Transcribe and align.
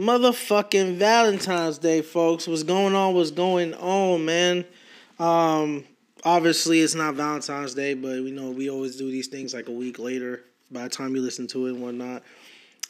motherfucking 0.00 0.94
Valentine's 0.94 1.76
Day, 1.76 2.00
folks. 2.00 2.48
What's 2.48 2.62
going 2.62 2.94
on? 2.94 3.14
What's 3.14 3.30
going 3.30 3.74
on, 3.74 4.24
man? 4.24 4.64
Um, 5.18 5.84
obviously 6.24 6.80
it's 6.80 6.94
not 6.94 7.16
Valentine's 7.16 7.74
Day, 7.74 7.92
but 7.92 8.22
we 8.22 8.30
know 8.30 8.50
we 8.50 8.70
always 8.70 8.96
do 8.96 9.10
these 9.10 9.26
things 9.26 9.52
like 9.52 9.68
a 9.68 9.72
week 9.72 9.98
later 9.98 10.42
by 10.70 10.84
the 10.84 10.88
time 10.88 11.14
you 11.14 11.20
listen 11.20 11.46
to 11.48 11.66
it 11.66 11.72
and 11.72 11.82
whatnot. 11.82 12.22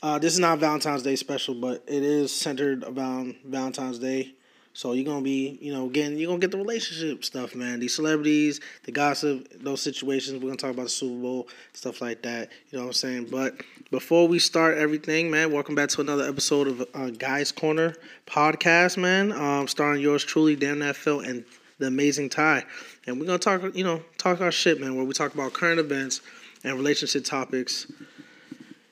Uh, 0.00 0.20
this 0.20 0.32
is 0.32 0.38
not 0.38 0.60
Valentine's 0.60 1.02
Day 1.02 1.16
special, 1.16 1.52
but 1.56 1.82
it 1.88 2.04
is 2.04 2.32
centered 2.32 2.84
around 2.84 3.35
Valentine's 3.45 3.99
Day. 3.99 4.31
So 4.72 4.92
you're 4.92 5.04
gonna 5.04 5.22
be, 5.22 5.58
you 5.60 5.72
know, 5.72 5.86
again, 5.86 6.16
you're 6.16 6.28
gonna 6.28 6.38
get 6.38 6.53
the 6.53 6.58
relationship 6.58 7.24
stuff, 7.24 7.54
man. 7.54 7.80
These 7.80 7.94
celebrities, 7.94 8.60
the 8.85 8.92
gossip, 8.92 9.48
those 9.62 9.82
situations. 9.82 10.40
We're 10.40 10.48
gonna 10.48 10.56
talk 10.56 10.71
about 10.71 10.85
the 10.85 10.90
Super 10.90 11.21
Bowl, 11.21 11.48
stuff 11.72 12.00
like 12.00 12.22
that. 12.22 12.50
You 12.71 12.78
know 12.78 12.85
what 12.85 12.90
I'm 12.90 12.94
saying? 12.94 13.28
But 13.30 13.62
before 13.90 14.28
we 14.28 14.38
start 14.38 14.78
everything, 14.78 15.30
man, 15.30 15.53
welcome 15.53 15.74
back 15.74 15.88
to 15.90 16.00
another 16.00 16.24
episode 16.28 16.68
of 16.68 16.84
uh, 16.95 17.10
Guys 17.10 17.50
Corner 17.50 17.95
podcast, 18.27 18.96
man. 18.96 19.32
Um, 19.32 19.66
starring 19.66 20.00
yours 20.00 20.22
truly, 20.22 20.54
Dan 20.54 20.78
That 20.78 20.95
Phil, 20.95 21.20
and 21.20 21.45
the 21.78 21.88
amazing 21.88 22.28
Ty. 22.28 22.64
And 23.06 23.18
we're 23.18 23.26
gonna 23.26 23.38
talk, 23.38 23.74
you 23.74 23.84
know, 23.84 24.02
talk 24.18 24.40
our 24.40 24.52
shit, 24.52 24.80
man. 24.80 24.95
Where 24.95 25.04
we 25.04 25.14
talk 25.14 25.34
about 25.34 25.52
current 25.52 25.80
events 25.80 26.20
and 26.62 26.76
relationship 26.76 27.24
topics 27.24 27.90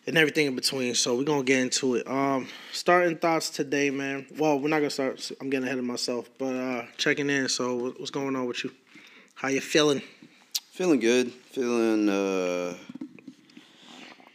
and 0.09 0.17
everything 0.17 0.47
in 0.47 0.55
between. 0.57 0.95
So 0.95 1.15
we're 1.15 1.25
gonna 1.25 1.45
get 1.45 1.61
into 1.61 1.95
it. 1.97 2.09
Um, 2.09 2.49
starting 2.73 3.17
thoughts 3.17 3.51
today, 3.51 3.91
man. 3.91 4.27
Well, 4.39 4.59
we're 4.59 4.69
not 4.69 4.79
gonna 4.79 4.91
start. 4.91 5.31
I'm 5.41 5.51
getting 5.51 5.67
ahead 5.67 5.79
of 5.79 5.85
myself, 5.85 6.31
but 6.39 6.55
uh, 6.55 6.87
checking 6.97 7.29
in. 7.29 7.49
So 7.49 7.93
what's 7.99 8.11
going 8.11 8.35
on 8.35 8.47
with 8.47 8.65
you? 8.65 8.73
How 9.35 9.49
you 9.49 9.61
feeling? 9.61 10.03
Feeling 10.73 10.99
good. 10.99 11.31
Feeling 11.31 12.09
uh, 12.09 12.75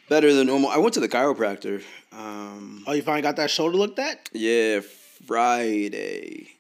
better 0.10 0.32
than 0.34 0.48
normal. 0.48 0.70
I 0.70 0.78
went 0.78 0.94
to 0.94 1.00
the 1.00 1.10
chiropractor. 1.10 1.84
Um, 2.12 2.84
oh, 2.86 2.94
you 2.94 3.02
finally 3.02 3.24
got 3.24 3.36
that 3.38 3.50
shoulder 3.50 3.76
looked 3.76 3.98
at? 3.98 4.30
Yeah, 4.32 4.82
Friday. 5.26 6.53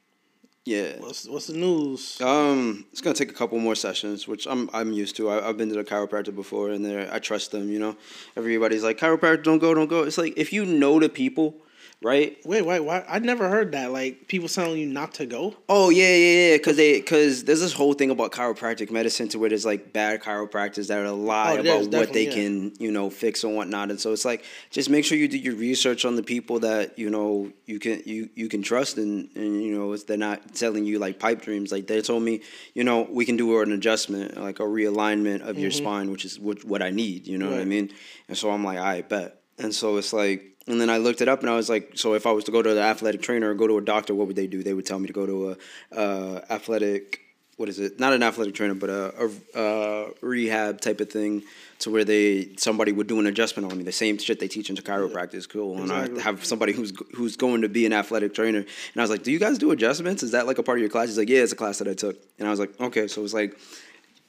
Yeah. 0.66 0.94
What's 1.00 1.28
what's 1.28 1.48
the 1.48 1.58
news? 1.58 2.22
Um, 2.22 2.86
it's 2.92 3.02
gonna 3.02 3.16
take 3.16 3.30
a 3.30 3.34
couple 3.34 3.60
more 3.60 3.76
sessions, 3.76 4.28
which 4.28 4.48
I'm 4.48 4.70
I'm 4.74 4.94
used 4.94 5.18
to. 5.18 5.30
I, 5.30 5.48
have 5.48 5.58
been 5.58 5.68
to 5.70 5.76
the 5.76 5.84
chiropractor 5.84 6.34
before, 6.34 6.70
and 6.70 6.86
there 6.86 7.10
I 7.12 7.20
trust 7.20 7.52
them. 7.52 7.70
You 7.70 7.80
know, 7.80 7.98
everybody's 8.38 8.84
like 8.84 8.98
chiropractor, 8.98 9.44
don't 9.44 9.60
go, 9.60 9.74
don't 9.74 9.90
go. 9.90 10.04
It's 10.04 10.18
like 10.18 10.34
if 10.38 10.54
you 10.54 10.66
know 10.66 11.02
the 11.02 11.10
people 11.10 11.56
right? 12.04 12.38
Wait, 12.46 12.66
wait, 12.66 12.82
why? 12.82 13.04
I 13.08 13.20
never 13.20 13.50
heard 13.50 13.72
that. 13.72 13.92
Like 13.92 14.28
people 14.28 14.50
telling 14.50 14.80
you 14.80 14.86
not 14.86 15.16
to 15.16 15.26
go. 15.26 15.56
Oh 15.70 15.90
yeah, 15.90 16.14
yeah, 16.14 16.50
yeah. 16.50 16.58
Because 16.58 16.78
they, 16.78 17.00
because 17.00 17.44
there's 17.46 17.62
this 17.62 17.74
whole 17.74 17.94
thing 17.94 18.12
about 18.12 18.32
chiropractic 18.32 18.92
medicine 18.92 19.30
to 19.30 19.40
where 19.40 19.50
there's 19.50 19.66
like 19.66 19.94
bad 19.94 20.22
chiropractors 20.22 20.88
that 20.88 21.00
are 21.00 21.12
lie 21.12 21.58
oh, 21.58 21.62
about 21.62 21.92
what 21.92 22.14
they 22.14 22.28
yeah. 22.28 22.34
can, 22.34 22.74
you 22.80 22.92
know, 22.92 23.10
fix 23.10 23.44
and 23.44 23.56
whatnot. 23.56 23.90
And 23.90 24.00
so 24.00 24.12
it's 24.12 24.26
like 24.26 24.44
just 24.70 24.90
make 24.90 25.06
sure 25.06 25.18
you 25.18 25.28
do 25.28 25.38
your 25.38 25.56
research 25.56 26.06
on 26.06 26.16
the 26.16 26.24
people 26.24 26.60
that 26.60 27.00
you 27.00 27.10
know 27.10 27.52
you 27.66 27.80
can 27.80 28.02
you 28.06 28.30
you 28.36 28.50
can 28.50 28.62
trust 28.62 28.98
and 28.98 29.30
and 29.36 29.64
you 29.64 29.78
know 29.78 29.94
if 29.94 30.06
they're 30.06 30.18
not 30.18 30.54
telling 30.54 30.86
you 30.86 31.00
like 31.00 31.20
pipe 31.20 31.42
dreams. 31.42 31.72
Like 31.72 31.88
they 31.88 32.02
told 32.02 32.24
me, 32.24 32.42
you 32.74 32.84
know, 32.84 33.08
we 33.10 33.26
can 33.26 33.38
do 33.38 33.60
an 33.62 33.72
adjustment, 33.72 34.38
like 34.38 34.60
a 34.60 34.64
realignment 34.64 35.42
of 35.42 35.56
mm-hmm. 35.56 35.60
your 35.60 35.72
spine, 35.72 36.12
which 36.12 36.26
is 36.26 36.40
what 36.40 36.64
what 36.66 36.82
I 36.82 36.90
need. 36.90 37.28
You 37.28 37.38
know 37.38 37.48
right. 37.48 37.54
what 37.54 37.62
I 37.62 37.66
mean? 37.66 37.92
And 38.28 38.38
so 38.38 38.52
I'm 38.52 38.64
like, 38.64 38.78
I 38.78 39.02
bet. 39.02 39.40
And 39.60 39.74
so 39.74 39.98
it's 39.98 40.14
like 40.14 40.53
and 40.68 40.80
then 40.80 40.90
I 40.90 40.98
looked 40.98 41.22
it 41.22 41.28
up 41.28 41.42
and 41.42 41.50
I 41.50 41.56
was 41.56 41.70
like, 41.70 41.92
so 41.96 42.14
if 42.14 42.26
I 42.26 42.32
was 42.32 42.46
to 42.46 42.52
go 42.52 42.62
to 42.62 42.74
the 42.74 42.82
athletic 42.82 43.22
trainer 43.22 43.52
or 43.52 43.54
go 43.54 43.68
to 43.68 43.78
a 43.78 43.82
doctor, 43.82 44.16
what 44.16 44.28
would 44.28 44.36
they 44.36 44.48
do? 44.48 44.64
They 44.64 44.74
would 44.74 44.86
tell 44.86 45.00
me 45.00 45.08
to 45.08 45.14
go 45.14 45.26
to 45.26 45.58
a 45.94 45.98
uh, 45.98 46.42
athletic, 46.50 47.20
what 47.58 47.68
is 47.68 47.80
it? 47.80 48.00
Not 48.00 48.14
an 48.14 48.24
athletic 48.24 48.56
trainer, 48.56 48.74
but 48.74 48.90
a, 48.90 49.30
a, 49.56 49.60
a, 49.60 50.12
rehab 50.22 50.80
type 50.80 51.02
of 51.02 51.12
thing 51.12 51.44
to 51.80 51.92
where 51.92 52.06
they 52.06 52.56
somebody 52.58 52.94
would 52.94 53.08
do 53.08 53.20
an 53.20 53.28
adjustment 53.28 53.70
on 53.70 53.78
me. 53.78 53.84
The 53.84 53.92
same 53.92 54.18
shit 54.18 54.40
they 54.40 54.48
teach 54.48 54.70
into 54.70 54.82
chiropractic 54.82 55.36
is 55.36 55.48
cool. 55.48 55.82
Exactly. 55.82 56.12
And 56.12 56.20
I 56.20 56.24
have 56.24 56.46
somebody 56.46 56.72
who's 56.72 56.94
who's 57.14 57.36
going 57.36 57.62
to 57.62 57.70
be 57.70 57.86
an 57.86 57.92
athletic 57.94 58.34
trainer, 58.34 58.60
and 58.60 58.68
I 58.96 59.02
was 59.02 59.10
like, 59.10 59.24
do 59.24 59.32
you 59.32 59.40
guys 59.40 59.58
do 59.58 59.72
adjustments? 59.72 60.24
Is 60.24 60.32
that 60.32 60.48
like 60.48 60.60
a 60.60 60.64
part 60.64 60.78
of 60.78 60.82
your 60.82 60.90
class? 60.90 61.10
He's 61.10 61.18
like, 61.18 61.30
yeah, 61.30 61.42
it's 61.42 61.52
a 61.52 61.58
class 61.58 61.80
that 61.80 61.88
I 61.90 61.94
took. 61.94 62.18
And 62.40 62.48
I 62.48 62.52
was 62.52 62.60
like, 62.60 62.80
okay, 62.80 63.08
so 63.08 63.24
it's 63.24 63.34
like, 63.34 63.58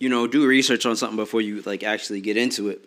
you 0.00 0.08
know, 0.08 0.26
do 0.26 0.46
research 0.46 0.84
on 0.84 0.96
something 0.96 1.16
before 1.16 1.40
you 1.40 1.62
like 1.62 1.84
actually 1.84 2.20
get 2.20 2.36
into 2.36 2.68
it. 2.68 2.84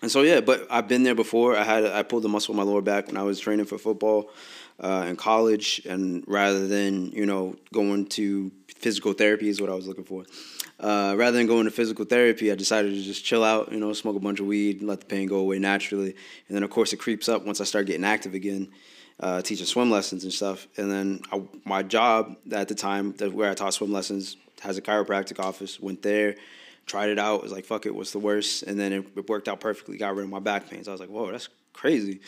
And 0.00 0.10
so 0.10 0.22
yeah, 0.22 0.40
but 0.40 0.66
I've 0.70 0.86
been 0.86 1.02
there 1.02 1.14
before. 1.14 1.56
I 1.56 1.64
had 1.64 1.84
I 1.84 2.02
pulled 2.02 2.22
the 2.22 2.28
muscle 2.28 2.52
in 2.52 2.56
my 2.56 2.62
lower 2.62 2.82
back 2.82 3.08
when 3.08 3.16
I 3.16 3.24
was 3.24 3.40
training 3.40 3.66
for 3.66 3.78
football 3.78 4.30
uh, 4.78 5.06
in 5.08 5.16
college, 5.16 5.82
and 5.86 6.22
rather 6.26 6.68
than 6.68 7.10
you 7.10 7.26
know 7.26 7.56
going 7.72 8.06
to 8.06 8.52
physical 8.76 9.12
therapy 9.12 9.48
is 9.48 9.60
what 9.60 9.70
I 9.70 9.74
was 9.74 9.88
looking 9.88 10.04
for. 10.04 10.24
Uh, 10.78 11.14
rather 11.18 11.36
than 11.36 11.48
going 11.48 11.64
to 11.64 11.72
physical 11.72 12.04
therapy, 12.04 12.52
I 12.52 12.54
decided 12.54 12.94
to 12.94 13.02
just 13.02 13.24
chill 13.24 13.42
out, 13.42 13.72
you 13.72 13.80
know, 13.80 13.92
smoke 13.92 14.14
a 14.14 14.20
bunch 14.20 14.38
of 14.38 14.46
weed, 14.46 14.80
let 14.80 15.00
the 15.00 15.06
pain 15.06 15.26
go 15.26 15.38
away 15.38 15.58
naturally, 15.58 16.14
and 16.46 16.56
then 16.56 16.62
of 16.62 16.70
course 16.70 16.92
it 16.92 16.98
creeps 16.98 17.28
up 17.28 17.44
once 17.44 17.60
I 17.60 17.64
start 17.64 17.86
getting 17.86 18.04
active 18.04 18.34
again, 18.34 18.68
uh, 19.18 19.42
teaching 19.42 19.66
swim 19.66 19.90
lessons 19.90 20.22
and 20.22 20.32
stuff. 20.32 20.68
And 20.76 20.88
then 20.92 21.20
I, 21.32 21.42
my 21.64 21.82
job 21.82 22.36
at 22.52 22.68
the 22.68 22.76
time, 22.76 23.14
where 23.14 23.50
I 23.50 23.54
taught 23.54 23.74
swim 23.74 23.92
lessons, 23.92 24.36
has 24.60 24.78
a 24.78 24.82
chiropractic 24.82 25.44
office. 25.44 25.80
Went 25.80 26.02
there 26.02 26.36
tried 26.88 27.10
it 27.10 27.18
out. 27.18 27.36
It 27.36 27.42
Was 27.44 27.52
like, 27.52 27.64
fuck 27.64 27.86
it, 27.86 27.94
what's 27.94 28.12
the 28.12 28.18
worst? 28.18 28.64
And 28.64 28.78
then 28.78 28.92
it, 28.92 29.06
it, 29.16 29.28
worked 29.28 29.48
out 29.48 29.60
perfectly. 29.60 29.96
Got 29.96 30.16
rid 30.16 30.24
of 30.24 30.30
my 30.30 30.40
back 30.40 30.68
pains. 30.68 30.88
I 30.88 30.92
was 30.92 31.00
like, 31.00 31.10
whoa, 31.10 31.30
that's 31.30 31.48
crazy. 31.72 32.20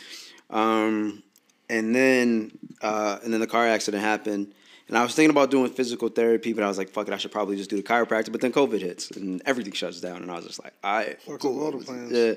Um, 0.49 1.23
and 1.69 1.95
then 1.95 2.57
uh, 2.81 3.19
and 3.23 3.33
then 3.33 3.39
the 3.39 3.47
car 3.47 3.67
accident 3.67 4.03
happened. 4.03 4.53
And 4.87 4.97
I 4.97 5.03
was 5.03 5.15
thinking 5.15 5.29
about 5.29 5.51
doing 5.51 5.71
physical 5.71 6.09
therapy, 6.09 6.51
but 6.51 6.65
I 6.65 6.67
was 6.67 6.77
like, 6.77 6.89
fuck 6.89 7.07
it, 7.07 7.13
I 7.13 7.17
should 7.17 7.31
probably 7.31 7.55
just 7.55 7.69
do 7.69 7.77
the 7.77 7.83
chiropractor. 7.83 8.29
But 8.29 8.41
then 8.41 8.51
COVID 8.51 8.81
hits 8.81 9.09
and 9.11 9.41
everything 9.45 9.71
shuts 9.71 10.01
down. 10.01 10.21
And 10.21 10.29
I 10.29 10.35
was 10.35 10.45
just 10.45 10.61
like, 10.61 10.73
all 10.83 10.93
right, 10.93 11.17
cool. 11.39 11.81
Yeah. 12.11 12.33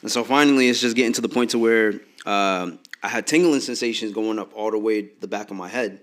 And 0.00 0.10
so 0.10 0.24
finally, 0.24 0.70
it's 0.70 0.80
just 0.80 0.96
getting 0.96 1.12
to 1.12 1.20
the 1.20 1.28
point 1.28 1.50
to 1.50 1.58
where 1.58 2.00
um, 2.24 2.78
I 3.02 3.08
had 3.08 3.26
tingling 3.26 3.60
sensations 3.60 4.12
going 4.12 4.38
up 4.38 4.52
all 4.54 4.70
the 4.70 4.78
way 4.78 5.10
the 5.20 5.28
back 5.28 5.50
of 5.50 5.58
my 5.58 5.68
head. 5.68 6.00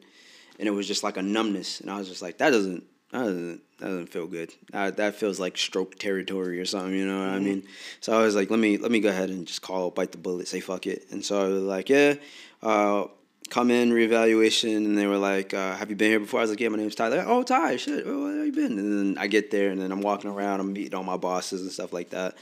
And 0.59 0.67
it 0.67 0.71
was 0.71 0.87
just 0.87 1.01
like 1.01 1.17
a 1.17 1.23
numbness. 1.23 1.81
And 1.81 1.89
I 1.89 1.97
was 1.97 2.07
just 2.07 2.21
like, 2.21 2.37
that 2.37 2.51
doesn't, 2.51 2.83
that 3.11 3.19
doesn't 3.19 3.61
that 3.79 3.85
doesn't 3.87 4.07
feel 4.07 4.27
good. 4.27 4.53
That, 4.71 4.97
that 4.97 5.15
feels 5.15 5.39
like 5.39 5.57
stroke 5.57 5.95
territory 5.95 6.59
or 6.59 6.65
something. 6.65 6.93
You 6.93 7.05
know 7.05 7.19
what 7.19 7.29
mm-hmm. 7.29 7.35
I 7.35 7.39
mean? 7.39 7.63
So 7.99 8.17
I 8.17 8.23
was 8.23 8.35
like, 8.35 8.49
let 8.49 8.59
me 8.59 8.77
let 8.77 8.91
me 8.91 8.99
go 8.99 9.09
ahead 9.09 9.29
and 9.29 9.45
just 9.45 9.61
call, 9.61 9.91
bite 9.91 10.11
the 10.11 10.17
bullet, 10.17 10.47
say 10.47 10.59
fuck 10.59 10.87
it. 10.87 11.05
And 11.11 11.23
so 11.23 11.45
I 11.45 11.47
was 11.49 11.63
like, 11.63 11.89
yeah, 11.89 12.15
uh, 12.63 13.05
come 13.49 13.71
in 13.71 13.91
reevaluation, 13.91 14.77
and 14.77 14.97
they 14.97 15.07
were 15.07 15.17
like, 15.17 15.53
uh, 15.53 15.75
have 15.75 15.89
you 15.89 15.95
been 15.95 16.09
here 16.09 16.19
before? 16.19 16.39
I 16.39 16.43
was 16.43 16.49
like, 16.49 16.59
yeah, 16.59 16.69
my 16.69 16.77
name's 16.77 16.95
Tyler. 16.95 17.23
oh, 17.27 17.43
Ty, 17.43 17.77
shit, 17.77 18.05
where 18.05 18.37
have 18.37 18.45
you 18.45 18.51
been? 18.51 18.79
And 18.79 19.15
then 19.15 19.17
I 19.21 19.27
get 19.27 19.51
there, 19.51 19.69
and 19.69 19.79
then 19.79 19.91
I'm 19.91 20.01
walking 20.01 20.31
around, 20.31 20.59
I'm 20.59 20.73
meeting 20.73 20.95
all 20.95 21.03
my 21.03 21.17
bosses 21.17 21.61
and 21.61 21.71
stuff 21.71 21.93
like 21.93 22.09
that. 22.09 22.35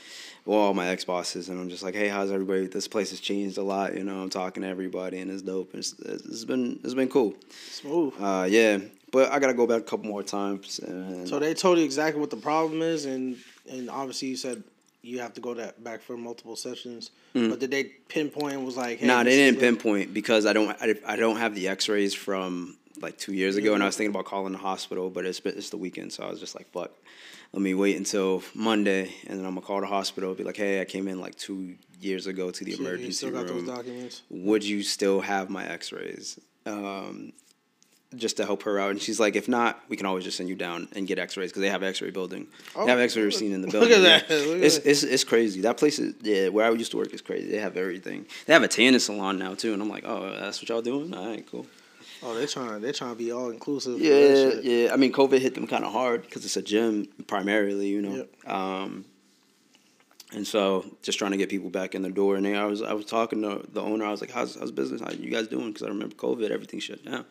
Well, 0.46 0.59
all 0.59 0.74
my 0.74 0.90
ex 0.90 1.06
bosses, 1.06 1.48
and 1.48 1.59
I'm 1.59 1.70
just 1.70 1.84
like, 1.84 1.96
hey, 1.96 2.09
how's 2.09 2.30
everybody? 2.30 2.68
This 2.68 2.88
place 2.88 3.12
has 3.12 3.22
changed 3.22 3.58
a 3.58 3.64
lot. 3.64 3.96
You 3.96 4.04
know, 4.04 4.22
I'm 4.22 4.30
talking 4.30 4.64
to 4.64 4.70
everybody, 4.70 5.20
and 5.20 5.31
it's 5.31 5.42
dope. 5.42 5.74
It's, 5.74 5.94
it's 6.00 6.44
been 6.44 6.80
it's 6.84 6.94
been 6.94 7.08
cool. 7.08 7.34
Smooth. 7.72 8.14
Uh, 8.20 8.46
yeah, 8.50 8.80
but 9.12 9.31
I 9.31 9.40
gotta 9.40 9.54
go 9.54 9.66
back 9.66 9.80
a 9.80 9.84
couple 9.84 10.08
more 10.08 10.24
times. 10.24 10.80
And 10.80 11.28
so 11.30 11.40
they 11.40 11.54
told 11.54 11.78
you 11.78 11.86
exactly 11.86 12.20
what 12.20 12.30
the 12.30 12.38
problem 12.38 12.81
is, 12.81 13.06
and 13.06 13.38
and 13.72 13.90
obviously 13.90 14.28
you 14.30 14.36
said 14.36 14.64
you 15.02 15.20
have 15.20 15.34
to 15.36 15.42
go 15.42 15.54
that 15.54 15.81
back 15.84 16.02
for 16.02 16.18
multiple 16.18 16.56
sessions. 16.56 17.12
Mm. 17.36 17.50
But 17.50 17.60
did 17.60 17.72
they 17.72 17.84
pinpoint 17.84 18.62
was 18.62 18.75
like? 18.75 19.00
Hey, 19.00 19.08
nah, 19.08 19.24
they 19.24 19.36
didn't 19.36 19.60
pinpoint 19.60 20.14
because 20.14 20.46
I 20.46 20.52
don't 20.52 20.75
I, 20.81 20.96
I 21.06 21.16
don't 21.16 21.38
have 21.38 21.56
the 21.56 21.70
X-rays 21.70 22.14
from 22.14 22.75
like 23.03 23.18
two 23.18 23.34
years 23.34 23.56
ago, 23.56 23.74
and 23.74 23.84
I 23.84 23.86
was 23.86 23.96
thinking 23.97 24.14
about 24.16 24.25
calling 24.25 24.53
the 24.53 24.59
hospital, 24.59 25.09
but 25.09 25.25
it's 25.25 25.40
it's 25.46 25.69
the 25.69 25.78
weekend, 25.78 26.12
so 26.14 26.24
I 26.24 26.30
was 26.30 26.40
just 26.40 26.56
like, 26.56 26.72
fuck. 26.72 26.91
Let 27.52 27.62
me 27.62 27.75
wait 27.75 27.97
until 27.97 28.41
Monday, 28.56 29.14
and 29.28 29.38
then 29.38 29.46
I'm 29.46 29.53
gonna 29.53 29.62
call 29.66 29.80
the 29.80 29.86
hospital. 29.86 30.34
Be 30.34 30.44
like, 30.44 30.58
"Hey, 30.58 30.81
I 30.81 30.86
came 30.86 31.08
in 31.08 31.22
like 31.22 31.36
two 31.36 31.75
years 32.02 32.25
ago 32.25 32.50
to 32.50 32.63
the 32.66 32.74
emergency 32.74 33.28
room. 33.30 33.66
Would 34.31 34.63
you 34.63 34.81
still 34.81 35.22
have 35.22 35.52
my 35.52 35.63
X-rays?" 35.63 36.40
Um, 36.66 37.31
just 38.16 38.38
to 38.38 38.46
help 38.46 38.63
her 38.63 38.80
out. 38.80 38.92
And 38.92 39.02
she's 39.02 39.19
like, 39.19 39.36
if 39.36 39.47
not, 39.47 39.81
we 39.90 39.97
can 39.97 40.06
always 40.06 40.24
just 40.24 40.38
send 40.38 40.50
you 40.50 40.56
down 40.56 40.88
and 40.96 41.08
get 41.08 41.19
X-rays 41.19 41.50
because 41.52 41.62
they 41.62 41.69
have 41.69 41.84
X-ray 41.84 42.12
building. 42.12 42.47
Oh, 42.75 42.86
they 42.86 42.92
have 42.92 43.00
X-ray 43.00 43.24
machine 43.24 43.53
in 43.53 43.62
the 43.62 43.68
building. 43.68 43.90
Look 43.90 44.00
at 44.00 44.28
that. 44.28 44.30
Look 44.30 44.58
at 44.58 44.63
it's, 44.63 44.78
it's 44.78 45.03
it's 45.03 45.24
crazy. 45.24 45.62
That 45.62 45.78
place 45.78 46.00
is 46.00 46.16
yeah. 46.24 46.50
Where 46.50 46.66
I 46.66 46.72
used 46.72 46.92
to 46.92 46.97
work 46.97 47.13
is 47.13 47.22
crazy. 47.22 47.52
They 47.52 47.59
have 47.59 47.78
everything. 47.78 48.25
They 48.46 48.53
have 48.53 48.63
a 48.63 48.68
tanning 48.68 49.00
salon 49.00 49.38
now 49.38 49.53
too. 49.53 49.74
And 49.74 49.81
I'm 49.81 49.90
like, 49.90 50.06
oh, 50.06 50.36
that's 50.40 50.62
what 50.62 50.69
y'all 50.69 50.81
doing? 50.81 51.13
All 51.13 51.28
right, 51.28 51.45
cool. 51.50 51.68
Oh, 52.24 52.34
they're 52.34 52.48
trying. 52.48 52.81
They're 52.81 52.94
trying 52.94 53.12
to 53.12 53.18
be 53.18 53.31
all 53.31 53.50
inclusive. 53.50 54.00
Yeah, 54.00 54.54
yeah. 54.62 54.94
I 54.94 54.98
mean, 54.98 55.12
COVID 55.12 55.40
hit 55.40 55.56
them 55.56 55.68
kind 55.68 55.84
of 55.84 55.92
hard 55.92 56.24
because 56.24 56.46
it's 56.46 56.58
a 56.58 56.62
gym 56.62 57.08
primarily, 57.28 57.88
you 57.88 58.02
know. 58.02 58.16
Yep. 58.16 58.50
Um, 58.52 59.06
and 60.31 60.48
so, 60.48 60.86
just 61.02 61.20
trying 61.20 61.31
to 61.31 61.38
get 61.38 61.50
people 61.50 61.70
back 61.70 61.96
in 61.96 62.02
the 62.02 62.10
door. 62.10 62.36
And 62.36 62.46
they, 62.46 62.56
I 62.56 62.66
was, 62.66 62.81
I 62.81 62.94
was 62.94 63.06
talking 63.06 63.42
to 63.42 63.66
the 63.72 63.81
owner. 63.81 64.06
I 64.06 64.12
was 64.12 64.22
like, 64.22 64.31
"How's, 64.31 64.56
how's 64.56 64.72
business? 64.72 65.02
How 65.02 65.12
you 65.12 65.30
guys 65.30 65.48
doing?" 65.48 65.68
Because 65.68 65.84
I 65.84 65.90
remember 65.90 66.16
COVID, 66.16 66.50
everything 66.50 66.80
shut 66.80 67.04
down. 67.04 67.25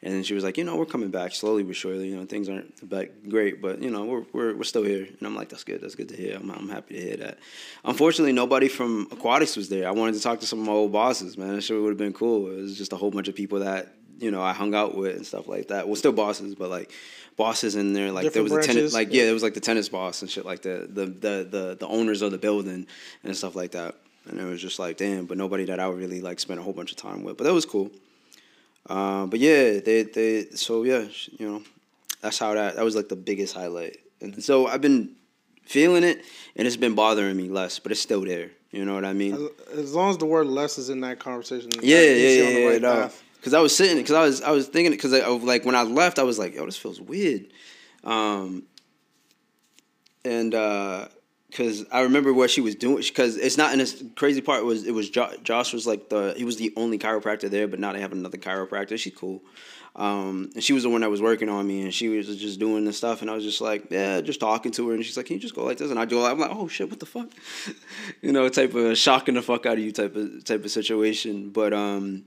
And 0.00 0.14
then 0.14 0.22
she 0.22 0.34
was 0.34 0.44
like, 0.44 0.56
you 0.56 0.62
know, 0.62 0.76
we're 0.76 0.86
coming 0.86 1.10
back 1.10 1.34
slowly 1.34 1.64
but 1.64 1.74
surely. 1.74 2.08
You 2.08 2.16
know, 2.16 2.24
things 2.24 2.48
aren't 2.48 2.88
back 2.88 3.10
great, 3.28 3.60
but 3.60 3.82
you 3.82 3.90
know, 3.90 4.04
we're 4.04 4.24
we're 4.32 4.54
we're 4.54 4.64
still 4.64 4.84
here. 4.84 5.04
And 5.04 5.26
I'm 5.26 5.34
like, 5.34 5.48
that's 5.48 5.64
good. 5.64 5.80
That's 5.80 5.96
good 5.96 6.08
to 6.10 6.16
hear. 6.16 6.36
I'm 6.36 6.48
I'm 6.50 6.68
happy 6.68 6.94
to 6.94 7.00
hear 7.00 7.16
that. 7.16 7.38
Unfortunately, 7.84 8.32
nobody 8.32 8.68
from 8.68 9.08
Aquatics 9.10 9.56
was 9.56 9.68
there. 9.68 9.88
I 9.88 9.90
wanted 9.90 10.14
to 10.14 10.20
talk 10.20 10.38
to 10.40 10.46
some 10.46 10.60
of 10.60 10.66
my 10.66 10.72
old 10.72 10.92
bosses. 10.92 11.36
Man, 11.36 11.56
it 11.56 11.62
sure 11.62 11.82
would 11.82 11.90
have 11.90 11.98
been 11.98 12.12
cool. 12.12 12.48
It 12.48 12.56
was 12.56 12.78
just 12.78 12.92
a 12.92 12.96
whole 12.96 13.10
bunch 13.10 13.26
of 13.26 13.34
people 13.34 13.58
that 13.58 13.92
you 14.18 14.30
know 14.30 14.42
I 14.42 14.52
hung 14.52 14.74
out 14.74 14.94
with 14.96 15.16
and 15.16 15.26
stuff 15.26 15.48
like 15.48 15.68
that. 15.68 15.86
Well, 15.86 15.96
still 15.96 16.12
bosses, 16.12 16.54
but 16.54 16.70
like 16.70 16.90
bosses 17.36 17.76
in 17.76 17.92
there. 17.92 18.10
Like 18.12 18.24
Different 18.24 18.34
there 18.34 18.42
was 18.42 18.52
branches. 18.52 18.70
a 18.70 18.78
tennis, 18.78 18.94
like 18.94 19.08
yeah, 19.12 19.24
there 19.24 19.34
was 19.34 19.42
like 19.42 19.54
the 19.54 19.60
tennis 19.60 19.88
boss 19.88 20.22
and 20.22 20.30
shit 20.30 20.44
like 20.44 20.62
that. 20.62 20.94
The 20.94 21.06
the 21.06 21.48
the 21.50 21.76
the 21.80 21.86
owners 21.86 22.22
of 22.22 22.32
the 22.32 22.38
building 22.38 22.86
and 23.24 23.36
stuff 23.36 23.54
like 23.56 23.70
that. 23.72 23.94
and 24.28 24.38
it 24.40 24.44
was 24.44 24.60
just 24.60 24.78
like 24.78 24.96
damn, 24.96 25.26
but 25.26 25.38
nobody 25.38 25.64
that 25.66 25.80
I 25.80 25.88
really 25.88 26.20
like 26.20 26.40
spent 26.40 26.60
a 26.60 26.62
whole 26.62 26.72
bunch 26.72 26.90
of 26.90 26.96
time 26.98 27.22
with. 27.24 27.36
But 27.36 27.44
that 27.44 27.54
was 27.54 27.64
cool. 27.64 27.90
Uh, 28.88 29.26
but 29.26 29.38
yeah, 29.38 29.80
they 29.80 30.02
they 30.02 30.46
so 30.54 30.82
yeah, 30.82 31.04
you 31.38 31.48
know, 31.48 31.62
that's 32.20 32.38
how 32.38 32.54
that 32.54 32.76
that 32.76 32.84
was 32.84 32.96
like 32.96 33.08
the 33.08 33.16
biggest 33.16 33.54
highlight. 33.54 33.98
And 34.20 34.42
so 34.42 34.66
I've 34.66 34.80
been 34.80 35.14
feeling 35.64 36.02
it, 36.04 36.22
and 36.56 36.66
it's 36.66 36.76
been 36.76 36.94
bothering 36.94 37.36
me 37.36 37.48
less, 37.48 37.78
but 37.78 37.92
it's 37.92 38.00
still 38.00 38.24
there. 38.24 38.50
You 38.70 38.84
know 38.84 38.94
what 38.94 39.04
I 39.04 39.12
mean? 39.12 39.48
As 39.74 39.94
long 39.94 40.10
as 40.10 40.18
the 40.18 40.26
word 40.26 40.46
"less" 40.46 40.76
is 40.78 40.88
in 40.90 41.00
that 41.02 41.18
conversation, 41.18 41.70
yeah, 41.82 42.00
yeah, 42.00 42.10
yeah, 42.12 42.48
yeah, 42.48 42.66
right 42.68 42.82
no. 42.82 43.10
Because 43.38 43.54
I 43.54 43.60
was 43.60 43.74
sitting, 43.74 43.96
because 43.98 44.14
I 44.14 44.22
was 44.22 44.42
I 44.42 44.50
was 44.50 44.68
thinking, 44.68 44.92
because 44.92 45.12
like 45.12 45.64
when 45.64 45.74
I 45.74 45.82
left, 45.82 46.18
I 46.18 46.24
was 46.24 46.38
like, 46.38 46.54
yo, 46.54 46.64
this 46.64 46.76
feels 46.76 47.00
weird. 47.00 47.46
Um, 48.04 48.64
and 50.24 50.50
because 50.50 51.82
uh, 51.82 51.86
I 51.92 52.00
remember 52.02 52.32
what 52.32 52.50
she 52.50 52.60
was 52.60 52.74
doing, 52.74 52.98
because 52.98 53.36
it's 53.36 53.56
not. 53.56 53.72
And 53.72 53.80
this 53.80 54.02
crazy 54.16 54.40
part 54.40 54.64
was 54.64 54.86
it 54.86 54.92
was 54.92 55.08
jo- 55.08 55.34
Josh 55.42 55.72
was 55.72 55.86
like 55.86 56.08
the 56.08 56.34
he 56.36 56.44
was 56.44 56.56
the 56.56 56.72
only 56.76 56.98
chiropractor 56.98 57.48
there, 57.48 57.68
but 57.68 57.78
now 57.78 57.92
they 57.92 58.00
have 58.00 58.12
another 58.12 58.38
chiropractor. 58.38 58.98
She's 58.98 59.14
cool. 59.14 59.42
Um, 59.96 60.50
and 60.54 60.62
she 60.62 60.72
was 60.72 60.84
the 60.84 60.90
one 60.90 61.00
that 61.00 61.10
was 61.10 61.20
working 61.20 61.48
on 61.48 61.66
me, 61.66 61.82
and 61.82 61.92
she 61.92 62.08
was 62.08 62.36
just 62.36 62.60
doing 62.60 62.84
the 62.84 62.92
stuff, 62.92 63.20
and 63.20 63.28
I 63.28 63.34
was 63.34 63.42
just 63.42 63.60
like, 63.60 63.90
yeah, 63.90 64.20
just 64.20 64.38
talking 64.38 64.70
to 64.72 64.88
her, 64.88 64.94
and 64.94 65.04
she's 65.04 65.16
like, 65.16 65.26
can 65.26 65.34
you 65.34 65.40
just 65.40 65.56
go 65.56 65.64
like 65.64 65.78
this? 65.78 65.90
And 65.90 65.98
I 65.98 66.04
go, 66.04 66.24
I'm 66.24 66.38
like, 66.38 66.52
oh 66.52 66.68
shit, 66.68 66.88
what 66.88 67.00
the 67.00 67.06
fuck, 67.06 67.28
you 68.22 68.30
know, 68.30 68.48
type 68.48 68.74
of 68.74 68.96
shocking 68.96 69.34
the 69.34 69.42
fuck 69.42 69.66
out 69.66 69.72
of 69.72 69.80
you 69.80 69.90
type 69.90 70.14
of 70.14 70.44
type 70.44 70.64
of 70.64 70.70
situation. 70.70 71.50
But 71.50 71.72
um, 71.72 72.24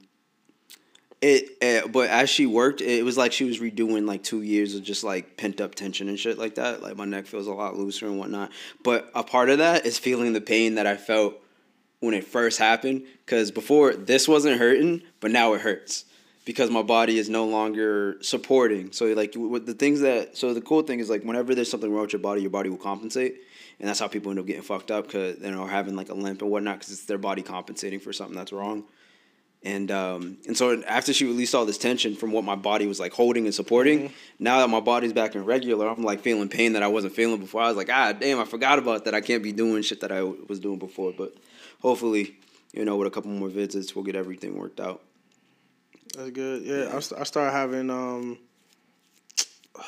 it, 1.22 1.84
uh, 1.84 1.88
but 1.88 2.10
as 2.10 2.30
she 2.30 2.48
worked, 2.48 2.82
it 2.82 3.06
was 3.06 3.16
like 3.16 3.32
she 3.32 3.44
was 3.44 3.60
redoing 3.60 4.08
like 4.08 4.24
two 4.24 4.42
years 4.42 4.74
of 4.74 4.84
just 4.84 5.04
like 5.04 5.38
pent 5.38 5.62
up 5.62 5.76
tension 5.76 6.10
and 6.10 6.20
shit 6.20 6.40
like 6.40 6.56
that. 6.56 6.82
Like 6.82 6.98
my 6.98 7.06
neck 7.06 7.28
feels 7.28 7.46
a 7.46 7.54
lot 7.54 7.78
looser 7.78 8.08
and 8.08 8.18
whatnot. 8.18 8.52
But 8.84 9.12
a 9.14 9.24
part 9.24 9.50
of 9.50 9.60
that 9.60 9.86
is 9.86 10.00
feeling 10.00 10.34
the 10.34 10.42
pain 10.42 10.76
that 10.76 10.88
I 10.88 10.98
felt 10.98 11.36
when 12.00 12.16
it 12.16 12.26
first 12.26 12.58
happened. 12.58 13.04
Because 13.24 13.52
before 13.52 13.94
this 13.94 14.28
wasn't 14.28 14.58
hurting, 14.58 15.04
but 15.20 15.30
now 15.30 15.54
it 15.54 15.62
hurts 15.62 16.06
because 16.44 16.72
my 16.72 16.82
body 16.82 17.20
is 17.20 17.30
no 17.30 17.46
longer 17.46 18.18
supporting. 18.22 18.92
So 18.92 19.06
like 19.14 19.34
with 19.36 19.68
the 19.68 19.76
things 19.76 20.00
that 20.02 20.36
so 20.36 20.56
the 20.56 20.62
cool 20.62 20.82
thing 20.82 21.00
is 21.00 21.10
like 21.10 21.24
whenever 21.24 21.54
there's 21.54 21.70
something 21.70 21.92
wrong 21.92 22.02
with 22.02 22.14
your 22.14 22.22
body, 22.22 22.42
your 22.42 22.50
body 22.50 22.70
will 22.70 22.78
compensate, 22.78 23.36
and 23.80 23.88
that's 23.88 24.00
how 24.00 24.08
people 24.08 24.32
end 24.32 24.40
up 24.40 24.48
getting 24.48 24.64
fucked 24.64 24.90
up 24.90 25.06
because 25.06 25.40
you 25.40 25.52
know 25.52 25.68
having 25.68 25.96
like 25.96 26.10
a 26.10 26.16
limp 26.16 26.42
and 26.42 26.50
whatnot 26.50 26.80
because 26.80 26.92
it's 26.92 27.06
their 27.06 27.20
body 27.20 27.44
compensating 27.44 28.00
for 28.00 28.12
something 28.12 28.36
that's 28.36 28.52
wrong. 28.52 28.86
And 29.64 29.92
um, 29.92 30.38
and 30.48 30.58
so 30.58 30.82
after 30.84 31.14
she 31.14 31.26
released 31.26 31.54
all 31.54 31.68
this 31.68 31.78
tension 31.78 32.16
from 32.16 32.32
what 32.32 32.44
my 32.44 32.56
body 32.56 32.88
was 32.88 33.00
like 33.00 33.14
holding 33.14 33.46
and 33.46 33.54
supporting, 33.54 34.06
mm-hmm. 34.06 34.14
now 34.40 34.60
that 34.60 34.70
my 34.70 34.80
body's 34.80 35.14
back 35.14 35.36
in 35.36 35.46
regular, 35.46 35.88
I'm 35.88 36.04
like 36.04 36.22
feeling 36.22 36.50
pain 36.50 36.74
that 36.74 36.82
I 36.82 36.88
wasn't 36.88 37.14
feeling 37.14 37.40
before. 37.40 37.62
I 37.62 37.68
was 37.68 37.78
like, 37.78 37.90
ah, 37.92 38.12
damn, 38.12 38.40
I 38.40 38.46
forgot 38.46 38.80
about 38.80 39.06
that. 39.06 39.14
I 39.14 39.22
can't 39.22 39.44
be 39.44 39.52
doing 39.52 39.84
shit 39.84 40.02
that 40.02 40.12
I 40.12 40.24
was 40.24 40.60
doing 40.60 40.80
before. 40.80 41.14
But 41.16 41.36
hopefully, 41.80 42.38
you 42.74 42.86
know, 42.86 42.98
with 42.98 43.08
a 43.08 43.12
couple 43.12 43.30
more 43.30 43.50
visits, 43.50 43.96
we'll 43.96 44.04
get 44.04 44.16
everything 44.16 44.58
worked 44.58 44.80
out. 44.80 45.04
That's 46.18 46.32
good. 46.32 46.64
Yeah, 46.64 46.86
yeah. 46.86 46.96
I, 46.96 47.00
st- 47.00 47.22
I 47.22 47.24
started 47.24 47.52
having. 47.52 47.92
Um, 47.92 48.40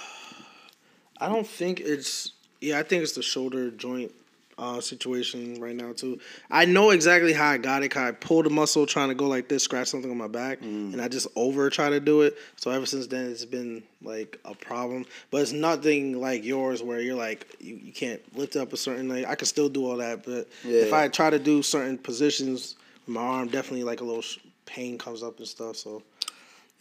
I 1.19 1.29
don't 1.29 1.47
think 1.47 1.79
it's. 1.79 2.33
Yeah, 2.61 2.77
I 2.77 2.83
think 2.83 3.01
it's 3.01 3.13
the 3.13 3.23
shoulder 3.23 3.71
joint 3.71 4.11
uh, 4.57 4.79
situation 4.81 5.59
right 5.59 5.75
now 5.75 5.93
too. 5.93 6.19
I 6.51 6.65
know 6.65 6.91
exactly 6.91 7.33
how 7.33 7.49
I 7.49 7.57
got 7.57 7.83
it. 7.83 7.89
Cause 7.89 8.03
I 8.03 8.11
pulled 8.11 8.47
a 8.47 8.49
muscle 8.49 8.85
trying 8.85 9.09
to 9.09 9.15
go 9.15 9.27
like 9.27 9.49
this, 9.49 9.63
scratch 9.63 9.87
something 9.87 10.11
on 10.11 10.17
my 10.17 10.27
back, 10.27 10.61
mm. 10.61 10.93
and 10.93 11.01
I 11.01 11.07
just 11.07 11.27
over 11.35 11.69
try 11.69 11.89
to 11.89 11.99
do 11.99 12.21
it. 12.21 12.37
So 12.57 12.71
ever 12.71 12.85
since 12.85 13.07
then, 13.07 13.31
it's 13.31 13.45
been 13.45 13.83
like 14.01 14.39
a 14.45 14.55
problem. 14.55 15.05
But 15.31 15.41
it's 15.41 15.51
nothing 15.51 16.19
like 16.19 16.43
yours 16.43 16.83
where 16.83 16.99
you're 16.99 17.15
like 17.15 17.55
you, 17.59 17.75
you 17.75 17.91
can't 17.91 18.21
lift 18.37 18.55
up 18.55 18.73
a 18.73 18.77
certain 18.77 19.09
like 19.09 19.25
I 19.25 19.35
can 19.35 19.47
still 19.47 19.69
do 19.69 19.85
all 19.89 19.97
that, 19.97 20.23
but 20.23 20.47
yeah. 20.63 20.81
if 20.81 20.93
I 20.93 21.07
try 21.07 21.29
to 21.29 21.39
do 21.39 21.61
certain 21.61 21.97
positions 21.97 22.75
my 23.07 23.21
arm, 23.21 23.47
definitely 23.49 23.83
like 23.83 24.01
a 24.01 24.03
little 24.03 24.23
pain 24.65 24.97
comes 24.97 25.23
up 25.23 25.37
and 25.39 25.47
stuff. 25.47 25.75
So 25.75 26.03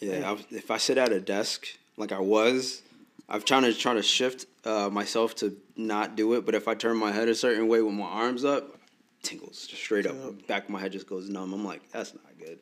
yeah, 0.00 0.18
yeah. 0.18 0.36
If 0.50 0.70
I 0.70 0.76
sit 0.76 0.98
at 0.98 1.12
a 1.12 1.20
desk 1.20 1.66
like 1.96 2.12
I 2.12 2.18
was, 2.18 2.82
I'm 3.28 3.42
trying 3.42 3.62
to 3.62 3.74
try 3.74 3.94
to 3.94 4.02
shift 4.02 4.46
uh, 4.64 4.88
myself 4.90 5.34
to 5.36 5.56
not 5.76 6.16
do 6.16 6.34
it. 6.34 6.46
But 6.46 6.54
if 6.54 6.68
I 6.68 6.74
turn 6.74 6.96
my 6.96 7.12
head 7.12 7.28
a 7.28 7.34
certain 7.34 7.68
way 7.68 7.82
with 7.82 7.94
my 7.94 8.06
arms 8.06 8.44
up, 8.44 8.76
tingles 9.22 9.66
just 9.66 9.82
straight 9.82 10.06
up. 10.06 10.14
Yep. 10.14 10.46
Back 10.46 10.64
of 10.64 10.70
my 10.70 10.80
head 10.80 10.92
just 10.92 11.06
goes 11.06 11.28
numb. 11.28 11.52
I'm 11.52 11.64
like, 11.64 11.90
that's 11.90 12.14
not 12.14 12.38
good. 12.38 12.58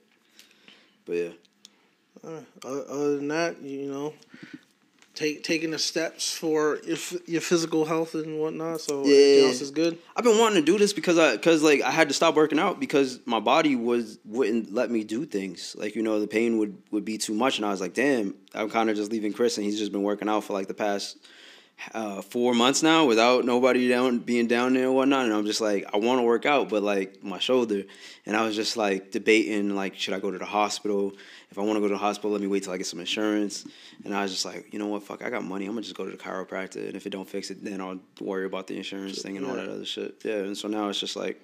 But 1.04 1.12
yeah. 1.12 1.30
Uh, 2.22 2.40
other 2.64 3.16
than 3.16 3.28
that, 3.28 3.62
you 3.62 3.90
know, 3.90 4.12
take 5.14 5.42
taking 5.42 5.70
the 5.70 5.78
steps 5.78 6.32
for 6.32 6.78
your, 6.84 6.96
your 7.26 7.40
physical 7.40 7.84
health 7.84 8.14
and 8.14 8.40
whatnot. 8.40 8.80
So 8.80 9.04
yeah, 9.04 9.14
everything 9.14 9.48
else 9.48 9.60
is 9.60 9.70
good. 9.70 9.98
I've 10.16 10.24
been 10.24 10.38
wanting 10.38 10.64
to 10.64 10.72
do 10.72 10.78
this 10.78 10.92
because 10.92 11.18
I 11.18 11.36
because 11.36 11.62
like 11.62 11.82
I 11.82 11.90
had 11.90 12.08
to 12.08 12.14
stop 12.14 12.34
working 12.34 12.58
out 12.58 12.80
because 12.80 13.20
my 13.24 13.40
body 13.40 13.76
was 13.76 14.18
wouldn't 14.24 14.72
let 14.74 14.90
me 14.90 15.04
do 15.04 15.24
things. 15.24 15.76
Like 15.78 15.94
you 15.94 16.02
know 16.02 16.20
the 16.20 16.26
pain 16.26 16.58
would 16.58 16.76
would 16.90 17.04
be 17.04 17.16
too 17.16 17.34
much, 17.34 17.58
and 17.58 17.66
I 17.66 17.70
was 17.70 17.80
like, 17.80 17.94
damn, 17.94 18.34
I'm 18.54 18.70
kind 18.70 18.90
of 18.90 18.96
just 18.96 19.10
leaving 19.10 19.32
Chris, 19.32 19.56
and 19.56 19.64
he's 19.64 19.78
just 19.78 19.92
been 19.92 20.02
working 20.02 20.28
out 20.28 20.44
for 20.44 20.52
like 20.52 20.68
the 20.68 20.74
past 20.74 21.16
uh, 21.94 22.22
four 22.22 22.54
months 22.54 22.82
now 22.82 23.04
without 23.06 23.44
nobody 23.44 23.88
down 23.88 24.18
being 24.18 24.46
down 24.46 24.74
there 24.74 24.86
and 24.86 24.94
whatnot, 24.94 25.24
and 25.24 25.34
I'm 25.34 25.46
just 25.46 25.60
like, 25.60 25.86
I 25.92 25.96
want 25.96 26.18
to 26.18 26.22
work 26.22 26.46
out, 26.46 26.68
but 26.68 26.82
like 26.82 27.22
my 27.22 27.38
shoulder, 27.38 27.84
and 28.26 28.36
I 28.36 28.44
was 28.44 28.54
just 28.56 28.76
like 28.76 29.10
debating 29.10 29.74
like, 29.74 29.96
should 29.96 30.14
I 30.14 30.20
go 30.20 30.30
to 30.30 30.38
the 30.38 30.44
hospital? 30.44 31.12
If 31.50 31.58
I 31.58 31.62
want 31.62 31.76
to 31.76 31.80
go 31.80 31.88
to 31.88 31.94
the 31.94 31.98
hospital, 31.98 32.30
let 32.30 32.40
me 32.40 32.46
wait 32.46 32.62
till 32.62 32.72
I 32.72 32.76
get 32.76 32.86
some 32.86 33.00
insurance. 33.00 33.64
And 34.04 34.14
I 34.14 34.22
was 34.22 34.30
just 34.30 34.44
like, 34.44 34.72
you 34.72 34.78
know 34.78 34.86
what, 34.86 35.02
fuck, 35.02 35.24
I 35.24 35.30
got 35.30 35.44
money. 35.44 35.66
I'm 35.66 35.72
gonna 35.72 35.82
just 35.82 35.96
go 35.96 36.04
to 36.04 36.10
the 36.10 36.16
chiropractor, 36.16 36.86
and 36.86 36.96
if 36.96 37.06
it 37.06 37.10
don't 37.10 37.28
fix 37.28 37.50
it, 37.50 37.64
then 37.64 37.80
I'll 37.80 37.98
worry 38.20 38.46
about 38.46 38.66
the 38.66 38.76
insurance 38.76 39.22
thing 39.22 39.36
and 39.36 39.46
all 39.46 39.54
that 39.54 39.68
other 39.68 39.84
shit. 39.84 40.16
Yeah, 40.24 40.36
and 40.36 40.56
so 40.56 40.68
now 40.68 40.88
it's 40.88 41.00
just 41.00 41.16
like. 41.16 41.40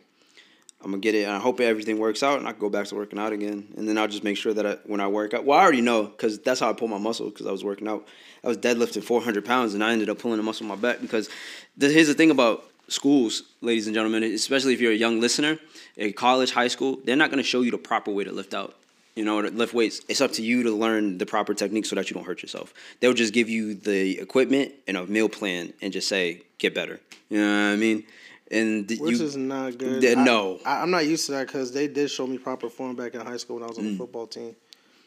I'm 0.83 0.91
gonna 0.91 1.01
get 1.01 1.15
it, 1.15 1.25
and 1.25 1.33
I 1.33 1.39
hope 1.39 1.61
everything 1.61 1.99
works 1.99 2.23
out, 2.23 2.39
and 2.39 2.47
I 2.47 2.53
can 2.53 2.61
go 2.61 2.69
back 2.69 2.87
to 2.87 2.95
working 2.95 3.19
out 3.19 3.33
again. 3.33 3.67
And 3.77 3.89
then 3.89 3.97
I'll 3.97 4.09
just 4.09 4.23
make 4.23 4.37
sure 4.37 4.53
that 4.53 4.67
I, 4.67 4.73
when 4.85 5.01
I 5.01 5.09
work 5.09 5.35
out, 5.35 5.45
well, 5.45 5.59
I 5.59 5.63
already 5.63 5.81
know 5.81 6.05
because 6.05 6.39
that's 6.39 6.61
how 6.61 6.71
I 6.71 6.75
pull 6.75 6.89
my 6.89 6.99
muscle 6.99 7.31
because 7.31 7.47
I 7.47 7.51
was 7.51 7.65
working 7.65 7.89
out. 7.89 8.07
I 8.45 8.49
was 8.49 8.59
deadlifting 8.59 9.03
400 9.03 9.45
pounds, 9.45 9.75
and 9.75 9.83
I 9.83 9.93
ended 9.93 10.11
up 10.11 10.19
pulling 10.19 10.39
a 10.39 10.43
muscle 10.43 10.65
in 10.65 10.69
my 10.69 10.77
back 10.77 11.01
because 11.01 11.29
the, 11.77 11.89
here's 11.89 12.09
the 12.09 12.15
thing 12.15 12.31
about 12.31 12.65
schools, 12.89 13.43
ladies 13.63 13.87
and 13.87 13.95
gentlemen, 13.95 14.23
especially 14.23 14.75
if 14.75 14.81
you're 14.81 14.93
a 14.93 14.97
young 14.97 15.21
listener, 15.21 15.59
in 15.97 16.13
college, 16.13 16.53
high 16.53 16.69
school, 16.69 17.01
they're 17.05 17.17
not 17.17 17.31
gonna 17.31 17.43
show 17.43 17.63
you 17.63 17.71
the 17.71 17.79
proper 17.79 18.11
way 18.11 18.25
to 18.25 18.33
lift 18.33 18.55
out. 18.55 18.77
You 19.17 19.25
know, 19.25 19.41
lift 19.41 19.73
weights. 19.73 20.03
It's 20.09 20.21
up 20.21 20.33
to 20.33 20.43
you 20.43 20.63
to 20.65 20.71
learn 20.71 21.17
the 21.17 21.25
proper 21.25 21.55
technique 21.55 21.87
so 21.87 21.97
that 21.97 22.11
you 22.11 22.15
don't 22.15 22.25
hurt 22.25 22.43
yourself. 22.43 22.75
They'll 23.01 23.15
just 23.15 23.33
give 23.33 23.49
you 23.49 23.75
the 23.75 24.21
equipment 24.21 24.73
and 24.87 24.99
a 24.99 25.07
meal 25.07 25.31
plan 25.31 25.73
and 25.81 25.91
just 25.91 26.07
say, 26.07 26.43
get 26.59 26.75
better. 26.75 27.01
You 27.31 27.41
know 27.41 27.47
what 27.47 27.73
I 27.73 27.77
mean? 27.77 28.05
And 28.51 28.89
which 28.89 29.19
you, 29.19 29.25
is 29.25 29.37
not 29.37 29.79
good. 29.79 30.03
The, 30.03 30.17
no, 30.17 30.61
I, 30.65 30.83
am 30.83 30.91
not 30.91 31.07
used 31.07 31.27
to 31.27 31.33
that 31.33 31.47
because 31.47 31.73
they 31.73 31.89
did 31.89 32.11
show 32.11 32.27
me 32.27 32.39
proper 32.39 32.69
form 32.69 32.97
back 32.97 33.15
in 33.15 33.21
high 33.21 33.37
school 33.37 33.57
when 33.57 33.65
I 33.65 33.69
was 33.69 33.79
on 33.79 33.85
mm. 33.85 33.93
the 33.93 33.99
football 33.99 34.27
team, 34.27 34.55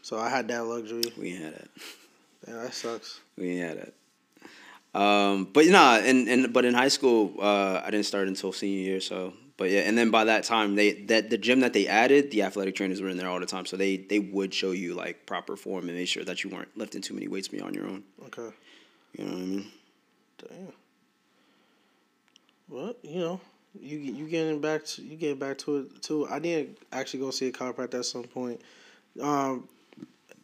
so 0.02 0.18
I 0.20 0.30
had 0.30 0.48
that 0.50 0.66
luxury. 0.66 1.04
We 1.18 1.32
had 1.32 1.54
it. 1.54 1.70
Yeah, 2.48 2.54
that 2.54 2.74
sucks. 2.74 3.20
We 3.38 3.58
had 3.58 3.76
it. 3.76 3.94
Um, 4.94 5.50
but 5.54 5.66
nah, 5.68 5.98
and, 5.98 6.28
and 6.28 6.54
but 6.54 6.66
in 6.66 6.74
high 6.74 6.88
school, 6.88 7.34
uh, 7.40 7.82
I 7.86 7.92
didn't 7.92 8.06
start 8.06 8.28
until 8.28 8.52
senior 8.52 8.80
year. 8.80 9.02
So, 9.02 9.34
but 9.58 9.70
yeah, 9.70 9.82
and 9.82 9.98
then 9.98 10.10
by 10.10 10.24
that 10.24 10.46
time, 10.46 10.76
they 10.76 10.94
that 11.04 11.30
the 11.30 11.38
gym 11.38 11.60
that 11.60 11.74
they 11.74 11.88
added, 11.88 12.32
the 12.32 12.44
athletic 12.44 12.76
trainers 12.76 13.02
were 13.02 13.10
in 13.10 13.18
there 13.18 13.28
all 13.28 13.40
the 13.40 13.46
time. 13.46 13.66
So 13.66 13.78
they 13.78 13.98
they 13.98 14.20
would 14.20 14.54
show 14.54 14.72
you 14.72 14.96
like 14.96 15.26
proper 15.26 15.56
form 15.56 15.88
and 15.90 15.98
make 15.98 16.08
sure 16.08 16.24
that 16.24 16.44
you 16.44 16.50
weren't 16.50 16.76
lifting 16.76 17.02
too 17.02 17.14
many 17.14 17.28
weights 17.28 17.48
beyond 17.48 17.76
your 17.76 17.88
own. 17.88 18.04
Okay. 18.26 18.50
You 19.18 19.26
know 19.26 19.32
what 19.32 19.42
I 19.42 19.46
mean? 19.46 19.72
Damn. 20.38 20.74
Well, 22.70 22.94
you 23.02 23.20
know, 23.20 23.42
you 23.80 23.98
you 23.98 24.28
getting 24.28 24.62
back 24.62 24.86
to 24.86 25.02
you 25.02 25.18
getting 25.18 25.40
back 25.40 25.58
to 25.60 25.78
it 25.78 26.02
too. 26.02 26.28
I 26.30 26.40
didn't 26.40 26.78
actually 26.92 27.22
go 27.22 27.32
see 27.32 27.48
a 27.48 27.52
chiropractor 27.52 27.96
at 27.96 28.06
some 28.06 28.24
point, 28.24 28.62
um, 29.22 29.68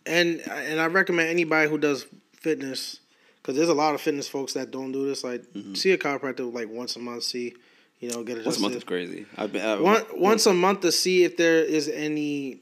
and 0.06 0.42
and 0.50 0.80
I 0.80 0.88
recommend 0.88 1.30
anybody 1.30 1.70
who 1.70 1.78
does 1.78 2.06
fitness 2.34 3.00
because 3.42 3.56
there's 3.56 3.70
a 3.70 3.76
lot 3.76 3.94
of 3.94 4.02
fitness 4.02 4.28
folks 4.28 4.54
that 4.54 4.72
don't 4.72 4.92
do 4.92 5.06
this. 5.06 5.24
Like 5.24 5.42
mm-hmm. 5.54 5.76
see 5.76 5.92
a 5.92 5.98
chiropractor 5.98 6.52
like 6.52 6.70
once 6.70 6.96
a 6.96 7.00
month. 7.00 7.24
See, 7.24 7.54
you 8.00 8.10
know, 8.10 8.24
get 8.24 8.40
it. 8.40 8.46
Once 8.46 8.58
a 8.58 8.62
month 8.62 8.76
is 8.76 8.84
crazy. 8.84 9.26
I've 9.38 9.54
been 9.54 9.64
I've, 9.64 9.82
One, 9.82 10.04
once 10.16 10.46
a 10.48 10.54
month 10.54 10.82
to 10.82 10.92
see 10.92 11.24
if 11.24 11.38
there 11.38 11.64
is 11.64 11.88
any 11.88 12.60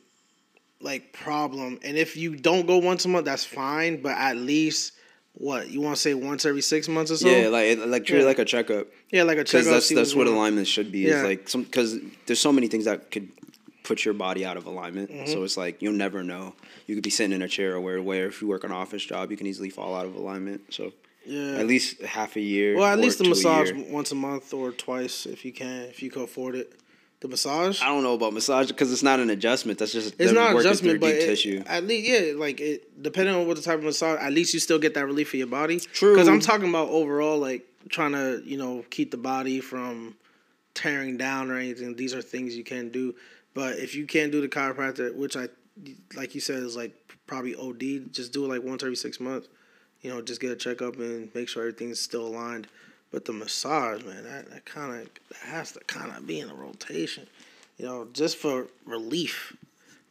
like 0.82 1.14
problem, 1.14 1.80
and 1.86 1.98
if 1.98 2.18
you 2.18 2.36
don't 2.36 2.68
go 2.68 2.80
once 2.80 3.06
a 3.06 3.08
month, 3.08 3.26
that's 3.26 3.46
fine. 3.46 4.02
But 4.02 4.18
at 4.18 4.36
least 4.36 4.92
what 5.36 5.70
you 5.70 5.82
want 5.82 5.96
to 5.96 6.02
say 6.02 6.14
once 6.14 6.46
every 6.46 6.62
six 6.62 6.88
months 6.88 7.12
or 7.12 7.18
so? 7.18 7.28
Yeah, 7.28 7.48
like 7.48 7.80
like 7.80 8.06
treat 8.06 8.20
yeah. 8.20 8.26
like 8.26 8.40
a 8.40 8.46
checkup. 8.46 8.88
Yeah, 9.12 9.24
like 9.24 9.38
a 9.38 9.44
checkup. 9.44 9.66
Because 9.66 9.90
that's 9.90 9.90
that's 9.90 10.16
what 10.16 10.28
alignment 10.28 10.68
should 10.68 10.92
be. 10.92 11.00
Yeah. 11.00 11.18
Is 11.18 11.24
like 11.24 11.50
some 11.50 11.64
because 11.64 12.00
there's 12.26 12.40
so 12.40 12.52
many 12.52 12.68
things 12.68 12.86
that 12.86 13.12
could 13.12 13.30
put 13.84 14.06
your 14.06 14.14
body 14.14 14.46
out 14.46 14.58
of 14.58 14.66
alignment. 14.66 15.12
Mm-hmm. 15.12 15.32
So 15.32 15.44
it's 15.44 15.58
like 15.58 15.82
you'll 15.82 15.94
never 15.94 16.24
know. 16.24 16.54
You 16.88 16.96
could 16.96 17.04
be 17.04 17.10
sitting 17.10 17.34
in 17.34 17.42
a 17.42 17.48
chair 17.48 17.76
or 17.76 17.82
where 17.82 18.02
where 18.02 18.28
if 18.28 18.42
you 18.42 18.48
work 18.48 18.64
an 18.64 18.72
office 18.72 19.04
job, 19.04 19.32
you 19.32 19.38
can 19.38 19.48
easily 19.48 19.70
fall 19.70 19.96
out 19.96 20.06
of 20.06 20.16
alignment. 20.16 20.74
So 20.74 20.94
yeah, 21.26 21.58
at 21.58 21.68
least 21.68 22.02
half 22.02 22.36
a 22.36 22.42
year. 22.42 22.76
Well, 22.76 22.86
at 22.86 23.00
least 23.00 23.18
the 23.18 23.28
massage 23.28 23.72
once 23.74 24.12
a 24.12 24.16
month 24.16 24.54
or 24.54 24.72
twice 24.72 25.26
if 25.26 25.46
you 25.46 25.52
can, 25.52 25.84
if 25.84 26.04
you 26.04 26.12
can 26.12 26.24
afford 26.24 26.56
it. 26.56 26.80
The 27.24 27.30
massage? 27.30 27.82
I 27.82 27.86
don't 27.86 28.04
know 28.04 28.16
about 28.16 28.34
massage 28.34 28.68
because 28.68 28.92
it's 28.92 29.02
not 29.02 29.22
an 29.22 29.30
adjustment. 29.30 29.80
That's 29.80 29.94
just 29.94 30.14
it's 30.20 30.34
not 30.34 30.58
adjustment, 30.58 31.00
but 31.00 31.12
it, 31.12 31.26
tissue. 31.26 31.64
At 31.66 31.86
least, 31.86 32.10
yeah, 32.10 32.34
like 32.36 32.60
it, 32.60 33.02
depending 33.02 33.34
on 33.34 33.48
what 33.48 33.56
the 33.56 33.62
type 33.62 33.78
of 33.78 33.86
massage, 33.86 34.20
at 34.20 34.34
least 34.34 34.54
you 34.54 34.60
still 34.60 34.78
get 34.78 34.94
that 34.96 35.06
relief 35.06 35.30
for 35.30 35.38
your 35.38 35.48
body. 35.48 35.80
True. 35.80 36.14
Because 36.14 36.28
I'm 36.28 36.42
talking 36.42 36.68
about 36.68 36.90
overall, 36.90 37.38
like 37.38 37.66
trying 37.88 38.12
to 38.12 38.42
you 38.44 38.58
know 38.58 38.84
keep 38.90 39.10
the 39.10 39.16
body 39.16 39.62
from 39.62 40.18
tearing 40.74 41.16
down 41.16 41.50
or 41.50 41.56
anything. 41.56 41.96
These 41.96 42.14
are 42.14 42.22
things 42.22 42.58
you 42.58 42.66
can 42.66 42.90
do. 42.90 43.16
But 43.54 43.78
if 43.78 43.96
you 43.96 44.06
can't 44.06 44.34
do 44.34 44.42
the 44.42 44.50
chiropractor, 44.50 45.16
which 45.16 45.38
I, 45.38 45.48
like 46.18 46.36
you 46.36 46.42
said, 46.42 46.62
is 46.62 46.76
like 46.76 46.92
probably 47.26 47.56
OD, 47.56 48.12
just 48.12 48.34
do 48.34 48.44
it 48.44 48.50
like 48.50 48.64
once 48.64 48.84
every 48.84 48.98
six 48.98 49.22
months. 49.22 49.48
You 50.02 50.10
know, 50.10 50.22
just 50.22 50.42
get 50.42 50.52
a 50.52 50.58
checkup 50.58 50.98
and 50.98 51.34
make 51.34 51.48
sure 51.48 51.64
everything's 51.64 52.02
still 52.02 52.28
aligned. 52.28 52.68
But 53.14 53.26
the 53.26 53.32
massage, 53.32 54.04
man, 54.04 54.24
that, 54.26 54.50
that 54.50 54.66
kind 54.66 55.02
of 55.02 55.10
that 55.30 55.48
has 55.48 55.72
to 55.74 55.80
kind 55.82 56.12
of 56.12 56.28
be 56.28 56.42
in 56.42 56.50
a 56.50 56.54
rotation. 56.54 57.28
You 57.78 57.86
know, 57.86 58.08
just 58.12 58.36
for 58.36 58.68
relief, 58.86 59.56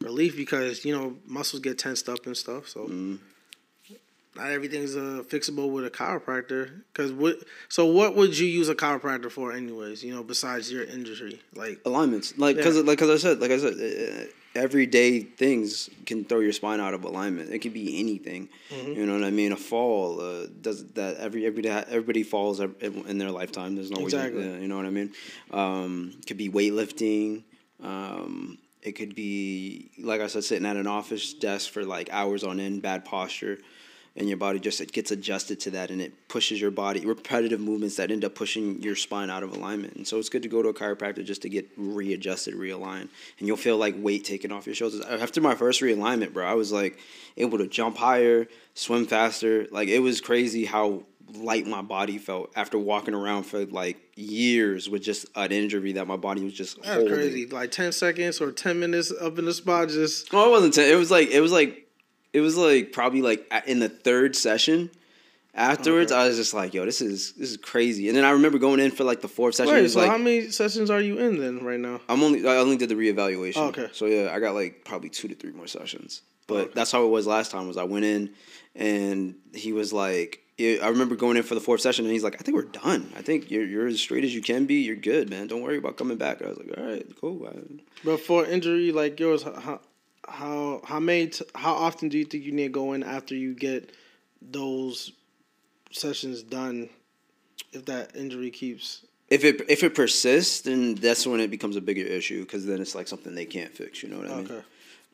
relief 0.01 0.35
because 0.35 0.83
you 0.83 0.97
know 0.97 1.17
muscles 1.27 1.61
get 1.61 1.77
tensed 1.77 2.09
up 2.09 2.25
and 2.25 2.35
stuff. 2.35 2.67
So. 2.67 2.87
Mm 2.87 3.19
not 4.35 4.49
everything's 4.49 4.95
uh, 4.95 5.23
fixable 5.27 5.71
with 5.71 5.85
a 5.85 5.91
chiropractor. 5.91 6.81
Cause 6.93 7.11
what? 7.11 7.37
So 7.69 7.85
what 7.85 8.15
would 8.15 8.37
you 8.37 8.47
use 8.47 8.69
a 8.69 8.75
chiropractor 8.75 9.31
for, 9.31 9.51
anyways? 9.53 10.03
You 10.03 10.15
know, 10.15 10.23
besides 10.23 10.71
your 10.71 10.83
injury, 10.83 11.41
like 11.53 11.79
alignments, 11.85 12.37
like 12.37 12.55
because 12.55 12.77
yeah. 12.77 12.83
like 12.83 12.97
cause 12.97 13.09
I 13.09 13.17
said, 13.17 13.39
like 13.39 13.51
I 13.51 13.57
said, 13.57 13.73
uh, 13.73 14.25
everyday 14.55 15.19
things 15.21 15.89
can 16.05 16.23
throw 16.25 16.39
your 16.39 16.51
spine 16.53 16.79
out 16.79 16.93
of 16.93 17.03
alignment. 17.03 17.51
It 17.51 17.59
could 17.59 17.73
be 17.73 17.99
anything. 17.99 18.49
Mm-hmm. 18.69 18.93
You 18.93 19.05
know 19.05 19.13
what 19.13 19.23
I 19.23 19.31
mean? 19.31 19.51
A 19.51 19.57
fall 19.57 20.21
uh, 20.21 20.47
does 20.61 20.85
that 20.93 21.17
every 21.17 21.45
every 21.45 21.61
day 21.61 21.69
everybody 21.87 22.23
falls 22.23 22.59
in 22.59 23.17
their 23.17 23.31
lifetime. 23.31 23.75
There's 23.75 23.91
no 23.91 24.03
exactly. 24.03 24.47
Way, 24.47 24.61
you 24.61 24.67
know 24.67 24.77
what 24.77 24.85
I 24.85 24.91
mean? 24.91 25.13
Um, 25.51 26.13
could 26.27 26.37
be 26.37 26.49
weightlifting. 26.49 27.43
Um, 27.81 28.57
it 28.81 28.93
could 28.93 29.15
be 29.15 29.91
like 29.99 30.21
I 30.21 30.27
said, 30.27 30.43
sitting 30.43 30.65
at 30.65 30.77
an 30.77 30.87
office 30.87 31.33
desk 31.33 31.71
for 31.71 31.83
like 31.83 32.09
hours 32.11 32.43
on 32.43 32.59
end, 32.59 32.81
bad 32.81 33.05
posture 33.05 33.59
and 34.15 34.27
your 34.27 34.37
body 34.37 34.59
just 34.59 34.79
it 34.79 34.91
gets 34.91 35.09
adjusted 35.11 35.59
to 35.59 35.71
that 35.71 35.89
and 35.89 35.99
it 36.01 36.27
pushes 36.27 36.61
your 36.61 36.69
body 36.71 37.05
repetitive 37.05 37.59
movements 37.59 37.95
that 37.95 38.11
end 38.11 38.23
up 38.23 38.35
pushing 38.35 38.81
your 38.81 38.95
spine 38.95 39.29
out 39.29 39.41
of 39.43 39.55
alignment 39.55 39.95
and 39.95 40.07
so 40.07 40.17
it's 40.19 40.29
good 40.29 40.43
to 40.43 40.49
go 40.49 40.61
to 40.61 40.69
a 40.69 40.73
chiropractor 40.73 41.25
just 41.25 41.41
to 41.41 41.49
get 41.49 41.67
readjusted 41.77 42.53
realigned 42.53 43.07
and 43.39 43.47
you'll 43.47 43.57
feel 43.57 43.77
like 43.77 43.95
weight 43.97 44.23
taken 44.23 44.51
off 44.51 44.65
your 44.65 44.75
shoulders 44.75 45.01
after 45.01 45.41
my 45.41 45.55
first 45.55 45.81
realignment 45.81 46.31
bro 46.33 46.45
i 46.45 46.53
was 46.53 46.71
like 46.71 46.99
able 47.37 47.57
to 47.57 47.67
jump 47.67 47.97
higher 47.97 48.47
swim 48.75 49.05
faster 49.05 49.67
like 49.71 49.87
it 49.89 49.99
was 49.99 50.21
crazy 50.21 50.65
how 50.65 51.03
light 51.35 51.65
my 51.65 51.81
body 51.81 52.19
felt 52.19 52.51
after 52.55 52.77
walking 52.77 53.15
around 53.15 53.43
for 53.43 53.65
like 53.65 53.97
years 54.15 54.87
with 54.89 55.01
just 55.01 55.25
an 55.35 55.51
injury 55.51 55.93
that 55.93 56.05
my 56.05 56.17
body 56.17 56.43
was 56.43 56.53
just 56.53 56.75
That's 56.77 56.89
holding. 56.89 57.11
crazy. 57.13 57.47
Like 57.47 57.71
ten 57.71 57.91
seconds 57.91 58.39
or 58.39 58.51
ten 58.51 58.79
minutes 58.79 59.11
up 59.19 59.39
in 59.39 59.45
the 59.45 59.53
spot 59.53 59.89
just 59.89 60.27
Oh, 60.31 60.49
it 60.49 60.51
wasn't 60.51 60.75
ten. 60.75 60.91
It 60.91 60.95
was 60.95 61.09
like 61.09 61.29
it 61.29 61.41
was 61.41 61.51
like 61.51 61.82
it 62.33 62.41
was 62.41 62.57
like 62.57 62.91
probably 62.91 63.21
like 63.21 63.51
in 63.65 63.79
the 63.79 63.89
third 63.89 64.35
session. 64.35 64.89
Afterwards, 65.55 66.11
okay. 66.11 66.19
I 66.19 66.27
was 66.27 66.35
just 66.35 66.55
like, 66.55 66.73
"Yo, 66.73 66.83
this 66.83 66.99
is 66.99 67.33
this 67.33 67.51
is 67.51 67.57
crazy." 67.57 68.07
And 68.07 68.17
then 68.17 68.25
I 68.25 68.31
remember 68.31 68.57
going 68.57 68.79
in 68.79 68.89
for 68.89 69.03
like 69.03 69.21
the 69.21 69.27
fourth 69.27 69.53
session. 69.53 69.71
Wait, 69.71 69.87
so 69.87 69.99
like, 69.99 70.09
how 70.09 70.17
many 70.17 70.49
sessions 70.49 70.89
are 70.89 70.99
you 70.99 71.19
in 71.19 71.37
then 71.37 71.63
right 71.63 71.79
now? 71.79 72.01
I'm 72.09 72.23
only 72.23 72.47
I 72.47 72.55
only 72.55 72.75
did 72.75 72.89
the 72.89 72.95
reevaluation. 72.95 73.57
Oh, 73.57 73.67
okay. 73.67 73.87
So 73.93 74.07
yeah, 74.07 74.33
I 74.33 74.39
got 74.39 74.55
like 74.55 74.83
probably 74.83 75.09
two 75.09 75.27
to 75.27 75.35
three 75.35 75.51
more 75.51 75.67
sessions. 75.67 76.23
But 76.47 76.55
okay. 76.55 76.71
that's 76.73 76.91
how 76.91 77.05
it 77.05 77.09
was 77.09 77.27
last 77.27 77.51
time. 77.51 77.67
Was 77.67 77.77
I 77.77 77.83
went 77.83 78.03
in, 78.03 78.33
and 78.73 79.35
he 79.53 79.73
was 79.73 79.93
like, 79.93 80.43
I 80.59 80.87
remember 80.87 81.15
going 81.15 81.37
in 81.37 81.43
for 81.43 81.55
the 81.55 81.61
fourth 81.61 81.81
session, 81.81 82.05
and 82.05 82.11
he's 82.11 82.23
like, 82.23 82.35
"I 82.35 82.43
think 82.43 82.55
we're 82.55 82.63
done. 82.63 83.11
I 83.15 83.21
think 83.21 83.51
you're 83.51 83.65
you're 83.65 83.87
as 83.87 83.99
straight 83.99 84.23
as 84.23 84.33
you 84.33 84.41
can 84.41 84.65
be. 84.65 84.81
You're 84.81 84.95
good, 84.95 85.29
man. 85.29 85.47
Don't 85.47 85.61
worry 85.61 85.77
about 85.77 85.97
coming 85.97 86.17
back." 86.17 86.41
I 86.41 86.47
was 86.47 86.57
like, 86.57 86.77
"All 86.77 86.83
right, 86.83 87.05
cool." 87.21 87.47
But 88.03 88.19
for 88.21 88.43
injury 88.45 88.91
like 88.91 89.19
yours, 89.19 89.43
how, 89.43 89.81
how 90.27 90.81
how 90.85 90.99
many 90.99 91.27
t- 91.27 91.45
how 91.55 91.73
often 91.73 92.09
do 92.09 92.17
you 92.17 92.25
think 92.25 92.43
you 92.43 92.51
need 92.51 92.63
to 92.63 92.69
go 92.69 92.93
in 92.93 93.03
after 93.03 93.35
you 93.35 93.53
get 93.53 93.91
those 94.41 95.11
sessions 95.91 96.43
done 96.43 96.89
if 97.71 97.85
that 97.85 98.15
injury 98.15 98.49
keeps? 98.51 99.05
If 99.29 99.43
it 99.43 99.61
if 99.69 99.83
it 99.83 99.95
persists 99.95 100.61
then 100.61 100.95
that's 100.95 101.25
when 101.25 101.39
it 101.39 101.49
becomes 101.49 101.75
a 101.75 101.81
bigger 101.81 102.03
issue 102.03 102.41
because 102.43 102.65
then 102.65 102.81
it's 102.81 102.93
like 102.95 103.07
something 103.07 103.33
they 103.35 103.45
can't 103.45 103.71
fix 103.75 104.03
you 104.03 104.09
know 104.09 104.17
what 104.17 104.29
i 104.29 104.35
mean? 104.35 104.45
Okay. 104.45 104.61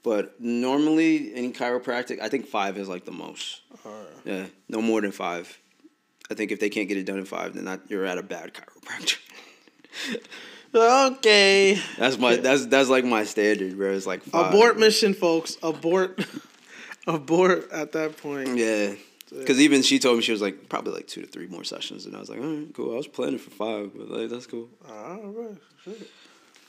but 0.03 0.41
normally 0.41 1.33
any 1.33 1.51
chiropractic 1.53 2.19
i 2.21 2.27
think 2.27 2.45
five 2.45 2.77
is 2.77 2.89
like 2.89 3.05
the 3.05 3.11
most. 3.11 3.61
Yeah 4.25 4.47
no 4.67 4.81
more 4.81 4.99
than 5.01 5.11
five. 5.11 5.57
I 6.29 6.33
think 6.33 6.51
if 6.51 6.59
they 6.59 6.69
can't 6.69 6.87
get 6.89 6.97
it 6.97 7.05
done 7.05 7.17
in 7.19 7.25
five 7.25 7.53
then 7.53 7.65
that, 7.65 7.81
you're 7.87 8.05
at 8.05 8.17
a 8.17 8.23
bad 8.23 8.53
chiropractor 8.53 9.17
Okay. 10.73 11.79
That's 11.97 12.17
my 12.17 12.35
that's 12.35 12.67
that's 12.67 12.89
like 12.89 13.05
my 13.05 13.23
standard, 13.23 13.77
bro. 13.77 13.91
It's 13.91 14.05
like 14.05 14.23
five, 14.23 14.53
abort 14.53 14.73
bro. 14.73 14.81
mission, 14.81 15.13
folks. 15.13 15.57
Abort, 15.63 16.23
abort 17.07 17.71
at 17.71 17.91
that 17.93 18.17
point. 18.17 18.57
Yeah. 18.57 18.93
Because 19.31 19.59
even 19.59 19.83
she 19.83 19.99
told 19.99 20.17
me 20.17 20.23
she 20.23 20.31
was 20.31 20.41
like 20.41 20.69
probably 20.69 20.93
like 20.93 21.07
two 21.07 21.21
to 21.21 21.27
three 21.27 21.47
more 21.47 21.63
sessions, 21.63 22.05
and 22.05 22.15
I 22.15 22.19
was 22.19 22.29
like, 22.29 22.39
all 22.39 22.47
right, 22.47 22.73
cool. 22.73 22.93
I 22.93 22.97
was 22.97 23.07
planning 23.07 23.37
for 23.37 23.51
five, 23.51 23.91
but 23.95 24.09
like 24.09 24.29
that's 24.29 24.47
cool. 24.47 24.69
All 24.87 25.21
right, 25.21 25.57
shit. 25.83 26.09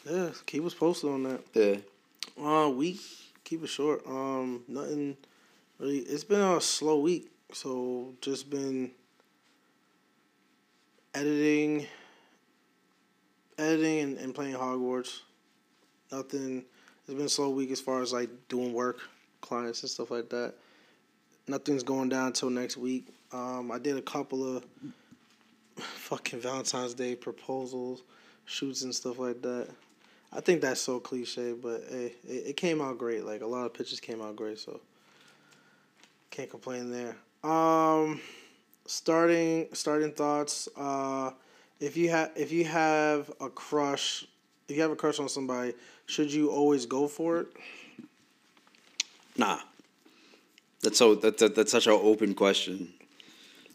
Yeah, 0.09 0.31
keep 0.47 0.65
us 0.65 0.75
posted 0.75 1.11
on 1.11 1.23
that. 1.25 1.41
Yeah. 1.55 1.77
Uh, 2.43 2.69
week, 2.69 3.01
keep 3.45 3.63
it 3.65 3.69
short. 3.69 4.07
Um, 4.07 4.63
nothing 4.69 5.17
really. 5.79 5.99
It's 5.99 6.25
been 6.25 6.41
a 6.41 6.61
slow 6.61 7.01
week, 7.01 7.31
so 7.53 8.15
just 8.21 8.51
been 8.51 8.91
editing 11.15 11.87
editing 13.61 14.01
and, 14.01 14.19
and 14.19 14.35
playing 14.35 14.55
Hogwarts. 14.55 15.21
Nothing. 16.11 16.65
It's 17.07 17.15
been 17.15 17.27
a 17.27 17.29
slow 17.29 17.51
week 17.51 17.71
as 17.71 17.81
far 17.81 18.03
as 18.03 18.13
like 18.13 18.31
doing 18.49 18.73
work, 18.73 18.99
clients 19.41 19.83
and 19.83 19.91
stuff 19.91 20.11
like 20.11 20.29
that. 20.31 20.55
Nothing's 21.47 21.83
going 21.83 22.09
down 22.09 22.29
until 22.29 22.51
next 22.51 22.77
week. 22.77 23.09
Um, 23.33 23.71
I 23.71 23.79
did 23.79 23.97
a 23.97 24.03
couple 24.03 24.57
of 24.57 24.65
fucking 25.77 26.41
Valentine's 26.41 26.95
Day 26.95 27.15
proposals, 27.15 28.03
shoots 28.45 28.83
and 28.83 28.95
stuff 28.95 29.19
like 29.19 29.43
that. 29.43 29.69
I 30.33 30.41
think 30.41 30.61
that's 30.61 30.81
so 30.81 31.01
cliche, 31.01 31.53
but 31.53 31.83
hey, 31.91 32.13
it, 32.29 32.47
it 32.49 32.57
came 32.57 32.81
out 32.81 32.99
great. 32.99 33.25
Like 33.25 33.43
a 33.43 33.47
lot 33.47 33.67
of 33.67 33.75
pictures 33.75 34.01
came 34.01 34.23
out 34.23 34.37
great, 34.37 34.59
so 34.59 34.81
can't 36.31 36.49
complain 36.49 36.91
there. 36.91 37.17
Um, 37.43 38.21
starting 38.87 39.69
starting 39.73 40.13
thoughts. 40.13 40.69
Uh, 40.77 41.33
if 41.81 41.97
you 41.97 42.11
have 42.11 42.31
if 42.37 42.53
you 42.53 42.65
have 42.65 43.31
a 43.41 43.49
crush, 43.49 44.27
if 44.69 44.77
you 44.77 44.83
have 44.83 44.91
a 44.91 44.97
crush 44.97 45.19
on 45.19 45.29
somebody, 45.29 45.75
should 46.07 46.33
you 46.33 46.51
always 46.51 46.87
go 46.87 47.09
for 47.09 47.39
it? 47.39 47.49
Nah. 49.37 49.59
That's 50.83 50.99
so 50.99 51.15
that, 51.17 51.39
that 51.39 51.55
that's 51.55 51.73
such 51.73 51.87
an 51.87 51.93
open 51.93 52.35
question. 52.35 52.93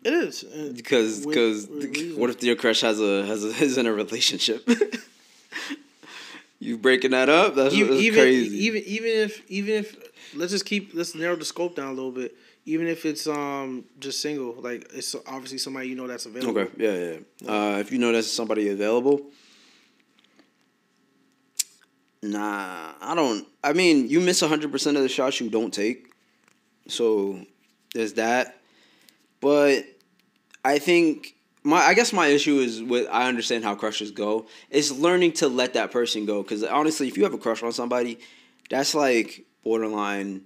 It 0.03 0.13
is 0.13 0.43
because 0.75 1.25
because 1.25 1.67
what 2.15 2.29
if 2.29 2.43
your 2.43 2.55
crush 2.55 2.81
has 2.81 3.01
a 3.01 3.25
has 3.25 3.43
a, 3.43 3.47
is 3.63 3.77
in 3.77 3.87
a 3.87 3.93
relationship? 3.93 4.67
you 6.59 6.77
breaking 6.77 7.11
that 7.11 7.29
up? 7.29 7.55
That's, 7.55 7.73
even, 7.73 7.97
that's 7.97 8.15
crazy. 8.15 8.57
Even 8.65 8.83
even 8.85 9.09
if 9.09 9.49
even 9.49 9.73
if 9.73 9.95
let's 10.35 10.51
just 10.51 10.65
keep 10.65 10.93
let's 10.93 11.15
narrow 11.15 11.35
the 11.35 11.45
scope 11.45 11.75
down 11.75 11.87
a 11.87 11.93
little 11.93 12.11
bit 12.11 12.35
even 12.65 12.87
if 12.87 13.05
it's 13.05 13.27
um 13.27 13.85
just 13.99 14.21
single, 14.21 14.53
like 14.53 14.87
it's 14.93 15.15
obviously 15.27 15.57
somebody 15.57 15.87
you 15.87 15.95
know 15.95 16.07
that's 16.07 16.25
available. 16.25 16.59
Okay, 16.59 16.71
yeah, 16.77 17.17
yeah. 17.41 17.51
Uh, 17.51 17.79
if 17.79 17.91
you 17.91 17.99
know 17.99 18.11
there's 18.11 18.31
somebody 18.31 18.69
available, 18.69 19.21
nah, 22.23 22.93
I 22.99 23.15
don't. 23.15 23.47
I 23.63 23.73
mean, 23.73 24.09
you 24.09 24.19
miss 24.19 24.41
hundred 24.41 24.71
percent 24.71 24.97
of 24.97 25.03
the 25.03 25.09
shots 25.09 25.39
you 25.39 25.49
don't 25.49 25.73
take, 25.73 26.11
so 26.87 27.39
there's 27.93 28.13
that. 28.13 28.59
But 29.41 29.85
I 30.63 30.79
think 30.79 31.35
my 31.63 31.77
I 31.77 31.93
guess 31.93 32.11
my 32.11 32.27
issue 32.27 32.57
is 32.59 32.81
with 32.81 33.07
I 33.11 33.27
understand 33.27 33.63
how 33.63 33.75
crushes 33.75 34.11
go 34.11 34.47
It's 34.71 34.91
learning 34.91 35.33
to 35.33 35.47
let 35.47 35.73
that 35.73 35.91
person 35.91 36.25
go 36.25 36.41
because 36.41 36.63
honestly, 36.63 37.07
if 37.07 37.17
you 37.17 37.23
have 37.23 37.33
a 37.33 37.37
crush 37.37 37.61
on 37.61 37.71
somebody, 37.71 38.19
that's 38.71 38.95
like 38.95 39.45
borderline 39.63 40.41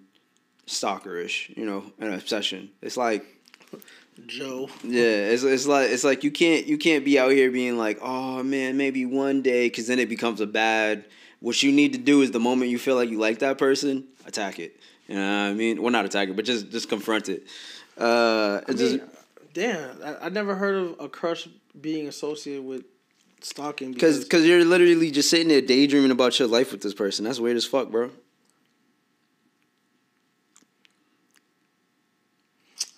stalkerish, 0.69 1.55
you 1.57 1.65
know, 1.65 1.83
an 1.99 2.13
obsession. 2.13 2.69
It's 2.81 2.95
like 2.97 3.25
Joe. 4.27 4.69
Yeah, 4.83 5.01
it's 5.01 5.43
it's 5.43 5.65
like 5.65 5.89
it's 5.89 6.03
like 6.03 6.23
you 6.23 6.31
can't 6.31 6.67
you 6.67 6.77
can't 6.77 7.03
be 7.03 7.19
out 7.19 7.31
here 7.31 7.51
being 7.51 7.77
like, 7.77 7.99
oh 8.01 8.43
man, 8.43 8.77
maybe 8.77 9.05
one 9.05 9.41
day, 9.41 9.67
because 9.67 9.87
then 9.87 9.99
it 9.99 10.09
becomes 10.09 10.41
a 10.41 10.47
bad. 10.47 11.05
What 11.41 11.61
you 11.63 11.71
need 11.71 11.93
to 11.93 11.99
do 11.99 12.21
is 12.21 12.31
the 12.31 12.39
moment 12.39 12.69
you 12.69 12.77
feel 12.77 12.95
like 12.95 13.09
you 13.09 13.17
like 13.17 13.39
that 13.39 13.57
person, 13.57 14.05
attack 14.25 14.59
it. 14.59 14.75
You 15.07 15.15
know 15.15 15.21
what 15.21 15.49
I 15.49 15.53
mean? 15.53 15.81
Well, 15.81 15.91
not 15.91 16.05
attack 16.05 16.29
it, 16.29 16.35
but 16.35 16.45
just 16.45 16.69
just 16.69 16.89
confront 16.89 17.29
it. 17.29 17.47
Uh, 17.97 18.61
I 18.67 18.71
mean, 18.73 19.01
damn, 19.53 20.03
I, 20.03 20.25
I 20.25 20.29
never 20.29 20.55
heard 20.55 20.75
of 20.75 20.95
a 20.99 21.09
crush 21.09 21.47
being 21.79 22.07
associated 22.07 22.63
with 22.63 22.83
stalking 23.41 23.93
because 23.93 24.23
because 24.23 24.45
you're 24.45 24.63
literally 24.65 25.11
just 25.11 25.29
sitting 25.29 25.47
there 25.47 25.61
daydreaming 25.61 26.11
about 26.11 26.37
your 26.39 26.47
life 26.47 26.71
with 26.71 26.81
this 26.81 26.93
person. 26.93 27.25
That's 27.25 27.39
weird 27.39 27.57
as 27.57 27.65
fuck, 27.65 27.89
bro. 27.89 28.11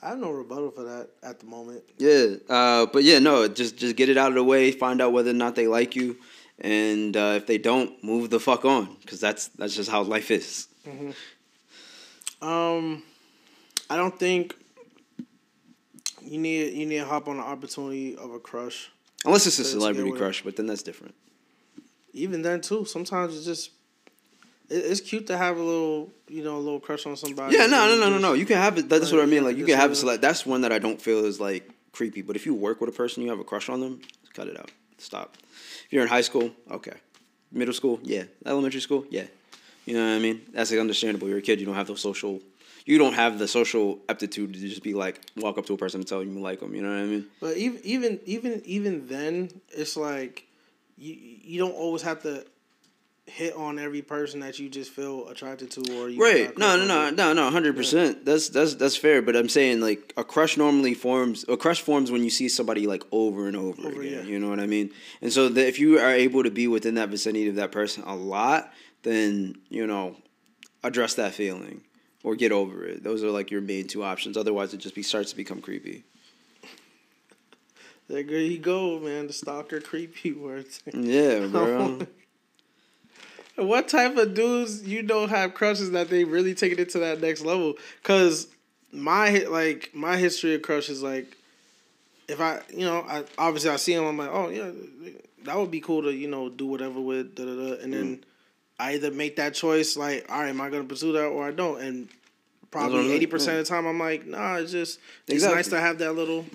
I 0.03 0.09
have 0.09 0.17
no 0.17 0.31
rebuttal 0.31 0.71
for 0.71 0.83
that 0.83 1.09
at 1.21 1.39
the 1.39 1.45
moment. 1.45 1.83
Yeah, 1.97 2.35
uh, 2.49 2.87
but 2.87 3.03
yeah, 3.03 3.19
no, 3.19 3.47
just 3.47 3.77
just 3.77 3.95
get 3.95 4.09
it 4.09 4.17
out 4.17 4.29
of 4.29 4.35
the 4.35 4.43
way. 4.43 4.71
Find 4.71 5.01
out 5.01 5.13
whether 5.13 5.29
or 5.29 5.33
not 5.33 5.55
they 5.55 5.67
like 5.67 5.95
you, 5.95 6.17
and 6.59 7.15
uh, 7.15 7.33
if 7.37 7.45
they 7.45 7.57
don't, 7.59 8.03
move 8.03 8.29
the 8.29 8.39
fuck 8.39 8.65
on, 8.65 8.97
because 9.01 9.19
that's 9.19 9.49
that's 9.49 9.75
just 9.75 9.91
how 9.91 10.01
life 10.01 10.31
is. 10.31 10.67
Mm-hmm. 10.87 12.47
Um, 12.47 13.03
I 13.89 13.95
don't 13.95 14.17
think 14.17 14.55
you 16.23 16.39
need 16.39 16.73
you 16.73 16.85
need 16.87 16.97
to 16.97 17.05
hop 17.05 17.27
on 17.27 17.37
the 17.37 17.43
opportunity 17.43 18.15
of 18.17 18.31
a 18.31 18.39
crush. 18.39 18.89
Unless 19.23 19.45
it's 19.45 19.59
a 19.59 19.63
celebrity 19.63 20.11
crush, 20.13 20.41
but 20.43 20.55
then 20.55 20.65
that's 20.65 20.81
different. 20.81 21.13
even 22.13 22.41
then 22.41 22.61
too, 22.61 22.85
sometimes 22.85 23.35
it's 23.35 23.45
just 23.45 23.69
it's 24.71 25.01
cute 25.01 25.27
to 25.27 25.37
have 25.37 25.57
a 25.57 25.61
little, 25.61 26.09
you 26.27 26.43
know, 26.43 26.57
a 26.57 26.59
little 26.59 26.79
crush 26.79 27.05
on 27.05 27.15
somebody. 27.17 27.55
Yeah, 27.55 27.65
no, 27.67 27.87
no, 27.87 27.97
no, 27.97 28.09
no, 28.09 28.17
no. 28.17 28.33
You 28.33 28.45
can 28.45 28.57
have 28.57 28.77
it. 28.77 28.89
That's 28.89 29.11
what 29.11 29.21
I 29.21 29.25
mean. 29.25 29.43
Like 29.43 29.57
you 29.57 29.65
can 29.65 29.77
have 29.77 29.91
a 29.91 29.95
select. 29.95 30.21
That's 30.21 30.45
one 30.45 30.61
that 30.61 30.71
I 30.71 30.79
don't 30.79 31.01
feel 31.01 31.25
is 31.25 31.39
like 31.39 31.69
creepy. 31.91 32.21
But 32.21 32.35
if 32.35 32.45
you 32.45 32.53
work 32.53 32.79
with 32.79 32.89
a 32.89 32.93
person, 32.93 33.23
you 33.23 33.29
have 33.29 33.39
a 33.39 33.43
crush 33.43 33.69
on 33.69 33.81
them, 33.81 34.01
cut 34.33 34.47
it 34.47 34.57
out. 34.57 34.71
Stop. 34.97 35.37
If 35.85 35.87
you're 35.91 36.03
in 36.03 36.07
high 36.07 36.21
school, 36.21 36.51
okay. 36.69 36.93
Middle 37.51 37.73
school, 37.73 37.99
yeah. 38.03 38.23
Elementary 38.45 38.81
school, 38.81 39.05
yeah. 39.09 39.25
You 39.85 39.95
know 39.95 40.05
what 40.05 40.15
I 40.15 40.19
mean? 40.19 40.41
That's 40.53 40.71
like 40.71 40.79
understandable. 40.79 41.27
You're 41.27 41.39
a 41.39 41.41
kid. 41.41 41.59
You 41.59 41.65
don't 41.65 41.75
have 41.75 41.87
the 41.87 41.97
social. 41.97 42.39
You 42.85 42.97
don't 42.97 43.13
have 43.13 43.39
the 43.39 43.47
social 43.47 43.99
aptitude 44.09 44.53
to 44.53 44.59
just 44.59 44.83
be 44.83 44.93
like 44.93 45.19
walk 45.35 45.57
up 45.57 45.65
to 45.67 45.73
a 45.73 45.77
person 45.77 46.01
and 46.01 46.07
tell 46.07 46.19
them 46.19 46.33
you 46.33 46.41
like 46.41 46.59
them. 46.59 46.73
You 46.73 46.81
know 46.81 46.89
what 46.89 46.99
I 46.99 47.05
mean? 47.05 47.25
But 47.39 47.57
even 47.57 47.81
even 47.83 48.19
even 48.25 48.61
even 48.65 49.07
then, 49.07 49.49
it's 49.69 49.97
like 49.97 50.47
you 50.97 51.15
you 51.19 51.59
don't 51.59 51.73
always 51.73 52.03
have 52.03 52.21
to 52.23 52.45
hit 53.31 53.55
on 53.55 53.79
every 53.79 54.01
person 54.01 54.41
that 54.41 54.59
you 54.59 54.69
just 54.69 54.91
feel 54.91 55.27
attracted 55.29 55.71
to 55.71 55.79
or 55.97 56.09
you 56.09 56.21
right. 56.21 56.57
no 56.57 56.75
no 56.75 56.85
no 56.85 57.09
no 57.09 57.33
no 57.33 57.49
100% 57.49 57.93
yeah. 57.93 58.19
that's 58.23 58.49
that's 58.49 58.75
that's 58.75 58.97
fair 58.97 59.21
but 59.21 59.35
i'm 59.37 59.47
saying 59.47 59.79
like 59.79 60.13
a 60.17 60.23
crush 60.23 60.57
normally 60.57 60.93
forms 60.93 61.45
a 61.47 61.55
crush 61.55 61.81
forms 61.81 62.11
when 62.11 62.23
you 62.23 62.29
see 62.29 62.49
somebody 62.49 62.87
like 62.87 63.03
over 63.11 63.47
and 63.47 63.55
over, 63.55 63.87
over 63.87 64.01
again 64.01 64.25
yeah. 64.25 64.31
you 64.31 64.37
know 64.37 64.49
what 64.49 64.59
i 64.59 64.67
mean? 64.67 64.91
And 65.21 65.31
so 65.31 65.47
that 65.47 65.67
if 65.67 65.79
you 65.79 65.97
are 65.99 66.11
able 66.11 66.43
to 66.43 66.51
be 66.51 66.67
within 66.67 66.95
that 66.95 67.09
vicinity 67.09 67.47
of 67.47 67.55
that 67.55 67.71
person 67.71 68.03
a 68.05 68.15
lot 68.15 68.73
then 69.03 69.55
you 69.69 69.87
know 69.87 70.17
address 70.83 71.13
that 71.15 71.33
feeling 71.33 71.81
or 72.23 72.35
get 72.35 72.51
over 72.51 72.85
it. 72.85 73.03
Those 73.03 73.23
are 73.23 73.31
like 73.31 73.49
your 73.49 73.61
main 73.61 73.87
two 73.87 74.03
options. 74.03 74.37
Otherwise 74.37 74.73
it 74.73 74.77
just 74.77 74.93
be 74.93 75.03
starts 75.03 75.31
to 75.31 75.35
become 75.35 75.61
creepy. 75.61 76.03
There 78.07 78.19
you 78.21 78.57
go 78.57 78.99
man. 78.99 79.27
The 79.27 79.33
stalker 79.33 79.79
creepy 79.79 80.33
words. 80.33 80.81
Yeah 80.93 81.47
bro 81.51 82.05
what 83.65 83.87
type 83.87 84.17
of 84.17 84.33
dudes 84.33 84.83
you 84.83 85.03
know 85.03 85.27
have 85.27 85.53
crushes 85.53 85.91
that 85.91 86.09
they 86.09 86.23
really 86.23 86.53
taking 86.53 86.79
it 86.79 86.89
to 86.89 86.99
that 86.99 87.21
next 87.21 87.41
level? 87.41 87.75
Cause 88.03 88.47
my 88.91 89.29
like 89.49 89.91
my 89.93 90.17
history 90.17 90.55
of 90.55 90.61
crushes 90.61 91.01
like 91.01 91.37
if 92.27 92.41
I 92.41 92.61
you 92.69 92.85
know 92.85 93.05
I 93.07 93.23
obviously 93.37 93.69
I 93.69 93.77
see 93.77 93.95
them 93.95 94.05
I'm 94.05 94.17
like 94.17 94.29
oh 94.31 94.49
yeah 94.49 94.71
that 95.43 95.57
would 95.57 95.71
be 95.71 95.81
cool 95.81 96.03
to 96.03 96.11
you 96.11 96.27
know 96.27 96.49
do 96.49 96.65
whatever 96.65 96.99
with 96.99 97.35
da 97.35 97.45
da 97.45 97.55
da 97.55 97.81
and 97.81 97.93
then 97.93 98.17
mm. 98.17 98.23
I 98.79 98.93
either 98.93 99.11
make 99.11 99.37
that 99.37 99.53
choice 99.53 99.95
like 99.95 100.25
all 100.29 100.41
right 100.41 100.49
am 100.49 100.61
I 100.61 100.69
gonna 100.69 100.83
pursue 100.83 101.13
that 101.13 101.25
or 101.25 101.47
I 101.47 101.51
don't 101.51 101.81
and 101.81 102.09
probably 102.69 103.11
eighty 103.11 103.25
percent 103.27 103.59
of 103.59 103.65
the 103.65 103.69
time 103.69 103.85
I'm 103.85 103.99
like 103.99 104.25
nah 104.25 104.55
it's 104.55 104.71
just 104.71 104.99
it's 105.27 105.35
exactly. 105.35 105.55
nice 105.55 105.67
to 105.69 105.79
have 105.79 105.97
that 105.99 106.13
little 106.13 106.45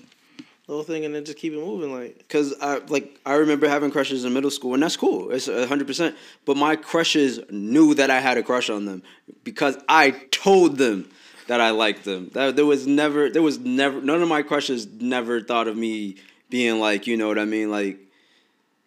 little 0.67 0.83
thing 0.83 1.05
and 1.05 1.15
then 1.15 1.23
just 1.23 1.37
keep 1.37 1.53
it 1.53 1.59
moving 1.59 1.93
like. 1.93 2.17
Because 2.17 2.53
i 2.61 2.79
like 2.87 3.19
i 3.25 3.35
remember 3.35 3.67
having 3.67 3.91
crushes 3.91 4.25
in 4.25 4.33
middle 4.33 4.51
school 4.51 4.73
and 4.73 4.83
that's 4.83 4.97
cool 4.97 5.31
it's 5.31 5.47
100% 5.47 6.15
but 6.45 6.57
my 6.57 6.75
crushes 6.75 7.39
knew 7.49 7.93
that 7.93 8.09
i 8.09 8.19
had 8.19 8.37
a 8.37 8.43
crush 8.43 8.69
on 8.69 8.85
them 8.85 9.01
because 9.43 9.77
i 9.87 10.11
told 10.31 10.77
them 10.77 11.09
that 11.47 11.61
i 11.61 11.69
liked 11.69 12.03
them. 12.03 12.29
That 12.33 12.57
there 12.57 12.65
was 12.65 12.85
never 12.85 13.29
there 13.29 13.41
was 13.41 13.59
never 13.59 14.01
none 14.01 14.21
of 14.21 14.27
my 14.27 14.41
crushes 14.41 14.85
never 14.87 15.41
thought 15.41 15.67
of 15.67 15.77
me 15.77 16.17
being 16.49 16.79
like 16.79 17.07
you 17.07 17.15
know 17.17 17.27
what 17.27 17.39
i 17.39 17.45
mean 17.45 17.71
like 17.71 17.97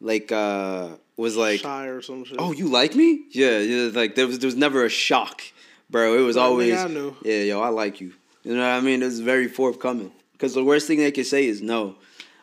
like 0.01 0.31
uh 0.33 0.89
was 1.17 1.37
like 1.37 1.61
shy 1.61 1.87
or 1.87 2.03
some 2.03 2.25
shit. 2.25 2.37
oh 2.39 2.53
you 2.53 2.69
like 2.69 2.95
me? 2.95 3.25
Yeah 3.31 3.59
yeah 3.59 3.91
like 3.93 4.15
there 4.15 4.27
was 4.27 4.39
there 4.39 4.49
was 4.49 4.57
never 4.57 4.85
a 4.85 4.91
shock 4.91 5.43
bro 5.89 6.19
it 6.19 6.23
was 6.23 6.37
always 6.37 6.75
yeah 7.23 7.43
yo 7.43 7.61
i 7.63 7.69
like 7.69 8.01
you. 8.01 8.13
You 8.43 8.57
know 8.57 8.63
what 8.63 8.79
i 8.79 8.81
mean? 8.81 9.03
It 9.03 9.07
was 9.07 9.21
very 9.21 9.49
forthcoming 9.49 10.13
because 10.41 10.55
the 10.55 10.65
worst 10.65 10.87
thing 10.87 10.99
they 10.99 11.13
could 11.13 11.27
say 11.27 11.47
is 11.47 11.61
no, 11.61 11.97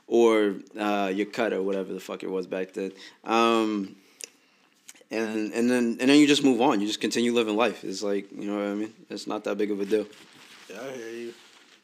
or 0.05 0.53
uh, 0.79 1.11
you're 1.13 1.25
cut 1.25 1.51
or 1.51 1.63
whatever 1.63 1.91
the 1.91 1.99
fuck 1.99 2.21
it 2.21 2.29
was 2.29 2.45
back 2.45 2.73
then. 2.73 2.91
Um, 3.23 3.95
and 5.09 5.51
and 5.51 5.69
then 5.69 5.97
and 5.99 6.09
then 6.09 6.19
you 6.19 6.27
just 6.27 6.43
move 6.43 6.61
on. 6.61 6.79
You 6.79 6.85
just 6.85 7.01
continue 7.01 7.33
living 7.33 7.55
life. 7.55 7.83
It's 7.83 8.03
like 8.03 8.31
you 8.31 8.45
know 8.51 8.57
what 8.57 8.65
I 8.67 8.75
mean. 8.75 8.93
It's 9.09 9.25
not 9.25 9.43
that 9.45 9.57
big 9.57 9.71
of 9.71 9.79
a 9.81 9.85
deal. 9.85 10.05
Yeah, 10.69 10.81
I 10.81 10.91
hear 10.91 11.09
you. 11.09 11.33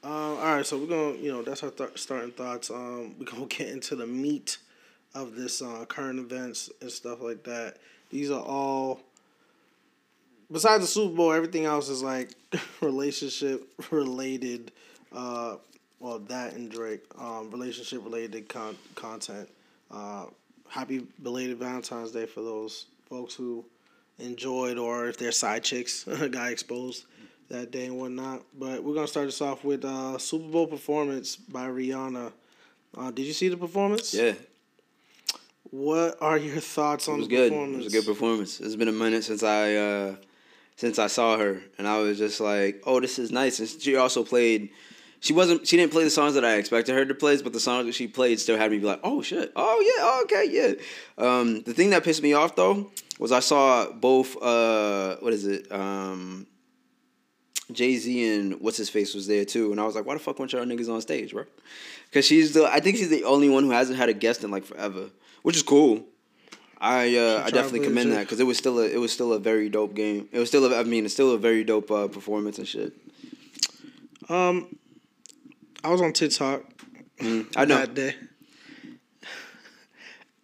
Um, 0.04 0.12
all 0.12 0.56
right, 0.56 0.66
so 0.66 0.78
we're 0.78 0.86
gonna 0.88 1.18
you 1.18 1.32
know 1.32 1.42
that's 1.42 1.64
our 1.64 1.72
th- 1.72 1.98
starting 1.98 2.32
thoughts. 2.32 2.70
Um, 2.70 3.16
we're 3.18 3.26
gonna 3.26 3.48
get 3.48 3.70
into 3.70 3.96
the 3.96 4.06
meat 4.06 4.58
of 5.16 5.36
this 5.36 5.64
uh, 5.64 5.86
current 5.88 6.20
events 6.20 6.70
and 6.80 6.92
stuff 6.92 7.22
like 7.22 7.44
that. 7.46 7.78
These 8.12 8.30
are 8.30 8.44
all 8.44 9.00
besides 10.52 10.84
the 10.84 10.88
Super 10.88 11.16
Bowl. 11.16 11.34
Everything 11.34 11.66
else 11.66 11.90
is 11.90 12.04
like 12.04 12.30
relationship 12.82 13.68
related 13.90 14.72
uh, 15.12 15.56
well 16.04 16.20
that 16.20 16.54
and 16.54 16.70
Drake 16.70 17.02
um, 17.18 17.50
relationship 17.50 18.04
related 18.04 18.50
con- 18.50 18.78
content. 18.94 19.50
Uh, 19.90 20.26
happy 20.68 21.08
belated 21.24 21.58
Valentine's 21.58 22.12
Day 22.12 22.26
for 22.26 22.42
those 22.42 22.88
folks 23.10 23.34
who 23.34 23.64
enjoyed 24.20 24.78
or 24.78 25.08
if 25.08 25.18
their 25.18 25.32
side 25.32 25.64
chicks 25.64 26.04
got 26.32 26.52
exposed 26.52 27.06
that 27.50 27.72
day 27.72 27.86
and 27.86 27.98
whatnot. 27.98 28.44
But 28.60 28.84
we're 28.84 28.94
gonna 28.94 29.08
start 29.08 29.28
this 29.28 29.42
off 29.42 29.64
with 29.64 29.86
uh, 29.86 30.18
Super 30.18 30.50
Bowl 30.50 30.68
performance 30.68 31.38
by 31.38 31.68
Rihanna. 31.68 32.34
Uh, 32.98 33.12
did 33.12 33.26
you 33.26 33.34
see 33.34 33.48
the 33.48 33.58
performance? 33.58 34.14
Yeah. 34.14 34.34
What 35.72 36.18
are 36.22 36.38
your 36.38 36.60
thoughts 36.60 37.08
on 37.08 37.22
the 37.22 37.28
good. 37.28 37.50
performance? 37.50 37.82
It 37.82 37.86
was 37.86 37.94
a 37.94 37.98
good 37.98 38.06
performance. 38.06 38.60
It's 38.60 38.76
been 38.76 38.90
a 38.90 38.92
minute 38.92 39.24
since 39.24 39.42
I 39.42 39.74
uh, 39.76 40.16
since 40.76 41.00
I 41.00 41.08
saw 41.08 41.38
her, 41.38 41.62
and 41.78 41.88
I 41.88 42.00
was 42.00 42.18
just 42.18 42.42
like, 42.42 42.84
"Oh, 42.86 43.00
this 43.00 43.18
is 43.18 43.32
nice." 43.32 43.60
And 43.60 43.70
she 43.70 43.96
also 43.96 44.24
played 44.24 44.70
she 45.24 45.32
wasn't 45.32 45.66
she 45.66 45.78
didn't 45.78 45.94
play 45.94 46.04
the 46.04 46.10
songs 46.10 46.34
that 46.34 46.44
I 46.44 46.56
expected 46.56 46.96
her 46.96 47.06
to 47.06 47.16
play, 47.16 47.42
but 47.42 47.54
the 47.54 47.60
songs 47.60 47.86
that 47.86 47.94
she 47.94 48.08
played 48.08 48.42
still 48.42 48.58
had 48.58 48.70
me 48.72 48.80
be 48.80 48.86
like, 48.86 49.00
oh 49.06 49.22
shit, 49.22 49.54
oh 49.56 49.80
yeah, 49.80 50.04
oh, 50.04 50.22
okay, 50.26 50.50
yeah. 50.52 50.74
Um, 51.18 51.62
the 51.62 51.74
thing 51.74 51.92
that 51.92 52.04
pissed 52.04 52.22
me 52.22 52.34
off 52.34 52.58
though 52.58 52.92
was 53.20 53.32
I 53.32 53.40
saw 53.40 53.90
both 53.90 54.36
uh, 54.44 55.16
what 55.22 55.32
is 55.32 55.48
it 55.48 55.72
um, 55.72 56.46
Jay 57.72 57.96
Z 57.96 58.36
and 58.36 58.60
what's 58.60 58.76
his 58.76 58.90
face 58.90 59.16
was 59.16 59.26
there 59.26 59.46
too, 59.46 59.72
and 59.72 59.80
I 59.80 59.86
was 59.86 59.96
like, 59.96 60.06
why 60.06 60.14
the 60.14 60.20
fuck 60.20 60.40
weren't 60.40 60.52
y'all 60.52 60.66
niggas 60.66 60.94
on 60.94 61.00
stage, 61.00 61.32
bro? 61.32 61.46
Because 62.10 62.26
she's 62.26 62.54
the 62.54 62.66
I 62.66 62.82
think 62.82 62.98
she's 62.98 63.10
the 63.10 63.24
only 63.24 63.48
one 63.48 63.64
who 63.64 63.72
hasn't 63.72 63.98
had 63.98 64.10
a 64.10 64.14
guest 64.14 64.44
in 64.44 64.52
like 64.52 64.66
forever, 64.66 65.10
which 65.44 65.56
is 65.56 65.64
cool. 65.64 66.04
I 66.82 67.16
uh, 67.16 67.44
I 67.46 67.50
definitely 67.50 67.88
commend 67.88 68.12
that 68.12 68.26
because 68.26 68.42
it 68.42 68.46
was 68.46 68.58
still 68.58 68.78
a 68.78 68.88
it 68.88 69.00
was 69.00 69.14
still 69.14 69.32
a 69.32 69.40
very 69.40 69.70
dope 69.70 69.94
game. 69.94 70.28
It 70.34 70.40
was 70.40 70.50
still 70.50 70.66
a, 70.66 70.78
I 70.78 70.84
mean 70.84 71.06
it's 71.06 71.14
still 71.14 71.32
a 71.32 71.38
very 71.38 71.64
dope 71.64 71.90
uh, 71.90 72.10
performance 72.10 72.58
and 72.58 72.68
shit. 72.68 72.92
Um, 74.28 74.78
I 75.84 75.90
was 75.90 76.02
on 76.02 76.14
TikTok. 76.14 76.64
Mm, 77.20 77.52
I 77.56 77.66
know 77.66 77.78
that 77.78 77.94
day. 77.94 78.16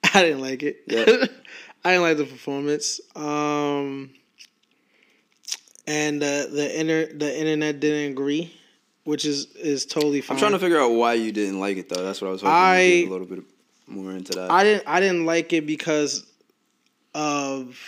I 0.14 0.24
didn't 0.24 0.42
like 0.42 0.64
it. 0.64 0.82
Yeah. 0.88 1.06
I 1.84 1.92
didn't 1.92 2.04
like 2.04 2.18
the 2.18 2.26
performance. 2.26 3.00
Um, 3.16 4.12
and 5.88 6.22
uh, 6.22 6.46
the 6.48 6.80
inter 6.80 7.06
the 7.08 7.40
internet 7.40 7.80
didn't 7.80 8.12
agree, 8.12 8.54
which 9.06 9.26
is 9.26 9.46
is 9.56 9.86
totally 9.86 10.22
fine. 10.22 10.36
I'm 10.36 10.40
trying 10.40 10.52
to 10.52 10.60
figure 10.60 10.80
out 10.80 10.90
why 10.90 11.14
you 11.14 11.32
didn't 11.32 11.60
like 11.60 11.78
it 11.78 11.90
though. 11.90 12.04
That's 12.04 12.22
what 12.22 12.28
I 12.28 12.32
was 12.32 12.42
hoping 12.42 12.54
I, 12.54 12.82
to 12.82 13.00
get 13.02 13.08
a 13.08 13.12
little 13.12 13.28
bit 13.28 13.44
more 13.88 14.12
into 14.12 14.34
that. 14.34 14.52
I 14.52 14.64
didn't 14.64 14.84
I 14.88 15.00
didn't 15.00 15.26
like 15.26 15.54
it 15.54 15.66
because 15.66 16.26
of 17.16 17.80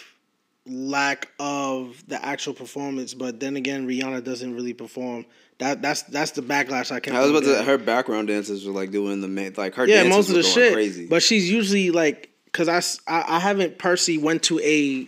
lack 0.66 1.30
of 1.40 2.04
the 2.08 2.24
actual 2.24 2.54
performance, 2.54 3.14
but 3.14 3.40
then 3.40 3.56
again, 3.56 3.88
Rihanna 3.88 4.24
doesn't 4.24 4.56
really 4.56 4.74
perform. 4.74 5.26
That 5.62 5.80
that's 5.80 6.02
that's 6.02 6.32
the 6.32 6.42
backlash 6.42 6.92
I 6.92 7.00
can. 7.00 7.16
I 7.16 7.20
was 7.22 7.30
about 7.30 7.44
to. 7.44 7.62
Her 7.62 7.78
background 7.78 8.30
dancers 8.30 8.66
were 8.66 8.74
like 8.74 8.90
doing 8.90 9.22
the 9.22 9.28
main, 9.28 9.54
like 9.56 9.76
her. 9.76 9.88
Yeah, 9.88 10.04
most 10.06 10.30
of 10.30 10.34
the 10.34 10.42
shit. 10.42 10.74
Crazy. 10.74 11.06
But 11.06 11.22
she's 11.22 11.52
usually 11.52 11.92
like, 11.92 12.32
cause 12.52 12.68
I, 12.68 12.80
I, 13.08 13.36
I 13.36 13.40
haven't 13.40 13.78
Percy 13.78 14.18
went 14.18 14.42
to 14.44 14.60
a 14.62 15.08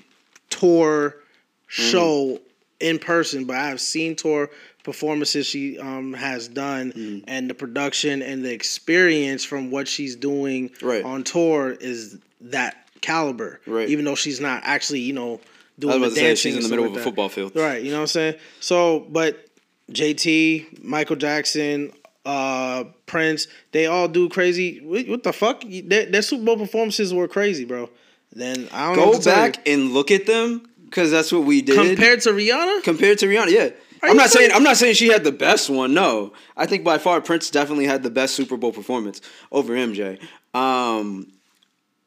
tour 0.52 1.10
mm-hmm. 1.10 1.68
show 1.68 2.16
mm. 2.36 2.42
in 2.80 3.00
person, 3.00 3.46
but 3.46 3.56
I've 3.56 3.82
seen 3.82 4.16
tour 4.16 4.52
performances 4.84 5.48
she 5.48 5.80
um 5.80 6.14
has 6.14 6.50
done 6.50 6.92
mm. 6.92 7.24
and 7.28 7.50
the 7.50 7.56
production 7.56 8.22
and 8.22 8.46
the 8.46 8.54
experience 8.54 9.44
from 9.44 9.72
what 9.72 9.88
she's 9.88 10.16
doing 10.16 10.70
right. 10.84 11.04
on 11.04 11.24
tour 11.24 11.72
is 11.72 12.20
that 12.42 12.76
caliber. 13.02 13.60
Right. 13.66 13.90
Even 13.90 14.06
though 14.06 14.14
she's 14.14 14.40
not 14.40 14.62
actually, 14.64 15.00
you 15.00 15.14
know, 15.14 15.42
doing 15.80 16.00
the 16.00 16.10
dancing. 16.10 16.36
Say, 16.36 16.36
she's 16.36 16.58
in 16.58 16.62
the 16.62 16.70
middle 16.70 16.86
like 16.86 16.92
of 16.92 16.98
a 16.98 17.00
that. 17.00 17.06
football 17.06 17.30
field. 17.30 17.56
Right. 17.56 17.82
You 17.82 17.90
know 17.90 17.98
what 17.98 18.02
I'm 18.02 18.08
saying? 18.08 18.36
So, 18.60 19.00
but 19.10 19.50
JT, 19.94 20.84
Michael 20.84 21.16
Jackson, 21.16 21.92
uh, 22.26 22.86
Prince, 23.06 23.48
they 23.72 23.86
all 23.86 24.08
do 24.08 24.30
crazy. 24.30 24.80
What, 24.80 25.24
the 25.24 25.34
fuck? 25.34 25.64
Their, 25.68 26.06
their, 26.06 26.22
Super 26.22 26.44
Bowl 26.44 26.58
performances 26.58 27.14
were 27.14 27.28
crazy, 27.28 27.66
bro. 27.66 27.90
Then 28.32 28.68
I 28.72 28.96
don't 28.96 29.14
go 29.14 29.22
back 29.22 29.68
and 29.68 29.92
look 29.92 30.10
at 30.10 30.26
them 30.26 30.68
because 30.86 31.12
that's 31.12 31.32
what 31.32 31.44
we 31.44 31.62
did 31.62 31.76
compared 31.76 32.22
to 32.22 32.30
Rihanna. 32.30 32.84
Compared 32.84 33.20
to 33.20 33.28
Rihanna, 33.28 33.52
yeah. 33.52 33.70
Are 34.02 34.10
I'm 34.10 34.18
not 34.18 34.30
saying 34.30 34.52
I'm 34.54 34.64
not 34.64 34.76
saying 34.76 34.96
she 34.96 35.08
had 35.08 35.24
the 35.24 35.32
best 35.32 35.70
one. 35.70 35.94
No, 35.94 36.34
I 36.58 36.66
think 36.66 36.84
by 36.84 36.98
far 36.98 37.22
Prince 37.22 37.50
definitely 37.50 37.86
had 37.86 38.04
the 38.04 38.10
best 38.10 38.36
Super 38.36 38.58
Bowl 38.58 38.74
performance 38.74 39.22
over 39.52 39.74
MJ. 39.74 40.20
Um, 40.54 41.32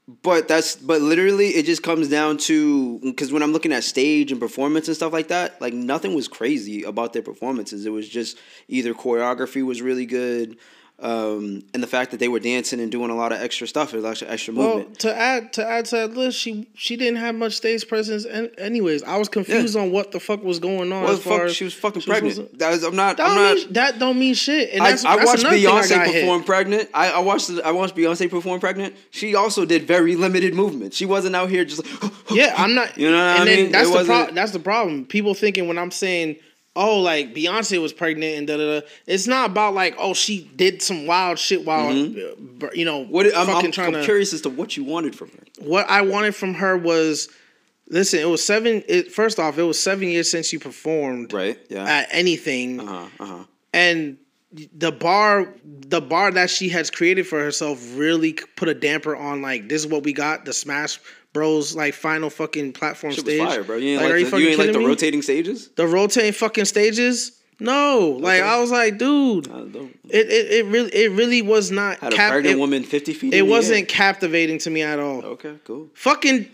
but 0.09 0.47
that's 0.47 0.77
but 0.77 1.01
literally 1.01 1.49
it 1.49 1.67
just 1.67 1.83
comes 1.83 2.09
down 2.09 2.37
to 2.39 3.01
because 3.01 3.33
when 3.33 3.43
I'm 3.43 3.53
looking 3.53 3.73
at 3.73 3.83
stage 3.83 4.31
and 4.31 4.41
performance 4.41 4.87
and 4.87 4.97
stuff 4.97 5.13
like 5.13 5.29
that, 5.29 5.61
like 5.61 5.75
nothing 5.75 6.15
was 6.15 6.29
crazy 6.29 6.85
about 6.85 7.13
their 7.13 7.23
performances. 7.23 7.87
It 7.87 7.91
was 7.91 8.09
just 8.09 8.39
either 8.69 8.95
choreography 8.95 9.65
was 9.65 9.83
really 9.83 10.07
good, 10.07 10.59
um, 10.99 11.63
and 11.75 11.83
the 11.83 11.87
fact 11.87 12.11
that 12.13 12.21
they 12.21 12.29
were 12.29 12.41
dancing 12.41 12.81
and 12.81 12.91
doing 12.91 13.11
a 13.11 13.15
lot 13.15 13.31
of 13.31 13.39
extra 13.39 13.67
stuff, 13.67 13.93
it 13.93 13.97
was 13.97 14.05
extra, 14.07 14.29
extra 14.29 14.55
well, 14.55 14.79
movement. 14.79 14.99
to 15.01 15.15
add 15.15 15.53
to 15.55 15.67
add 15.67 15.85
to 15.87 15.97
that 15.97 16.17
list, 16.17 16.39
she 16.39 16.69
she 16.75 16.97
didn't 16.97 17.19
have 17.19 17.35
much 17.35 17.53
stage 17.53 17.87
presence. 17.87 18.25
And 18.25 18.51
anyways, 18.57 19.03
I 19.03 19.19
was 19.19 19.29
confused 19.29 19.75
yeah. 19.75 19.83
on 19.83 19.93
what 19.93 20.13
the 20.13 20.21
fuck 20.21 20.43
was 20.43 20.59
going 20.59 20.93
on. 20.93 21.05
Well, 21.05 21.13
as 21.13 21.23
far 21.23 21.41
fuck, 21.41 21.49
as 21.49 21.57
she 21.57 21.65
was 21.65 21.75
fucking 21.75 22.01
she 22.01 22.11
pregnant. 22.11 22.39
Was, 22.39 22.59
that 22.59 22.71
was, 22.71 22.83
I'm 22.83 22.97
not. 22.97 23.19
That 23.19 23.29
I'm 23.29 23.35
not. 23.35 23.57
Mean, 23.57 23.73
that 23.75 23.99
don't 23.99 24.19
mean 24.19 24.33
shit. 24.33 24.71
And 24.71 24.87
that's, 24.87 25.05
I, 25.05 25.17
I 25.17 25.25
watched 25.25 25.45
Beyonce 25.45 26.03
perform 26.03 26.39
hit. 26.41 26.47
pregnant. 26.47 26.89
I, 26.95 27.11
I 27.11 27.19
watched 27.19 27.51
I 27.63 27.73
watched 27.73 27.95
Beyonce 27.95 28.31
perform 28.31 28.59
pregnant. 28.59 28.95
She 29.11 29.35
also 29.35 29.67
did 29.67 29.87
very 29.87 30.17
limited 30.17 30.55
movement. 30.55 30.95
She 30.95 31.05
wasn't 31.05 31.37
out 31.37 31.51
here 31.51 31.67
just. 31.67 31.85
Like, 32.03 32.13
yeah, 32.31 32.55
I'm 32.57 32.75
not. 32.75 32.97
You 32.97 33.11
know 33.11 33.19
what 33.19 33.41
and 33.41 33.51
I 33.51 33.55
mean? 33.55 33.71
That's 33.71 33.91
it 33.91 33.99
the 33.99 34.05
pro- 34.05 34.31
that's 34.33 34.53
the 34.53 34.61
problem. 34.61 35.05
People 35.05 35.35
thinking 35.35 35.69
when 35.69 35.77
I'm 35.77 35.91
saying 35.91 36.37
oh, 36.77 37.01
like 37.01 37.35
Beyonce 37.35 37.81
was 37.81 37.93
pregnant 37.93 38.37
and 38.37 38.47
da 38.47 38.57
da 38.57 38.81
da. 38.81 38.87
It's 39.07 39.27
not 39.27 39.51
about 39.51 39.75
like, 39.75 39.97
oh, 39.99 40.15
she 40.15 40.49
did 40.55 40.83
some 40.83 41.07
wild 41.07 41.39
shit 41.39 41.65
while, 41.65 41.91
mm-hmm. 41.91 42.65
Uh, 42.65 42.69
you 42.73 42.85
know, 42.85 43.05
what, 43.05 43.27
I'm, 43.37 43.51
I'm, 43.51 43.65
I'm 43.65 43.93
to, 43.93 44.05
curious 44.05 44.33
as 44.33 44.43
to 44.43 44.51
what 44.51 44.77
you 44.77 44.85
wanted 44.85 45.17
from 45.17 45.31
her. 45.31 45.43
What 45.59 45.89
I 45.89 46.03
wanted 46.03 46.35
from 46.35 46.55
her 46.55 46.77
was, 46.77 47.29
listen, 47.89 48.21
it 48.21 48.29
was 48.29 48.45
seven. 48.45 48.83
It, 48.89 49.13
first 49.13 49.39
off, 49.39 49.59
it 49.59 49.63
was 49.63 49.81
seven 49.81 50.09
years 50.09 50.31
since 50.31 50.53
you 50.53 50.61
performed, 50.61 51.33
right? 51.33 51.59
Yeah. 51.69 51.85
At 51.85 52.09
anything, 52.13 52.81
uh-huh, 52.81 53.09
uh-huh. 53.21 53.45
and 53.73 54.19
the 54.53 54.93
bar 54.93 55.53
the 55.65 56.01
bar 56.01 56.31
that 56.31 56.49
she 56.49 56.69
has 56.71 56.91
created 56.91 57.27
for 57.27 57.39
herself 57.39 57.97
really 57.97 58.33
put 58.33 58.69
a 58.69 58.75
damper 58.75 59.15
on 59.15 59.43
like 59.43 59.69
this 59.69 59.85
is 59.85 59.91
what 59.91 60.05
we 60.05 60.13
got 60.13 60.45
the 60.45 60.53
smash 60.53 60.99
Bros 61.37 61.77
like 61.77 61.95
final 61.95 62.31
fucking 62.31 62.73
platform 62.73 63.13
Shit 63.13 63.25
stage. 63.25 63.41
fire, 63.41 63.63
bro. 63.63 63.77
You 63.77 63.91
ain't 63.91 64.03
like, 64.03 64.13
like 64.13 64.31
the, 64.31 64.37
you 64.39 64.49
ain't 64.49 64.59
like 64.59 64.73
the 64.73 64.79
rotating 64.81 65.23
stages? 65.23 65.69
The 65.77 65.87
rotating 65.87 66.33
fucking 66.33 66.65
stages? 66.65 67.33
No, 67.59 68.15
okay. 68.15 68.23
like 68.23 68.43
I 68.43 68.61
was 68.61 68.71
like, 68.71 68.99
dude, 68.99 69.47
it, 70.11 70.29
it 70.29 70.53
it 70.53 70.67
really 70.67 70.91
it 70.95 71.13
really 71.13 71.41
was 71.41 71.71
not. 71.71 71.99
Had 72.01 72.13
cap- 72.13 72.31
a 72.31 72.33
pregnant 72.35 72.57
it, 72.57 72.59
woman 72.59 72.83
fifty 72.83 73.15
feet. 73.15 73.33
It 73.33 73.47
wasn't 73.47 73.89
captivating 73.89 74.59
to 74.59 74.71
me 74.71 74.83
at 74.83 74.99
all. 74.99 75.25
Okay, 75.25 75.55
cool. 75.65 75.89
Fucking 75.95 76.51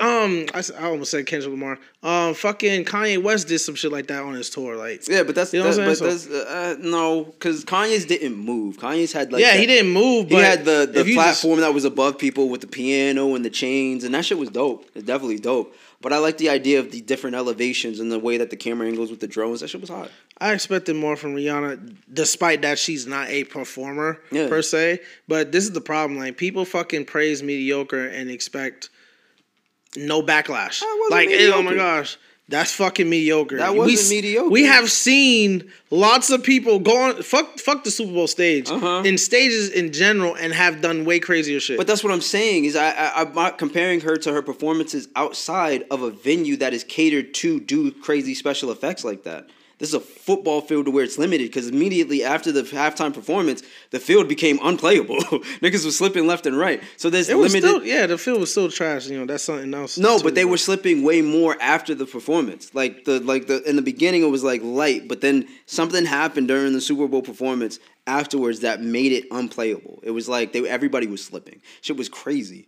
um, 0.00 0.46
I, 0.54 0.62
I 0.78 0.84
almost 0.84 1.10
said 1.10 1.26
Kendrick 1.26 1.50
Lamar. 1.50 1.78
Um, 2.02 2.34
fucking 2.34 2.84
Kanye 2.84 3.22
West 3.22 3.48
did 3.48 3.58
some 3.58 3.74
shit 3.74 3.92
like 3.92 4.06
that 4.08 4.22
on 4.22 4.34
his 4.34 4.50
tour. 4.50 4.76
Like, 4.76 5.08
yeah, 5.08 5.22
but 5.22 5.34
that's 5.34 5.52
you 5.52 5.60
know 5.60 5.72
that, 5.72 5.86
but 5.86 5.96
so, 5.96 6.04
that's 6.04 6.28
uh, 6.28 6.76
no, 6.80 7.24
because 7.24 7.64
Kanye's 7.64 8.04
didn't 8.04 8.36
move. 8.36 8.78
Kanye's 8.78 9.12
had 9.12 9.32
like 9.32 9.40
yeah, 9.40 9.52
that, 9.52 9.60
he 9.60 9.66
didn't 9.66 9.92
move. 9.92 10.28
But 10.28 10.36
he 10.36 10.42
had 10.42 10.64
the 10.64 10.90
the 10.92 11.14
platform 11.14 11.58
just, 11.58 11.66
that 11.66 11.74
was 11.74 11.84
above 11.84 12.18
people 12.18 12.48
with 12.48 12.60
the 12.60 12.66
piano 12.66 13.34
and 13.34 13.44
the 13.44 13.50
chains, 13.50 14.04
and 14.04 14.14
that 14.14 14.24
shit 14.24 14.38
was 14.38 14.50
dope. 14.50 14.86
It's 14.94 15.04
definitely 15.04 15.38
dope. 15.38 15.74
But 16.02 16.12
I 16.12 16.18
like 16.18 16.36
the 16.36 16.50
idea 16.50 16.78
of 16.78 16.92
the 16.92 17.00
different 17.00 17.36
elevations 17.36 18.00
and 18.00 18.12
the 18.12 18.18
way 18.18 18.36
that 18.36 18.50
the 18.50 18.56
camera 18.56 18.86
angles 18.86 19.10
with 19.10 19.20
the 19.20 19.26
drones. 19.26 19.60
That 19.60 19.68
shit 19.68 19.80
was 19.80 19.90
hot. 19.90 20.10
I 20.38 20.52
expected 20.52 20.94
more 20.94 21.16
from 21.16 21.34
Rihanna, 21.34 21.96
despite 22.12 22.62
that 22.62 22.78
she's 22.78 23.06
not 23.06 23.28
a 23.28 23.44
performer 23.44 24.20
yeah. 24.30 24.48
per 24.48 24.60
se. 24.60 25.00
But 25.26 25.52
this 25.52 25.64
is 25.64 25.72
the 25.72 25.80
problem: 25.80 26.18
like 26.18 26.36
people 26.36 26.64
fucking 26.64 27.06
praise 27.06 27.42
mediocre 27.42 28.06
and 28.06 28.30
expect 28.30 28.90
no 29.96 30.22
backlash. 30.22 30.82
Like, 31.10 31.28
mediocre. 31.28 31.58
oh 31.58 31.62
my 31.62 31.74
gosh, 31.74 32.18
that's 32.48 32.72
fucking 32.72 33.10
mediocre. 33.10 33.56
That 33.56 33.74
wasn't 33.74 34.08
we, 34.08 34.16
mediocre. 34.16 34.50
We 34.50 34.64
have 34.64 34.90
seen 34.90 35.70
lots 35.90 36.30
of 36.30 36.44
people 36.44 36.78
go 36.78 36.96
on 36.96 37.22
fuck 37.22 37.58
fuck 37.58 37.82
the 37.82 37.90
Super 37.90 38.12
Bowl 38.12 38.28
stage 38.28 38.70
uh-huh. 38.70 39.02
in 39.04 39.18
stages 39.18 39.70
in 39.70 39.92
general 39.92 40.36
and 40.36 40.52
have 40.52 40.80
done 40.80 41.04
way 41.04 41.18
crazier 41.18 41.58
shit. 41.58 41.76
But 41.76 41.88
that's 41.88 42.04
what 42.04 42.12
I'm 42.12 42.20
saying 42.20 42.66
is 42.66 42.76
I, 42.76 42.90
I 42.90 43.22
I'm 43.22 43.34
not 43.34 43.58
comparing 43.58 44.00
her 44.02 44.16
to 44.18 44.32
her 44.32 44.42
performances 44.42 45.08
outside 45.16 45.84
of 45.90 46.02
a 46.02 46.10
venue 46.10 46.56
that 46.58 46.72
is 46.72 46.84
catered 46.84 47.34
to 47.34 47.58
do 47.58 47.90
crazy 47.90 48.34
special 48.34 48.70
effects 48.70 49.04
like 49.04 49.24
that. 49.24 49.48
This 49.78 49.90
is 49.90 49.94
a 49.94 50.00
football 50.00 50.62
field 50.62 50.86
to 50.86 50.90
where 50.90 51.04
it's 51.04 51.18
limited 51.18 51.48
because 51.48 51.68
immediately 51.68 52.24
after 52.24 52.50
the 52.50 52.62
halftime 52.62 53.12
performance, 53.12 53.62
the 53.90 54.00
field 54.00 54.26
became 54.26 54.58
unplayable. 54.62 55.16
Niggas 55.60 55.84
was 55.84 55.98
slipping 55.98 56.26
left 56.26 56.46
and 56.46 56.56
right. 56.56 56.82
So 56.96 57.10
there's 57.10 57.28
it 57.28 57.36
limited. 57.36 57.68
Still, 57.68 57.84
yeah, 57.84 58.06
the 58.06 58.16
field 58.16 58.40
was 58.40 58.50
still 58.50 58.70
trash. 58.70 59.06
You 59.06 59.18
know, 59.18 59.26
that's 59.26 59.44
something 59.44 59.74
else. 59.74 59.98
No, 59.98 60.16
too, 60.16 60.24
but 60.24 60.34
they 60.34 60.46
were 60.46 60.56
slipping 60.56 61.02
way 61.02 61.20
more 61.20 61.58
after 61.60 61.94
the 61.94 62.06
performance. 62.06 62.74
Like 62.74 63.04
the 63.04 63.20
like 63.20 63.48
the 63.48 63.62
in 63.68 63.76
the 63.76 63.82
beginning 63.82 64.22
it 64.22 64.30
was 64.30 64.42
like 64.42 64.62
light, 64.62 65.08
but 65.08 65.20
then 65.20 65.46
something 65.66 66.06
happened 66.06 66.48
during 66.48 66.72
the 66.72 66.80
Super 66.80 67.06
Bowl 67.06 67.20
performance 67.20 67.78
afterwards 68.06 68.60
that 68.60 68.80
made 68.80 69.12
it 69.12 69.26
unplayable. 69.30 70.00
It 70.02 70.12
was 70.12 70.26
like 70.26 70.52
they 70.52 70.66
everybody 70.66 71.06
was 71.06 71.22
slipping. 71.22 71.60
Shit 71.82 71.98
was 71.98 72.08
crazy. 72.08 72.66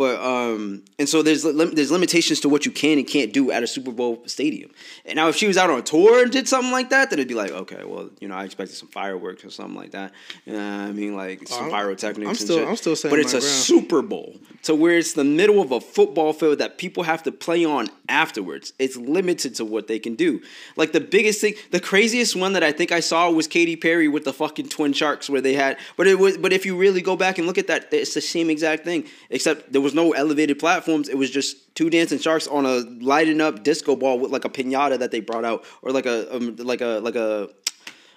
But 0.00 0.18
um, 0.22 0.82
and 0.98 1.06
so 1.06 1.22
there's 1.22 1.42
there's 1.42 1.92
limitations 1.92 2.40
to 2.40 2.48
what 2.48 2.64
you 2.64 2.72
can 2.72 2.96
and 2.96 3.06
can't 3.06 3.34
do 3.34 3.50
at 3.50 3.62
a 3.62 3.66
Super 3.66 3.90
Bowl 3.90 4.22
stadium. 4.24 4.70
And 5.04 5.16
now 5.16 5.28
if 5.28 5.36
she 5.36 5.46
was 5.46 5.58
out 5.58 5.68
on 5.68 5.78
a 5.78 5.82
tour 5.82 6.22
and 6.22 6.32
did 6.32 6.48
something 6.48 6.72
like 6.72 6.88
that, 6.88 7.10
then 7.10 7.18
it'd 7.18 7.28
be 7.28 7.34
like, 7.34 7.50
okay, 7.50 7.84
well, 7.84 8.08
you 8.18 8.26
know, 8.26 8.34
I 8.34 8.44
expected 8.44 8.76
some 8.76 8.88
fireworks 8.88 9.44
or 9.44 9.50
something 9.50 9.74
like 9.74 9.90
that. 9.90 10.12
You 10.46 10.54
know 10.54 10.58
I 10.62 10.90
mean, 10.92 11.16
like 11.16 11.46
some 11.46 11.68
pyrotechnics. 11.68 12.26
I'm 12.30 12.34
still, 12.34 12.66
I'm 12.66 12.76
still 12.76 12.96
saying, 12.96 13.12
but 13.12 13.18
it's 13.18 13.34
a 13.34 13.40
ground. 13.40 13.52
Super 13.52 14.00
Bowl 14.00 14.36
to 14.62 14.74
where 14.74 14.96
it's 14.96 15.12
the 15.12 15.22
middle 15.22 15.60
of 15.60 15.70
a 15.70 15.82
football 15.82 16.32
field 16.32 16.60
that 16.60 16.78
people 16.78 17.02
have 17.02 17.22
to 17.24 17.30
play 17.30 17.66
on 17.66 17.88
afterwards. 18.08 18.72
It's 18.78 18.96
limited 18.96 19.54
to 19.56 19.66
what 19.66 19.86
they 19.86 19.98
can 19.98 20.14
do. 20.14 20.40
Like 20.76 20.92
the 20.92 21.02
biggest 21.02 21.42
thing, 21.42 21.56
the 21.72 21.80
craziest 21.80 22.36
one 22.36 22.54
that 22.54 22.62
I 22.62 22.72
think 22.72 22.90
I 22.90 23.00
saw 23.00 23.30
was 23.30 23.46
Katy 23.46 23.76
Perry 23.76 24.08
with 24.08 24.24
the 24.24 24.32
fucking 24.32 24.70
twin 24.70 24.94
sharks, 24.94 25.28
where 25.28 25.42
they 25.42 25.52
had. 25.52 25.76
But 25.98 26.06
it 26.06 26.18
was, 26.18 26.38
but 26.38 26.54
if 26.54 26.64
you 26.64 26.74
really 26.78 27.02
go 27.02 27.16
back 27.16 27.36
and 27.36 27.46
look 27.46 27.58
at 27.58 27.66
that, 27.66 27.92
it's 27.92 28.14
the 28.14 28.22
same 28.22 28.48
exact 28.48 28.84
thing, 28.84 29.04
except 29.28 29.70
there 29.72 29.82
was 29.82 29.89
no 29.94 30.12
elevated 30.12 30.58
platforms. 30.58 31.08
It 31.08 31.16
was 31.16 31.30
just 31.30 31.74
two 31.74 31.90
dancing 31.90 32.18
sharks 32.18 32.46
on 32.46 32.66
a 32.66 32.78
lighting 33.02 33.40
up 33.40 33.62
disco 33.62 33.96
ball 33.96 34.18
with 34.18 34.30
like 34.30 34.44
a 34.44 34.48
pinata 34.48 34.98
that 34.98 35.10
they 35.10 35.20
brought 35.20 35.44
out, 35.44 35.64
or 35.82 35.92
like 35.92 36.06
a 36.06 36.34
um, 36.34 36.56
like 36.56 36.80
a 36.80 37.00
like 37.02 37.16
a 37.16 37.48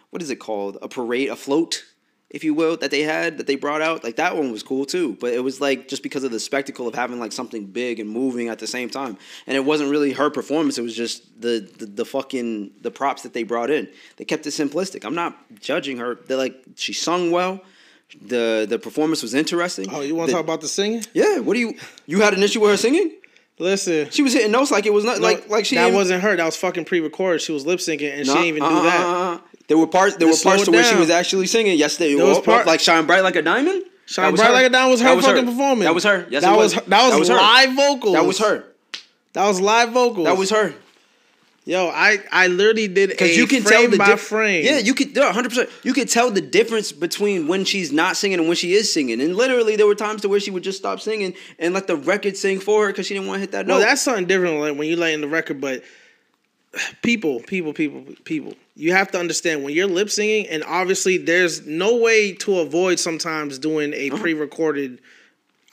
what 0.10 0.22
is 0.22 0.30
it 0.30 0.36
called? 0.36 0.78
A 0.82 0.88
parade, 0.88 1.30
a 1.30 1.36
float, 1.36 1.86
if 2.30 2.44
you 2.44 2.54
will, 2.54 2.78
that 2.78 2.92
they 2.92 3.02
had 3.02 3.38
that 3.40 3.48
they 3.48 3.56
brought 3.56 3.82
out. 3.82 4.04
Like 4.04 4.18
that 4.18 4.36
one 4.38 4.52
was 4.52 4.62
cool 4.62 4.86
too, 4.86 5.18
but 5.20 5.34
it 5.34 5.44
was 5.44 5.60
like 5.60 5.88
just 5.88 6.04
because 6.04 6.24
of 6.24 6.32
the 6.32 6.40
spectacle 6.40 6.88
of 6.88 6.96
having 6.96 7.20
like 7.20 7.32
something 7.32 7.66
big 7.66 8.00
and 8.00 8.10
moving 8.10 8.48
at 8.48 8.60
the 8.60 8.68
same 8.68 8.90
time, 8.90 9.18
and 9.48 9.58
it 9.58 9.66
wasn't 9.66 9.90
really 9.90 10.14
her 10.14 10.30
performance. 10.30 10.78
It 10.78 10.84
was 10.84 10.96
just 10.96 11.42
the 11.42 11.68
the, 11.78 11.86
the 11.86 12.06
fucking 12.06 12.72
the 12.82 12.92
props 12.92 13.24
that 13.24 13.34
they 13.34 13.44
brought 13.44 13.70
in. 13.70 13.88
They 14.18 14.26
kept 14.26 14.46
it 14.46 14.50
simplistic. 14.50 15.06
I'm 15.06 15.16
not 15.16 15.38
judging 15.60 15.98
her. 15.98 16.16
They 16.28 16.36
like 16.36 16.64
she 16.76 16.94
sung 16.94 17.32
well 17.32 17.62
the 18.22 18.66
the 18.70 18.80
performance 18.80 19.22
was 19.22 19.34
interesting. 19.34 19.88
Oh, 19.90 20.02
you 20.02 20.16
want 20.16 20.30
to 20.30 20.34
talk 20.34 20.44
about 20.44 20.62
the 20.62 20.68
singing? 20.68 21.04
Yeah. 21.14 21.40
What 21.40 21.54
do 21.54 21.60
you 21.60 21.76
you 22.06 22.22
had 22.22 22.34
an 22.34 22.44
issue 22.44 22.60
with 22.60 22.72
her 22.72 22.78
singing? 22.78 23.12
Listen, 23.60 24.10
she 24.10 24.24
was 24.24 24.34
hitting 24.34 24.52
notes 24.52 24.72
like 24.72 24.86
it 24.86 24.94
was 24.94 25.06
not 25.06 25.20
no, 25.20 25.24
like 25.24 25.50
like 25.50 25.66
she. 25.66 25.76
That 25.76 25.94
wasn't 25.94 26.24
her. 26.24 26.36
That 26.36 26.46
was 26.46 26.58
fucking 26.58 26.86
pre-recorded. 26.86 27.40
She 27.40 27.52
was 27.52 27.66
lip 27.66 27.80
syncing 27.80 28.18
and 28.18 28.26
she 28.26 28.34
didn't 28.34 28.46
even 28.46 28.64
uh, 28.64 28.70
do 28.70 28.76
that. 28.84 29.06
Uh, 29.06 29.10
uh, 29.10 29.40
there 29.68 29.78
were 29.78 29.88
parts. 29.88 30.16
There 30.16 30.28
were 30.28 30.36
parts 30.42 30.66
to 30.66 30.72
where 30.72 30.84
she 30.84 30.96
was 30.96 31.10
actually 31.10 31.48
singing. 31.48 31.78
Yes, 31.78 31.98
there, 31.98 32.16
there 32.16 32.26
was 32.26 32.40
part, 32.40 32.66
like 32.66 32.80
"Shine 32.80 33.06
Bright 33.06 33.24
Like 33.24 33.36
a 33.36 33.42
Diamond." 33.42 33.84
"Shine 34.06 34.34
Bright 34.36 34.48
her. 34.48 34.54
Like 34.54 34.66
a 34.66 34.70
Diamond" 34.70 34.92
was 34.92 35.02
her 35.02 35.16
was 35.16 35.26
fucking 35.26 35.46
her. 35.46 35.52
performance. 35.52 35.84
That 35.84 35.94
was 35.94 36.04
her. 36.04 36.28
Yes, 36.30 36.44
that 36.44 36.58
was. 36.58 36.76
was. 36.76 36.86
That 36.86 37.04
was, 37.04 37.12
that 37.12 37.20
was 37.20 37.30
live 37.30 37.70
her. 37.70 37.76
vocals. 37.76 38.14
That 38.14 38.26
was 38.26 38.40
her. 38.40 38.66
That 39.34 39.48
was 39.48 39.62
live 39.62 39.92
vocals. 39.92 40.26
That 40.26 40.38
was 40.38 40.50
her. 40.50 40.74
Yo, 41.66 41.88
I 41.88 42.20
I 42.30 42.48
literally 42.48 42.90
did 42.90 43.10
because 43.10 43.38
you 43.38 43.48
can 43.48 43.64
tell 43.64 43.88
the 43.88 43.98
by 43.98 44.18
frame. 44.18 44.66
Yeah, 44.66 44.80
you 44.80 44.94
could. 44.94 45.16
hundred 45.16 45.50
percent. 45.50 45.70
You 45.84 45.94
could 45.94 46.10
tell 46.10 46.30
the 46.30 46.42
difference 46.42 46.92
between 46.92 47.48
when 47.48 47.64
she's 47.64 47.94
not 47.94 48.18
singing 48.18 48.40
and 48.40 48.50
when 48.50 48.58
she 48.58 48.74
is 48.74 48.92
singing. 48.92 49.22
And 49.22 49.38
literally, 49.38 49.78
there 49.78 49.88
were 49.88 49.96
times 49.96 50.24
to 50.24 50.30
where 50.30 50.42
she 50.42 50.52
would 50.52 50.64
just 50.64 50.78
stop 50.78 51.00
singing 51.00 51.36
and 51.60 51.74
let 51.74 51.88
the 51.88 51.96
record 51.96 52.36
sing 52.36 52.60
for 52.60 52.86
her 52.86 52.92
because 52.92 53.08
she 53.08 53.14
didn't 53.14 53.28
want 53.28 53.38
to 53.38 53.42
hit 53.42 53.52
that 53.52 53.66
note. 53.66 53.76
No, 53.76 53.80
that's 53.80 54.02
something 54.02 54.26
different. 54.26 54.60
Like 54.60 54.78
when 54.78 54.90
you 54.90 54.98
lay 54.98 55.14
in 55.14 55.22
the 55.22 55.28
record, 55.30 55.62
but 55.62 55.84
people, 57.02 57.40
people, 57.42 57.72
people, 57.72 58.04
people. 58.26 58.54
You 58.76 58.92
have 58.92 59.12
to 59.12 59.20
understand 59.20 59.64
when 59.64 59.74
you're 59.74 59.88
lip 59.88 60.10
singing, 60.10 60.48
and 60.48 60.66
obviously, 60.66 61.18
there's 61.18 61.66
no 61.66 61.96
way 61.96 62.34
to 62.34 62.60
avoid 62.60 63.00
sometimes 63.00 63.58
doing 63.58 63.94
a 63.94 64.10
uh-huh. 64.10 64.22
pre-recorded 64.22 65.00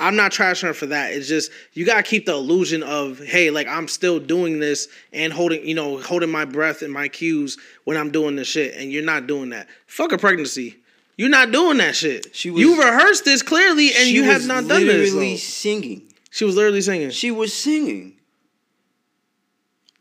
I'm 0.01 0.17
not 0.17 0.33
trashing 0.33 0.67
her 0.67 0.75
for 0.75 0.87
that. 0.87 1.13
It's 1.13 1.29
just 1.29 1.53
you 1.75 1.85
gotta 1.85 2.03
keep 2.03 2.27
the 2.27 2.33
illusion 2.33 2.83
of 2.83 3.19
hey, 3.19 3.51
like 3.51 3.69
I'm 3.69 3.87
still 3.87 4.19
doing 4.19 4.59
this 4.59 4.89
and 5.13 5.33
holding, 5.33 5.67
you 5.67 5.75
know, 5.75 5.99
holding 5.99 6.31
my 6.31 6.47
breath 6.47 6.83
and 6.83 6.93
my 6.93 7.09
cues 7.09 7.59
when 7.85 7.97
I'm 7.97 8.11
doing 8.11 8.35
this 8.35 8.49
shit, 8.49 8.75
and 8.75 8.91
you're 8.91 9.05
not 9.05 9.27
doing 9.27 9.51
that. 9.51 9.69
Fuck 9.87 10.13
a 10.13 10.19
pregnancy. 10.19 10.77
You're 11.17 11.29
not 11.29 11.53
doing 11.53 11.77
that 11.79 11.95
shit. 11.95 12.35
She 12.35 12.51
was, 12.51 12.63
you 12.63 12.83
rehearsed 12.83 13.27
this 13.27 13.43
clearly, 13.43 13.91
and 13.95 14.09
you 14.09 14.25
have 14.25 14.47
not 14.47 14.67
done 14.67 14.87
this. 14.87 14.95
She 14.95 15.01
was 15.01 15.13
Literally 15.13 15.37
singing. 15.37 16.03
She 16.31 16.45
was 16.45 16.57
literally 16.57 16.81
singing. 16.81 17.11
She 17.11 17.31
was 17.31 17.53
singing 17.53 18.20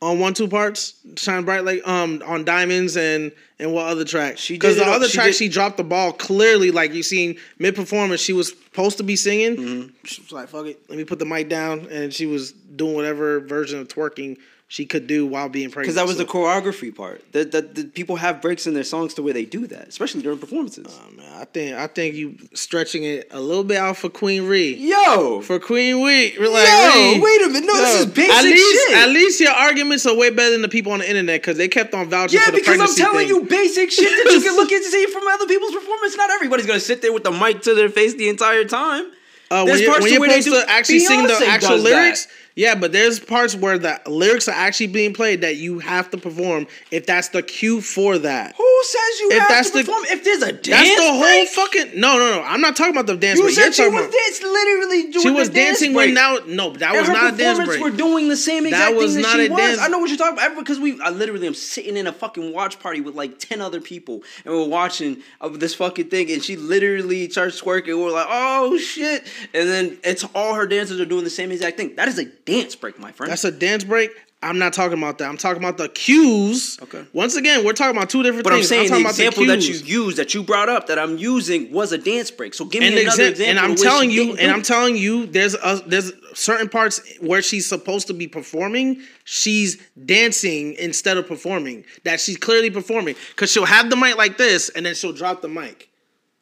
on 0.02 0.20
one 0.20 0.34
two 0.34 0.48
parts 0.48 0.94
shine 1.16 1.44
bright 1.44 1.66
like 1.66 1.86
um 1.88 2.22
on 2.26 2.46
diamonds 2.46 2.96
and 2.96 3.32
and 3.60 3.74
what 3.74 3.86
other 3.86 4.06
track 4.06 4.38
she 4.38 4.54
because 4.54 4.78
the 4.78 4.86
other 4.86 5.08
she 5.08 5.16
track 5.16 5.28
did. 5.28 5.36
she 5.36 5.50
dropped 5.50 5.78
the 5.78 5.84
ball 5.84 6.14
clearly 6.14 6.72
like 6.72 6.94
you 6.94 7.04
seen 7.04 7.38
mid 7.58 7.76
performance 7.76 8.22
she 8.22 8.34
was 8.34 8.50
supposed 8.50 8.98
to 8.98 9.04
be 9.04 9.16
singing 9.16 9.58
mm-hmm. 9.58 9.90
she 10.06 10.22
was 10.22 10.32
like 10.32 10.48
fuck 10.48 10.66
it 10.66 10.80
let 10.90 10.98
me 10.98 11.04
put 11.04 11.20
the 11.20 11.26
mic 11.26 11.50
down 11.50 11.88
and 11.92 12.14
she 12.14 12.26
was 12.26 12.52
doing 12.52 12.96
whatever 12.96 13.40
version 13.42 13.80
of 13.80 13.88
twerking 13.88 14.38
she 14.72 14.86
could 14.86 15.08
do 15.08 15.26
while 15.26 15.50
being 15.50 15.72
pregnant. 15.72 15.86
Because 15.86 15.96
that 15.96 16.06
was 16.06 16.18
so. 16.18 16.24
the 16.24 16.30
choreography 16.30 16.96
part. 16.96 17.24
That 17.32 17.52
the, 17.52 17.64
the, 17.64 17.86
people 17.86 18.18
have 18.18 18.40
breaks 18.40 18.68
in 18.68 18.76
their 18.76 18.84
songs 18.84 19.16
to 19.16 19.24
where 19.24 19.34
they 19.34 19.44
do 19.44 19.66
that, 19.66 19.88
especially 19.88 20.22
during 20.22 20.38
performances. 20.38 20.86
Oh, 20.88 21.12
man, 21.18 21.42
I 21.42 21.46
think 21.46 21.76
I 21.76 21.88
think 21.88 22.14
you 22.14 22.38
stretching 22.54 23.04
it 23.04 23.30
a 23.32 23.40
little 23.40 23.64
bit 23.64 23.78
out 23.78 23.98
for 23.98 24.10
Queen 24.10 24.46
Ree. 24.46 24.76
Yo, 24.76 25.42
for 25.42 25.60
Queen 25.60 26.06
Ree. 26.06 26.38
Like, 26.38 26.68
Yo, 26.68 27.20
wait 27.20 27.42
a 27.42 27.48
minute. 27.48 27.66
No, 27.66 27.74
yo, 27.74 27.80
this 27.80 28.00
is 28.02 28.06
basic 28.06 28.32
at 28.32 28.44
least, 28.44 28.88
shit. 28.88 28.98
At 28.98 29.10
least 29.10 29.42
your 29.42 29.54
arguments 29.54 30.06
are 30.06 30.16
way 30.16 30.30
better 30.30 30.52
than 30.52 30.62
the 30.62 30.70
people 30.70 30.92
on 30.92 31.00
the 31.00 31.10
internet 31.10 31.42
because 31.42 31.58
they 31.58 31.68
kept 31.68 31.96
on 31.96 32.08
vouching 32.08 32.40
yeah, 32.40 32.46
for 32.46 32.52
the 32.52 32.62
pregnancy 32.62 33.02
Yeah, 33.02 33.08
because 33.08 33.26
I'm 33.26 33.28
telling 33.28 33.28
thing. 33.28 33.38
you 33.38 33.50
basic 33.50 33.90
shit 33.90 34.24
that 34.24 34.32
you 34.32 34.40
can 34.40 34.56
look 34.56 34.72
and 34.72 34.86
see 34.86 35.08
from 35.08 35.28
other 35.30 35.48
people's 35.48 35.74
performance. 35.74 36.16
Not 36.16 36.30
everybody's 36.30 36.68
gonna 36.68 36.80
sit 36.80 37.02
there 37.02 37.12
with 37.12 37.24
the 37.24 37.32
mic 37.32 37.64
to 37.64 37.74
their 37.74 37.90
face 37.90 38.14
the 38.14 38.30
entire 38.30 38.66
time. 38.66 39.14
Uh, 39.52 39.64
when 39.64 39.80
you're, 39.80 40.00
when 40.00 40.30
you're 40.30 40.42
supposed 40.44 40.68
to 40.68 40.72
actually 40.72 41.00
Beyonce 41.00 41.08
sing 41.08 41.24
the 41.28 41.44
actual 41.48 41.78
lyrics, 41.78 42.26
that. 42.26 42.34
Yeah, 42.60 42.76
but 42.76 42.92
there's 42.92 43.22
parts 43.22 43.56
where 43.56 43.78
the 43.78 44.02
lyrics 44.06 44.50
are 44.50 44.52
actually 44.52 44.88
being 44.88 45.14
played 45.14 45.40
that 45.40 45.56
you 45.56 45.80
have 45.80 46.12
to 46.12 46.18
perform 46.18 46.68
if 46.92 47.06
that's 47.06 47.30
the 47.30 47.42
cue 47.42 47.80
for 47.80 48.18
that. 48.18 48.54
Who 48.58 48.84
says 48.84 49.20
you 49.22 49.30
if 49.32 49.40
have 49.40 49.48
that's 49.48 49.70
to 49.70 49.78
perform? 49.78 50.04
The, 50.04 50.12
if 50.12 50.24
there's 50.26 50.42
a 50.42 50.52
dance, 50.52 50.68
that's 50.68 50.96
the 50.98 51.10
whole 51.10 51.22
break? 51.22 51.48
fucking. 51.48 52.02
No, 52.02 52.18
no, 52.18 52.36
no. 52.36 52.44
I'm 52.44 52.60
not 52.60 52.76
talking 52.76 52.92
about 52.92 53.06
the 53.06 53.16
dance. 53.16 53.40
You 53.40 53.46
break. 53.46 53.56
said 53.56 53.74
she 53.74 53.88
was 53.88 54.14
dance, 54.14 54.44
literally 54.44 55.04
doing. 55.04 55.22
She 55.22 55.30
was 55.32 55.48
dancing 55.48 55.94
when 55.94 56.14
now. 56.14 56.40
No, 56.48 56.72
that 56.72 56.96
and 56.96 57.00
was 57.00 57.08
not 57.08 57.34
a 57.34 57.38
dance 57.38 57.66
break. 57.66 57.82
We're 57.82 57.92
doing 57.92 58.28
the 58.28 58.36
same 58.36 58.66
exact 58.66 58.92
that 58.92 58.98
was 58.98 59.14
thing 59.14 59.22
not 59.22 59.38
that 59.38 59.44
she 59.44 59.48
a 59.48 59.52
was. 59.52 59.62
Dance. 59.62 59.80
I 59.80 59.88
know 59.88 60.00
what 60.00 60.10
you're 60.10 60.18
talking 60.18 60.38
about 60.38 60.58
because 60.58 60.82
we. 60.82 61.00
I 61.00 61.12
literally 61.12 61.48
am 61.48 61.54
sitting 61.54 61.96
in 61.96 62.08
a 62.08 62.12
fucking 62.12 62.52
watch 62.52 62.78
party 62.82 63.00
with 63.00 63.16
like 63.16 63.40
ten 63.40 63.62
other 63.62 63.80
people 63.80 64.22
and 64.44 64.54
we're 64.54 64.68
watching 64.68 65.24
of 65.40 65.62
this 65.62 65.76
fucking 65.76 66.10
thing 66.10 66.30
and 66.30 66.44
she 66.44 66.58
literally 66.58 67.30
starts 67.30 67.62
twerking. 67.62 68.04
We're 68.04 68.12
like, 68.12 68.28
oh 68.30 68.78
shit, 68.78 69.26
and 69.54 69.70
then 69.70 69.98
it's 70.04 70.26
all 70.36 70.56
her 70.56 70.68
dancers 70.68 71.00
are 71.00 71.06
doing 71.06 71.24
the 71.24 71.30
same 71.30 71.54
exact 71.54 71.78
thing. 71.78 71.96
That 71.96 72.10
is 72.10 72.20
a 72.20 72.26
dance 72.50 72.76
break, 72.76 73.00
my 73.00 73.12
friend. 73.12 73.32
That's 73.32 73.44
a 73.44 73.52
dance 73.52 73.84
break. 73.84 74.12
I'm 74.42 74.58
not 74.58 74.72
talking 74.72 74.98
about 74.98 75.18
that. 75.18 75.28
I'm 75.28 75.36
talking 75.36 75.62
about 75.62 75.78
the 75.78 75.90
cues. 75.90 76.80
Okay. 76.82 77.06
Once 77.12 77.36
again, 77.36 77.66
we're 77.66 77.74
talking 77.74 77.98
about 77.98 78.10
two 78.10 78.24
different 78.24 78.46
but 78.46 78.54
things. 78.54 78.70
But 78.70 78.76
I'm 78.78 78.88
saying 78.88 78.94
I'm 78.94 79.04
the 79.04 79.10
example 79.10 79.46
the 79.46 79.56
that 79.56 79.68
you 79.68 79.76
used, 79.76 80.18
that 80.18 80.34
you 80.34 80.44
brought 80.44 80.70
up, 80.70 80.88
that 80.88 80.98
I'm 80.98 81.18
using, 81.18 81.74
was 81.74 81.92
a 81.92 81.98
dance 81.98 82.32
break. 82.32 82.54
So 82.54 82.64
give 82.64 82.80
me 82.80 82.88
and 82.88 82.98
another 82.98 83.24
exa- 83.24 83.30
example. 83.32 83.50
And 83.50 83.60
I'm 83.60 83.76
telling 83.76 84.12
you, 84.12 84.38
and 84.38 84.50
I'm 84.50 84.62
telling 84.62 84.96
you, 84.96 85.26
there's 85.26 85.56
a, 85.56 85.82
there's 85.86 86.14
certain 86.34 86.70
parts 86.70 87.02
where 87.20 87.42
she's 87.42 87.68
supposed 87.68 88.08
to 88.08 88.14
be 88.14 88.28
performing, 88.30 89.02
she's 89.26 89.78
dancing 90.06 90.74
instead 90.76 91.18
of 91.18 91.28
performing. 91.28 91.84
That 92.06 92.22
she's 92.22 92.38
clearly 92.38 92.70
performing 92.70 93.16
because 93.32 93.52
she'll 93.52 93.66
have 93.66 93.90
the 93.90 93.98
mic 93.98 94.16
like 94.16 94.38
this, 94.38 94.70
and 94.70 94.86
then 94.86 94.96
she'll 94.96 95.12
drop 95.12 95.42
the 95.42 95.50
mic, 95.50 95.90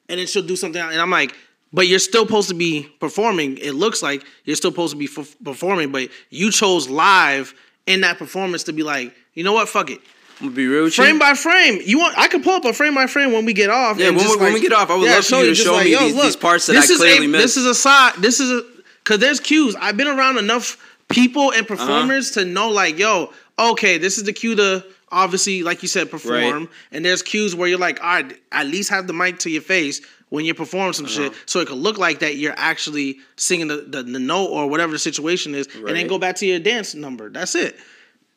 and 0.07 0.19
then 0.19 0.27
she'll 0.27 0.45
do 0.45 0.55
something. 0.55 0.79
And 0.79 1.01
I'm 1.01 1.09
like, 1.09 1.35
but 1.73 1.88
you're 1.88 1.99
still 1.99 2.25
supposed 2.25 2.49
to 2.49 2.56
be 2.56 2.84
performing. 2.99 3.58
It 3.58 3.73
looks 3.73 4.01
like 4.01 4.23
you're 4.45 4.56
still 4.56 4.71
supposed 4.71 4.93
to 4.93 4.97
be 4.97 5.06
f- 5.06 5.36
performing, 5.43 5.91
but 5.91 6.10
you 6.30 6.51
chose 6.51 6.88
live 6.89 7.53
in 7.86 8.01
that 8.01 8.17
performance 8.17 8.63
to 8.63 8.73
be 8.73 8.84
like, 8.84 9.13
you 9.34 9.43
know 9.43 9.53
what, 9.53 9.69
fuck 9.69 9.89
it. 9.89 10.01
I'm 10.39 10.47
gonna 10.47 10.56
be 10.56 10.67
real. 10.67 10.89
Frame 10.89 11.15
you. 11.15 11.19
Frame 11.19 11.19
by 11.19 11.34
frame, 11.34 11.82
you 11.84 11.97
want? 11.97 12.17
I 12.17 12.27
could 12.27 12.43
pull 12.43 12.53
up 12.53 12.65
a 12.65 12.73
frame 12.73 12.93
by 12.93 13.08
frame 13.08 13.32
when 13.32 13.45
we 13.45 13.53
get 13.53 13.69
off. 13.71 13.97
Yeah, 13.97 14.10
when, 14.10 14.17
we, 14.17 14.27
like, 14.27 14.39
when 14.39 14.53
we 14.53 14.62
get 14.62 14.71
off, 14.71 14.89
I 14.91 14.95
would 14.95 15.06
yeah, 15.06 15.15
love 15.15 15.25
for 15.25 15.38
you 15.38 15.47
to 15.47 15.56
show 15.56 15.73
like, 15.73 15.86
me 15.86 15.95
these, 15.95 16.13
look, 16.13 16.23
these, 16.25 16.36
parts 16.36 16.67
that 16.67 16.77
I 16.77 16.86
clearly 16.86 17.25
a, 17.25 17.30
missed. 17.30 17.43
This 17.43 17.58
is 17.58 17.65
a 17.65 17.73
side. 17.73 18.13
This 18.19 18.39
is 18.39 18.51
a 18.51 18.63
because 19.03 19.19
there's 19.19 19.39
cues. 19.39 19.75
I've 19.75 19.97
been 19.97 20.08
around 20.08 20.38
enough 20.38 20.77
people 21.10 21.51
and 21.51 21.62
uh-huh. 21.62 21.75
performers 21.75 22.38
uh-huh. 22.38 22.45
to 22.45 22.51
know, 22.51 22.69
like, 22.69 22.99
yo, 22.99 23.34
okay, 23.58 23.97
this 23.97 24.17
is 24.17 24.25
the 24.25 24.34
cue 24.34 24.56
to 24.56 24.86
obviously, 25.12 25.63
like 25.63 25.82
you 25.82 25.88
said, 25.88 26.12
perform. 26.12 26.36
Right. 26.36 26.69
And 26.91 27.06
there's 27.06 27.23
cues 27.23 27.56
where 27.56 27.67
you're 27.67 27.80
like, 27.80 28.01
all 28.01 28.21
right, 28.21 28.38
at 28.51 28.67
least 28.67 28.89
have 28.89 29.08
the 29.08 29.13
mic 29.13 29.39
to 29.39 29.49
your 29.49 29.62
face 29.62 30.01
when 30.29 30.45
you're 30.45 30.55
performing 30.55 30.93
some 30.93 31.05
uh-huh. 31.05 31.15
shit, 31.15 31.33
so 31.45 31.59
it 31.59 31.67
could 31.67 31.77
look 31.77 31.97
like 31.97 32.19
that 32.19 32.35
you're 32.35 32.55
actually 32.57 33.19
singing 33.35 33.67
the, 33.67 33.77
the, 33.77 34.03
the 34.03 34.19
note 34.19 34.47
or 34.47 34.69
whatever 34.69 34.91
the 34.91 34.99
situation 34.99 35.55
is, 35.55 35.67
right. 35.75 35.87
and 35.87 35.97
then 35.97 36.07
go 36.07 36.17
back 36.17 36.35
to 36.37 36.45
your 36.45 36.59
dance 36.59 36.95
number. 36.95 37.29
That's 37.29 37.55
it. 37.55 37.77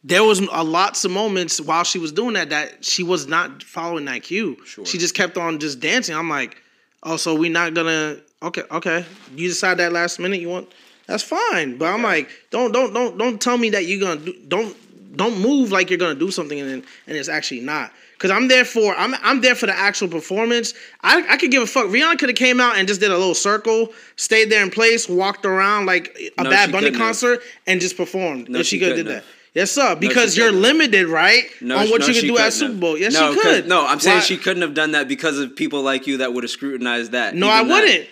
There 0.03 0.25
was 0.25 0.41
a 0.41 0.65
lots 0.65 1.05
of 1.05 1.11
moments 1.11 1.61
while 1.61 1.85
she 1.85 1.99
was 1.99 2.13
doing 2.13 2.35
that 2.35 2.51
that 2.51 2.85
she 2.85 3.03
was 3.03 3.27
not 3.27 3.63
following 3.63 4.07
that 4.07 4.23
cue. 4.23 4.57
Sure. 4.65 4.87
She 4.87 4.97
just 4.97 5.15
kept 5.15 5.37
on 5.37 5.59
just 5.59 5.81
dancing. 5.81 6.17
I'm 6.17 6.31
like, 6.31 6.57
oh, 7.03 7.17
so 7.17 7.35
we 7.35 7.49
not 7.49 7.75
gonna? 7.75 8.19
Okay, 8.43 8.63
okay. 8.71 9.05
You 9.37 9.49
decide 9.49 9.77
that 9.79 9.93
last 9.93 10.19
minute 10.19 10.41
you 10.41 10.49
want. 10.49 10.73
That's 11.07 11.23
fine, 11.23 11.77
but 11.77 11.87
okay. 11.87 11.95
I'm 11.95 12.03
like, 12.03 12.31
don't 12.51 12.73
don't 12.73 12.95
don't 12.95 13.19
don't 13.19 13.41
tell 13.41 13.59
me 13.59 13.71
that 13.71 13.85
you're 13.85 14.01
gonna 14.01 14.21
do. 14.21 14.35
Don't 14.49 15.17
don't 15.17 15.41
move 15.41 15.73
like 15.73 15.91
you're 15.91 15.99
gonna 15.99 16.15
do 16.15 16.31
something 16.31 16.59
and 16.59 16.85
and 17.07 17.17
it's 17.17 17.29
actually 17.29 17.61
not. 17.61 17.93
Cause 18.21 18.31
I'm 18.31 18.49
there 18.49 18.67
for 18.67 18.95
I'm 18.97 19.15
I'm 19.23 19.41
there 19.41 19.55
for 19.55 19.65
the 19.65 19.75
actual 19.75 20.07
performance. 20.07 20.75
I, 21.01 21.25
I 21.27 21.39
could 21.39 21.51
give 21.51 21.63
a 21.63 21.67
fuck. 21.67 21.87
Rihanna 21.87 22.19
could 22.19 22.29
have 22.29 22.37
came 22.37 22.61
out 22.61 22.77
and 22.77 22.87
just 22.87 23.01
did 23.01 23.11
a 23.11 23.17
little 23.17 23.35
circle, 23.35 23.95
stayed 24.17 24.51
there 24.51 24.63
in 24.63 24.71
place, 24.71 25.09
walked 25.09 25.47
around 25.47 25.87
like 25.87 26.15
a 26.37 26.43
no, 26.43 26.51
Bad 26.51 26.71
Bunny 26.71 26.91
concert, 26.91 27.41
have. 27.41 27.51
and 27.67 27.81
just 27.81 27.97
performed. 27.97 28.51
No, 28.51 28.59
if 28.59 28.67
she, 28.67 28.77
she 28.77 28.79
could 28.79 28.89
have 28.89 28.97
did 28.99 29.07
that. 29.07 29.25
Yes, 29.55 29.73
sir. 29.73 29.97
Because 29.97 30.37
no, 30.37 30.45
you're 30.45 30.53
limited, 30.53 31.09
right, 31.09 31.45
no, 31.63 31.79
on 31.79 31.89
what 31.89 32.03
no, 32.03 32.09
you 32.09 32.21
can 32.21 32.29
do 32.29 32.39
at 32.39 32.53
Super 32.53 32.75
Bowl. 32.75 32.99
Yes, 32.99 33.15
no, 33.15 33.33
she 33.33 33.41
could. 33.41 33.67
No, 33.67 33.87
I'm 33.87 34.01
saying 34.01 34.19
Why? 34.19 34.23
she 34.23 34.37
couldn't 34.37 34.63
have 34.63 34.75
done 34.75 34.93
that 34.93 35.09
because 35.09 35.39
of 35.39 35.57
people 35.57 35.83
like 35.83 36.07
you 36.07 36.19
that 36.19 36.35
would 36.35 36.45
have 36.45 36.51
scrutinized 36.51 37.13
that. 37.13 37.35
No, 37.35 37.49
I 37.49 37.63
wouldn't. 37.63 38.07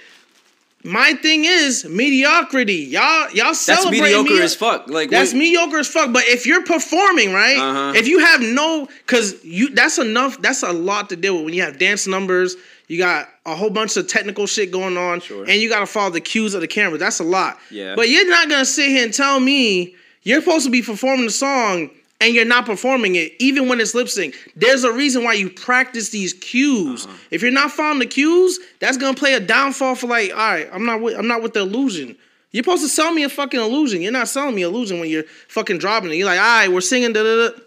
My 0.84 1.14
thing 1.14 1.44
is 1.44 1.84
mediocrity. 1.84 2.74
Y'all, 2.74 3.30
y'all 3.32 3.54
celebrate. 3.54 3.98
That's 3.98 4.14
mediocre 4.14 4.42
as 4.42 4.54
fuck. 4.54 4.88
Like 4.88 5.10
that's 5.10 5.32
wait. 5.32 5.40
mediocre 5.40 5.78
as 5.78 5.88
fuck. 5.88 6.12
But 6.12 6.24
if 6.26 6.46
you're 6.46 6.64
performing 6.64 7.32
right, 7.32 7.58
uh-huh. 7.58 7.92
if 7.96 8.06
you 8.06 8.20
have 8.20 8.40
no, 8.40 8.88
because 9.06 9.44
you, 9.44 9.70
that's 9.70 9.98
enough. 9.98 10.40
That's 10.40 10.62
a 10.62 10.72
lot 10.72 11.08
to 11.08 11.16
deal 11.16 11.36
with 11.36 11.46
when 11.46 11.54
you 11.54 11.62
have 11.62 11.78
dance 11.78 12.06
numbers. 12.06 12.54
You 12.86 12.96
got 12.96 13.28
a 13.44 13.56
whole 13.56 13.70
bunch 13.70 13.96
of 13.96 14.06
technical 14.06 14.46
shit 14.46 14.70
going 14.70 14.96
on, 14.96 15.20
sure. 15.20 15.44
and 15.44 15.60
you 15.60 15.68
got 15.68 15.80
to 15.80 15.86
follow 15.86 16.10
the 16.10 16.20
cues 16.20 16.54
of 16.54 16.60
the 16.60 16.68
camera. 16.68 16.96
That's 16.96 17.18
a 17.18 17.24
lot. 17.24 17.58
Yeah. 17.70 17.96
But 17.96 18.08
you're 18.08 18.28
not 18.28 18.48
gonna 18.48 18.64
sit 18.64 18.88
here 18.88 19.04
and 19.04 19.12
tell 19.12 19.40
me 19.40 19.96
you're 20.22 20.40
supposed 20.40 20.64
to 20.64 20.70
be 20.70 20.82
performing 20.82 21.26
the 21.26 21.32
song 21.32 21.90
and 22.20 22.34
you're 22.34 22.44
not 22.44 22.66
performing 22.66 23.14
it, 23.14 23.32
even 23.38 23.68
when 23.68 23.80
it's 23.80 23.94
lip 23.94 24.08
sync. 24.08 24.34
There's 24.56 24.84
a 24.84 24.92
reason 24.92 25.22
why 25.22 25.34
you 25.34 25.50
practice 25.50 26.10
these 26.10 26.32
cues. 26.32 27.06
Uh-huh. 27.06 27.16
If 27.30 27.42
you're 27.42 27.52
not 27.52 27.70
following 27.70 28.00
the 28.00 28.06
cues, 28.06 28.58
that's 28.80 28.96
gonna 28.96 29.16
play 29.16 29.34
a 29.34 29.40
downfall 29.40 29.94
for 29.94 30.08
like, 30.08 30.30
all 30.30 30.36
right, 30.36 30.68
I'm 30.72 30.84
not 30.84 31.00
with, 31.00 31.16
I'm 31.16 31.28
not 31.28 31.42
with 31.42 31.54
the 31.54 31.60
illusion. 31.60 32.16
You're 32.50 32.64
supposed 32.64 32.82
to 32.82 32.88
sell 32.88 33.12
me 33.12 33.24
a 33.24 33.28
fucking 33.28 33.60
illusion. 33.60 34.00
You're 34.00 34.12
not 34.12 34.28
selling 34.28 34.54
me 34.54 34.62
illusion 34.62 35.00
when 35.00 35.10
you're 35.10 35.24
fucking 35.48 35.78
dropping 35.78 36.10
it. 36.10 36.14
You're 36.14 36.26
like, 36.26 36.40
all 36.40 36.44
right, 36.44 36.68
we're 36.68 36.80
singing 36.80 37.12
da 37.12 37.22
da 37.22 37.48
da. 37.48 37.60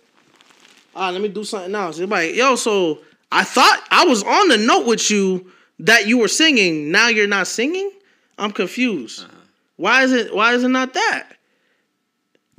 All 0.96 1.04
right, 1.04 1.12
let 1.12 1.22
me 1.22 1.30
do 1.30 1.44
something 1.44 1.74
else. 1.74 2.00
You're 2.00 2.08
like, 2.08 2.36
yo, 2.36 2.56
so 2.56 3.00
I 3.32 3.44
thought 3.44 3.82
I 3.92 4.06
was 4.06 4.24
on 4.24 4.50
the 4.50 4.58
note 4.58 4.86
with 4.86 5.10
you 5.10 5.52
that 5.80 6.08
you 6.08 6.18
were 6.18 6.28
singing. 6.28 6.92
Now 6.92 7.08
you're 7.08 7.28
not 7.28 7.48
singing. 7.48 7.92
I'm 8.38 8.52
confused. 8.52 9.24
Uh-huh. 9.24 9.32
Why 9.78 10.04
is 10.04 10.12
it? 10.12 10.34
Why 10.36 10.54
is 10.54 10.64
it 10.64 10.70
not 10.70 10.94
that? 10.94 11.38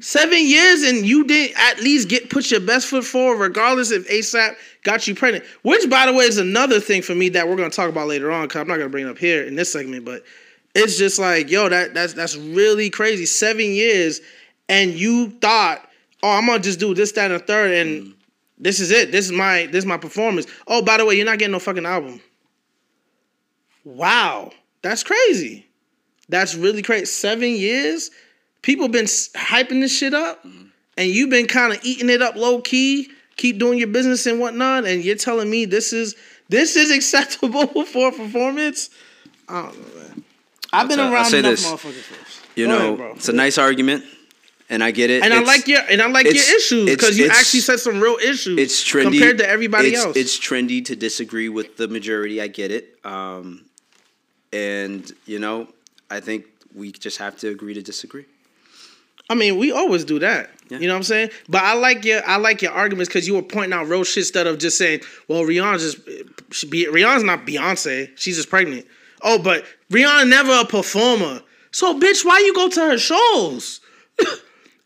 Seven 0.03 0.45
years 0.45 0.83
and 0.83 1.07
you 1.07 1.23
didn't 1.23 1.57
at 1.57 1.79
least 1.79 2.09
get 2.09 2.29
put 2.29 2.51
your 2.51 2.59
best 2.59 2.89
foot 2.89 3.05
forward, 3.05 3.39
regardless 3.39 3.93
if 3.93 4.09
ASAP 4.09 4.57
got 4.83 5.07
you 5.07 5.15
pregnant. 5.15 5.45
Which, 5.63 5.89
by 5.89 6.07
the 6.07 6.13
way, 6.13 6.25
is 6.25 6.39
another 6.39 6.81
thing 6.81 7.03
for 7.03 7.15
me 7.15 7.29
that 7.29 7.47
we're 7.47 7.55
gonna 7.55 7.71
talk 7.71 7.89
about 7.89 8.09
later 8.09 8.33
on. 8.33 8.49
Cause 8.49 8.61
I'm 8.61 8.67
not 8.67 8.79
gonna 8.79 8.89
bring 8.89 9.07
it 9.07 9.11
up 9.11 9.19
here 9.19 9.45
in 9.45 9.55
this 9.55 9.73
segment, 9.73 10.05
but 10.05 10.25
it's 10.75 10.99
just 10.99 11.21
like, 11.21 11.51
yo, 11.51 11.69
that 11.69 11.95
that's 11.95 12.15
that's 12.15 12.37
really 12.37 12.91
crazy. 12.91 13.27
Seven 13.27 13.67
years, 13.67 14.21
and 14.69 14.91
you 14.91 15.31
thought, 15.41 15.89
oh, 16.25 16.31
I'm 16.31 16.47
gonna 16.47 16.59
just 16.59 16.81
do 16.81 16.95
this, 16.95 17.13
that, 17.13 17.31
and 17.31 17.41
a 17.41 17.45
third, 17.45 17.71
and 17.71 18.07
mm. 18.07 18.15
this 18.59 18.81
is 18.81 18.91
it. 18.91 19.13
This 19.13 19.27
is 19.27 19.33
my 19.33 19.67
this 19.67 19.85
is 19.85 19.87
my 19.87 19.99
performance. 19.99 20.49
Oh, 20.67 20.83
by 20.83 20.97
the 20.97 21.07
way, 21.07 21.15
you're 21.15 21.27
not 21.27 21.39
getting 21.39 21.53
no 21.53 21.61
fucking 21.61 21.87
album. 21.87 22.21
Wow, 23.85 24.51
that's 24.83 25.05
crazy. 25.05 25.65
That's 26.29 26.57
really 26.57 26.83
crazy. 26.83 27.05
Seven 27.05 27.51
years 27.51 28.11
people 28.63 28.89
been 28.89 29.05
hyping 29.05 29.81
this 29.81 29.97
shit 29.97 30.15
up, 30.15 30.45
mm-hmm. 30.45 30.67
and 30.97 31.11
you've 31.11 31.31
been 31.31 31.47
kind 31.47 31.73
of 31.73 31.85
eating 31.85 32.09
it 32.09 32.23
up 32.23 32.37
low 32.37 32.61
key, 32.61 33.11
keep 33.37 33.59
doing 33.59 33.79
your 33.79 33.89
business 33.89 34.27
and 34.27 34.41
whatnot, 34.41 34.87
and 34.87 35.05
you're 35.05 35.17
telling 35.17 35.51
me 35.51 35.65
this 35.65 35.93
is 35.93 36.17
this 36.49 36.77
is 36.77 36.91
acceptable 36.91 37.67
for 37.85 38.11
performance. 38.13 38.91
I 39.49 39.63
don't 39.63 39.79
know, 39.79 40.01
man. 40.01 40.25
I've 40.73 40.89
been 40.89 41.01
I'll, 41.01 41.13
around 41.13 41.25
I'll 41.25 41.31
say 41.31 41.39
enough 41.41 41.51
this. 41.51 41.67
motherfuckers. 41.67 42.43
You 42.57 42.67
Go 42.67 42.79
know, 42.79 42.95
ahead, 42.95 43.17
it's 43.17 43.29
a 43.29 43.33
nice 43.33 43.59
argument. 43.59 44.05
And 44.69 44.83
I 44.83 44.91
get 44.91 45.11
it. 45.11 45.23
And 45.23 45.35
it's, 45.35 45.43
I 45.43 45.53
like 45.53 45.69
your 45.69 45.81
and 45.91 46.01
I 46.01 46.07
like 46.07 46.25
your 46.25 46.35
issues 46.35 46.87
because 46.87 47.19
you 47.19 47.29
actually 47.29 47.61
said 47.61 47.79
some 47.79 48.01
real 48.01 48.17
issues. 48.17 48.59
It's 48.59 48.83
trendy 48.83 49.03
compared 49.03 49.39
to 49.39 49.49
everybody 49.49 49.89
it's, 49.89 50.03
else. 50.03 50.17
It's 50.17 50.39
trendy 50.39 50.83
to 50.87 50.97
disagree 50.97 51.51
with 51.51 51.77
the 51.77 51.89
majority. 51.89 52.41
I 52.41 52.47
get 52.47 52.71
it. 52.71 52.99
Um, 53.05 53.67
and 54.51 55.11
you 55.27 55.41
know, 55.41 55.69
I 56.11 56.21
think 56.21 56.47
we 56.75 56.91
just 56.91 57.19
have 57.19 57.37
to 57.39 57.49
agree 57.49 57.75
to 57.75 57.83
disagree. 57.83 58.25
I 59.33 59.35
mean, 59.35 59.57
we 59.57 59.73
always 59.73 60.05
do 60.05 60.19
that. 60.19 60.51
Yeah. 60.69 60.79
You 60.79 60.87
know 60.87 60.93
what 60.93 60.99
I'm 60.99 61.03
saying? 61.05 61.31
But 61.49 61.65
I 61.65 61.75
like 61.75 62.05
your 62.05 62.23
I 62.27 62.37
like 62.37 62.61
your 62.61 62.73
arguments 62.73 63.09
because 63.09 63.27
you 63.27 63.35
were 63.35 63.43
pointing 63.43 63.73
out 63.73 63.89
real 63.89 64.05
shit 64.05 64.19
instead 64.19 64.47
of 64.47 64.59
just 64.59 64.77
saying, 64.77 65.01
"Well, 65.27 65.43
Rihanna's 65.43 65.95
just 66.51 66.71
be 66.71 66.87
Rihanna's 66.87 67.25
not 67.25 67.47
Beyonce. 67.47 68.11
She's 68.17 68.37
just 68.37 68.51
pregnant." 68.51 68.87
Oh, 69.23 69.39
but 69.39 69.65
Rihanna 69.91 70.29
never 70.29 70.53
a 70.53 70.65
performer. 70.65 71.43
So, 71.71 71.99
bitch, 71.99 72.25
why 72.25 72.39
you 72.41 72.55
go 72.55 72.69
to 72.69 72.81
her 72.81 72.99
shows? 72.99 73.81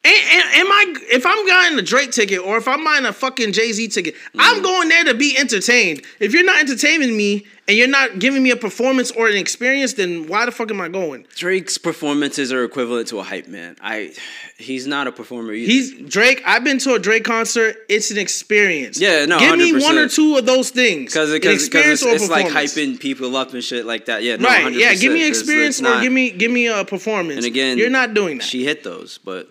am 0.06 0.66
I 0.66 0.94
if 1.10 1.24
I'm 1.26 1.48
buying 1.48 1.78
a 1.78 1.82
Drake 1.82 2.12
ticket 2.12 2.40
or 2.40 2.56
if 2.56 2.68
I'm 2.68 2.84
buying 2.84 3.06
a 3.06 3.12
fucking 3.12 3.52
Jay 3.52 3.72
Z 3.72 3.88
ticket, 3.88 4.14
mm. 4.14 4.38
I'm 4.38 4.62
going 4.62 4.88
there 4.88 5.04
to 5.04 5.14
be 5.14 5.36
entertained. 5.36 6.02
If 6.20 6.32
you're 6.32 6.44
not 6.44 6.60
entertaining 6.60 7.16
me 7.16 7.46
and 7.68 7.76
you're 7.76 7.88
not 7.88 8.18
giving 8.18 8.42
me 8.42 8.50
a 8.50 8.56
performance 8.56 9.10
or 9.10 9.28
an 9.28 9.36
experience, 9.36 9.94
then 9.94 10.28
why 10.28 10.44
the 10.44 10.52
fuck 10.52 10.70
am 10.70 10.80
I 10.80 10.88
going? 10.88 11.26
Drake's 11.34 11.78
performances 11.78 12.52
are 12.52 12.62
equivalent 12.62 13.08
to 13.08 13.18
a 13.18 13.22
hype 13.22 13.48
man. 13.48 13.76
I 13.80 14.12
he's 14.56 14.86
not 14.86 15.06
a 15.06 15.12
performer 15.12 15.52
either. 15.52 15.70
He's 15.72 16.10
Drake. 16.10 16.42
I've 16.46 16.62
been 16.62 16.78
to 16.78 16.94
a 16.94 16.98
Drake 16.98 17.24
concert. 17.24 17.76
It's 17.88 18.10
an 18.10 18.18
experience. 18.18 19.00
Yeah, 19.00 19.24
no, 19.24 19.38
give 19.38 19.54
100%. 19.54 19.58
me 19.58 19.72
one 19.82 19.98
or 19.98 20.08
two 20.08 20.36
of 20.36 20.46
those 20.46 20.70
things. 20.70 21.12
Because 21.12 21.32
it's, 21.32 21.68
it's 21.72 22.30
like 22.30 22.46
hyping 22.46 23.00
people 23.00 23.36
up 23.36 23.52
and 23.52 23.64
shit 23.64 23.86
like 23.86 24.06
that. 24.06 24.22
Yeah, 24.22 24.36
no, 24.36 24.48
right. 24.48 24.66
100%. 24.66 24.78
Yeah, 24.78 24.94
give 24.94 25.12
me 25.12 25.26
experience 25.26 25.82
or 25.82 26.00
give 26.00 26.12
me 26.12 26.30
give 26.30 26.50
me 26.50 26.68
a 26.68 26.84
performance. 26.84 27.38
And 27.38 27.46
again, 27.46 27.78
you're 27.78 27.90
not 27.90 28.14
doing 28.14 28.38
that. 28.38 28.44
She 28.44 28.64
hit 28.64 28.84
those, 28.84 29.18
but 29.18 29.48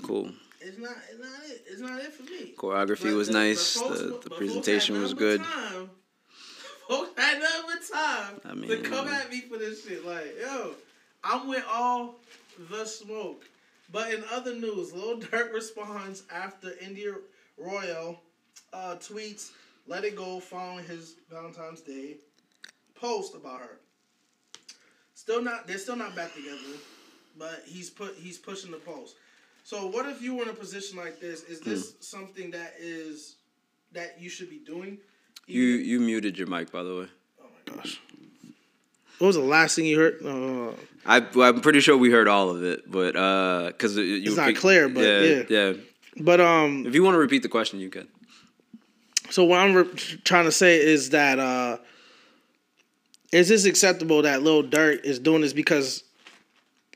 cool. 0.00 0.30
It's 0.60 0.78
not. 0.78 0.96
It's 1.10 1.20
not 1.20 1.30
it. 1.44 1.62
It's 1.66 1.80
not 1.80 2.00
it 2.00 2.12
for 2.12 2.22
me. 2.22 2.54
Choreography 2.56 3.04
but 3.10 3.14
was 3.14 3.28
the, 3.28 3.34
nice. 3.34 3.76
Folks, 3.76 4.00
the 4.00 4.20
the 4.22 4.30
presentation 4.30 5.00
was 5.00 5.12
good. 5.14 5.42
Time, 5.42 5.90
folks 6.88 7.20
had 7.20 7.40
nothing 7.40 7.62
but 7.66 7.98
time 7.98 8.40
I 8.44 8.54
mean, 8.54 8.68
to 8.68 8.78
come 8.88 9.08
at 9.08 9.30
me 9.30 9.40
for 9.40 9.58
this 9.58 9.84
shit. 9.84 10.06
Like, 10.06 10.34
yo, 10.40 10.72
I'm 11.24 11.48
with 11.48 11.64
all 11.70 12.16
the 12.70 12.84
smoke. 12.84 13.44
But 13.90 14.14
in 14.14 14.24
other 14.32 14.54
news, 14.54 14.92
Lil 14.92 15.18
Durk 15.18 15.52
responds 15.52 16.22
after 16.32 16.72
India 16.80 17.14
Royale 17.58 18.20
uh, 18.72 18.96
tweets 19.00 19.50
"Let 19.86 20.04
It 20.04 20.16
Go" 20.16 20.40
following 20.40 20.84
his 20.84 21.16
Valentine's 21.30 21.80
Day 21.80 22.16
post 22.94 23.34
about 23.34 23.60
her. 23.60 23.78
Still 25.14 25.42
not. 25.42 25.66
They're 25.66 25.78
still 25.78 25.96
not 25.96 26.16
back 26.16 26.34
together, 26.34 26.78
but 27.38 27.64
he's 27.66 27.90
put 27.90 28.16
he's 28.16 28.38
pushing 28.38 28.70
the 28.70 28.78
post. 28.78 29.16
So 29.64 29.86
what 29.86 30.06
if 30.06 30.20
you 30.20 30.34
were 30.34 30.42
in 30.42 30.48
a 30.48 30.54
position 30.54 30.98
like 30.98 31.20
this? 31.20 31.44
Is 31.44 31.60
this 31.60 31.92
mm. 31.92 32.02
something 32.02 32.50
that 32.50 32.74
is 32.78 33.36
that 33.92 34.20
you 34.20 34.28
should 34.28 34.50
be 34.50 34.58
doing? 34.58 34.98
You 35.46 35.62
you 35.62 36.00
muted 36.00 36.38
your 36.38 36.48
mic 36.48 36.72
by 36.72 36.82
the 36.82 36.94
way. 36.94 37.06
Oh 37.40 37.46
my 37.66 37.76
gosh. 37.76 38.00
What 39.18 39.28
was 39.28 39.36
the 39.36 39.42
last 39.42 39.76
thing 39.76 39.86
you 39.86 39.98
heard? 39.98 40.18
Uh, 40.24 40.72
I 41.06 41.24
I'm 41.40 41.60
pretty 41.60 41.80
sure 41.80 41.96
we 41.96 42.10
heard 42.10 42.26
all 42.26 42.50
of 42.50 42.64
it, 42.64 42.90
but 42.90 43.14
uh, 43.14 43.66
because 43.68 43.96
it's 43.96 44.36
not 44.36 44.56
clear, 44.56 44.88
but 44.88 45.04
yeah, 45.04 45.20
yeah, 45.20 45.42
yeah. 45.48 45.72
But 46.16 46.40
um, 46.40 46.86
if 46.86 46.94
you 46.94 47.02
want 47.02 47.14
to 47.14 47.18
repeat 47.18 47.42
the 47.42 47.48
question, 47.48 47.78
you 47.78 47.88
can. 47.88 48.08
So 49.30 49.44
what 49.44 49.60
I'm 49.60 49.74
re- 49.74 49.94
trying 50.24 50.44
to 50.44 50.52
say 50.52 50.78
is 50.78 51.10
that 51.10 51.38
uh, 51.38 51.78
is 53.30 53.48
this 53.48 53.64
acceptable 53.64 54.22
that 54.22 54.42
Lil 54.42 54.62
Durk 54.62 55.04
is 55.04 55.18
doing 55.18 55.40
this 55.40 55.52
because 55.52 56.04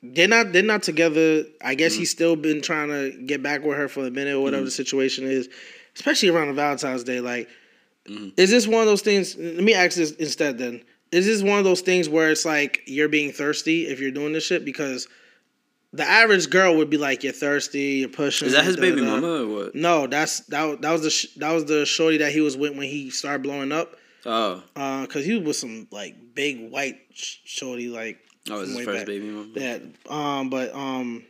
they're 0.02 0.28
not 0.28 0.52
they're 0.52 0.62
not 0.62 0.82
together. 0.82 1.44
I 1.62 1.74
guess 1.74 1.92
mm-hmm. 1.92 2.00
he's 2.00 2.10
still 2.10 2.36
been 2.36 2.60
trying 2.60 2.88
to 2.88 3.16
get 3.24 3.42
back 3.42 3.64
with 3.64 3.76
her 3.76 3.88
for 3.88 4.06
a 4.06 4.10
minute 4.10 4.34
or 4.34 4.40
whatever 4.40 4.60
mm-hmm. 4.60 4.66
the 4.66 4.70
situation 4.70 5.24
is, 5.24 5.48
especially 5.94 6.28
around 6.28 6.48
the 6.48 6.54
Valentine's 6.54 7.04
Day. 7.04 7.20
Like, 7.20 7.48
mm-hmm. 8.08 8.28
is 8.36 8.50
this 8.50 8.66
one 8.66 8.80
of 8.80 8.86
those 8.86 9.02
things? 9.02 9.36
Let 9.36 9.62
me 9.62 9.74
ask 9.74 9.96
this 9.96 10.12
instead. 10.12 10.58
Then, 10.58 10.82
is 11.12 11.26
this 11.26 11.42
one 11.42 11.58
of 11.58 11.64
those 11.64 11.80
things 11.80 12.08
where 12.08 12.30
it's 12.30 12.44
like 12.44 12.82
you're 12.86 13.08
being 13.08 13.32
thirsty 13.32 13.86
if 13.86 14.00
you're 14.00 14.10
doing 14.10 14.32
this 14.32 14.44
shit 14.44 14.64
because 14.64 15.08
the 15.92 16.04
average 16.04 16.50
girl 16.50 16.76
would 16.76 16.90
be 16.90 16.98
like, 16.98 17.24
"You're 17.24 17.32
thirsty, 17.32 17.98
you're 18.00 18.08
pushing." 18.08 18.46
Is 18.46 18.54
that 18.54 18.64
his 18.64 18.76
baby 18.76 19.00
mama 19.00 19.44
or 19.44 19.46
what? 19.46 19.74
No, 19.74 20.06
that's 20.06 20.40
that. 20.46 20.82
That 20.82 20.92
was 20.92 21.02
the 21.02 21.40
that 21.40 21.52
was 21.52 21.64
the 21.64 21.86
shorty 21.86 22.18
that 22.18 22.32
he 22.32 22.40
was 22.40 22.56
with 22.56 22.76
when 22.76 22.88
he 22.88 23.10
started 23.10 23.42
blowing 23.42 23.72
up. 23.72 23.96
Oh, 24.24 24.62
uh, 24.74 25.06
cause 25.06 25.24
he 25.24 25.34
was 25.36 25.44
with 25.44 25.56
some 25.56 25.86
like 25.90 26.16
big 26.34 26.70
white 26.70 26.98
shorty, 27.12 27.88
like 27.88 28.18
Oh, 28.50 28.60
his 28.60 28.74
first 28.76 28.86
back. 28.86 29.06
baby 29.06 29.28
mom. 29.28 29.52
Yeah. 29.54 29.78
Um. 30.08 30.50
But 30.50 30.74
um. 30.74 31.24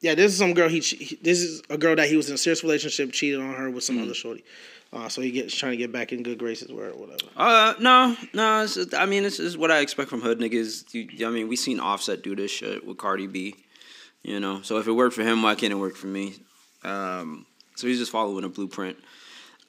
Yeah, 0.00 0.14
this 0.14 0.32
is 0.32 0.38
some 0.38 0.54
girl. 0.54 0.68
He, 0.68 0.78
he, 0.78 1.18
this 1.22 1.40
is 1.40 1.60
a 1.70 1.76
girl 1.76 1.96
that 1.96 2.08
he 2.08 2.16
was 2.16 2.28
in 2.28 2.36
a 2.36 2.38
serious 2.38 2.62
relationship, 2.62 3.10
cheated 3.10 3.40
on 3.40 3.52
her 3.54 3.68
with 3.68 3.82
some 3.82 3.98
mm. 3.98 4.04
other 4.04 4.14
shorty. 4.14 4.44
Uh, 4.92 5.08
so 5.08 5.20
he 5.20 5.32
gets 5.32 5.54
trying 5.54 5.72
to 5.72 5.76
get 5.76 5.90
back 5.90 6.12
in 6.12 6.22
good 6.22 6.38
graces 6.38 6.70
or 6.70 6.90
whatever. 6.90 7.18
Uh, 7.36 7.74
no, 7.80 8.16
no. 8.32 8.64
Just, 8.64 8.94
I 8.94 9.06
mean, 9.06 9.24
this 9.24 9.40
is 9.40 9.58
what 9.58 9.72
I 9.72 9.80
expect 9.80 10.08
from 10.08 10.20
hood 10.20 10.38
niggas. 10.38 10.94
You, 10.94 11.26
I 11.26 11.30
mean, 11.30 11.48
we 11.48 11.56
seen 11.56 11.80
Offset 11.80 12.22
do 12.22 12.36
this 12.36 12.50
shit 12.50 12.86
with 12.86 12.96
Cardi 12.96 13.26
B. 13.26 13.56
You 14.22 14.40
know, 14.40 14.62
so 14.62 14.78
if 14.78 14.86
it 14.86 14.92
worked 14.92 15.14
for 15.14 15.22
him, 15.22 15.42
why 15.42 15.54
can't 15.54 15.72
it 15.72 15.76
work 15.76 15.96
for 15.96 16.06
me? 16.06 16.34
Um, 16.84 17.46
so 17.76 17.86
he's 17.86 17.98
just 17.98 18.12
following 18.12 18.44
a 18.44 18.48
blueprint. 18.48 18.98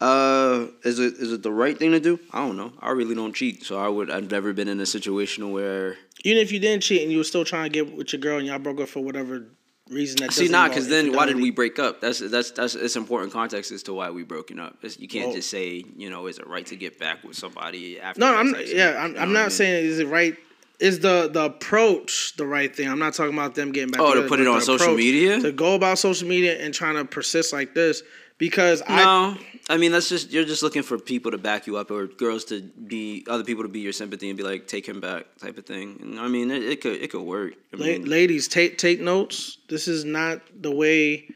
Uh, 0.01 0.67
is 0.83 0.97
it 0.99 1.15
is 1.15 1.33
it 1.33 1.43
the 1.43 1.51
right 1.51 1.77
thing 1.77 1.91
to 1.91 1.99
do? 1.99 2.19
I 2.31 2.39
don't 2.39 2.55
know. 2.55 2.71
I 2.79 2.91
really 2.91 3.15
don't 3.15 3.33
cheat, 3.33 3.63
so 3.63 3.77
I 3.77 3.89
would. 3.89 4.09
I've 4.09 4.31
never 4.31 4.53
been 4.53 4.69
in 4.69 4.79
a 4.79 4.85
situation 4.85 5.51
where 5.51 5.97
even 6.23 6.41
if 6.41 6.51
you 6.51 6.59
didn't 6.59 6.83
cheat 6.83 7.01
and 7.01 7.11
you 7.11 7.17
were 7.17 7.23
still 7.25 7.43
trying 7.43 7.65
to 7.65 7.69
get 7.69 7.95
with 7.95 8.13
your 8.13 8.21
girl 8.21 8.37
and 8.37 8.47
y'all 8.47 8.59
broke 8.59 8.79
up 8.79 8.87
for 8.87 9.01
whatever 9.01 9.45
reason 9.89 10.17
that 10.17 10.31
see 10.31 10.47
not 10.47 10.69
because 10.69 10.87
then 10.87 11.13
why 11.13 11.25
did 11.25 11.35
we 11.35 11.51
break 11.51 11.79
up? 11.79 11.99
That's 11.99 12.19
that's 12.19 12.51
that's 12.51 12.75
it's 12.75 12.95
important 12.95 13.33
context 13.33 13.71
as 13.71 13.83
to 13.83 13.93
why 13.93 14.09
we 14.09 14.23
broken 14.23 14.59
up. 14.59 14.77
It's, 14.83 14.97
you 14.97 15.09
can't 15.09 15.31
oh. 15.31 15.35
just 15.35 15.49
say 15.49 15.83
you 15.97 16.09
know 16.09 16.27
is 16.27 16.39
it 16.39 16.47
right 16.47 16.65
to 16.67 16.77
get 16.77 16.97
back 16.97 17.23
with 17.23 17.35
somebody 17.35 17.99
after. 17.99 18.21
No, 18.21 18.33
I'm 18.33 18.55
yeah, 18.67 19.03
I'm, 19.03 19.17
I'm 19.17 19.33
not 19.33 19.39
I 19.39 19.43
mean? 19.43 19.49
saying 19.51 19.85
is 19.85 19.99
it 19.99 20.07
right. 20.07 20.37
Is 20.79 20.99
the 20.99 21.29
the 21.31 21.45
approach 21.45 22.35
the 22.37 22.45
right 22.45 22.73
thing? 22.73 22.87
I'm 22.87 22.99
not 22.99 23.13
talking 23.13 23.33
about 23.33 23.55
them 23.55 23.71
getting 23.71 23.91
back. 23.91 24.01
Oh, 24.01 24.13
to 24.13 24.27
put 24.27 24.39
it 24.39 24.47
on 24.47 24.61
social 24.61 24.95
media. 24.95 25.39
To 25.39 25.51
go 25.51 25.75
about 25.75 25.99
social 25.99 26.27
media 26.27 26.57
and 26.63 26.73
trying 26.73 26.95
to 26.95 27.05
persist 27.05 27.51
like 27.51 27.73
this 27.73 28.01
because 28.39 28.79
no, 28.81 28.87
I 28.87 29.37
I 29.69 29.77
mean 29.77 29.91
that's 29.91 30.09
just 30.09 30.31
you're 30.31 30.45
just 30.45 30.63
looking 30.63 30.81
for 30.81 30.97
people 30.97 31.31
to 31.31 31.37
back 31.37 31.67
you 31.67 31.77
up 31.77 31.91
or 31.91 32.07
girls 32.07 32.45
to 32.45 32.61
be 32.61 33.25
other 33.29 33.43
people 33.43 33.63
to 33.63 33.69
be 33.69 33.81
your 33.81 33.93
sympathy 33.93 34.29
and 34.29 34.37
be 34.37 34.43
like 34.43 34.65
take 34.65 34.87
him 34.87 34.99
back 34.99 35.25
type 35.37 35.57
of 35.59 35.65
thing. 35.65 35.99
And 36.01 36.19
I 36.19 36.27
mean 36.27 36.49
it, 36.49 36.63
it 36.63 36.81
could 36.81 37.01
it 37.01 37.11
could 37.11 37.21
work. 37.21 37.53
I 37.73 37.75
mean, 37.75 38.05
ladies, 38.05 38.47
take 38.47 38.77
take 38.79 38.99
notes. 38.99 39.57
This 39.67 39.87
is 39.87 40.05
not 40.05 40.41
the 40.59 40.73
way. 40.73 41.27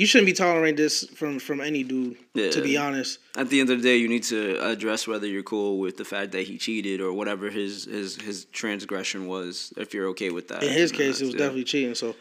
You 0.00 0.06
shouldn't 0.06 0.24
be 0.24 0.32
tolerating 0.32 0.76
this 0.76 1.04
from 1.08 1.38
from 1.38 1.60
any 1.60 1.82
dude. 1.82 2.16
Yeah. 2.32 2.48
To 2.52 2.62
be 2.62 2.78
honest, 2.78 3.18
at 3.36 3.50
the 3.50 3.60
end 3.60 3.68
of 3.68 3.82
the 3.82 3.82
day, 3.86 3.98
you 3.98 4.08
need 4.08 4.22
to 4.24 4.58
address 4.66 5.06
whether 5.06 5.26
you're 5.26 5.42
cool 5.42 5.78
with 5.78 5.98
the 5.98 6.06
fact 6.06 6.32
that 6.32 6.44
he 6.44 6.56
cheated 6.56 7.02
or 7.02 7.12
whatever 7.12 7.50
his 7.50 7.84
his 7.84 8.16
his 8.16 8.46
transgression 8.46 9.26
was. 9.26 9.74
If 9.76 9.92
you're 9.92 10.06
okay 10.08 10.30
with 10.30 10.48
that. 10.48 10.62
In 10.62 10.72
his 10.72 10.90
case, 10.90 11.20
it 11.20 11.26
was 11.26 11.34
yeah. 11.34 11.40
definitely 11.40 11.64
cheating. 11.64 11.94
So. 11.94 12.16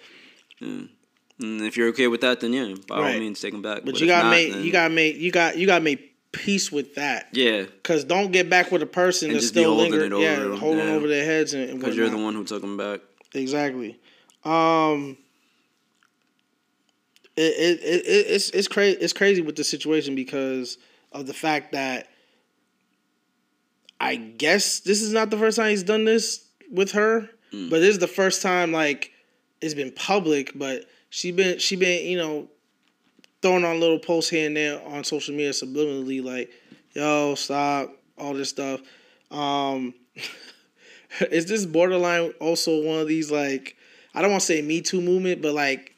Yeah. 0.60 0.82
And 1.39 1.62
if 1.62 1.78
you're 1.78 1.88
okay 1.92 2.08
with 2.08 2.20
that, 2.20 2.42
then 2.42 2.52
yeah, 2.52 2.76
by 2.86 3.00
right. 3.00 3.13
all 3.13 3.20
means, 3.22 3.39
take 3.39 3.54
him 3.54 3.62
back. 3.62 3.86
But, 3.86 3.94
but 3.94 4.02
you 4.02 4.08
got 4.08 4.24
to 4.24 4.30
make 4.30 4.52
then... 4.52 4.63
you 4.65 4.74
got 4.74 4.92
make 4.92 5.15
you 5.15 5.32
got 5.32 5.58
you 5.58 5.65
got 5.65 5.82
make 5.82 6.34
peace 6.34 6.74
with 6.74 6.96
that. 6.96 7.30
Yeah. 7.32 7.62
Because 7.62 8.04
don't 8.04 8.34
get 8.34 8.50
back 8.50 8.74
with 8.74 8.82
a 8.82 8.88
person 8.88 9.32
that's 9.32 9.48
still 9.48 9.74
lingering, 9.74 10.12
yeah, 10.22 10.54
holding 10.58 10.89
over 10.89 11.08
their 11.08 11.24
heads 11.24 11.54
and 11.54 11.80
because 11.80 11.96
you're 11.96 12.10
the 12.10 12.18
one 12.18 12.34
who 12.34 12.44
took 12.44 12.60
them 12.60 12.76
back. 12.76 13.00
Exactly. 13.34 13.98
Um. 14.44 15.18
It, 17.39 17.80
it, 17.82 18.06
it 18.06 18.06
it's 18.06 18.49
it's 18.49 18.67
crazy 18.67 18.97
it's 18.99 19.13
crazy 19.13 19.41
with 19.41 19.56
the 19.56 19.63
situation 19.63 20.13
because 20.13 20.78
of 21.13 21.25
the 21.25 21.34
fact 21.34 21.71
that 21.71 22.08
I 23.99 24.17
guess 24.17 24.82
this 24.82 25.02
is 25.02 25.13
not 25.13 25.30
the 25.30 25.38
first 25.38 25.58
time 25.58 25.69
he's 25.69 25.84
done 25.84 26.04
this 26.04 26.45
with 26.69 26.91
her, 26.91 27.30
mm. 27.54 27.69
but 27.69 27.80
this 27.80 27.91
is 27.91 27.99
the 27.99 28.08
first 28.08 28.41
time 28.41 28.73
like 28.73 29.12
it's 29.62 29.73
been 29.73 29.91
public, 29.91 30.52
but 30.54 30.86
she 31.10 31.32
been 31.32 31.60
she 31.60 31.78
been 31.78 32.06
you 32.06 32.17
know 32.17 32.49
throwing 33.41 33.63
on 33.63 33.80
little 33.80 33.99
posts 33.99 34.30
here 34.30 34.45
and 34.45 34.58
there 34.58 34.86
on 34.86 35.06
social 35.06 35.34
media 35.34 35.52
subliminally 35.52 36.21
like 36.21 36.52
yo 36.93 37.36
stop 37.36 37.89
all 38.17 38.34
this 38.34 38.49
stuff 38.49 38.82
um 39.32 39.93
is 41.32 41.45
this 41.45 41.65
borderline 41.65 42.34
also 42.41 42.84
one 42.84 42.99
of 42.99 43.08
these 43.08 43.32
like 43.32 43.78
i 44.13 44.21
don't 44.21 44.32
want 44.32 44.41
to 44.41 44.45
say 44.45 44.62
me 44.62 44.82
too 44.82 44.99
movement 44.99 45.41
but 45.41 45.54
like 45.54 45.95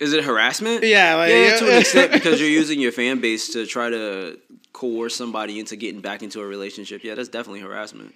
is 0.00 0.12
it 0.12 0.24
harassment 0.24 0.84
yeah 0.84 1.14
like, 1.14 1.30
yeah, 1.30 1.56
to 1.56 1.70
an 1.70 1.80
extent 1.80 2.12
because 2.18 2.40
you're 2.40 2.48
using 2.48 2.80
your 2.80 2.92
fan 2.92 3.20
base 3.20 3.52
to 3.52 3.66
try 3.66 3.90
to 3.90 4.38
coerce 4.72 5.16
somebody 5.16 5.58
into 5.58 5.76
getting 5.76 6.00
back 6.00 6.22
into 6.22 6.40
a 6.40 6.46
relationship 6.46 7.02
yeah 7.02 7.14
that's 7.14 7.28
definitely 7.28 7.60
harassment 7.60 8.14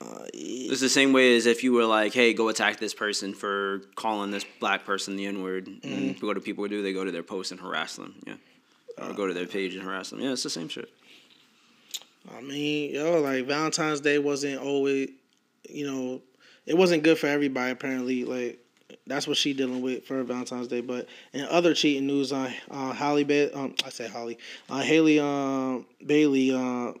uh, 0.00 0.26
it's 0.34 0.80
the 0.80 0.88
same 0.88 1.12
way 1.12 1.36
as 1.36 1.46
if 1.46 1.64
you 1.64 1.72
were 1.72 1.86
like, 1.86 2.12
"Hey, 2.12 2.34
go 2.34 2.48
attack 2.48 2.78
this 2.78 2.92
person 2.92 3.32
for 3.32 3.80
calling 3.94 4.30
this 4.30 4.44
black 4.60 4.84
person 4.84 5.16
the 5.16 5.24
N 5.24 5.42
word." 5.42 5.66
Mm-hmm. 5.66 5.92
And 5.92 6.22
what 6.22 6.34
do 6.34 6.40
people 6.40 6.68
do? 6.68 6.82
They 6.82 6.92
go 6.92 7.04
to 7.04 7.10
their 7.10 7.22
post 7.22 7.50
and 7.50 7.58
harass 7.58 7.96
them. 7.96 8.14
Yeah, 8.26 8.34
or 8.98 9.04
uh, 9.04 9.12
go 9.12 9.26
to 9.26 9.32
their 9.32 9.46
page 9.46 9.74
and 9.74 9.82
harass 9.82 10.10
them. 10.10 10.20
Yeah, 10.20 10.32
it's 10.32 10.42
the 10.42 10.50
same 10.50 10.68
shit. 10.68 10.90
I 12.36 12.42
mean, 12.42 12.94
yo, 12.94 13.20
like 13.20 13.46
Valentine's 13.46 14.00
Day 14.00 14.18
wasn't 14.18 14.60
always, 14.60 15.10
you 15.68 15.86
know, 15.86 16.20
it 16.66 16.76
wasn't 16.76 17.02
good 17.02 17.18
for 17.18 17.28
everybody. 17.28 17.72
Apparently, 17.72 18.24
like 18.24 18.58
that's 19.06 19.28
what 19.28 19.36
she 19.36 19.52
dealing 19.52 19.82
with 19.82 20.04
for 20.04 20.22
Valentine's 20.24 20.68
Day. 20.68 20.80
But 20.80 21.08
in 21.32 21.44
other 21.46 21.74
cheating 21.74 22.06
news, 22.06 22.32
on 22.32 22.46
uh, 22.46 22.52
uh, 22.70 22.92
Holly, 22.92 23.24
ba- 23.24 23.56
um, 23.56 23.74
I 23.84 23.90
say 23.90 24.08
Holly, 24.08 24.38
uh, 24.68 24.80
Haley 24.80 25.20
uh, 25.20 25.78
Bailey 26.04 26.52
uh, 26.52 26.92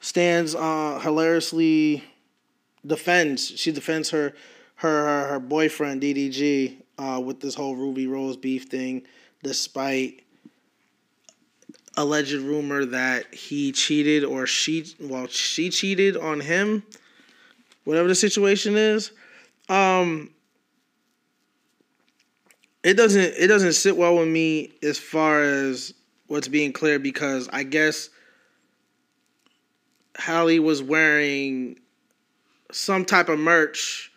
stands 0.00 0.54
uh, 0.54 1.00
hilariously 1.02 2.04
defends. 2.86 3.46
She 3.58 3.72
defends 3.72 4.10
her 4.10 4.34
her 4.76 5.04
her, 5.04 5.28
her 5.28 5.40
boyfriend 5.40 6.02
DDG 6.02 6.76
uh, 6.98 7.20
with 7.24 7.40
this 7.40 7.54
whole 7.54 7.74
Rubi 7.74 8.06
Rose 8.06 8.36
beef 8.36 8.64
thing, 8.64 9.02
despite 9.42 10.20
alleged 11.96 12.34
rumor 12.34 12.84
that 12.84 13.32
he 13.32 13.70
cheated 13.70 14.24
or 14.24 14.46
she 14.46 14.84
well 15.00 15.26
she 15.26 15.70
cheated 15.70 16.16
on 16.16 16.40
him, 16.40 16.84
whatever 17.84 18.08
the 18.08 18.14
situation 18.14 18.76
is. 18.76 19.10
Um, 19.68 20.30
it 22.82 22.94
doesn't 22.94 23.34
it 23.38 23.46
doesn't 23.46 23.72
sit 23.72 23.96
well 23.96 24.16
with 24.16 24.28
me 24.28 24.72
as 24.82 24.98
far 24.98 25.42
as 25.42 25.94
what's 26.26 26.48
being 26.48 26.72
clear 26.72 26.98
because 26.98 27.48
I 27.52 27.62
guess 27.62 28.10
Halle 30.16 30.58
was 30.58 30.82
wearing 30.82 31.78
some 32.70 33.04
type 33.04 33.28
of 33.28 33.38
merch 33.38 34.12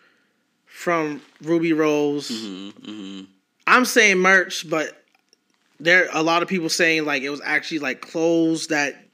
from 0.66 1.22
Rubi 1.42 1.72
Rose. 1.72 2.30
Mm-hmm, 2.30 2.90
mm-hmm. 2.90 3.24
I'm 3.66 3.84
saying 3.84 4.18
merch, 4.18 4.68
but 4.68 5.02
there 5.80 6.08
a 6.12 6.22
lot 6.22 6.42
of 6.42 6.48
people 6.48 6.68
saying 6.68 7.04
like 7.04 7.22
it 7.22 7.30
was 7.30 7.40
actually 7.44 7.78
like 7.78 8.02
clothes 8.02 8.68
that 8.68 9.06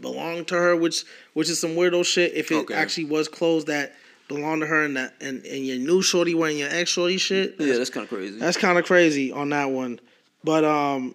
belonged 0.00 0.48
to 0.48 0.54
her, 0.54 0.74
which 0.76 1.04
which 1.34 1.50
is 1.50 1.60
some 1.60 1.70
weirdo 1.70 2.04
shit. 2.04 2.34
If 2.34 2.50
it 2.50 2.56
okay. 2.56 2.74
actually 2.74 3.04
was 3.04 3.28
clothes 3.28 3.66
that 3.66 3.94
belonged 4.28 4.62
to 4.62 4.66
her 4.66 4.84
and 4.84 4.96
that 4.96 5.14
and, 5.20 5.44
and 5.44 5.66
your 5.66 5.78
new 5.78 6.02
shorty 6.02 6.34
wearing 6.34 6.58
your 6.58 6.70
ex 6.70 6.90
shorty 6.90 7.18
shit. 7.18 7.56
Yeah, 7.58 7.76
that's 7.76 7.90
kind 7.90 8.04
of 8.04 8.10
crazy. 8.10 8.38
That's 8.38 8.56
kind 8.56 8.78
of 8.78 8.84
crazy 8.84 9.32
on 9.32 9.50
that 9.50 9.70
one. 9.70 10.00
But 10.42 10.64
um 10.64 11.14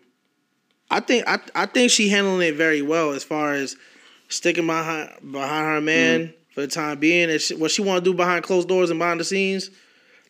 I 0.91 0.99
think 0.99 1.28
I 1.28 1.39
I 1.55 1.66
think 1.66 1.91
she 1.91 2.10
handling 2.10 2.47
it 2.47 2.55
very 2.55 2.82
well 2.82 3.12
as 3.12 3.24
far 3.24 3.53
as 3.53 3.76
sticking 4.28 4.68
behind 4.68 5.10
behind 5.32 5.66
her 5.66 5.82
man 5.82 6.20
mm 6.28 6.34
for 6.60 6.62
the 6.62 6.68
time 6.68 6.99
being. 6.99 7.30
It's 7.30 7.53
what 7.53 7.72
she 7.72 7.82
want 7.82 8.03
to 8.03 8.12
do 8.12 8.16
behind 8.16 8.43
closed 8.43 8.68
doors 8.68 8.89
and 8.89 8.99
behind 8.99 9.20
the 9.20 9.24
scenes. 9.24 9.70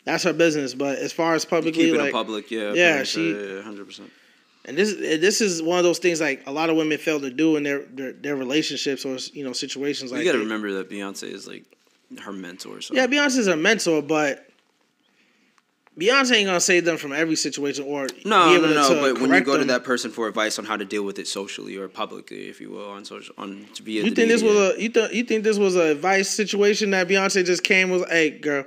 That's 0.04 0.24
her 0.24 0.32
business. 0.32 0.74
But 0.74 0.98
as 0.98 1.12
far 1.12 1.34
as 1.34 1.44
publicly, 1.44 1.92
like 1.92 2.12
public, 2.12 2.50
yeah, 2.50 2.72
yeah, 2.72 3.02
she, 3.04 3.32
hundred 3.62 3.86
percent. 3.86 4.10
And 4.64 4.76
this 4.76 4.94
this 4.94 5.40
is 5.40 5.62
one 5.62 5.78
of 5.78 5.84
those 5.84 5.98
things 5.98 6.20
like 6.20 6.46
a 6.46 6.52
lot 6.52 6.70
of 6.70 6.76
women 6.76 6.98
fail 6.98 7.20
to 7.20 7.30
do 7.30 7.56
in 7.56 7.62
their 7.62 7.80
their, 7.86 8.12
their 8.12 8.36
relationships 8.36 9.04
or 9.04 9.16
you 9.34 9.44
know 9.44 9.52
situations 9.52 10.12
like. 10.12 10.20
You 10.20 10.26
got 10.26 10.32
to 10.32 10.44
remember 10.44 10.72
that 10.74 10.90
Beyonce 10.90 11.24
is 11.24 11.46
like 11.48 11.64
her 12.18 12.32
mentor. 12.32 12.80
So. 12.80 12.94
Yeah, 12.94 13.06
Beyonce's 13.06 13.46
her 13.46 13.56
mentor, 13.56 14.02
but 14.02 14.50
Beyonce 15.98 16.36
ain't 16.36 16.46
gonna 16.46 16.60
save 16.60 16.84
them 16.84 16.96
from 16.96 17.12
every 17.12 17.36
situation 17.36 17.84
or 17.84 18.06
no, 18.24 18.56
no, 18.58 18.72
no. 18.72 19.00
But 19.00 19.20
when 19.20 19.32
you 19.32 19.40
go 19.40 19.52
them, 19.52 19.62
to 19.62 19.66
that 19.68 19.84
person 19.84 20.10
for 20.10 20.28
advice 20.28 20.58
on 20.58 20.64
how 20.64 20.76
to 20.76 20.84
deal 20.84 21.02
with 21.02 21.18
it 21.18 21.26
socially 21.26 21.76
or 21.76 21.88
publicly, 21.88 22.48
if 22.48 22.60
you 22.60 22.70
will, 22.70 22.88
on 22.88 23.04
social, 23.04 23.34
on 23.36 23.66
via. 23.82 24.04
You 24.04 24.14
think 24.14 24.16
media. 24.18 24.32
this 24.34 24.42
was 24.42 24.56
a 24.56 24.82
you 24.82 24.88
think 24.88 25.12
you 25.12 25.24
think 25.24 25.44
this 25.44 25.58
was 25.58 25.76
a 25.76 25.92
advice 25.92 26.30
situation 26.30 26.90
that 26.92 27.08
Beyonce 27.08 27.44
just 27.44 27.64
came 27.64 27.90
was, 27.90 28.04
hey, 28.08 28.30
girl, 28.30 28.64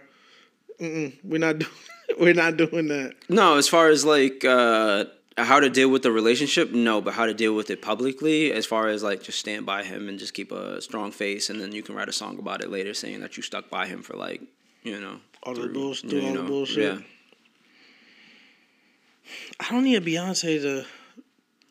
we're 0.80 1.40
not 1.40 1.60
doing 1.60 1.72
we're 2.20 2.34
not 2.34 2.58
doing 2.58 2.88
that. 2.90 3.16
No, 3.30 3.58
as 3.58 3.68
far 3.68 3.90
as 3.90 4.06
like 4.06 4.46
uh, 4.46 5.06
how 5.38 5.60
to 5.60 5.70
deal 5.70 5.90
with 5.90 6.04
the 6.04 6.12
relationship, 6.12 6.72
no, 6.72 7.02
but 7.02 7.14
how 7.14 7.26
to 7.26 7.34
deal 7.34 7.56
with 7.56 7.70
it 7.70 7.82
publicly, 7.82 8.52
as 8.52 8.66
far 8.66 8.88
as 8.88 9.04
like 9.04 9.24
just 9.24 9.40
stand 9.40 9.66
by 9.66 9.84
him 9.84 10.08
and 10.10 10.20
just 10.20 10.34
keep 10.34 10.52
a 10.52 10.82
strong 10.82 11.12
face, 11.12 11.50
and 11.50 11.60
then 11.60 11.72
you 11.72 11.82
can 11.84 11.96
write 11.96 12.10
a 12.10 12.14
song 12.14 12.38
about 12.40 12.64
it 12.64 12.70
later, 12.70 12.94
saying 12.94 13.22
that 13.22 13.38
you 13.38 13.44
stuck 13.44 13.70
by 13.70 13.88
him 13.88 14.04
for 14.04 14.16
like 14.16 14.42
you 14.84 15.00
know 15.00 15.20
all 15.44 15.54
the 15.54 15.68
bullshit, 15.68 16.12
you 16.12 16.22
know, 16.22 16.28
all 16.28 16.36
the 16.36 16.44
bullshit. 16.44 17.00
Yeah. 17.00 17.06
I 19.60 19.72
don't 19.72 19.84
need 19.84 19.96
a 19.96 20.02
Beyonce 20.02 20.62
to 20.62 20.86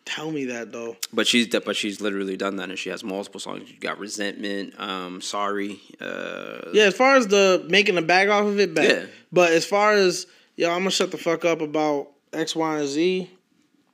tell 0.05 0.31
me 0.31 0.47
that 0.47 0.73
though. 0.73 0.97
But 1.13 1.27
she's 1.27 1.47
but 1.49 1.77
she's 1.77 2.01
literally 2.01 2.37
done 2.37 2.57
that, 2.57 2.69
and 2.69 2.79
she 2.79 2.91
has 2.91 3.05
multiple 3.05 3.41
songs. 3.41 3.71
You 3.71 3.79
got 3.79 3.99
resentment, 3.99 4.75
um, 4.79 5.21
sorry. 5.21 5.81
Uh, 6.01 6.71
yeah, 6.73 6.85
as 6.85 6.97
far 6.97 7.17
as 7.17 7.29
the 7.29 7.65
making 7.69 7.97
a 7.99 8.03
bag 8.03 8.29
off 8.29 8.47
of 8.47 8.59
it, 8.59 8.75
bad. 8.75 8.91
Yeah. 8.91 9.07
But 9.31 9.53
as 9.53 9.65
far 9.65 9.93
as 9.93 10.27
yo, 10.57 10.71
I'm 10.71 10.81
gonna 10.81 10.91
shut 10.91 11.11
the 11.11 11.19
fuck 11.19 11.45
up 11.45 11.61
about 11.61 12.09
X, 12.33 12.57
Y, 12.57 12.79
and 12.79 12.89
Z. 12.89 13.31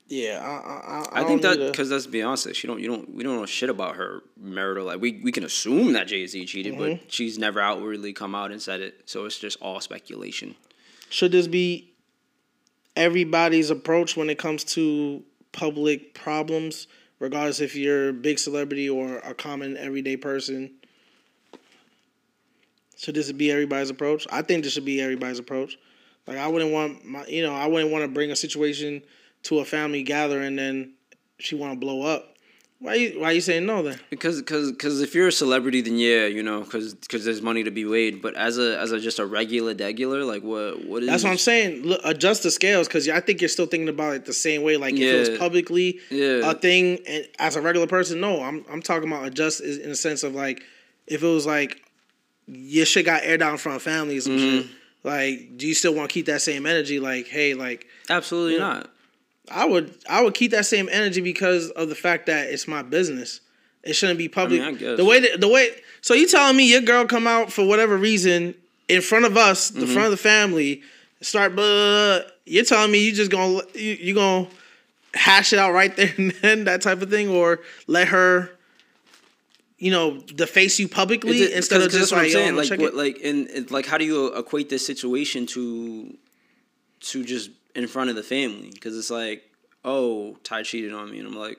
Yeah, 0.08 0.40
I, 0.42 0.48
I, 0.48 1.20
I, 1.20 1.20
I 1.20 1.24
think 1.24 1.42
that 1.42 1.58
because 1.58 1.90
that's 1.90 2.06
Beyonce. 2.06 2.54
She 2.54 2.66
don't, 2.66 2.80
you 2.80 2.88
don't, 2.88 3.14
we 3.14 3.22
don't 3.22 3.36
know 3.36 3.44
shit 3.44 3.68
about 3.68 3.96
her 3.96 4.22
marital 4.40 4.86
life. 4.86 5.00
We 5.00 5.20
we 5.22 5.32
can 5.32 5.44
assume 5.44 5.92
that 5.92 6.06
Jay 6.06 6.26
Z 6.26 6.46
cheated, 6.46 6.74
mm-hmm. 6.74 7.02
but 7.02 7.12
she's 7.12 7.38
never 7.38 7.60
outwardly 7.60 8.14
come 8.14 8.34
out 8.34 8.50
and 8.50 8.60
said 8.60 8.80
it. 8.80 9.02
So 9.04 9.26
it's 9.26 9.38
just 9.38 9.60
all 9.60 9.80
speculation. 9.80 10.54
Should 11.10 11.32
this 11.32 11.46
be 11.46 11.92
everybody's 12.96 13.70
approach 13.70 14.16
when 14.16 14.28
it 14.28 14.38
comes 14.38 14.64
to 14.64 15.22
public 15.52 16.14
problems, 16.14 16.88
regardless 17.20 17.60
if 17.60 17.76
you're 17.76 18.10
a 18.10 18.12
big 18.12 18.38
celebrity 18.38 18.90
or 18.90 19.18
a 19.18 19.34
common 19.34 19.76
everyday 19.76 20.16
person. 20.16 20.70
Should 22.96 23.14
this 23.14 23.30
be 23.30 23.52
everybody's 23.52 23.90
approach? 23.90 24.26
I 24.30 24.42
think 24.42 24.64
this 24.64 24.72
should 24.72 24.84
be 24.84 25.00
everybody's 25.00 25.38
approach. 25.38 25.78
Like 26.26 26.38
I 26.38 26.48
wouldn't 26.48 26.72
want 26.72 27.04
my, 27.04 27.24
you 27.26 27.42
know, 27.42 27.54
I 27.54 27.66
wouldn't 27.66 27.92
want 27.92 28.02
to 28.02 28.08
bring 28.08 28.32
a 28.32 28.36
situation 28.36 29.02
to 29.44 29.58
a 29.60 29.64
family 29.64 30.02
gathering 30.02 30.46
and 30.46 30.58
then 30.58 30.94
she 31.38 31.54
want 31.54 31.74
to 31.74 31.78
blow 31.78 32.02
up. 32.02 32.34
Why 32.80 32.94
you 32.94 33.20
why 33.20 33.32
you 33.32 33.40
saying 33.40 33.66
no 33.66 33.82
then? 33.82 33.98
Because 34.08 34.40
because 34.40 34.70
because 34.70 35.00
if 35.00 35.12
you're 35.12 35.28
a 35.28 35.32
celebrity, 35.32 35.80
then 35.80 35.98
yeah, 35.98 36.26
you 36.26 36.44
know, 36.44 36.60
because 36.60 36.94
because 36.94 37.24
there's 37.24 37.42
money 37.42 37.64
to 37.64 37.72
be 37.72 37.84
made. 37.84 38.22
But 38.22 38.36
as 38.36 38.56
a 38.56 38.78
as 38.78 38.92
a 38.92 39.00
just 39.00 39.18
a 39.18 39.26
regular 39.26 39.74
degular, 39.74 40.24
like 40.24 40.44
what 40.44 40.86
what 40.86 41.02
is? 41.02 41.08
That's 41.08 41.24
what 41.24 41.30
I'm 41.30 41.38
saying. 41.38 41.82
Look, 41.82 42.00
adjust 42.04 42.44
the 42.44 42.52
scales 42.52 42.86
because 42.86 43.08
I 43.08 43.18
think 43.18 43.40
you're 43.40 43.48
still 43.48 43.66
thinking 43.66 43.88
about 43.88 44.14
it 44.14 44.26
the 44.26 44.32
same 44.32 44.62
way. 44.62 44.76
Like 44.76 44.96
yeah. 44.96 45.08
if 45.08 45.14
it 45.14 45.30
was 45.30 45.38
publicly 45.40 45.98
yeah. 46.08 46.48
a 46.48 46.54
thing, 46.54 47.00
and 47.08 47.26
as 47.40 47.56
a 47.56 47.60
regular 47.60 47.88
person, 47.88 48.20
no, 48.20 48.40
I'm 48.44 48.64
I'm 48.70 48.80
talking 48.80 49.08
about 49.08 49.26
adjust 49.26 49.60
in 49.60 49.88
the 49.88 49.96
sense 49.96 50.22
of 50.22 50.36
like 50.36 50.62
if 51.08 51.24
it 51.24 51.26
was 51.26 51.46
like 51.46 51.82
your 52.46 52.86
shit 52.86 53.06
got 53.06 53.24
aired 53.24 53.42
out 53.42 53.50
in 53.50 53.58
front 53.58 53.74
of 53.74 53.82
families 53.82 54.28
and 54.28 54.38
mm-hmm. 54.38 54.56
shit. 54.58 54.70
Like, 55.04 55.56
do 55.56 55.66
you 55.66 55.74
still 55.74 55.94
want 55.94 56.10
to 56.10 56.14
keep 56.14 56.26
that 56.26 56.42
same 56.42 56.66
energy? 56.66 57.00
Like, 57.00 57.26
hey, 57.26 57.54
like 57.54 57.86
absolutely 58.08 58.54
you 58.54 58.58
know, 58.60 58.74
not. 58.74 58.90
I 59.50 59.64
would 59.64 59.94
I 60.08 60.22
would 60.22 60.34
keep 60.34 60.50
that 60.52 60.66
same 60.66 60.88
energy 60.90 61.20
because 61.20 61.70
of 61.70 61.88
the 61.88 61.94
fact 61.94 62.26
that 62.26 62.48
it's 62.48 62.68
my 62.68 62.82
business. 62.82 63.40
It 63.82 63.94
shouldn't 63.94 64.18
be 64.18 64.28
public. 64.28 64.60
I 64.60 64.72
mean, 64.72 64.88
I 64.88 64.96
the 64.96 65.04
way 65.04 65.20
that, 65.20 65.40
the 65.40 65.48
way 65.48 65.70
so 66.00 66.14
you 66.14 66.26
telling 66.26 66.56
me 66.56 66.70
your 66.70 66.80
girl 66.80 67.06
come 67.06 67.26
out 67.26 67.52
for 67.52 67.66
whatever 67.66 67.96
reason 67.96 68.54
in 68.88 69.02
front 69.02 69.24
of 69.24 69.36
us, 69.36 69.70
the 69.70 69.80
mm-hmm. 69.80 69.92
front 69.92 70.06
of 70.06 70.10
the 70.10 70.16
family, 70.16 70.82
start 71.20 71.54
blah, 71.54 72.20
you're 72.44 72.64
telling 72.64 72.90
me 72.90 73.04
you 73.04 73.12
just 73.12 73.30
gonna 73.30 73.60
you 73.74 73.92
you 73.92 74.14
gonna 74.14 74.48
hash 75.14 75.52
it 75.52 75.58
out 75.58 75.72
right 75.72 75.94
there 75.96 76.12
and 76.16 76.30
then 76.42 76.64
that 76.64 76.82
type 76.82 77.00
of 77.02 77.10
thing, 77.10 77.28
or 77.28 77.60
let 77.86 78.08
her 78.08 78.50
you 79.78 79.92
know, 79.92 80.18
deface 80.18 80.78
you 80.80 80.88
publicly 80.88 81.42
it, 81.42 81.52
instead 81.52 81.80
of 81.80 81.90
just 81.92 82.10
like, 82.10 82.26
I'm 82.26 82.30
saying. 82.30 82.56
like, 82.56 82.80
what, 82.80 82.94
like, 82.94 83.20
and 83.22 83.70
like, 83.70 83.86
how 83.86 83.96
do 83.96 84.04
you 84.04 84.34
equate 84.34 84.68
this 84.68 84.84
situation 84.84 85.46
to, 85.46 86.16
to 87.00 87.24
just 87.24 87.50
in 87.78 87.86
front 87.86 88.10
of 88.10 88.16
the 88.16 88.22
family 88.24 88.70
because 88.72 88.98
it's 88.98 89.10
like, 89.10 89.44
oh, 89.84 90.36
Ty 90.42 90.64
cheated 90.64 90.92
on 90.92 91.10
me, 91.10 91.18
and 91.20 91.28
I'm 91.28 91.36
like, 91.36 91.58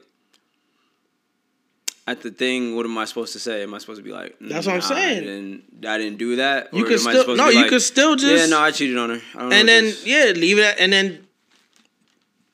at 2.05 2.21
the 2.21 2.29
thing, 2.29 2.75
what 2.75 2.85
am 2.85 2.97
I 2.97 3.05
supposed 3.05 3.31
to 3.33 3.39
say? 3.39 3.63
Am 3.63 3.73
I 3.73 3.77
supposed 3.77 3.99
to 3.99 4.03
be 4.03 4.11
like, 4.11 4.35
that's 4.41 4.67
what 4.67 4.75
I'm 4.75 4.81
saying? 4.81 5.23
Didn't, 5.23 5.85
I 5.87 5.97
didn't 5.97 6.17
do 6.17 6.35
that. 6.35 6.73
You 6.73 6.83
could 6.83 6.99
still 6.99 7.35
no, 7.35 7.47
you 7.47 7.61
like, 7.61 7.69
could 7.69 7.81
still 7.81 8.15
just 8.17 8.49
yeah, 8.49 8.49
no, 8.49 8.59
I 8.61 8.71
cheated 8.71 8.97
on 8.97 9.11
her. 9.11 9.21
and 9.37 9.67
then 9.67 9.93
yeah, 10.03 10.33
leave 10.35 10.59
it. 10.59 10.65
At, 10.65 10.79
and 10.79 10.91
then 10.91 11.25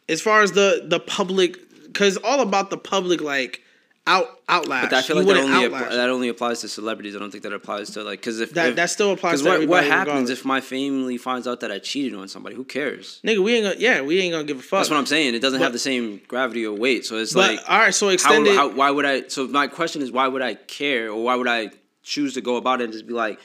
as 0.07 0.21
far 0.21 0.41
as 0.41 0.51
the 0.51 0.83
the 0.85 0.99
public, 0.99 1.57
because 1.87 2.17
all 2.17 2.41
about 2.41 2.69
the 2.69 2.77
public, 2.77 3.19
like 3.19 3.63
out 4.07 4.45
outlash. 4.47 4.83
But 4.83 4.93
I 4.93 5.01
feel 5.01 5.15
like 5.17 5.25
that 5.25 5.37
only, 5.37 5.67
that 5.67 6.09
only 6.09 6.29
applies 6.29 6.61
to 6.61 6.67
celebrities. 6.67 7.15
I 7.15 7.19
don't 7.19 7.31
think 7.31 7.43
that 7.43 7.53
applies 7.53 7.91
to 7.91 8.03
like 8.03 8.19
because 8.19 8.39
if 8.39 8.51
that 8.51 8.69
if, 8.69 8.75
that 8.75 8.89
still 8.89 9.11
applies 9.11 9.41
to 9.41 9.49
what, 9.49 9.67
what 9.67 9.83
happens 9.83 10.07
regardless. 10.07 10.39
if 10.39 10.45
my 10.45 10.61
family 10.61 11.17
finds 11.17 11.47
out 11.47 11.61
that 11.61 11.71
I 11.71 11.79
cheated 11.79 12.17
on 12.17 12.27
somebody? 12.27 12.55
Who 12.55 12.63
cares? 12.63 13.19
Nigga, 13.23 13.43
we 13.43 13.55
ain't 13.55 13.65
gonna 13.65 13.75
yeah, 13.79 14.01
we 14.01 14.19
ain't 14.19 14.31
gonna 14.31 14.43
give 14.43 14.59
a 14.59 14.61
fuck. 14.61 14.79
That's 14.79 14.89
what 14.89 14.97
I'm 14.97 15.05
saying. 15.05 15.33
It 15.33 15.39
doesn't 15.41 15.59
but, 15.59 15.63
have 15.63 15.73
the 15.73 15.79
same 15.79 16.21
gravity 16.27 16.65
or 16.65 16.75
weight. 16.75 17.05
So 17.05 17.17
it's 17.17 17.33
but, 17.33 17.55
like 17.55 17.69
all 17.69 17.79
right. 17.79 17.93
So 17.93 18.09
extended. 18.09 18.55
How, 18.55 18.69
how, 18.69 18.75
why 18.75 18.91
would 18.91 19.05
I? 19.05 19.27
So 19.27 19.47
my 19.47 19.67
question 19.67 20.01
is, 20.01 20.11
why 20.11 20.27
would 20.27 20.41
I 20.41 20.55
care 20.55 21.09
or 21.09 21.23
why 21.23 21.35
would 21.35 21.47
I 21.47 21.71
choose 22.03 22.35
to 22.35 22.41
go 22.41 22.57
about 22.57 22.81
it 22.81 22.85
and 22.85 22.93
just 22.93 23.07
be 23.07 23.13
like? 23.13 23.39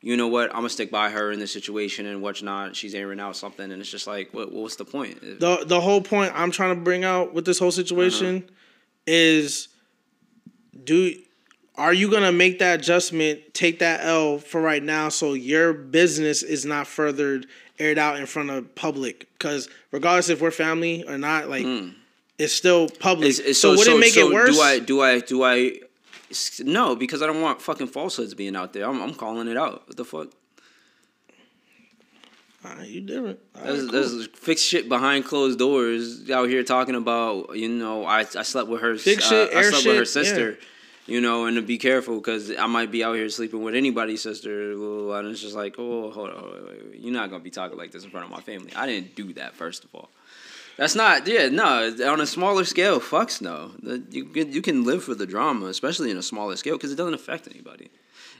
You 0.00 0.16
know 0.16 0.28
what? 0.28 0.50
I'm 0.50 0.58
gonna 0.58 0.68
stick 0.68 0.92
by 0.92 1.10
her 1.10 1.32
in 1.32 1.40
this 1.40 1.52
situation 1.52 2.06
and 2.06 2.22
what's 2.22 2.40
not. 2.40 2.76
She's 2.76 2.94
airing 2.94 3.18
out 3.18 3.34
something, 3.34 3.72
and 3.72 3.80
it's 3.80 3.90
just 3.90 4.06
like, 4.06 4.32
what? 4.32 4.52
What's 4.52 4.76
the 4.76 4.84
point? 4.84 5.20
The 5.20 5.64
the 5.66 5.80
whole 5.80 6.00
point 6.00 6.32
I'm 6.36 6.52
trying 6.52 6.76
to 6.76 6.80
bring 6.80 7.02
out 7.02 7.34
with 7.34 7.44
this 7.44 7.58
whole 7.58 7.72
situation 7.72 8.36
uh-huh. 8.36 8.52
is 9.08 9.68
do 10.84 11.14
are 11.76 11.92
you 11.92 12.10
gonna 12.10 12.32
make 12.32 12.58
that 12.58 12.80
adjustment, 12.80 13.54
take 13.54 13.78
that 13.78 14.00
L 14.02 14.38
for 14.38 14.60
right 14.60 14.82
now, 14.82 15.08
so 15.08 15.34
your 15.34 15.72
business 15.72 16.42
is 16.42 16.64
not 16.64 16.88
furthered 16.88 17.46
aired 17.78 17.98
out 17.98 18.18
in 18.18 18.26
front 18.26 18.50
of 18.50 18.74
public? 18.74 19.28
Because 19.38 19.68
regardless 19.92 20.28
if 20.28 20.40
we're 20.40 20.50
family 20.50 21.04
or 21.06 21.16
not, 21.16 21.48
like 21.48 21.64
mm. 21.64 21.94
it's 22.36 22.52
still 22.52 22.88
public. 22.88 23.28
It's, 23.28 23.38
it's, 23.38 23.60
so, 23.60 23.74
so 23.74 23.78
would 23.78 23.86
so, 23.86 23.96
it 23.96 24.00
make 24.00 24.14
so 24.14 24.28
it 24.28 24.34
worse? 24.34 24.56
Do 24.56 24.60
I 24.60 24.78
do 24.80 25.02
I 25.02 25.20
do 25.20 25.44
I? 25.44 25.72
No, 26.60 26.96
because 26.96 27.22
I 27.22 27.26
don't 27.26 27.40
want 27.40 27.62
fucking 27.62 27.86
falsehoods 27.86 28.34
being 28.34 28.56
out 28.56 28.72
there. 28.72 28.84
I'm, 28.84 29.00
I'm 29.00 29.14
calling 29.14 29.48
it 29.48 29.56
out. 29.56 29.86
What 29.86 29.96
the 29.96 30.04
fuck? 30.04 30.28
You 32.84 33.00
different. 33.00 33.38
there's, 33.54 33.82
cool. 33.82 33.92
there's 33.92 34.26
fixed 34.28 34.64
shit 34.64 34.88
behind 34.88 35.24
closed 35.24 35.58
doors 35.58 36.30
out 36.30 36.48
here 36.48 36.62
talking 36.62 36.94
about 36.94 37.56
you 37.56 37.68
know 37.68 38.04
I 38.04 38.20
I 38.20 38.42
slept 38.42 38.68
with 38.68 38.80
her. 38.80 38.96
Fix 38.96 39.26
uh, 39.26 39.28
shit, 39.28 39.54
I 39.54 39.62
slept 39.62 39.76
shit, 39.82 39.90
with 39.90 39.98
her 39.98 40.04
sister. 40.04 40.50
Yeah 40.50 40.66
you 41.08 41.22
know, 41.22 41.46
and 41.46 41.56
to 41.56 41.62
be 41.62 41.78
careful 41.78 42.18
because 42.18 42.54
I 42.54 42.66
might 42.66 42.90
be 42.90 43.02
out 43.02 43.14
here 43.14 43.28
sleeping 43.30 43.62
with 43.62 43.74
anybody's 43.74 44.22
sister, 44.22 44.72
and 44.72 45.28
it's 45.28 45.40
just 45.40 45.56
like, 45.56 45.76
oh, 45.78 46.10
hold 46.10 46.28
on, 46.30 46.42
wait, 46.42 46.90
wait. 46.90 47.00
you're 47.00 47.14
not 47.14 47.30
gonna 47.30 47.42
be 47.42 47.50
talking 47.50 47.78
like 47.78 47.90
this 47.92 48.04
in 48.04 48.10
front 48.10 48.26
of 48.26 48.30
my 48.30 48.42
family. 48.42 48.72
I 48.76 48.86
didn't 48.86 49.16
do 49.16 49.32
that, 49.32 49.54
first 49.54 49.84
of 49.84 49.94
all. 49.94 50.10
That's 50.76 50.94
not, 50.94 51.26
yeah, 51.26 51.48
no. 51.48 51.90
On 52.06 52.20
a 52.20 52.26
smaller 52.26 52.64
scale, 52.64 53.00
fucks 53.00 53.40
no. 53.40 53.72
You 54.10 54.26
can 54.26 54.52
you 54.52 54.60
can 54.60 54.84
live 54.84 55.02
for 55.02 55.14
the 55.14 55.26
drama, 55.26 55.66
especially 55.66 56.10
in 56.10 56.18
a 56.18 56.22
smaller 56.22 56.56
scale, 56.56 56.76
because 56.76 56.92
it 56.92 56.96
doesn't 56.96 57.14
affect 57.14 57.48
anybody. 57.48 57.90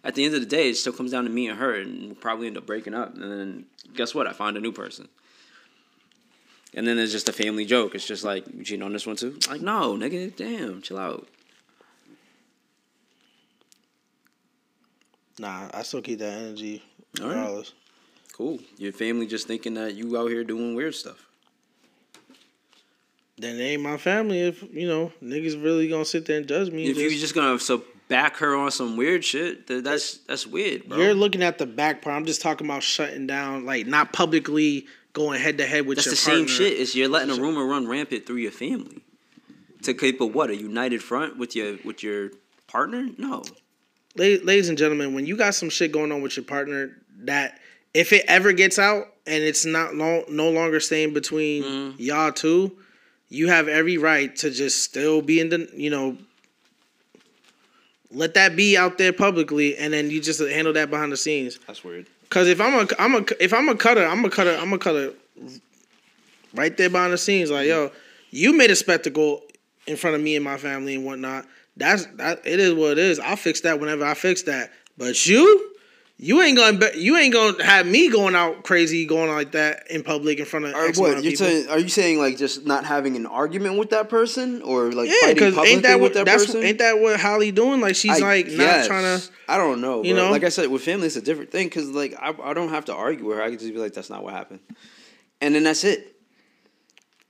At 0.05 0.15
the 0.15 0.25
end 0.25 0.35
of 0.35 0.41
the 0.41 0.47
day, 0.47 0.71
it 0.71 0.77
still 0.77 0.93
comes 0.93 1.11
down 1.11 1.25
to 1.25 1.31
me 1.31 1.49
and 1.49 1.59
her, 1.59 1.75
and 1.75 2.07
we'll 2.07 2.15
probably 2.15 2.47
end 2.47 2.57
up 2.57 2.67
breaking 2.67 2.95
up. 2.95 3.15
And 3.15 3.23
then 3.23 3.67
guess 3.95 4.15
what? 4.15 4.27
I 4.27 4.33
find 4.33 4.57
a 4.57 4.61
new 4.61 4.73
person. 4.73 5.09
And 6.75 6.87
then 6.87 6.97
there's 6.97 7.13
just 7.13 7.29
a 7.29 7.33
family 7.33 7.65
joke. 7.65 7.95
It's 7.95 8.07
just 8.07 8.25
like, 8.25 8.47
you 8.55 8.63
cheating 8.63 8.83
on 8.83 8.93
this 8.93 9.07
one 9.07 9.17
too? 9.17 9.39
Like, 9.49 9.61
no, 9.61 9.97
nigga, 9.97 10.35
damn, 10.37 10.83
chill 10.83 10.99
out. 10.99 11.27
Nah, 15.39 15.69
I 15.73 15.83
still 15.83 16.03
keep 16.03 16.19
that 16.19 16.33
energy 16.33 16.83
regardless. 17.19 17.73
Cool. 18.33 18.61
Your 18.77 18.93
family 18.93 19.27
just 19.27 19.47
thinking 19.47 19.75
that 19.75 19.95
you 19.95 20.17
out 20.19 20.31
here 20.31 20.45
doing 20.45 20.75
weird 20.75 20.95
stuff. 20.95 21.27
Then 23.37 23.57
they 23.57 23.71
ain't 23.71 23.83
my 23.83 23.97
family 23.97 24.41
if, 24.41 24.63
you 24.73 24.89
know, 24.89 25.13
niggas 25.23 25.63
really 25.63 25.89
gonna 25.89 26.05
sit 26.05 26.27
there 26.27 26.39
and 26.39 26.47
judge 26.47 26.71
me. 26.71 26.87
If 26.87 26.97
just, 26.97 27.15
you 27.15 27.21
just 27.21 27.35
gonna 27.35 27.59
so 27.59 27.85
back 28.09 28.37
her 28.39 28.57
on 28.57 28.71
some 28.71 28.97
weird 28.97 29.25
shit, 29.25 29.67
that's 29.67 30.19
that's 30.19 30.47
weird, 30.47 30.89
bro. 30.89 30.99
You're 30.99 31.15
looking 31.15 31.43
at 31.43 31.59
the 31.59 31.67
back 31.67 32.03
part. 32.03 32.17
I'm 32.17 32.27
just 32.27 32.43
talking 32.43 32.67
about 32.67 32.83
shutting 32.83 33.27
down, 33.27 33.65
like 33.65 33.87
not 33.87 34.13
publicly 34.13 34.87
going 35.13 35.41
head 35.41 35.59
to 35.59 35.67
head 35.67 35.87
with 35.87 35.99
that's 35.99 36.11
the 36.11 36.31
partner. 36.31 36.49
same 36.49 36.57
shit. 36.57 36.73
Is 36.75 36.95
you're 36.95 37.09
letting 37.09 37.37
a 37.37 37.41
rumor 37.41 37.65
run 37.65 37.87
rampant 37.87 38.27
through 38.27 38.37
your 38.37 38.53
family 38.53 39.03
to 39.83 39.95
keep 39.95 40.21
a 40.21 40.27
what 40.27 40.51
a 40.51 40.57
united 40.57 41.03
front 41.03 41.39
with 41.39 41.55
your 41.55 41.79
with 41.85 42.03
your 42.03 42.31
partner? 42.67 43.09
No 43.17 43.45
ladies 44.19 44.69
and 44.69 44.79
gentlemen, 44.79 45.15
when 45.15 45.27
you 45.27 45.37
got 45.37 45.55
some 45.55 45.71
shit 45.71 45.93
going 45.93 46.13
on 46.13 46.23
with 46.23 46.37
your 46.37 46.45
partner 46.45 46.97
that 47.21 47.59
if 47.95 48.13
it 48.13 48.25
ever 48.29 48.53
gets 48.53 48.79
out 48.79 49.07
and 49.27 49.43
it's 49.43 49.65
not 49.65 49.95
long, 49.95 50.25
no 50.29 50.51
longer 50.51 50.81
staying 50.81 51.15
between 51.15 51.63
mm. 51.63 51.95
y'all 51.99 52.33
two, 52.33 52.77
you 53.29 53.49
have 53.49 53.69
every 53.69 53.99
right 53.99 54.35
to 54.37 54.51
just 54.51 54.83
still 54.83 55.23
be 55.23 55.41
in 55.41 55.49
the, 55.49 55.71
you 55.75 55.91
know, 55.91 56.17
let 58.13 58.35
that 58.35 58.57
be 58.57 58.77
out 58.77 58.99
there 58.99 59.13
publicly, 59.13 59.77
and 59.77 59.93
then 59.93 60.11
you 60.11 60.21
just 60.21 60.41
handle 60.41 60.73
that 60.73 60.91
behind 60.91 61.13
the 61.13 61.17
scenes. 61.17 61.59
That's 61.67 61.85
weird. 61.85 62.07
Cause 62.31 62.47
if 62.49 62.61
I'm 62.61 62.75
a, 62.75 62.89
I'm 62.99 63.15
a, 63.15 63.25
if 63.41 63.55
I'm 63.55 63.69
a 63.69 63.75
cutter, 63.75 64.05
I'm 64.05 64.25
a 64.25 64.31
cutter, 64.31 64.57
I'm 64.61 64.73
a 64.73 64.79
cutter, 64.79 65.15
right 66.55 66.77
there 66.77 66.91
behind 66.91 67.13
the 67.13 67.19
scenes. 67.19 67.51
Like, 67.51 67.67
yo, 67.67 67.91
you 68.31 68.57
made 68.57 68.71
a 68.71 68.77
spectacle 68.77 69.43
in 69.87 69.97
front 69.97 70.17
of 70.17 70.23
me 70.23 70.37
and 70.37 70.45
my 70.45 70.59
family 70.59 70.95
and 70.95 71.05
whatnot. 71.05 71.47
That's 71.77 72.07
that. 72.17 72.47
It 72.47 72.61
is 72.61 72.75
what 72.75 72.93
it 72.93 72.99
is. 72.99 73.19
I'll 73.19 73.37
fix 73.37 73.63
that 73.63 73.81
whenever 73.81 74.05
I 74.05 74.15
fix 74.15 74.43
that. 74.43 74.73
But 74.99 75.27
you, 75.27 75.75
you 76.21 76.43
ain't 76.43 76.57
gonna 76.57 76.79
be, 76.79 76.99
you 76.99 77.17
ain't 77.17 77.33
gonna 77.33 77.63
have 77.63 77.87
me 77.87 78.11
going 78.11 78.35
out 78.35 78.65
crazy, 78.65 79.07
going 79.07 79.31
like 79.31 79.53
that 79.53 79.89
in 79.89 80.03
public 80.03 80.41
in 80.41 80.47
front 80.47 80.67
of. 80.67 80.75
Or 80.75 80.91
what 81.01 81.23
you 81.23 81.37
saying? 81.37 81.69
Are 81.69 81.79
you 81.79 81.89
saying 81.89 82.19
like 82.19 82.37
just 82.37 82.67
not 82.67 82.85
having 82.85 83.15
an 83.15 83.25
argument 83.25 83.79
with 83.79 83.91
that 83.91 84.09
person, 84.09 84.61
or 84.63 84.91
like 84.91 85.09
yeah? 85.09 85.33
Because 85.33 85.57
ain't 85.59 85.85
that 85.85 86.01
what 86.01 86.15
that 86.15 86.27
that's 86.27 86.47
person? 86.47 86.65
ain't 86.65 86.79
that 86.79 86.99
what 86.99 87.21
Holly 87.21 87.53
doing? 87.53 87.81
Like 87.81 87.95
she's 87.95 88.21
I 88.21 88.27
like 88.27 88.47
guess. 88.47 88.59
not 88.59 88.87
trying 88.87 89.21
to. 89.21 89.31
I 89.49 89.59
don't 89.59 89.81
know. 89.81 90.03
You 90.03 90.15
bro. 90.15 90.25
know, 90.25 90.31
like 90.33 90.43
I 90.43 90.49
said, 90.49 90.69
with 90.69 90.83
family, 90.83 91.07
it's 91.07 91.15
a 91.15 91.23
different 91.23 91.53
thing 91.53 91.69
because 91.69 91.89
like 91.91 92.15
I, 92.19 92.35
I 92.43 92.53
don't 92.53 92.71
have 92.71 92.87
to 92.87 92.95
argue 92.95 93.27
with 93.27 93.37
her. 93.37 93.43
I 93.43 93.51
can 93.51 93.59
just 93.61 93.73
be 93.73 93.79
like, 93.79 93.93
that's 93.93 94.11
not 94.11 94.25
what 94.25 94.35
happened, 94.35 94.59
and 95.41 95.55
then 95.55 95.63
that's 95.63 95.85
it. 95.85 96.17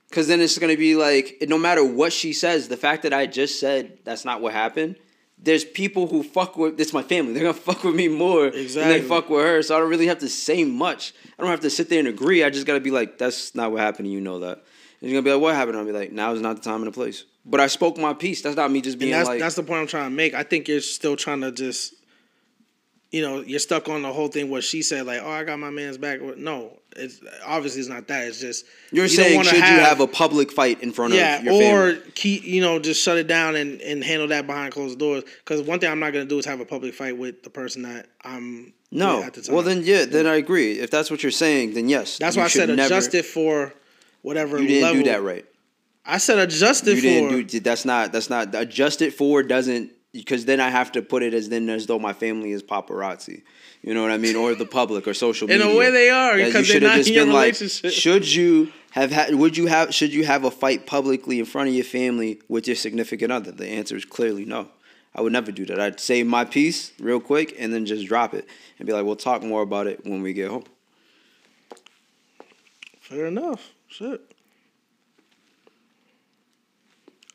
Because 0.09 0.27
then 0.27 0.41
it's 0.41 0.57
going 0.57 0.73
to 0.73 0.77
be 0.77 0.95
like, 0.95 1.37
no 1.47 1.59
matter 1.59 1.85
what 1.85 2.11
she 2.11 2.33
says, 2.33 2.67
the 2.67 2.77
fact 2.77 3.03
that 3.03 3.13
I 3.13 3.27
just 3.27 3.59
said 3.59 3.99
that's 4.03 4.25
not 4.25 4.41
what 4.41 4.53
happened, 4.53 4.95
there's 5.41 5.63
people 5.63 6.07
who 6.07 6.23
fuck 6.23 6.57
with, 6.57 6.77
this 6.77 6.93
my 6.93 7.03
family. 7.03 7.33
They're 7.33 7.43
to 7.43 7.53
fuck 7.59 7.83
with 7.83 7.95
me 7.95 8.07
more 8.07 8.47
exactly. 8.47 8.81
than 8.81 8.89
they 8.89 9.07
fuck 9.07 9.29
with 9.29 9.41
her. 9.41 9.61
So 9.61 9.75
I 9.75 9.79
don't 9.79 9.89
really 9.89 10.07
have 10.07 10.19
to 10.19 10.29
say 10.29 10.63
much. 10.63 11.13
I 11.37 11.41
don't 11.41 11.51
have 11.51 11.61
to 11.61 11.69
sit 11.69 11.89
there 11.89 11.99
and 11.99 12.07
agree. 12.07 12.43
I 12.43 12.49
just 12.49 12.67
got 12.67 12.73
to 12.73 12.79
be 12.79 12.91
like, 12.91 13.17
that's 13.17 13.55
not 13.55 13.71
what 13.71 13.81
happened. 13.81 14.11
You 14.11 14.21
know 14.21 14.39
that. 14.39 14.63
And 15.01 15.09
you're 15.09 15.21
to 15.21 15.25
be 15.25 15.31
like, 15.31 15.41
what 15.41 15.55
happened? 15.55 15.77
I'll 15.77 15.85
be 15.85 15.91
like, 15.91 16.11
now 16.11 16.33
is 16.33 16.41
not 16.41 16.57
the 16.57 16.61
time 16.61 16.83
and 16.83 16.87
the 16.87 16.91
place. 16.91 17.23
But 17.45 17.61
I 17.61 17.67
spoke 17.67 17.97
my 17.97 18.13
piece. 18.13 18.41
That's 18.41 18.57
not 18.57 18.69
me 18.69 18.81
just 18.81 18.99
being 18.99 19.11
that's, 19.11 19.29
like. 19.29 19.39
That's 19.39 19.55
the 19.55 19.63
point 19.63 19.79
I'm 19.79 19.87
trying 19.87 20.09
to 20.09 20.15
make. 20.15 20.33
I 20.33 20.43
think 20.43 20.67
you're 20.67 20.81
still 20.81 21.15
trying 21.15 21.41
to 21.41 21.51
just 21.51 21.93
you 23.11 23.21
know, 23.21 23.41
you're 23.41 23.59
stuck 23.59 23.89
on 23.89 24.03
the 24.03 24.13
whole 24.13 24.27
thing 24.27 24.49
what 24.49 24.63
she 24.63 24.81
said, 24.81 25.05
like, 25.05 25.21
oh, 25.23 25.29
I 25.29 25.43
got 25.43 25.59
my 25.59 25.69
man's 25.69 25.97
back. 25.97 26.21
No, 26.21 26.78
it's 26.95 27.21
obviously 27.45 27.81
it's 27.81 27.89
not 27.89 28.07
that. 28.07 28.27
It's 28.27 28.39
just 28.39 28.65
you're 28.91 29.05
you 29.05 29.09
saying 29.09 29.43
should 29.43 29.59
have, 29.59 29.77
you 29.77 29.83
have 29.83 29.99
a 29.99 30.07
public 30.07 30.51
fight 30.51 30.81
in 30.81 30.91
front 30.91 31.13
yeah, 31.13 31.37
of 31.37 31.43
your 31.43 31.53
or 31.53 31.93
family? 31.93 32.11
keep 32.15 32.43
you 32.43 32.61
know 32.61 32.79
just 32.79 33.03
shut 33.03 33.17
it 33.17 33.27
down 33.27 33.55
and, 33.55 33.81
and 33.81 34.03
handle 34.03 34.27
that 34.29 34.47
behind 34.47 34.73
closed 34.73 34.99
doors. 34.99 35.23
Because 35.39 35.61
one 35.61 35.79
thing 35.79 35.91
I'm 35.91 35.99
not 35.99 36.13
gonna 36.13 36.25
do 36.25 36.39
is 36.39 36.45
have 36.45 36.59
a 36.59 36.65
public 36.65 36.93
fight 36.93 37.17
with 37.17 37.43
the 37.43 37.49
person 37.49 37.83
that 37.83 38.07
I'm. 38.23 38.73
No, 38.91 39.21
at 39.21 39.33
the 39.33 39.41
time. 39.41 39.53
well 39.53 39.63
then 39.63 39.83
yeah, 39.83 40.05
then 40.05 40.25
I 40.25 40.35
agree. 40.35 40.79
If 40.79 40.89
that's 40.89 41.11
what 41.11 41.21
you're 41.21 41.31
saying, 41.31 41.75
then 41.75 41.89
yes. 41.89 42.17
That's 42.17 42.35
why 42.35 42.43
I 42.43 42.47
said 42.47 42.69
never, 42.69 42.81
adjust 42.81 43.13
it 43.13 43.25
for 43.25 43.73
whatever. 44.21 44.59
You 44.59 44.67
didn't 44.67 44.83
level. 44.83 45.03
do 45.03 45.09
that 45.11 45.21
right. 45.21 45.45
I 46.05 46.17
said 46.17 46.39
adjust 46.39 46.87
it 46.87 46.95
you 46.95 47.01
for. 47.01 47.29
Didn't 47.29 47.47
do, 47.49 47.59
that's 47.59 47.85
not 47.85 48.11
that's 48.11 48.29
not 48.29 48.55
adjust 48.55 49.03
it 49.03 49.13
for 49.13 49.43
doesn't 49.43 49.91
because 50.11 50.45
then 50.45 50.59
I 50.59 50.69
have 50.69 50.91
to 50.93 51.01
put 51.01 51.23
it 51.23 51.33
as 51.33 51.49
then 51.49 51.69
as 51.69 51.85
though 51.85 51.99
my 51.99 52.13
family 52.13 52.51
is 52.51 52.63
paparazzi. 52.63 53.43
You 53.81 53.93
know 53.93 54.01
what 54.01 54.11
I 54.11 54.17
mean, 54.17 54.35
or 54.35 54.55
the 54.55 54.65
public 54.65 55.07
or 55.07 55.13
social 55.13 55.47
media. 55.47 55.65
In 55.65 55.75
a 55.75 55.77
way, 55.77 55.89
they 55.89 56.09
are 56.09 56.35
because 56.35 56.67
they're 56.67 56.81
not 56.81 57.07
in 57.07 57.13
your 57.13 57.25
relationship. 57.27 57.85
Like, 57.85 57.93
should 57.93 58.33
you 58.33 58.73
have 58.91 59.11
had? 59.11 59.35
Would 59.35 59.55
you 59.55 59.67
have? 59.67 59.93
Should 59.93 60.13
you 60.13 60.25
have 60.25 60.43
a 60.43 60.51
fight 60.51 60.85
publicly 60.85 61.39
in 61.39 61.45
front 61.45 61.69
of 61.69 61.75
your 61.75 61.85
family 61.85 62.41
with 62.49 62.67
your 62.67 62.75
significant 62.75 63.31
other? 63.31 63.51
The 63.51 63.67
answer 63.67 63.95
is 63.95 64.03
clearly 64.03 64.43
no. 64.43 64.67
I 65.15 65.21
would 65.21 65.31
never 65.31 65.51
do 65.51 65.65
that. 65.67 65.79
I'd 65.79 65.99
say 65.99 66.23
my 66.23 66.45
piece 66.45 66.91
real 66.99 67.19
quick 67.19 67.55
and 67.57 67.73
then 67.73 67.85
just 67.85 68.05
drop 68.05 68.33
it 68.33 68.47
and 68.77 68.85
be 68.85 68.93
like, 68.93 69.05
"We'll 69.05 69.15
talk 69.15 69.43
more 69.43 69.61
about 69.61 69.87
it 69.87 70.05
when 70.05 70.21
we 70.21 70.33
get 70.33 70.49
home." 70.49 70.65
Fair 72.99 73.27
enough. 73.27 73.71
Shit. 73.87 74.21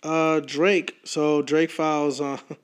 Uh, 0.02 0.40
Drake. 0.40 0.98
So 1.04 1.40
Drake 1.40 1.70
files. 1.70 2.20
Uh, 2.20 2.38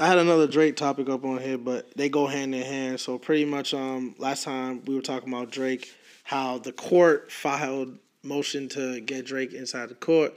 I 0.00 0.06
had 0.06 0.16
another 0.16 0.46
Drake 0.46 0.76
topic 0.76 1.10
up 1.10 1.24
on 1.26 1.38
here, 1.42 1.58
but 1.58 1.94
they 1.94 2.08
go 2.08 2.26
hand 2.26 2.54
in 2.54 2.62
hand. 2.62 2.98
So 2.98 3.18
pretty 3.18 3.44
much, 3.44 3.74
um, 3.74 4.14
last 4.16 4.44
time 4.44 4.82
we 4.86 4.94
were 4.94 5.02
talking 5.02 5.28
about 5.28 5.50
Drake, 5.50 5.94
how 6.24 6.56
the 6.56 6.72
court 6.72 7.30
filed 7.30 7.98
motion 8.22 8.70
to 8.70 9.00
get 9.00 9.26
Drake 9.26 9.52
inside 9.52 9.90
the 9.90 9.94
court, 9.94 10.32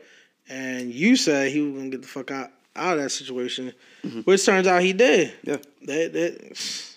and 0.49 0.93
you 0.93 1.16
said 1.16 1.49
he 1.51 1.61
was 1.61 1.76
gonna 1.76 1.89
get 1.89 2.01
the 2.01 2.07
fuck 2.09 2.30
out 2.30 2.51
out 2.76 2.97
of 2.97 3.03
that 3.03 3.09
situation, 3.11 3.72
mm-hmm. 4.03 4.22
which 4.22 4.45
turns 4.45 4.68
out 4.68 4.82
he 4.82 4.91
did. 4.91 5.34
Yeah, 5.43 5.57
that 5.84 6.11
that. 6.11 6.95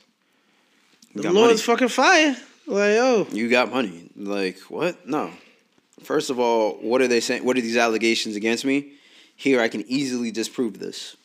The 1.15 1.33
Lord's 1.33 1.67
money. 1.67 1.79
fucking 1.79 1.89
fire. 1.89 2.37
Like, 2.67 2.97
oh. 2.99 3.27
You 3.31 3.49
got 3.49 3.71
money. 3.71 4.11
Like, 4.17 4.59
what? 4.69 5.07
No. 5.09 5.31
First 6.03 6.31
of 6.31 6.39
all, 6.39 6.73
what 6.73 7.01
are 7.01 7.09
they 7.09 7.21
saying? 7.21 7.45
What 7.45 7.57
are 7.57 7.61
these 7.61 7.77
allegations 7.77 8.37
against 8.37 8.65
me? 8.65 8.93
Here, 9.35 9.61
I 9.61 9.69
can 9.69 9.85
easily 9.89 10.31
disprove 10.31 10.79
this. 10.79 11.17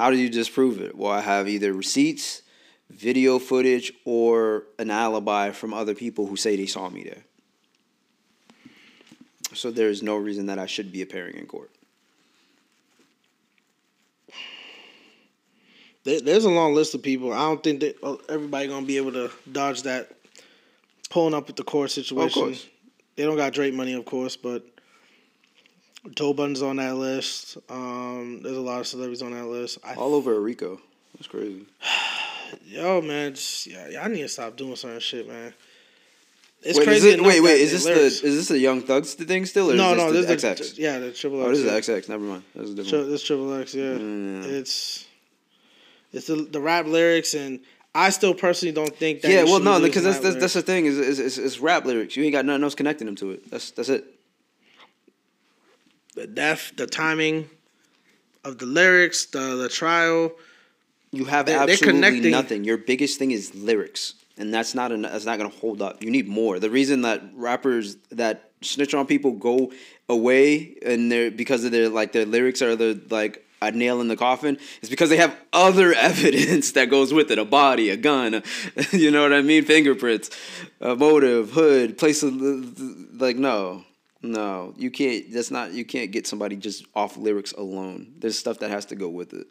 How 0.00 0.10
do 0.10 0.16
you 0.16 0.30
disprove 0.30 0.80
it? 0.80 0.96
Well, 0.96 1.12
I 1.12 1.20
have 1.20 1.46
either 1.46 1.74
receipts, 1.74 2.40
video 2.88 3.38
footage, 3.38 3.92
or 4.06 4.64
an 4.78 4.90
alibi 4.90 5.50
from 5.50 5.74
other 5.74 5.94
people 5.94 6.26
who 6.26 6.36
say 6.36 6.56
they 6.56 6.64
saw 6.64 6.88
me 6.88 7.02
there. 7.02 7.22
So 9.52 9.70
there's 9.70 10.02
no 10.02 10.16
reason 10.16 10.46
that 10.46 10.58
I 10.58 10.64
should 10.64 10.90
be 10.90 11.02
appearing 11.02 11.36
in 11.36 11.44
court. 11.44 11.70
There's 16.04 16.46
a 16.46 16.50
long 16.50 16.74
list 16.74 16.94
of 16.94 17.02
people. 17.02 17.34
I 17.34 17.40
don't 17.40 17.62
think 17.62 17.80
that 17.80 18.02
uh, 18.02 18.16
everybody 18.30 18.68
gonna 18.68 18.86
be 18.86 18.96
able 18.96 19.12
to 19.12 19.30
dodge 19.52 19.82
that 19.82 20.12
pulling 21.10 21.34
up 21.34 21.46
with 21.46 21.56
the 21.56 21.64
court 21.64 21.90
situation. 21.90 22.56
They 23.16 23.24
don't 23.24 23.36
got 23.36 23.52
Drake 23.52 23.74
money, 23.74 23.92
of 23.92 24.06
course, 24.06 24.34
but 24.34 24.64
Joe 26.14 26.32
Budden's 26.32 26.62
on 26.62 26.76
that 26.76 26.96
list. 26.96 27.58
Um, 27.68 28.40
there's 28.42 28.56
a 28.56 28.60
lot 28.60 28.80
of 28.80 28.86
celebrities 28.86 29.22
on 29.22 29.32
that 29.32 29.46
list. 29.46 29.78
I, 29.84 29.94
All 29.94 30.14
over 30.14 30.40
RICO. 30.40 30.80
That's 31.14 31.28
crazy. 31.28 31.66
Yo, 32.66 33.00
man, 33.00 33.34
just, 33.34 33.66
yeah, 33.66 34.02
I 34.02 34.08
need 34.08 34.22
to 34.22 34.28
stop 34.28 34.56
doing 34.56 34.74
certain 34.76 35.00
shit, 35.00 35.28
man. 35.28 35.52
It's 36.62 36.78
wait, 36.78 36.84
crazy. 36.84 37.10
It, 37.10 37.22
wait, 37.22 37.40
wait, 37.40 37.60
is 37.60 37.70
this 37.70 37.86
lyrics. 37.86 38.20
the 38.20 38.26
is 38.26 38.36
this 38.36 38.48
the 38.48 38.58
Young 38.58 38.82
Thugs 38.82 39.14
thing 39.14 39.46
still? 39.46 39.70
Or 39.70 39.74
no, 39.74 39.92
is 39.92 39.96
no, 39.96 40.12
this, 40.12 40.26
this 40.26 40.42
the 40.42 40.48
XX. 40.48 40.76
The, 40.76 40.82
yeah, 40.82 40.98
the 40.98 41.12
triple 41.12 41.40
X. 41.40 41.46
Oh, 41.46 41.50
this 41.50 41.64
yeah. 41.64 41.76
is 41.76 41.86
the 41.86 41.92
XX. 41.92 42.08
Never 42.10 42.24
mind. 42.24 42.42
That's 42.54 42.70
a 42.70 42.74
different. 42.74 43.08
This 43.08 43.22
triple 43.22 43.54
X. 43.54 43.74
Yeah, 43.74 43.84
mm. 43.84 44.44
it's 44.44 45.06
it's 46.12 46.26
the, 46.26 46.36
the 46.50 46.60
rap 46.60 46.84
lyrics, 46.84 47.32
and 47.32 47.60
I 47.94 48.10
still 48.10 48.34
personally 48.34 48.74
don't 48.74 48.94
think 48.94 49.22
that. 49.22 49.30
Yeah, 49.30 49.44
well, 49.44 49.60
no, 49.60 49.80
because 49.80 50.02
that's, 50.02 50.18
that's 50.18 50.36
that's 50.36 50.52
the 50.52 50.60
thing 50.60 50.84
is, 50.84 50.98
is, 50.98 51.18
is, 51.18 51.38
is 51.38 51.60
rap 51.60 51.86
lyrics. 51.86 52.14
You 52.14 52.24
ain't 52.24 52.32
got 52.32 52.44
nothing 52.44 52.64
else 52.64 52.74
connecting 52.74 53.06
them 53.06 53.16
to 53.16 53.30
it. 53.30 53.50
That's 53.50 53.70
that's 53.70 53.88
it 53.88 54.04
the 56.20 56.26
depth, 56.26 56.76
the 56.76 56.86
timing 56.86 57.48
of 58.44 58.58
the 58.58 58.66
lyrics, 58.66 59.26
the 59.26 59.56
the 59.56 59.68
trial. 59.68 60.32
You 61.12 61.24
have 61.24 61.46
they're, 61.46 61.58
absolutely 61.58 62.30
nothing. 62.30 62.62
Your 62.62 62.76
biggest 62.76 63.18
thing 63.18 63.30
is 63.30 63.54
lyrics, 63.54 64.14
and 64.36 64.52
that's 64.52 64.74
not 64.74 64.92
an, 64.92 65.02
that's 65.02 65.24
not 65.24 65.38
going 65.38 65.50
to 65.50 65.58
hold 65.58 65.80
up. 65.80 66.02
You 66.02 66.10
need 66.10 66.28
more. 66.28 66.58
The 66.58 66.70
reason 66.70 67.02
that 67.02 67.22
rappers 67.34 67.96
that 68.10 68.50
snitch 68.60 68.92
on 68.92 69.06
people 69.06 69.32
go 69.32 69.72
away 70.08 70.76
and 70.84 71.10
they're 71.10 71.30
because 71.30 71.64
of 71.64 71.72
their 71.72 71.88
like 71.88 72.12
their 72.12 72.26
lyrics 72.26 72.60
are 72.60 72.76
the 72.76 73.00
like 73.08 73.46
a 73.62 73.70
nail 73.70 74.00
in 74.02 74.08
the 74.08 74.16
coffin 74.16 74.58
is 74.82 74.90
because 74.90 75.08
they 75.08 75.16
have 75.16 75.34
other 75.52 75.92
evidence 76.10 76.72
that 76.72 76.90
goes 76.90 77.14
with 77.14 77.30
it 77.30 77.38
a 77.38 77.44
body 77.44 77.88
a 77.88 77.96
gun 77.96 78.34
a, 78.34 78.42
you 78.92 79.10
know 79.10 79.22
what 79.22 79.32
i 79.32 79.40
mean 79.40 79.64
fingerprints 79.64 80.30
a 80.80 80.94
motive 80.96 81.52
hood 81.52 81.96
place 81.96 82.22
of 82.22 82.34
like 83.20 83.36
no 83.36 83.84
no, 84.22 84.74
you 84.76 84.90
can't. 84.90 85.32
That's 85.32 85.50
not. 85.50 85.72
You 85.72 85.84
can't 85.84 86.10
get 86.10 86.26
somebody 86.26 86.56
just 86.56 86.84
off 86.94 87.16
lyrics 87.16 87.52
alone. 87.52 88.14
There's 88.18 88.38
stuff 88.38 88.58
that 88.58 88.70
has 88.70 88.86
to 88.86 88.96
go 88.96 89.08
with 89.08 89.32
it. 89.32 89.46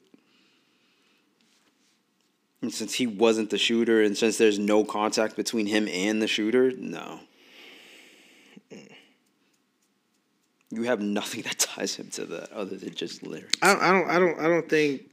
And 2.61 2.73
since 2.73 2.93
he 2.93 3.07
wasn't 3.07 3.49
the 3.49 3.57
shooter, 3.57 4.03
and 4.03 4.17
since 4.17 4.37
there's 4.37 4.59
no 4.59 4.83
contact 4.83 5.35
between 5.35 5.65
him 5.65 5.87
and 5.87 6.21
the 6.21 6.27
shooter, 6.27 6.71
no. 6.71 7.21
You 10.71 10.83
have 10.83 11.01
nothing 11.01 11.41
that 11.43 11.57
ties 11.57 11.95
him 11.95 12.09
to 12.11 12.25
that 12.25 12.51
other 12.51 12.77
than 12.77 12.93
just 12.93 13.23
lyrics. 13.23 13.57
I, 13.61 13.75
I 13.75 13.91
don't. 13.91 14.09
I 14.09 14.19
don't. 14.19 14.39
I 14.39 14.47
don't 14.47 14.69
think 14.69 15.03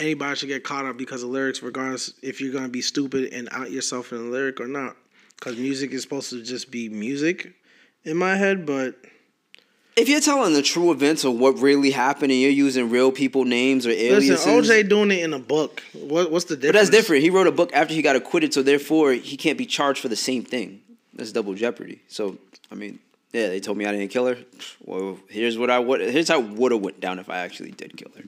anybody 0.00 0.36
should 0.36 0.48
get 0.48 0.64
caught 0.64 0.86
up 0.86 0.96
because 0.96 1.22
of 1.22 1.28
lyrics, 1.28 1.62
regardless 1.62 2.14
if 2.22 2.40
you're 2.40 2.52
gonna 2.52 2.68
be 2.68 2.82
stupid 2.82 3.32
and 3.32 3.48
out 3.52 3.70
yourself 3.70 4.12
in 4.12 4.18
a 4.18 4.30
lyric 4.30 4.60
or 4.60 4.68
not. 4.68 4.96
Because 5.36 5.58
music 5.58 5.90
is 5.90 6.02
supposed 6.02 6.30
to 6.30 6.42
just 6.42 6.70
be 6.70 6.88
music, 6.88 7.52
in 8.04 8.16
my 8.16 8.36
head. 8.36 8.66
But 8.66 8.96
if 9.96 10.08
you're 10.08 10.20
telling 10.20 10.54
the 10.54 10.62
true 10.62 10.90
events 10.90 11.24
of 11.24 11.38
what 11.38 11.58
really 11.58 11.90
happened 11.90 12.32
and 12.32 12.40
you're 12.40 12.50
using 12.50 12.90
real 12.90 13.12
people 13.12 13.44
names 13.44 13.86
or 13.86 13.90
aliases, 13.90 14.46
listen, 14.46 14.76
OJ 14.76 14.88
doing 14.88 15.10
it 15.10 15.22
in 15.22 15.32
a 15.32 15.38
book. 15.38 15.82
What, 15.92 16.30
what's 16.30 16.46
the 16.46 16.56
difference? 16.56 16.72
But 16.72 16.78
that's 16.78 16.90
different. 16.90 17.22
He 17.22 17.30
wrote 17.30 17.46
a 17.46 17.52
book 17.52 17.70
after 17.72 17.94
he 17.94 18.02
got 18.02 18.16
acquitted, 18.16 18.54
so 18.54 18.62
therefore 18.62 19.12
he 19.12 19.36
can't 19.36 19.58
be 19.58 19.66
charged 19.66 20.00
for 20.00 20.08
the 20.08 20.16
same 20.16 20.44
thing. 20.44 20.80
That's 21.14 21.32
double 21.32 21.54
jeopardy. 21.54 22.00
So 22.08 22.38
I 22.70 22.74
mean, 22.74 22.98
yeah, 23.32 23.48
they 23.48 23.60
told 23.60 23.78
me 23.78 23.86
I 23.86 23.92
didn't 23.92 24.08
kill 24.08 24.26
her. 24.26 24.38
Well, 24.84 25.18
here's 25.28 25.58
what 25.58 25.70
I 25.70 25.78
would. 25.78 26.00
Here's 26.00 26.28
how 26.28 26.40
would 26.40 26.72
have 26.72 26.80
went 26.80 27.00
down 27.00 27.18
if 27.18 27.28
I 27.28 27.38
actually 27.38 27.72
did 27.72 27.96
kill 27.96 28.10
her. 28.16 28.24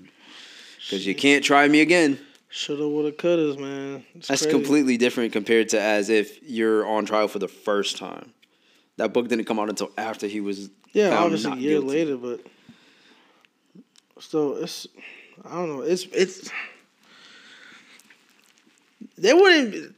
Because 0.84 1.06
you 1.06 1.14
can't 1.14 1.42
try 1.42 1.66
me 1.66 1.80
again. 1.80 2.18
Shoulda, 2.50 2.86
woulda, 2.86 3.10
coulda, 3.10 3.60
man. 3.60 4.04
It's 4.14 4.28
That's 4.28 4.42
crazy. 4.42 4.56
completely 4.56 4.96
different 4.96 5.32
compared 5.32 5.70
to 5.70 5.80
as 5.80 6.08
if 6.08 6.38
you're 6.42 6.86
on 6.86 7.04
trial 7.04 7.26
for 7.26 7.38
the 7.38 7.48
first 7.48 7.96
time. 7.96 8.32
That 8.96 9.12
book 9.12 9.28
didn't 9.28 9.44
come 9.46 9.58
out 9.58 9.68
until 9.68 9.90
after 9.98 10.26
he 10.26 10.40
was. 10.40 10.70
Yeah, 10.92 11.18
obviously 11.18 11.52
a 11.52 11.56
year 11.56 11.80
guilty. 11.80 11.88
later, 11.88 12.16
but 12.16 12.40
still, 14.20 14.56
it's. 14.56 14.86
I 15.44 15.50
don't 15.50 15.68
know. 15.68 15.82
It's 15.82 16.04
it's. 16.12 16.50
They 19.18 19.32
wouldn't. 19.32 19.94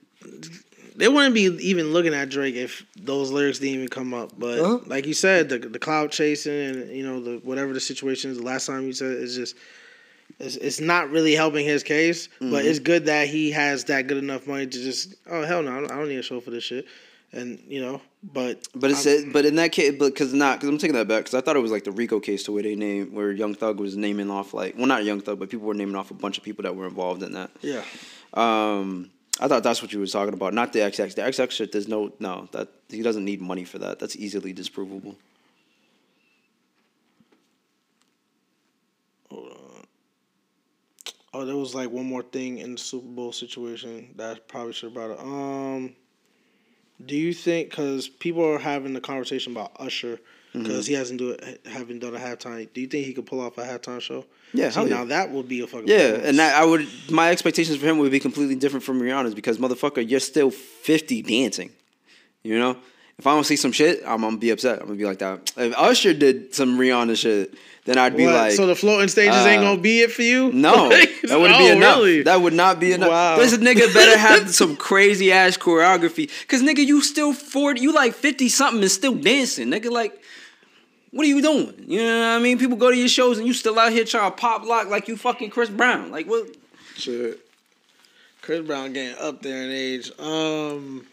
They 0.96 1.08
wouldn't 1.08 1.34
be 1.34 1.42
even 1.42 1.92
looking 1.92 2.14
at 2.14 2.30
Drake 2.30 2.54
if 2.54 2.86
those 2.96 3.30
lyrics 3.30 3.58
didn't 3.58 3.74
even 3.74 3.88
come 3.88 4.14
up. 4.14 4.32
But 4.38 4.58
uh-huh. 4.58 4.78
like 4.86 5.06
you 5.06 5.12
said, 5.12 5.50
the 5.50 5.58
the 5.58 5.78
cloud 5.78 6.10
chasing 6.10 6.52
and 6.54 6.90
you 6.90 7.04
know 7.04 7.20
the 7.20 7.36
whatever 7.44 7.74
the 7.74 7.80
situation 7.80 8.30
is. 8.30 8.38
The 8.38 8.44
last 8.44 8.66
time 8.66 8.86
you 8.86 8.94
said 8.94 9.12
it's 9.12 9.34
just 9.34 9.56
it's, 10.38 10.56
it's 10.56 10.80
not 10.80 11.10
really 11.10 11.34
helping 11.34 11.64
his 11.64 11.82
case, 11.82 12.28
mm-hmm. 12.28 12.50
but 12.50 12.64
it's 12.64 12.78
good 12.78 13.06
that 13.06 13.28
he 13.28 13.50
has 13.52 13.84
that 13.84 14.06
good 14.06 14.18
enough 14.18 14.46
money 14.46 14.66
to 14.66 14.78
just 14.82 15.14
oh 15.30 15.42
hell 15.44 15.62
no, 15.62 15.72
I 15.72 15.80
don't, 15.80 15.90
I 15.90 15.96
don't 15.96 16.08
need 16.08 16.18
a 16.18 16.22
show 16.22 16.40
for 16.40 16.50
this 16.50 16.64
shit, 16.64 16.86
and 17.36 17.62
you 17.68 17.80
know, 17.80 18.00
but 18.22 18.66
but 18.74 18.90
it's 18.90 19.06
a, 19.06 19.30
but 19.30 19.44
in 19.44 19.56
that 19.56 19.72
case, 19.72 19.94
but 19.98 20.06
because 20.06 20.32
not 20.32 20.58
because 20.58 20.68
I'm 20.68 20.78
taking 20.78 20.96
that 20.96 21.06
back 21.06 21.24
because 21.24 21.34
I 21.34 21.40
thought 21.40 21.56
it 21.56 21.60
was 21.60 21.70
like 21.70 21.84
the 21.84 21.92
RICO 21.92 22.20
case 22.20 22.42
to 22.44 22.52
where 22.52 22.62
they 22.62 22.74
name 22.74 23.12
where 23.14 23.30
Young 23.30 23.54
Thug 23.54 23.78
was 23.78 23.96
naming 23.96 24.30
off 24.30 24.54
like 24.54 24.76
well 24.76 24.86
not 24.86 25.04
Young 25.04 25.20
Thug 25.20 25.38
but 25.38 25.50
people 25.50 25.66
were 25.66 25.74
naming 25.74 25.96
off 25.96 26.10
a 26.10 26.14
bunch 26.14 26.38
of 26.38 26.44
people 26.44 26.62
that 26.64 26.74
were 26.74 26.86
involved 26.86 27.22
in 27.22 27.32
that. 27.32 27.50
Yeah. 27.60 27.82
Um, 28.34 29.10
I 29.38 29.48
thought 29.48 29.62
that's 29.62 29.82
what 29.82 29.92
you 29.92 30.00
were 30.00 30.06
talking 30.06 30.34
about, 30.34 30.54
not 30.54 30.72
the 30.72 30.80
XX. 30.80 31.14
The 31.14 31.22
XX 31.22 31.50
shit, 31.50 31.72
there's 31.72 31.88
no 31.88 32.12
no 32.18 32.48
that 32.52 32.68
he 32.88 33.02
doesn't 33.02 33.24
need 33.24 33.40
money 33.40 33.64
for 33.64 33.78
that. 33.78 33.98
That's 33.98 34.16
easily 34.16 34.54
disprovable. 34.54 35.16
Oh, 41.36 41.44
there 41.44 41.56
was 41.56 41.74
like 41.74 41.90
one 41.90 42.06
more 42.06 42.22
thing 42.22 42.58
in 42.58 42.72
the 42.72 42.78
Super 42.78 43.08
Bowl 43.08 43.30
situation 43.30 44.14
that 44.16 44.36
I 44.36 44.40
probably 44.40 44.72
should 44.72 44.86
have 44.86 44.94
brought 44.94 45.10
up. 45.10 45.20
Um, 45.20 45.94
do 47.04 47.16
you 47.16 47.32
think 47.32 47.70
because 47.70 48.08
people 48.08 48.44
are 48.44 48.58
having 48.58 48.92
the 48.92 49.00
conversation 49.00 49.52
about 49.52 49.72
Usher 49.78 50.18
because 50.52 50.84
mm-hmm. 50.84 50.90
he 50.90 50.92
hasn't 50.94 51.18
do 51.18 51.30
it, 51.30 51.60
haven't 51.66 51.98
done 51.98 52.14
a 52.14 52.18
halftime? 52.18 52.72
Do 52.72 52.80
you 52.80 52.86
think 52.86 53.06
he 53.06 53.12
could 53.12 53.26
pull 53.26 53.40
off 53.40 53.58
a 53.58 53.64
halftime 53.64 54.00
show? 54.00 54.24
Yeah, 54.54 54.70
See, 54.70 54.84
now 54.84 54.98
yeah. 54.98 55.04
that 55.04 55.30
would 55.30 55.48
be 55.48 55.60
a 55.60 55.66
fucking 55.66 55.88
yeah, 55.88 56.20
and 56.22 56.38
that 56.38 56.54
I 56.54 56.64
would 56.64 56.88
my 57.10 57.30
expectations 57.30 57.76
for 57.76 57.86
him 57.86 57.98
would 57.98 58.10
be 58.10 58.20
completely 58.20 58.54
different 58.54 58.84
from 58.84 59.00
Rihanna's 59.00 59.34
because 59.34 59.58
motherfucker, 59.58 60.08
you're 60.08 60.20
still 60.20 60.50
fifty 60.50 61.22
dancing, 61.22 61.70
you 62.42 62.58
know. 62.58 62.76
If 63.18 63.26
I 63.26 63.30
don't 63.30 63.44
see 63.44 63.56
some 63.56 63.72
shit, 63.72 64.02
I'm 64.06 64.20
gonna 64.20 64.36
be 64.36 64.50
upset. 64.50 64.80
I'm 64.80 64.88
gonna 64.88 64.98
be 64.98 65.06
like 65.06 65.20
that. 65.20 65.52
If 65.56 65.74
Usher 65.76 66.12
did 66.12 66.54
some 66.54 66.78
Rihanna 66.78 67.16
shit, 67.16 67.54
then 67.86 67.96
I'd 67.96 68.14
be 68.14 68.26
what? 68.26 68.34
like, 68.34 68.52
so 68.52 68.66
the 68.66 68.74
floating 68.74 69.08
stages 69.08 69.34
uh, 69.34 69.48
ain't 69.48 69.62
gonna 69.62 69.80
be 69.80 70.00
it 70.00 70.12
for 70.12 70.22
you? 70.22 70.52
No, 70.56 70.88
that 70.90 71.22
wouldn't 71.22 71.54
oh, 71.54 71.58
be 71.58 71.68
enough. 71.68 71.96
Really? 71.98 72.22
That 72.24 72.42
would 72.42 72.52
not 72.52 72.78
be 72.78 72.92
enough. 72.92 73.10
Wow. 73.10 73.36
This 73.38 73.56
nigga 73.56 73.92
better 73.94 74.18
have 74.18 74.50
some 74.50 74.76
crazy 74.76 75.32
ass 75.32 75.56
choreography, 75.56 76.30
cause 76.46 76.62
nigga, 76.62 76.84
you 76.84 77.00
still 77.00 77.32
forty, 77.32 77.80
you 77.80 77.92
like 77.92 78.12
fifty 78.12 78.50
something 78.50 78.82
and 78.82 78.90
still 78.90 79.14
dancing, 79.14 79.68
nigga. 79.68 79.90
Like, 79.90 80.20
what 81.10 81.24
are 81.24 81.28
you 81.28 81.40
doing? 81.40 81.74
You 81.86 82.00
know 82.00 82.20
what 82.20 82.36
I 82.36 82.38
mean? 82.40 82.58
People 82.58 82.76
go 82.76 82.90
to 82.90 82.96
your 82.96 83.08
shows 83.08 83.38
and 83.38 83.46
you 83.46 83.54
still 83.54 83.78
out 83.78 83.92
here 83.92 84.04
trying 84.04 84.30
to 84.30 84.36
pop 84.36 84.66
lock 84.66 84.88
like 84.88 85.08
you 85.08 85.16
fucking 85.16 85.50
Chris 85.50 85.70
Brown. 85.70 86.10
Like 86.10 86.26
what? 86.26 86.54
Shit. 86.96 87.40
Chris 88.42 88.66
Brown 88.66 88.92
getting 88.92 89.16
up 89.18 89.40
there 89.40 89.62
in 89.62 89.70
age. 89.70 90.10
Um. 90.18 91.06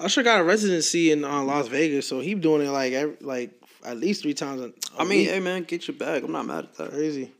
Usher 0.00 0.22
got 0.22 0.40
a 0.40 0.44
residency 0.44 1.12
in 1.12 1.24
uh, 1.24 1.42
Las 1.42 1.68
Vegas, 1.68 2.06
so 2.06 2.20
he 2.20 2.34
doing 2.34 2.66
it 2.66 2.70
like 2.70 2.92
every, 2.92 3.16
like 3.20 3.50
at 3.84 3.96
least 3.96 4.22
three 4.22 4.34
times. 4.34 4.60
A, 4.60 4.64
a 4.64 4.72
I 4.98 5.04
mean, 5.04 5.20
week. 5.20 5.30
hey 5.30 5.40
man, 5.40 5.62
get 5.64 5.86
your 5.86 5.96
bag. 5.96 6.24
I'm 6.24 6.32
not 6.32 6.46
mad 6.46 6.64
at 6.64 6.74
that. 6.76 6.90
Crazy, 6.90 7.32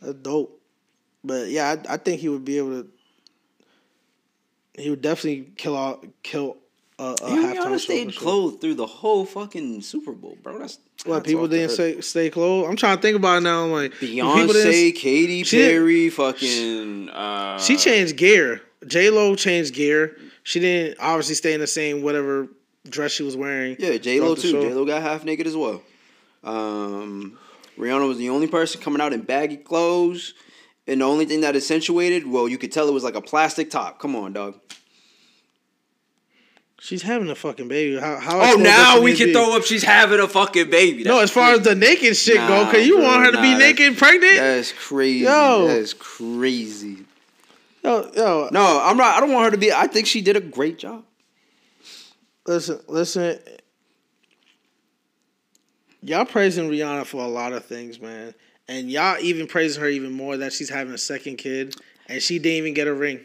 that's 0.00 0.14
dope. 0.14 0.60
But 1.24 1.48
yeah, 1.48 1.76
I, 1.88 1.94
I 1.94 1.96
think 1.96 2.20
he 2.20 2.28
would 2.28 2.44
be 2.44 2.58
able 2.58 2.82
to. 2.82 2.88
He 4.74 4.90
would 4.90 5.02
definitely 5.02 5.52
kill 5.56 5.76
all 5.76 6.02
kill 6.22 6.56
a, 6.98 7.04
a 7.04 7.30
halftime 7.30 7.78
stayed 7.78 8.16
clothed 8.16 8.60
through 8.60 8.74
the 8.74 8.86
whole 8.86 9.24
fucking 9.24 9.82
Super 9.82 10.12
Bowl, 10.12 10.36
bro. 10.42 10.58
That's 10.58 10.78
what 11.04 11.24
people 11.24 11.48
didn't 11.48 11.70
say. 11.70 12.00
Stay 12.00 12.30
clothed. 12.30 12.70
I'm 12.70 12.76
trying 12.76 12.96
to 12.96 13.02
think 13.02 13.16
about 13.16 13.38
it 13.38 13.40
now. 13.42 13.64
I'm 13.64 13.72
like 13.72 13.92
Beyonce, 13.94 14.94
Katy 14.94 15.44
Perry, 15.44 16.10
fucking. 16.10 17.08
Uh, 17.08 17.58
she 17.58 17.76
changed 17.76 18.16
gear. 18.16 18.62
J 18.86 19.10
Lo 19.10 19.34
changed 19.34 19.74
gear. 19.74 20.16
She 20.42 20.60
didn't 20.60 20.98
obviously 21.00 21.34
stay 21.34 21.54
in 21.54 21.60
the 21.60 21.66
same 21.66 22.02
whatever 22.02 22.48
dress 22.88 23.12
she 23.12 23.22
was 23.22 23.36
wearing. 23.36 23.76
Yeah, 23.78 23.96
J 23.98 24.20
Lo 24.20 24.34
too. 24.34 24.52
J 24.52 24.74
Lo 24.74 24.84
got 24.84 25.02
half 25.02 25.24
naked 25.24 25.46
as 25.46 25.56
well. 25.56 25.82
Um, 26.42 27.38
Rihanna 27.78 28.08
was 28.08 28.18
the 28.18 28.30
only 28.30 28.48
person 28.48 28.80
coming 28.80 29.00
out 29.00 29.12
in 29.12 29.22
baggy 29.22 29.56
clothes, 29.56 30.34
and 30.86 31.00
the 31.00 31.04
only 31.04 31.24
thing 31.24 31.42
that 31.42 31.54
accentuated, 31.54 32.26
well, 32.26 32.48
you 32.48 32.58
could 32.58 32.72
tell 32.72 32.88
it 32.88 32.92
was 32.92 33.04
like 33.04 33.14
a 33.14 33.20
plastic 33.20 33.70
top. 33.70 33.98
Come 33.98 34.16
on, 34.16 34.32
dog. 34.32 34.58
She's 36.80 37.02
having 37.02 37.30
a 37.30 37.36
fucking 37.36 37.68
baby. 37.68 37.96
How? 38.00 38.18
how 38.18 38.54
oh, 38.54 38.56
now 38.56 39.00
we 39.00 39.14
can 39.14 39.28
be? 39.28 39.32
throw 39.32 39.54
up. 39.56 39.62
She's 39.62 39.84
having 39.84 40.18
a 40.18 40.26
fucking 40.26 40.68
baby. 40.68 41.04
That's 41.04 41.14
no, 41.14 41.20
as 41.20 41.30
far 41.30 41.50
crazy. 41.50 41.60
as 41.60 41.66
the 41.68 41.74
naked 41.76 42.16
shit 42.16 42.36
nah, 42.38 42.48
go, 42.48 42.72
cause 42.72 42.84
you 42.84 42.96
bro, 42.96 43.04
want 43.04 43.24
her 43.24 43.30
to 43.30 43.36
nah, 43.36 43.42
be 43.42 43.54
naked, 43.54 43.96
pregnant. 43.96 44.34
That's 44.34 44.72
crazy. 44.72 45.20
Yo, 45.20 45.68
that 45.68 45.76
is 45.76 45.94
crazy. 45.94 47.01
Yo, 47.82 48.10
yo. 48.14 48.48
No, 48.52 48.80
I'm 48.82 48.96
not. 48.96 49.16
I 49.16 49.20
don't 49.20 49.32
want 49.32 49.46
her 49.46 49.50
to 49.52 49.56
be. 49.56 49.72
I 49.72 49.86
think 49.86 50.06
she 50.06 50.20
did 50.20 50.36
a 50.36 50.40
great 50.40 50.78
job. 50.78 51.04
Listen, 52.46 52.80
listen. 52.88 53.38
Y'all 56.00 56.24
praising 56.24 56.68
Rihanna 56.68 57.06
for 57.06 57.22
a 57.22 57.28
lot 57.28 57.52
of 57.52 57.64
things, 57.64 58.00
man, 58.00 58.34
and 58.66 58.90
y'all 58.90 59.16
even 59.20 59.46
praising 59.46 59.80
her 59.80 59.88
even 59.88 60.12
more 60.12 60.36
that 60.36 60.52
she's 60.52 60.68
having 60.68 60.92
a 60.92 60.98
second 60.98 61.36
kid 61.36 61.76
and 62.08 62.20
she 62.20 62.38
didn't 62.38 62.58
even 62.58 62.74
get 62.74 62.88
a 62.88 62.94
ring. 62.94 63.20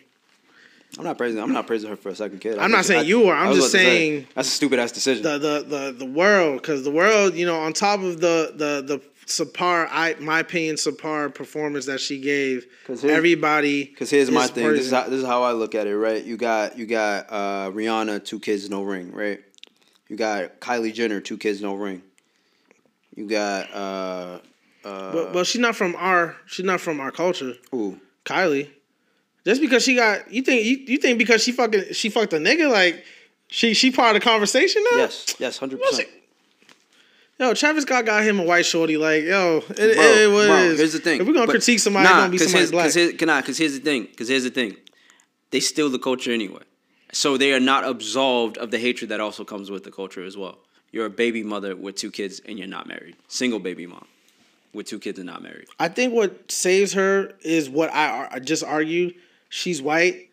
I'm 0.98 1.04
not 1.04 1.18
praising. 1.18 1.42
I'm 1.42 1.52
not 1.52 1.68
praising 1.68 1.90
her 1.90 1.96
for 1.96 2.10
a 2.10 2.16
second 2.16 2.40
kid. 2.40 2.58
I'm 2.58 2.72
not 2.72 2.86
saying 2.86 3.02
I, 3.02 3.04
you 3.04 3.28
are. 3.28 3.36
I'm 3.36 3.54
just 3.54 3.72
saying 3.72 4.22
say, 4.22 4.28
that's 4.36 4.48
a 4.48 4.52
stupid 4.52 4.80
ass 4.80 4.92
decision. 4.92 5.24
The 5.24 5.38
the 5.38 5.66
the 5.68 5.96
the 6.00 6.06
world, 6.06 6.62
because 6.62 6.84
the 6.84 6.92
world, 6.92 7.36
you 7.36 7.46
know, 7.46 7.60
on 7.60 7.74
top 7.74 8.00
of 8.00 8.22
the 8.22 8.54
the 8.56 8.84
the 8.86 9.02
subpar, 9.28 9.88
I 9.92 10.16
my 10.20 10.40
opinion, 10.40 10.76
subpar 10.76 11.34
performance 11.34 11.86
that 11.86 12.00
she 12.00 12.20
gave. 12.20 12.66
Cause 12.86 13.06
everybody. 13.06 13.86
Because 13.86 14.10
here's 14.10 14.32
my 14.32 14.48
thing. 14.48 14.68
This 14.72 14.86
is 14.86 14.92
how 14.92 15.04
this 15.04 15.20
is 15.20 15.26
how 15.26 15.44
I 15.44 15.52
look 15.52 15.76
at 15.76 15.88
it. 15.88 15.96
Right, 15.96 16.24
you 16.24 16.38
got 16.38 16.78
you 16.78 16.86
got 16.86 17.28
uh, 17.30 17.72
Rihanna, 17.72 18.26
two 18.26 18.40
kids, 18.40 18.70
no 18.70 18.84
ring. 18.84 19.12
Right, 19.12 19.42
you 20.08 20.16
got 20.16 20.60
Kylie 20.60 20.94
Jenner, 20.94 21.22
two 21.22 21.38
kids, 21.38 21.62
no 21.62 21.76
ring. 21.76 22.02
You 23.16 23.28
got. 23.28 23.74
Uh, 23.74 24.40
uh, 24.86 25.12
but 25.12 25.34
but 25.34 25.48
she's 25.48 25.62
not 25.62 25.76
from 25.76 25.96
our 25.98 26.36
she's 26.46 26.66
not 26.66 26.80
from 26.80 27.00
our 27.00 27.12
culture. 27.12 27.54
Ooh, 27.74 28.00
Kylie. 28.26 28.70
Just 29.46 29.62
because 29.62 29.84
she 29.84 29.96
got 29.96 30.32
you 30.32 30.42
think 30.42 30.66
you, 30.66 30.78
you 30.94 30.98
think 30.98 31.18
because 31.18 31.44
she 31.44 31.52
fucking 31.52 31.94
she 31.94 32.10
fucked 32.10 32.34
a 32.34 32.38
nigga 32.38 32.72
like 32.72 33.04
she 33.48 33.74
she 33.74 33.92
part 33.92 34.16
of 34.16 34.22
the 34.22 34.30
conversation 34.30 34.84
now? 34.92 34.98
Yes, 34.98 35.36
yes, 35.40 35.58
hundred 35.58 35.82
percent. 35.82 36.08
Yo, 37.40 37.54
Travis 37.54 37.84
Scott 37.84 38.06
got 38.06 38.24
him 38.24 38.40
a 38.40 38.44
white 38.44 38.66
shorty. 38.66 38.98
Like, 38.98 39.24
yo, 39.24 39.58
it, 39.58 39.66
bro, 39.68 39.76
it, 39.76 39.88
it 39.88 40.30
bro, 40.30 40.76
Here's 40.76 40.94
the 40.94 41.00
thing. 41.00 41.22
If 41.22 41.28
we're 41.28 41.34
gonna 41.34 41.46
but, 41.46 41.52
critique 41.54 41.80
somebody, 41.80 42.06
nah, 42.06 42.10
it's 42.10 42.20
gonna 42.20 42.32
be 42.32 42.38
somebody 42.40 42.72
black. 42.72 42.86
Cause 42.86 42.96
here's, 42.96 43.22
nah, 43.22 43.42
cause 43.42 43.58
here's 43.58 43.74
the 43.74 43.80
thing. 43.80 44.08
Cause 44.18 44.28
here's 44.28 44.44
the 44.44 44.50
thing. 44.50 44.76
They 45.52 45.60
steal 45.60 45.90
the 45.90 46.00
culture 46.00 46.32
anyway, 46.32 46.64
so 47.12 47.38
they 47.38 47.54
are 47.54 47.60
not 47.60 47.84
absolved 47.84 48.58
of 48.58 48.72
the 48.72 48.80
hatred 48.80 49.10
that 49.12 49.20
also 49.20 49.46
comes 49.46 49.70
with 49.70 49.84
the 49.84 49.92
culture 49.92 50.24
as 50.24 50.36
well. 50.36 50.58
You're 50.92 51.06
a 51.06 51.12
baby 51.12 51.44
mother 51.44 51.76
with 51.76 51.96
two 51.96 52.12
kids 52.12 52.42
and 52.46 52.58
you're 52.58 52.68
not 52.68 52.88
married. 52.88 53.16
Single 53.28 53.60
baby 53.60 53.86
mom 53.86 54.08
with 54.74 54.88
two 54.88 55.00
kids 55.00 55.20
and 55.20 55.28
not 55.28 55.44
married. 55.44 55.68
I 55.80 55.90
think 55.90 56.14
what 56.14 56.52
saves 56.52 56.94
her 56.94 57.34
is 57.42 57.70
what 57.70 57.94
I, 57.94 58.28
I 58.32 58.40
just 58.40 58.64
argued 58.64 59.16
she's 59.50 59.82
white, 59.82 60.27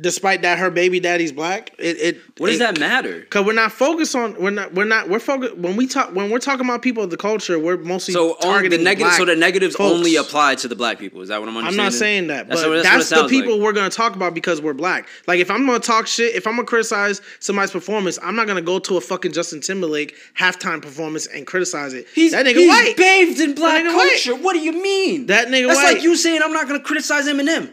despite 0.00 0.42
that 0.42 0.58
her 0.58 0.70
baby 0.70 1.00
daddy's 1.00 1.32
black. 1.32 1.74
It, 1.78 1.96
it 1.96 2.16
what 2.38 2.48
does 2.48 2.56
it, 2.56 2.58
that 2.58 2.78
matter? 2.78 3.20
Because 3.20 3.46
we're 3.46 3.54
not 3.54 3.72
focused 3.72 4.14
on 4.14 4.40
we're 4.40 4.50
not 4.50 4.74
we're 4.74 4.84
not 4.84 5.08
we're 5.08 5.18
focused 5.18 5.56
when 5.56 5.76
we 5.76 5.86
talk 5.86 6.14
when 6.14 6.30
we're 6.30 6.38
talking 6.38 6.66
about 6.66 6.82
people 6.82 7.02
of 7.02 7.10
the 7.10 7.16
culture. 7.16 7.58
We're 7.58 7.78
mostly 7.78 8.12
so 8.12 8.34
targeting 8.40 8.78
the 8.78 8.84
negative. 8.84 9.12
So 9.14 9.24
the 9.24 9.36
negatives 9.36 9.76
folks. 9.76 9.94
only 9.94 10.16
apply 10.16 10.56
to 10.56 10.68
the 10.68 10.76
black 10.76 10.98
people. 10.98 11.22
Is 11.22 11.28
that 11.28 11.40
what 11.40 11.48
I'm 11.48 11.56
understanding? 11.56 11.80
I'm 11.80 11.86
not 11.86 11.92
saying 11.92 12.26
that, 12.28 12.48
but 12.48 12.56
that's, 12.56 12.82
that's, 12.82 13.08
that's 13.08 13.22
the 13.22 13.28
people 13.28 13.54
like. 13.54 13.62
we're 13.62 13.72
gonna 13.72 13.90
talk 13.90 14.14
about 14.14 14.34
because 14.34 14.60
we're 14.60 14.74
black. 14.74 15.08
Like 15.26 15.40
if 15.40 15.50
I'm 15.50 15.64
gonna 15.66 15.80
talk 15.80 16.06
shit, 16.06 16.34
if 16.34 16.46
I'm 16.46 16.56
gonna 16.56 16.66
criticize 16.66 17.20
somebody's 17.40 17.70
performance, 17.70 18.18
I'm 18.22 18.36
not 18.36 18.46
gonna 18.46 18.62
go 18.62 18.78
to 18.78 18.96
a 18.96 19.00
fucking 19.00 19.32
Justin 19.32 19.60
Timberlake 19.60 20.16
halftime 20.38 20.82
performance 20.82 21.26
and 21.26 21.46
criticize 21.46 21.94
it. 21.94 22.06
He's, 22.14 22.32
that 22.32 22.44
nigga 22.44 22.56
he's 22.56 22.68
white. 22.68 22.96
bathed 22.96 23.40
in 23.40 23.54
black 23.54 23.84
culture. 23.84 24.34
White. 24.34 24.44
What 24.44 24.52
do 24.52 24.60
you 24.60 24.72
mean? 24.72 25.26
That 25.26 25.48
nigga 25.48 25.68
That's 25.68 25.78
white. 25.78 25.94
like 25.94 26.02
you 26.02 26.16
saying 26.16 26.42
I'm 26.42 26.52
not 26.52 26.66
gonna 26.66 26.80
criticize 26.80 27.26
Eminem. 27.26 27.72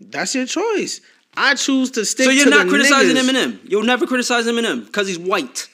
That's 0.00 0.34
your 0.34 0.46
choice. 0.46 1.00
I 1.36 1.54
choose 1.54 1.90
to 1.92 2.04
stick. 2.04 2.24
So 2.24 2.30
you're 2.30 2.50
not 2.50 2.68
criticizing 2.68 3.16
niggas. 3.16 3.30
Eminem. 3.30 3.70
You'll 3.70 3.84
never 3.84 4.06
criticize 4.06 4.46
Eminem 4.46 4.86
because 4.86 5.06
he's 5.06 5.18
white. 5.18 5.68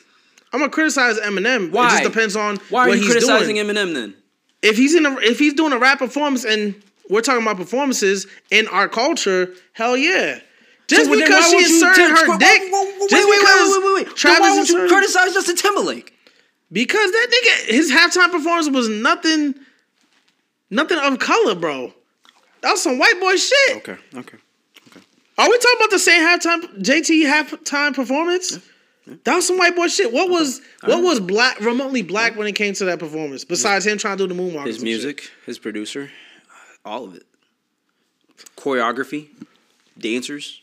I'm 0.52 0.60
gonna 0.60 0.70
criticize 0.70 1.18
Eminem. 1.18 1.72
Why? 1.72 1.86
It 1.86 1.90
just 1.90 2.02
depends 2.04 2.36
on 2.36 2.58
why 2.70 2.88
are 2.88 2.94
you 2.94 3.06
criticizing 3.06 3.56
doing. 3.56 3.66
Eminem 3.66 3.94
then? 3.94 4.14
If 4.62 4.76
he's 4.76 4.94
in 4.94 5.04
a 5.06 5.16
if 5.18 5.38
he's 5.38 5.54
doing 5.54 5.72
a 5.72 5.78
rap 5.78 5.98
performance 5.98 6.44
and 6.44 6.74
we're 7.10 7.20
talking 7.20 7.42
about 7.42 7.56
performances 7.56 8.26
in 8.50 8.66
our 8.68 8.88
culture, 8.88 9.52
hell 9.72 9.96
yeah. 9.96 10.40
Just 10.86 11.06
so 11.06 11.18
because 11.18 11.50
she 11.50 11.56
inserted 11.56 12.10
her 12.10 12.26
t- 12.26 12.38
dick, 12.38 12.62
wait, 12.72 13.10
just 13.10 13.28
wait, 13.28 13.40
because 13.40 13.70
wait, 13.70 13.84
wait, 13.84 13.94
wait, 13.94 14.06
wait. 14.06 14.16
Travis 14.16 14.40
why 14.40 14.50
won't 14.50 14.68
you 14.68 14.86
criticize 14.86 15.32
Justin 15.32 15.56
Timberlake? 15.56 16.12
Because 16.70 17.10
that 17.10 17.28
nigga, 17.30 17.72
his 17.74 17.90
halftime 17.90 18.30
performance 18.30 18.68
was 18.68 18.88
nothing, 18.88 19.54
nothing 20.70 20.98
of 20.98 21.18
color, 21.20 21.54
bro. 21.54 21.92
That 22.64 22.70
was 22.70 22.82
some 22.82 22.98
white 22.98 23.20
boy 23.20 23.36
shit. 23.36 23.76
Okay, 23.76 23.92
okay, 23.92 24.38
okay. 24.88 25.00
Are 25.36 25.50
we 25.50 25.58
talking 25.58 25.76
about 25.76 25.90
the 25.90 25.98
same 25.98 26.22
halftime 26.22 26.82
JT 26.82 27.26
halftime 27.26 27.94
performance? 27.94 28.52
Yeah. 28.52 28.58
Yeah. 29.06 29.14
That 29.24 29.34
was 29.34 29.46
some 29.46 29.58
white 29.58 29.76
boy 29.76 29.88
shit. 29.88 30.14
What 30.14 30.30
was 30.30 30.62
what 30.82 31.02
was 31.02 31.20
black 31.20 31.60
remotely 31.60 32.00
black 32.00 32.36
when 32.36 32.46
it 32.46 32.52
came 32.54 32.72
to 32.72 32.86
that 32.86 32.98
performance? 32.98 33.44
Besides 33.44 33.86
him 33.86 33.98
trying 33.98 34.16
to 34.16 34.26
do 34.26 34.34
the 34.34 34.40
moonwalk. 34.40 34.66
His 34.66 34.82
music, 34.82 35.20
shit? 35.20 35.30
his 35.44 35.58
producer, 35.58 36.10
uh, 36.50 36.88
all 36.88 37.04
of 37.04 37.14
it. 37.14 37.26
Choreography, 38.56 39.28
dancers, 39.98 40.62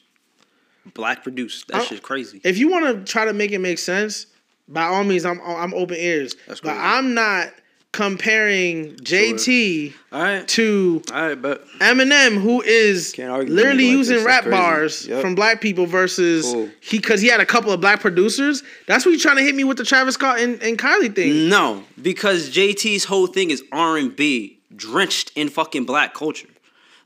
black 0.95 1.21
produced. 1.21 1.67
That 1.67 1.83
shit's 1.83 2.01
crazy. 2.01 2.41
If 2.43 2.57
you 2.57 2.71
want 2.71 3.05
to 3.05 3.11
try 3.11 3.25
to 3.25 3.33
make 3.33 3.51
it 3.51 3.59
make 3.59 3.77
sense, 3.77 4.25
by 4.67 4.85
all 4.85 5.03
means, 5.03 5.23
I'm 5.23 5.39
I'm 5.41 5.75
open 5.75 5.97
ears. 5.97 6.33
But 6.47 6.65
I'm 6.65 7.13
not 7.13 7.53
comparing 7.91 8.95
JT 8.97 9.91
sure. 9.91 10.43
to 10.43 11.01
all 11.13 11.27
right, 11.27 11.41
but 11.41 11.67
Eminem, 11.79 12.41
who 12.41 12.61
is 12.61 13.17
literally 13.17 13.89
using 13.89 14.23
rap 14.23 14.45
bars 14.49 15.07
yep. 15.07 15.21
from 15.21 15.35
black 15.35 15.59
people 15.59 15.85
versus 15.85 16.45
cool. 16.45 16.69
he 16.79 16.99
because 16.99 17.21
he 17.21 17.27
had 17.27 17.41
a 17.41 17.45
couple 17.45 17.71
of 17.71 17.81
black 17.81 17.99
producers. 17.99 18.63
That's 18.87 19.05
what 19.05 19.11
you're 19.11 19.19
trying 19.19 19.37
to 19.37 19.43
hit 19.43 19.55
me 19.55 19.63
with 19.63 19.77
the 19.77 19.83
Travis 19.83 20.15
Scott 20.15 20.39
and, 20.39 20.61
and 20.63 20.77
Kylie 20.77 21.13
thing. 21.13 21.49
No, 21.49 21.83
because 22.01 22.49
JT's 22.49 23.05
whole 23.05 23.27
thing 23.27 23.51
is 23.51 23.63
R 23.71 23.97
and 23.97 24.15
B 24.15 24.59
drenched 24.75 25.31
in 25.35 25.49
fucking 25.49 25.85
black 25.85 26.13
culture. 26.13 26.47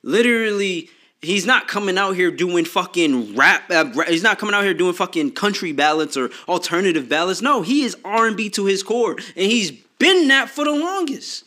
Literally, 0.03 0.89
he's 1.21 1.47
not 1.47 1.67
coming 1.67 1.97
out 1.97 2.11
here 2.11 2.29
doing 2.29 2.63
fucking 2.63 3.35
rap. 3.35 3.63
Uh, 3.71 3.85
he's 4.07 4.21
not 4.21 4.37
coming 4.37 4.53
out 4.53 4.63
here 4.63 4.75
doing 4.75 4.93
fucking 4.93 5.31
country 5.31 5.71
ballads 5.71 6.15
or 6.15 6.29
alternative 6.47 7.09
ballads. 7.09 7.41
No, 7.41 7.63
he 7.63 7.83
is 7.83 7.97
R 8.05 8.27
and 8.27 8.37
B 8.37 8.49
to 8.51 8.65
his 8.65 8.83
core, 8.83 9.13
and 9.13 9.51
he's 9.51 9.71
been 10.05 10.27
that 10.27 10.49
for 10.49 10.65
the 10.65 10.71
longest. 10.71 11.45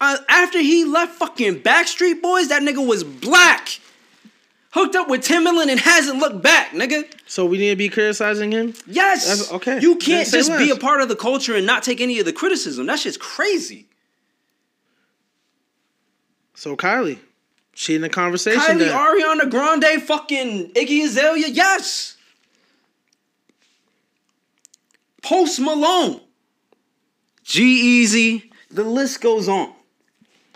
Uh, 0.00 0.18
after 0.28 0.60
he 0.60 0.84
left 0.84 1.14
fucking 1.14 1.62
Backstreet 1.62 2.22
Boys, 2.22 2.48
that 2.48 2.62
nigga 2.62 2.86
was 2.86 3.02
black. 3.02 3.80
Hooked 4.70 4.94
up 4.94 5.08
with 5.08 5.22
Timbaland 5.26 5.68
and 5.68 5.80
hasn't 5.80 6.18
looked 6.18 6.40
back, 6.40 6.70
nigga. 6.70 7.10
So 7.26 7.44
we 7.44 7.58
need 7.58 7.70
to 7.70 7.76
be 7.76 7.88
criticizing 7.88 8.52
him? 8.52 8.74
Yes. 8.86 9.26
That's, 9.26 9.52
okay. 9.52 9.80
You 9.80 9.96
can't 9.96 10.28
just 10.28 10.50
less. 10.50 10.58
be 10.58 10.70
a 10.70 10.76
part 10.76 11.00
of 11.00 11.08
the 11.08 11.16
culture 11.16 11.56
and 11.56 11.66
not 11.66 11.82
take 11.82 12.00
any 12.00 12.20
of 12.20 12.26
the 12.26 12.32
criticism. 12.32 12.86
That 12.86 13.00
shit's 13.00 13.16
crazy. 13.16 13.86
So 16.54 16.76
Kylie, 16.76 17.18
she 17.74 17.96
in 17.96 18.02
the 18.02 18.08
conversation. 18.08 18.60
Kylie, 18.60 18.78
then. 18.78 18.94
Ariana 18.94 19.50
Grande, 19.50 20.02
fucking 20.02 20.72
Iggy 20.74 21.04
Azalea, 21.04 21.48
yes. 21.48 22.16
Post 25.22 25.58
Malone. 25.58 26.20
G-Eazy, 27.48 28.50
the 28.70 28.84
list 28.84 29.22
goes 29.22 29.48
on. 29.48 29.72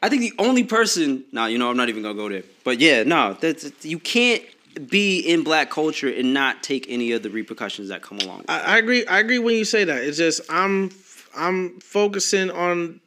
I 0.03 0.11
think 0.11 0.21
the 0.21 0.35
only 0.39 0.63
person, 0.63 1.25
nah, 1.33 1.47
you 1.47 1.57
know, 1.57 1.71
I'm 1.71 1.77
not 1.77 1.89
even 1.89 2.03
gonna 2.03 2.15
go 2.15 2.29
there. 2.29 2.43
But 2.65 2.81
yeah, 2.81 3.03
no, 3.03 3.35
that's 3.41 3.71
you 3.83 3.99
can't 3.99 4.43
be 4.89 5.21
in 5.21 5.43
black 5.43 5.71
culture 5.71 6.09
and 6.09 6.35
not 6.35 6.63
take 6.63 6.87
any 6.91 7.13
of 7.13 7.23
the 7.23 7.31
repercussions 7.31 7.89
that 7.89 8.03
come 8.03 8.19
along. 8.19 8.45
I, 8.49 8.61
I, 8.61 8.79
agree. 8.79 9.07
I 9.07 9.21
agree 9.21 9.39
when 9.39 9.55
you 9.55 9.65
say 9.65 9.85
that. 9.85 10.03
It's 10.03 10.19
just 10.19 10.43
I'm 10.51 10.91
I'm 11.35 11.81
focusing 11.81 12.51
on 12.51 13.01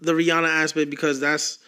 the 0.00 0.12
Rihanna 0.12 0.48
aspect 0.48 0.90
because 0.90 1.20
that's 1.20 1.58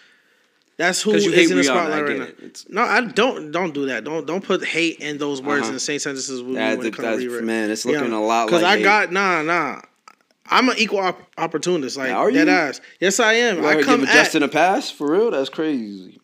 that's 0.78 1.02
who 1.02 1.12
is 1.12 1.26
in 1.50 1.58
the 1.58 1.64
spotlight 1.64 2.04
right 2.04 2.18
now. 2.18 2.48
No, 2.70 2.82
I 2.82 3.02
don't. 3.02 3.50
Don't 3.50 3.74
do 3.74 3.86
that. 3.86 4.04
Don't 4.04 4.24
don't 4.26 4.42
put 4.42 4.64
hate 4.64 5.00
in 5.00 5.18
those 5.18 5.42
words 5.42 5.62
uh-huh. 5.62 5.68
in 5.68 5.74
the 5.74 5.80
same 5.80 5.98
sentences. 5.98 6.42
When, 6.42 6.54
when 6.54 6.86
it 6.86 6.94
comes 6.94 7.22
to 7.22 7.42
man, 7.42 7.70
it's 7.70 7.84
looking 7.84 8.12
a 8.12 8.22
lot 8.22 8.46
because 8.46 8.62
like 8.62 8.72
I 8.72 8.76
hate. 8.78 8.84
got 8.84 9.12
nah 9.12 9.42
nah. 9.42 9.82
I'm 10.50 10.68
an 10.68 10.76
equal 10.78 10.98
op- 10.98 11.22
opportunist, 11.38 11.96
like 11.96 12.10
now, 12.10 12.28
dead 12.28 12.48
ass. 12.48 12.80
Yes, 13.00 13.20
I 13.20 13.34
am. 13.34 13.64
I 13.64 13.82
come 13.82 14.02
at, 14.04 14.12
Justin 14.12 14.42
a 14.42 14.48
pass 14.48 14.90
for 14.90 15.12
real. 15.12 15.30
That's 15.30 15.48
crazy. 15.48 16.20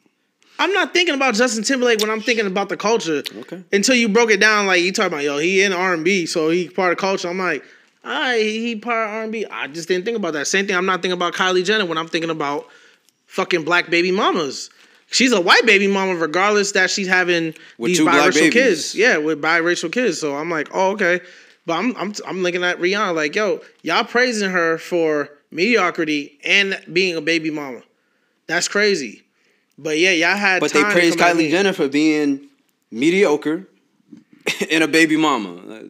I'm 0.58 0.72
not 0.72 0.92
thinking 0.92 1.14
about 1.14 1.34
Justin 1.34 1.62
Timberlake 1.62 2.00
when 2.00 2.10
I'm 2.10 2.20
thinking 2.20 2.46
about 2.46 2.68
the 2.68 2.76
culture. 2.76 3.22
Okay. 3.36 3.62
Until 3.72 3.94
you 3.94 4.08
broke 4.08 4.30
it 4.30 4.40
down, 4.40 4.66
like 4.66 4.82
you 4.82 4.90
talk 4.90 5.06
about, 5.06 5.22
yo, 5.22 5.38
he 5.38 5.62
in 5.62 5.72
R 5.72 5.94
and 5.94 6.04
B, 6.04 6.26
so 6.26 6.50
he 6.50 6.68
part 6.68 6.92
of 6.92 6.98
culture. 6.98 7.28
I'm 7.28 7.38
like, 7.38 7.62
all 8.04 8.10
right, 8.10 8.40
he 8.40 8.74
part 8.76 9.08
of 9.08 9.14
R 9.14 9.22
and 9.24 9.32
B. 9.32 9.46
I 9.50 9.68
just 9.68 9.86
didn't 9.86 10.04
think 10.04 10.16
about 10.16 10.32
that. 10.32 10.46
Same 10.46 10.66
thing. 10.66 10.74
I'm 10.74 10.86
not 10.86 11.02
thinking 11.02 11.16
about 11.16 11.34
Kylie 11.34 11.64
Jenner 11.64 11.84
when 11.84 11.98
I'm 11.98 12.08
thinking 12.08 12.30
about 12.30 12.66
fucking 13.26 13.64
black 13.64 13.90
baby 13.90 14.10
mamas. 14.10 14.70
She's 15.08 15.32
a 15.32 15.40
white 15.40 15.64
baby 15.66 15.86
mama, 15.86 16.16
regardless 16.16 16.72
that 16.72 16.90
she's 16.90 17.06
having 17.06 17.54
with 17.78 17.90
these 17.92 18.00
biracial 18.00 18.50
kids. 18.50 18.94
Yeah, 18.94 19.18
with 19.18 19.40
biracial 19.40 19.92
kids. 19.92 20.18
So 20.18 20.34
I'm 20.34 20.50
like, 20.50 20.68
oh, 20.72 20.92
okay. 20.92 21.20
But 21.66 21.74
I'm 21.74 21.96
I'm 21.96 22.14
I'm 22.26 22.42
looking 22.42 22.62
at 22.62 22.78
Rihanna 22.78 23.14
like, 23.14 23.34
yo, 23.34 23.60
y'all 23.82 24.04
praising 24.04 24.50
her 24.50 24.78
for 24.78 25.28
mediocrity 25.50 26.38
and 26.44 26.80
being 26.92 27.16
a 27.16 27.20
baby 27.20 27.50
mama. 27.50 27.82
That's 28.46 28.68
crazy. 28.68 29.22
But 29.76 29.98
yeah, 29.98 30.12
y'all 30.12 30.36
had. 30.36 30.60
But 30.60 30.72
they 30.72 30.82
praised 30.84 31.18
Kylie 31.18 31.50
Jenner 31.50 31.72
for 31.72 31.88
being 31.88 32.48
mediocre 32.90 33.66
and 34.70 34.84
a 34.84 34.88
baby 34.88 35.16
mama. 35.16 35.82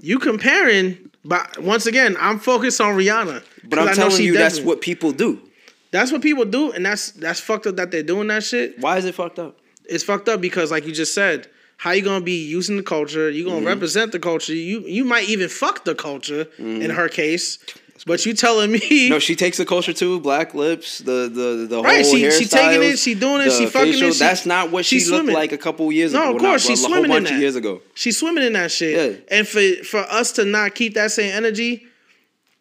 You 0.00 0.20
comparing, 0.20 1.10
but 1.24 1.58
once 1.58 1.86
again, 1.86 2.16
I'm 2.20 2.38
focused 2.38 2.80
on 2.80 2.96
Rihanna. 2.96 3.42
But 3.64 3.80
I'm 3.80 3.94
telling 3.94 4.22
you, 4.22 4.34
that's 4.34 4.60
what 4.60 4.80
people 4.80 5.10
do. 5.10 5.42
That's 5.90 6.12
what 6.12 6.22
people 6.22 6.44
do, 6.44 6.70
and 6.70 6.86
that's 6.86 7.10
that's 7.12 7.40
fucked 7.40 7.66
up 7.66 7.76
that 7.76 7.90
they're 7.90 8.02
doing 8.04 8.28
that 8.28 8.44
shit. 8.44 8.78
Why 8.78 8.98
is 8.98 9.04
it 9.04 9.14
fucked 9.14 9.40
up? 9.40 9.58
It's 9.88 10.04
fucked 10.04 10.28
up 10.28 10.40
because, 10.40 10.70
like 10.70 10.86
you 10.86 10.92
just 10.92 11.14
said, 11.14 11.48
how 11.76 11.90
you 11.92 12.02
gonna 12.02 12.24
be 12.24 12.46
using 12.46 12.76
the 12.76 12.82
culture? 12.82 13.30
You 13.30 13.44
gonna 13.44 13.56
mm-hmm. 13.56 13.66
represent 13.66 14.12
the 14.12 14.18
culture. 14.18 14.54
You 14.54 14.80
you 14.80 15.04
might 15.04 15.28
even 15.28 15.48
fuck 15.48 15.84
the 15.84 15.94
culture 15.94 16.44
mm-hmm. 16.44 16.82
in 16.82 16.90
her 16.90 17.08
case. 17.08 17.58
But 18.06 18.24
you 18.24 18.34
telling 18.34 18.70
me? 18.70 19.08
No, 19.10 19.18
she 19.18 19.34
takes 19.34 19.56
the 19.56 19.64
culture 19.64 19.92
too. 19.92 20.20
Black 20.20 20.54
lips, 20.54 20.98
the 20.98 21.28
the 21.32 21.66
the 21.68 21.82
right, 21.82 22.04
whole 22.04 22.14
she, 22.14 22.22
hairstyles, 22.22 22.38
she 22.38 22.44
taking 22.46 22.82
it, 22.82 22.98
she 22.98 23.14
doing 23.14 23.40
it, 23.40 23.52
she 23.52 23.66
fucking 23.66 23.92
facial, 23.92 24.08
it. 24.08 24.12
She, 24.14 24.18
that's 24.18 24.46
not 24.46 24.70
what 24.70 24.84
she 24.84 25.04
looked 25.04 25.28
like 25.28 25.52
a 25.52 25.58
couple 25.58 25.90
years 25.90 26.12
no, 26.12 26.22
ago. 26.22 26.30
No, 26.30 26.36
of 26.36 26.42
course, 26.42 26.66
she's 26.66 26.84
swimming 26.84 27.10
in 27.10 27.24
that. 27.24 27.40
years 27.40 27.56
ago. 27.56 27.80
She's 27.94 28.18
swimming 28.18 28.44
in 28.44 28.52
that 28.52 28.70
shit. 28.70 29.20
Yeah. 29.30 29.36
And 29.38 29.48
for 29.48 29.60
for 29.84 30.00
us 30.00 30.32
to 30.32 30.44
not 30.44 30.74
keep 30.74 30.94
that 30.94 31.10
same 31.10 31.32
energy, 31.32 31.86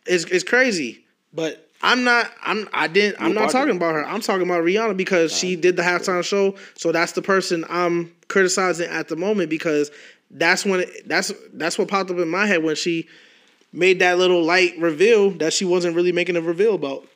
is 0.08 0.26
is 0.26 0.44
crazy. 0.44 1.06
But 1.34 1.65
I'm 1.86 2.04
not. 2.04 2.32
I'm. 2.42 2.68
I 2.74 2.88
didn't. 2.88 3.22
I'm 3.22 3.34
not 3.34 3.52
talking 3.52 3.76
about 3.76 3.94
her. 3.94 4.04
I'm 4.06 4.20
talking 4.20 4.42
about 4.42 4.64
Rihanna 4.64 4.98
because 4.98 5.32
she 5.32 5.56
did 5.56 5.76
the 5.76 5.84
halftime 5.84 6.24
show. 6.24 6.56
So 6.76 6.92
that's 6.92 7.12
the 7.12 7.22
person 7.22 7.64
I'm 7.70 8.12
criticizing 8.28 8.90
at 8.90 9.08
the 9.08 9.16
moment 9.16 9.52
because 9.52 9.92
that's 10.32 10.66
when 10.66 10.80
it, 10.80 11.08
that's 11.08 11.32
that's 11.54 11.78
what 11.78 11.88
popped 11.88 12.10
up 12.10 12.18
in 12.18 12.28
my 12.28 12.48
head 12.48 12.64
when 12.64 12.76
she 12.76 13.08
made 13.72 14.00
that 14.00 14.18
little 14.18 14.44
light 14.44 14.74
reveal 14.80 15.30
that 15.32 15.54
she 15.54 15.64
wasn't 15.64 15.96
really 15.96 16.12
making 16.12 16.36
a 16.36 16.42
reveal 16.42 16.74
about. 16.74 17.08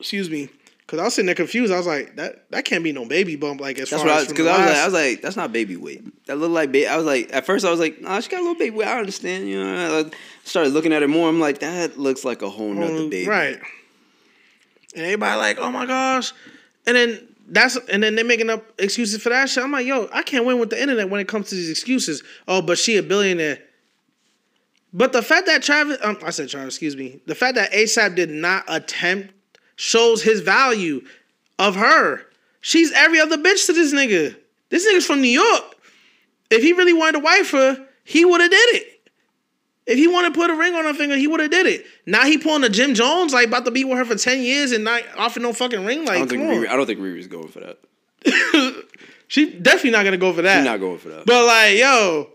Excuse 0.00 0.28
me. 0.28 0.48
Cause 0.88 0.98
I 0.98 1.04
was 1.04 1.14
sitting 1.14 1.26
there 1.26 1.34
confused. 1.34 1.70
I 1.70 1.76
was 1.76 1.86
like, 1.86 2.16
that 2.16 2.50
that 2.50 2.64
can't 2.64 2.82
be 2.82 2.92
no 2.92 3.04
baby 3.04 3.36
bump. 3.36 3.60
Like 3.60 3.78
as 3.78 3.90
that's 3.90 4.02
far 4.02 4.10
what 4.10 4.22
as 4.22 4.32
I, 4.32 4.42
I, 4.42 4.64
was 4.64 4.66
like, 4.66 4.76
I 4.76 4.84
was 4.86 4.94
like, 4.94 5.20
that's 5.20 5.36
not 5.36 5.52
baby 5.52 5.76
weight. 5.76 6.26
That 6.26 6.36
looked 6.36 6.54
like 6.54 6.72
baby. 6.72 6.86
I 6.86 6.96
was 6.96 7.04
like, 7.04 7.30
at 7.30 7.44
first 7.44 7.66
I 7.66 7.70
was 7.70 7.78
like, 7.78 8.00
nah, 8.00 8.18
she 8.20 8.30
got 8.30 8.38
a 8.38 8.42
little 8.42 8.54
baby 8.54 8.74
weight. 8.74 8.88
I 8.88 8.98
understand. 8.98 9.50
You 9.50 9.62
know, 9.62 10.00
I 10.00 10.10
started 10.44 10.72
looking 10.72 10.94
at 10.94 11.02
it 11.02 11.08
more. 11.08 11.28
I'm 11.28 11.40
like, 11.40 11.58
that 11.58 11.98
looks 11.98 12.24
like 12.24 12.40
a 12.40 12.48
whole 12.48 12.72
nother 12.72 13.02
um, 13.02 13.10
baby. 13.10 13.28
Right. 13.28 13.60
And 14.94 15.04
everybody 15.04 15.36
like, 15.38 15.58
oh 15.58 15.70
my 15.70 15.84
gosh, 15.84 16.32
and 16.86 16.96
then 16.96 17.28
that's 17.48 17.76
and 17.90 18.02
then 18.02 18.14
they're 18.14 18.24
making 18.24 18.48
up 18.48 18.64
excuses 18.78 19.22
for 19.22 19.28
that 19.28 19.50
shit. 19.50 19.62
I'm 19.62 19.72
like, 19.72 19.86
yo, 19.86 20.08
I 20.10 20.22
can't 20.22 20.46
win 20.46 20.58
with 20.58 20.70
the 20.70 20.80
internet 20.80 21.10
when 21.10 21.20
it 21.20 21.28
comes 21.28 21.50
to 21.50 21.54
these 21.54 21.68
excuses. 21.68 22.22
Oh, 22.48 22.62
but 22.62 22.78
she 22.78 22.96
a 22.96 23.02
billionaire. 23.02 23.58
But 24.94 25.12
the 25.12 25.20
fact 25.20 25.44
that 25.46 25.62
Travis, 25.62 25.98
um, 26.02 26.16
I 26.24 26.30
said 26.30 26.48
Travis, 26.48 26.74
excuse 26.74 26.96
me, 26.96 27.20
the 27.26 27.34
fact 27.34 27.56
that 27.56 27.72
ASAP 27.72 28.14
did 28.14 28.30
not 28.30 28.64
attempt 28.68 29.34
shows 29.78 30.22
his 30.22 30.40
value 30.40 31.00
of 31.58 31.76
her. 31.76 32.26
She's 32.60 32.92
every 32.92 33.20
other 33.20 33.38
bitch 33.38 33.64
to 33.66 33.72
this 33.72 33.94
nigga. 33.94 34.36
This 34.70 34.86
nigga's 34.86 35.06
from 35.06 35.20
New 35.22 35.28
York. 35.28 35.76
If 36.50 36.62
he 36.62 36.72
really 36.72 36.92
wanted 36.92 37.12
to 37.12 37.18
wife 37.20 37.52
her, 37.52 37.86
he 38.04 38.24
would 38.24 38.40
have 38.40 38.50
did 38.50 38.74
it. 38.74 39.00
If 39.86 39.96
he 39.96 40.08
wanted 40.08 40.34
to 40.34 40.38
put 40.38 40.50
a 40.50 40.54
ring 40.54 40.74
on 40.74 40.84
her 40.84 40.92
finger, 40.92 41.16
he 41.16 41.28
would 41.28 41.40
have 41.40 41.52
did 41.52 41.66
it. 41.66 41.86
Now 42.06 42.24
he 42.24 42.38
pulling 42.38 42.64
a 42.64 42.68
Jim 42.68 42.94
Jones, 42.94 43.32
like 43.32 43.46
about 43.46 43.64
to 43.66 43.70
be 43.70 43.84
with 43.84 43.98
her 43.98 44.04
for 44.04 44.16
ten 44.16 44.42
years 44.42 44.72
and 44.72 44.82
not 44.82 45.02
offering 45.16 45.44
no 45.44 45.52
fucking 45.52 45.84
ring. 45.84 46.04
Like, 46.04 46.16
I 46.16 46.18
don't 46.18 46.28
think 46.28 46.42
Riri, 46.42 46.68
I 46.68 46.76
don't 46.76 46.86
think 46.86 47.00
Riri's 47.00 47.28
going 47.28 47.48
for 47.48 47.60
that. 47.60 48.84
she 49.28 49.50
definitely 49.52 49.92
not 49.92 50.04
gonna 50.04 50.18
go 50.18 50.32
for 50.32 50.42
that. 50.42 50.56
She's 50.56 50.64
not 50.64 50.80
going 50.80 50.98
for 50.98 51.08
that. 51.10 51.24
But 51.24 51.46
like, 51.46 51.78
yo, 51.78 52.30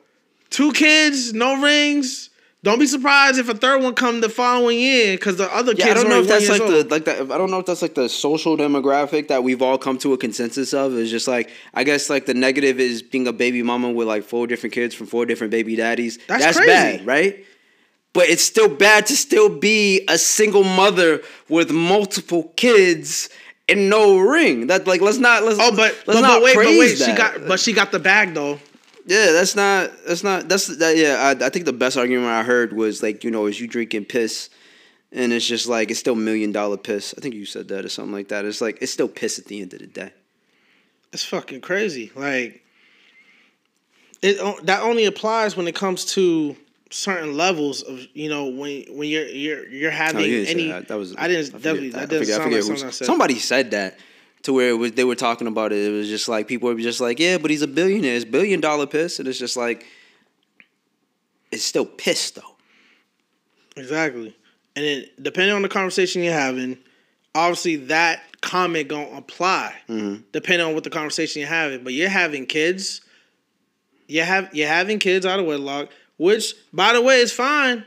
two 0.50 0.72
kids, 0.72 1.34
no 1.34 1.62
rings. 1.62 2.30
Don't 2.64 2.80
be 2.80 2.88
surprised 2.88 3.38
if 3.38 3.50
a 3.50 3.54
third 3.54 3.84
one 3.84 3.94
come 3.94 4.22
the 4.22 4.30
following 4.30 4.80
year 4.80 5.18
because 5.18 5.36
the 5.36 5.54
other 5.54 5.74
kids. 5.74 5.86
Yeah, 5.86 5.92
I 5.92 5.94
don't 5.96 6.08
know 6.08 6.22
if 6.22 6.28
that's 6.30 6.48
like 6.48 6.62
old. 6.62 6.72
the 6.72 6.84
like 6.86 7.04
that. 7.04 7.30
I 7.30 7.38
don't 7.38 7.52
know 7.52 7.60
if 7.60 7.66
that's 7.66 7.82
like 7.82 7.94
the 7.94 8.08
social 8.08 8.56
demographic 8.56 9.28
that 9.28 9.44
we've 9.44 9.62
all 9.62 9.78
come 9.78 9.98
to 9.98 10.14
a 10.14 10.18
consensus 10.18 10.74
of. 10.74 10.94
Is 10.94 11.12
just 11.12 11.28
like 11.28 11.52
I 11.74 11.84
guess 11.84 12.10
like 12.10 12.26
the 12.26 12.34
negative 12.34 12.80
is 12.80 13.02
being 13.02 13.28
a 13.28 13.34
baby 13.34 13.64
mama 13.64 13.92
with 13.92 14.08
like 14.08 14.24
four 14.24 14.48
different 14.48 14.74
kids 14.74 14.96
from 14.96 15.08
four 15.08 15.26
different 15.26 15.52
baby 15.52 15.76
daddies. 15.76 16.20
That's, 16.28 16.42
that's 16.42 16.58
bad, 16.58 17.06
right? 17.06 17.46
But 18.14 18.30
it's 18.30 18.44
still 18.44 18.70
bad 18.70 19.08
to 19.08 19.18
still 19.18 19.50
be 19.50 20.06
a 20.08 20.18
single 20.18 20.64
mother 20.64 21.22
with 21.50 21.72
multiple 21.72 22.54
kids 22.56 23.28
and 23.68 23.90
no 23.90 24.20
ring. 24.20 24.68
That 24.68 24.88
like 24.88 25.02
let's 25.02 25.18
not 25.18 25.44
let's 25.44 25.60
oh 25.60 25.72
but 25.72 25.78
let's 25.78 26.06
but, 26.06 26.22
not 26.22 26.40
but 26.40 26.44
wait 26.44 26.56
but 26.56 26.66
wait 26.66 26.98
that. 27.00 27.06
she 27.06 27.14
got 27.14 27.46
but 27.46 27.60
she 27.60 27.74
got 27.74 27.92
the 27.92 28.00
bag 28.00 28.34
though. 28.34 28.58
Yeah, 29.06 29.32
that's 29.32 29.56
not 29.56 29.92
that's 30.08 30.24
not 30.24 30.48
that's 30.48 30.68
that. 30.78 30.96
Yeah, 30.96 31.36
I, 31.42 31.46
I 31.46 31.50
think 31.50 31.66
the 31.66 31.74
best 31.74 31.98
argument 31.98 32.30
I 32.30 32.44
heard 32.44 32.74
was 32.74 33.04
like 33.04 33.24
you 33.24 33.32
know 33.32 33.48
is 33.48 33.60
you 33.60 33.68
drinking 33.68 34.06
piss, 34.06 34.50
and 35.12 35.34
it's 35.34 35.46
just 35.46 35.68
like 35.68 35.92
it's 35.92 36.00
still 36.00 36.16
million 36.16 36.52
dollar 36.52 36.78
piss. 36.78 37.14
I 37.18 37.22
think 37.22 37.36
you 37.36 37.46
said 37.46 37.68
that 37.68 37.84
or 37.84 37.90
something 37.90 38.14
like 38.14 38.30
that. 38.30 38.46
It's 38.46 38.62
like 38.62 38.78
it's 38.82 38.94
still 38.94 39.10
piss 39.10 39.40
at 39.40 39.46
the 39.46 39.62
end 39.62 39.74
of 39.74 39.80
the 39.80 39.88
day. 39.88 40.12
It's 41.12 41.26
fucking 41.26 41.62
crazy. 41.62 42.12
Like 42.16 42.64
it 44.22 44.66
that 44.66 44.82
only 44.82 45.06
applies 45.06 45.58
when 45.58 45.68
it 45.68 45.76
comes 45.76 46.06
to 46.14 46.56
certain 46.90 47.36
levels 47.36 47.82
of 47.82 48.00
you 48.14 48.30
know 48.30 48.46
when 48.46 48.86
when 48.90 49.10
you're 49.10 49.28
you're 49.28 49.68
you're 49.68 49.92
oh, 49.92 49.96
having 49.96 50.22
no, 50.22 50.28
you 50.28 50.46
any. 50.48 50.68
That. 50.70 50.88
that. 50.88 50.98
was 50.98 51.14
I 51.18 51.28
didn't 51.28 51.54
I 51.54 51.58
definitely 51.58 51.90
that, 51.90 52.00
that 52.02 52.10
didn't 52.10 52.28
sound 52.28 52.54
like 52.54 52.64
something 52.64 52.88
I 52.88 52.92
said. 52.92 53.06
Somebody 53.06 53.40
said 53.40 53.72
that 53.72 54.00
to 54.44 54.54
where 54.54 54.70
it 54.70 54.74
was 54.74 54.92
they 54.94 55.04
were 55.04 55.16
talking 55.16 55.48
about 55.48 55.74
it. 55.74 55.80
It 55.80 55.92
was 55.92 56.08
just 56.08 56.30
like 56.30 56.48
people 56.48 56.70
were 56.70 56.80
just 56.80 57.02
like, 57.02 57.20
yeah, 57.20 57.38
but 57.38 57.50
he's 57.52 57.62
a 57.62 57.68
billionaire, 57.68 58.16
it's 58.16 58.26
billion 58.26 58.62
dollar 58.62 58.86
piss, 58.86 59.20
and 59.20 59.28
it's 59.28 59.40
just 59.40 59.58
like 59.58 59.86
it's 61.52 61.64
still 61.64 61.86
piss 61.86 62.32
though. 62.32 62.42
Exactly, 63.76 64.36
and 64.76 64.86
then 64.86 65.06
depending 65.22 65.56
on 65.56 65.62
the 65.62 65.70
conversation 65.70 66.24
you're 66.24 66.34
having, 66.34 66.78
obviously 67.34 67.78
that 67.78 68.22
comment 68.42 68.90
gonna 68.90 69.16
apply 69.16 69.74
mm-hmm. 69.88 70.22
depending 70.34 70.68
on 70.68 70.74
what 70.74 70.84
the 70.84 70.90
conversation 70.90 71.40
you're 71.40 71.50
having. 71.50 71.84
But 71.84 71.94
you're 71.94 72.10
having 72.10 72.46
kids, 72.46 73.02
you 74.08 74.22
have 74.22 74.54
you're 74.54 74.68
having 74.68 75.00
kids 75.00 75.26
out 75.26 75.40
of 75.40 75.46
wedlock, 75.46 75.90
which 76.18 76.54
by 76.72 76.94
the 76.94 77.02
way 77.02 77.22
is 77.22 77.32
fine. 77.32 77.86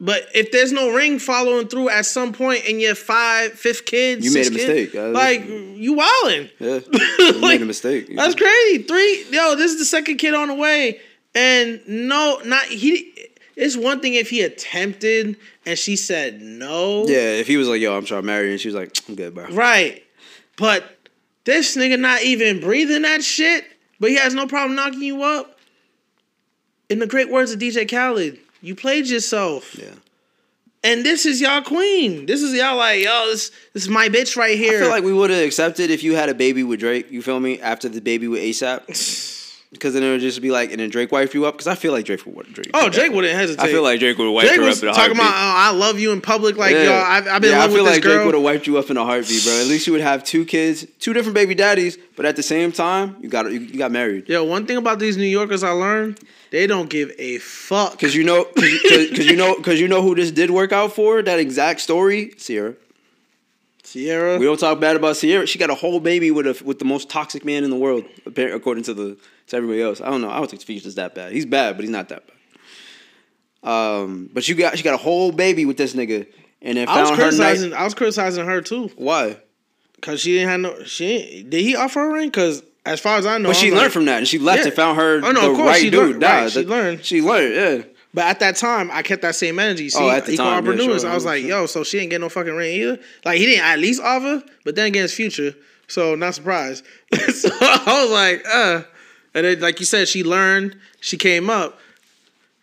But 0.00 0.28
if 0.32 0.52
there's 0.52 0.70
no 0.70 0.94
ring 0.94 1.18
following 1.18 1.66
through 1.66 1.88
at 1.88 2.06
some 2.06 2.32
point 2.32 2.64
in 2.66 2.78
your 2.78 2.94
five, 2.94 3.52
fifth 3.52 3.84
kids, 3.84 4.24
you 4.24 4.32
made 4.32 4.46
a 4.46 4.50
mistake. 4.52 4.92
Kids, 4.92 5.14
like 5.14 5.44
you 5.44 5.94
wilding. 5.94 6.50
Yeah, 6.60 6.80
you 7.18 7.32
like, 7.32 7.40
made 7.40 7.62
a 7.62 7.66
mistake. 7.66 8.14
That's 8.14 8.36
crazy. 8.36 8.84
Three, 8.84 9.26
yo, 9.30 9.56
this 9.56 9.72
is 9.72 9.78
the 9.78 9.84
second 9.84 10.18
kid 10.18 10.34
on 10.34 10.48
the 10.48 10.54
way, 10.54 11.00
and 11.34 11.80
no, 11.88 12.40
not 12.44 12.64
he. 12.66 13.12
It's 13.56 13.76
one 13.76 13.98
thing 13.98 14.14
if 14.14 14.30
he 14.30 14.42
attempted 14.42 15.36
and 15.66 15.76
she 15.76 15.96
said 15.96 16.40
no. 16.40 17.06
Yeah, 17.08 17.32
if 17.34 17.48
he 17.48 17.56
was 17.56 17.66
like, 17.66 17.80
"Yo, 17.80 17.96
I'm 17.96 18.04
trying 18.04 18.22
to 18.22 18.26
marry," 18.26 18.46
you, 18.46 18.52
and 18.52 18.60
she 18.60 18.68
was 18.68 18.76
like, 18.76 18.96
"I'm 19.08 19.16
good, 19.16 19.34
bro." 19.34 19.46
Right, 19.48 20.04
but 20.56 20.96
this 21.44 21.76
nigga 21.76 21.98
not 21.98 22.22
even 22.22 22.60
breathing 22.60 23.02
that 23.02 23.24
shit, 23.24 23.64
but 23.98 24.10
he 24.10 24.16
has 24.16 24.32
no 24.32 24.46
problem 24.46 24.76
knocking 24.76 25.02
you 25.02 25.24
up. 25.24 25.58
In 26.88 27.00
the 27.00 27.06
great 27.06 27.30
words 27.30 27.52
of 27.52 27.58
DJ 27.58 27.86
Khaled, 27.90 28.38
you 28.60 28.74
played 28.74 29.06
yourself. 29.06 29.74
Yeah. 29.74 29.94
And 30.84 31.04
this 31.04 31.26
is 31.26 31.40
y'all 31.40 31.62
queen. 31.62 32.26
This 32.26 32.40
is 32.40 32.54
y'all 32.54 32.76
like, 32.76 33.02
yo, 33.02 33.26
this, 33.26 33.50
this 33.72 33.82
is 33.82 33.88
my 33.88 34.08
bitch 34.08 34.36
right 34.36 34.56
here. 34.56 34.78
I 34.78 34.80
feel 34.82 34.90
like 34.90 35.04
we 35.04 35.12
would 35.12 35.30
have 35.30 35.44
accepted 35.44 35.90
if 35.90 36.04
you 36.04 36.14
had 36.14 36.28
a 36.28 36.34
baby 36.34 36.62
with 36.62 36.80
Drake, 36.80 37.10
you 37.10 37.20
feel 37.20 37.40
me? 37.40 37.60
After 37.60 37.88
the 37.88 38.00
baby 38.00 38.28
with 38.28 38.40
ASAP. 38.40 38.86
Because 39.72 39.94
then 39.94 40.04
it 40.04 40.10
would 40.10 40.20
just 40.20 40.40
be 40.40 40.52
like, 40.52 40.70
and 40.70 40.78
then 40.78 40.88
Drake 40.88 41.10
wife 41.10 41.34
you 41.34 41.46
up. 41.46 41.54
Because 41.54 41.66
I 41.66 41.74
feel 41.74 41.90
like 41.90 42.04
Drake 42.04 42.24
would 42.24 42.52
Drake. 42.52 42.70
Oh, 42.74 42.88
Drake 42.88 43.10
wouldn't 43.10 43.34
hesitate. 43.34 43.64
I 43.64 43.72
feel 43.72 43.82
like 43.82 43.98
Drake 43.98 44.18
would 44.18 44.30
wipe 44.30 44.46
Drake 44.46 44.60
her 44.60 44.68
up 44.68 44.80
in 44.80 44.88
a 44.88 44.92
talking 44.92 45.16
about, 45.16 45.26
oh, 45.26 45.54
I 45.56 45.72
love 45.72 45.98
you 45.98 46.12
in 46.12 46.20
public. 46.20 46.56
Like, 46.56 46.74
yeah. 46.74 46.84
yo, 46.84 46.92
I've, 46.94 47.26
I've 47.26 47.42
been 47.42 47.50
yeah, 47.50 47.64
I 47.64 47.68
feel 47.68 47.84
like 47.84 48.00
Drake 48.00 48.24
would 48.24 48.34
have 48.34 48.44
wiped 48.44 48.68
you 48.68 48.78
up 48.78 48.88
in 48.88 48.96
a 48.96 49.04
heartbeat, 49.04 49.42
bro. 49.42 49.54
At 49.54 49.66
least 49.66 49.88
you 49.88 49.92
would 49.94 50.02
have 50.02 50.22
two 50.22 50.44
kids, 50.44 50.86
two 51.00 51.12
different 51.12 51.34
baby 51.34 51.56
daddies, 51.56 51.98
but 52.14 52.24
at 52.24 52.36
the 52.36 52.42
same 52.44 52.70
time, 52.70 53.16
you 53.20 53.28
got 53.28 53.50
you, 53.50 53.58
you 53.58 53.78
got 53.78 53.90
married. 53.90 54.28
Yo, 54.28 54.44
one 54.44 54.64
thing 54.64 54.76
about 54.76 55.00
these 55.00 55.16
New 55.16 55.24
Yorkers 55.24 55.64
I 55.64 55.70
learned, 55.70 56.20
they 56.50 56.66
don't 56.66 56.88
give 56.88 57.12
a 57.18 57.38
fuck. 57.38 57.92
Because 57.92 58.14
you 58.14 58.24
know, 58.24 58.46
because 58.54 59.26
you 59.26 59.36
know, 59.36 59.56
because 59.56 59.80
you 59.80 59.88
know 59.88 60.02
who 60.02 60.14
this 60.14 60.30
did 60.30 60.50
work 60.50 60.72
out 60.72 60.92
for. 60.92 61.22
That 61.22 61.38
exact 61.38 61.80
story, 61.80 62.30
Ciara. 62.38 62.74
Ciara. 63.82 64.38
We 64.38 64.44
don't 64.44 64.60
talk 64.60 64.80
bad 64.80 64.96
about 64.96 65.16
Ciara. 65.16 65.46
She 65.46 65.58
got 65.58 65.70
a 65.70 65.74
whole 65.74 66.00
baby 66.00 66.30
with 66.30 66.46
a 66.46 66.62
with 66.64 66.78
the 66.78 66.84
most 66.84 67.08
toxic 67.08 67.44
man 67.44 67.64
in 67.64 67.70
the 67.70 67.76
world, 67.76 68.04
according 68.26 68.84
to 68.84 68.94
the 68.94 69.18
to 69.48 69.56
everybody 69.56 69.82
else. 69.82 70.00
I 70.00 70.10
don't 70.10 70.20
know. 70.20 70.30
I 70.30 70.38
don't 70.38 70.50
think 70.50 70.62
Feast 70.62 70.86
is 70.86 70.96
that 70.96 71.14
bad. 71.14 71.32
He's 71.32 71.46
bad, 71.46 71.76
but 71.76 71.82
he's 71.82 71.90
not 71.90 72.08
that 72.08 72.24
bad. 72.26 72.34
Um, 73.62 74.30
but 74.32 74.46
you 74.48 74.54
got 74.54 74.76
she 74.76 74.84
got 74.84 74.94
a 74.94 74.98
whole 74.98 75.32
baby 75.32 75.66
with 75.66 75.76
this 75.76 75.94
nigga, 75.94 76.26
and 76.62 76.78
then 76.78 76.88
I 76.88 77.02
was 77.02 77.10
criticizing. 77.10 77.74
I 77.74 77.84
was 77.84 77.94
criticizing 77.94 78.46
her 78.46 78.60
too. 78.60 78.90
Why? 78.96 79.38
Cause 80.00 80.20
she 80.20 80.34
didn't 80.34 80.48
have 80.48 80.60
no. 80.60 80.84
She 80.84 81.44
did 81.48 81.62
he 81.62 81.74
offer 81.74 82.00
her 82.00 82.10
a 82.10 82.12
ring? 82.12 82.30
Cause 82.30 82.62
as 82.84 83.00
far 83.00 83.18
as 83.18 83.26
I 83.26 83.38
know, 83.38 83.50
but 83.50 83.56
she 83.56 83.70
learned 83.70 83.82
like, 83.82 83.92
from 83.92 84.04
that, 84.06 84.18
and 84.18 84.28
she 84.28 84.38
left 84.38 84.60
yeah. 84.60 84.66
and 84.66 84.74
found 84.74 84.96
her 84.98 85.20
oh, 85.22 85.32
no, 85.32 85.56
the 85.56 85.62
right 85.62 85.82
dude. 85.82 85.94
Learned, 85.94 86.20
nah, 86.20 86.28
right, 86.28 86.50
she 86.50 86.64
learned. 86.64 87.04
She 87.04 87.22
learned. 87.22 87.54
Yeah. 87.54 87.92
But 88.14 88.24
at 88.24 88.40
that 88.40 88.56
time, 88.56 88.90
I 88.90 89.02
kept 89.02 89.22
that 89.22 89.34
same 89.34 89.58
energy. 89.58 89.90
See, 89.90 90.02
oh, 90.02 90.08
at 90.08 90.24
the 90.24 90.32
equal 90.32 90.46
time, 90.46 90.66
yeah, 90.66 90.76
sure, 90.98 91.10
I 91.10 91.14
was 91.14 91.26
like, 91.26 91.44
yo, 91.44 91.66
so 91.66 91.84
she 91.84 91.98
didn't 91.98 92.10
get 92.10 92.20
no 92.20 92.28
fucking 92.28 92.54
ring 92.54 92.80
either. 92.80 92.98
Like 93.24 93.38
he 93.38 93.46
didn't 93.46 93.64
at 93.64 93.78
least 93.78 94.02
offer, 94.02 94.42
but 94.64 94.74
then 94.74 94.86
again, 94.86 95.04
it's 95.04 95.14
future, 95.14 95.54
so 95.86 96.14
not 96.14 96.34
surprised. 96.34 96.84
so 97.34 97.50
I 97.60 98.02
was 98.02 98.10
like, 98.10 98.44
uh. 98.46 98.82
And 99.34 99.44
then, 99.44 99.60
like 99.60 99.78
you 99.78 99.86
said, 99.86 100.08
she 100.08 100.24
learned, 100.24 100.76
she 101.00 101.16
came 101.16 101.50
up. 101.50 101.78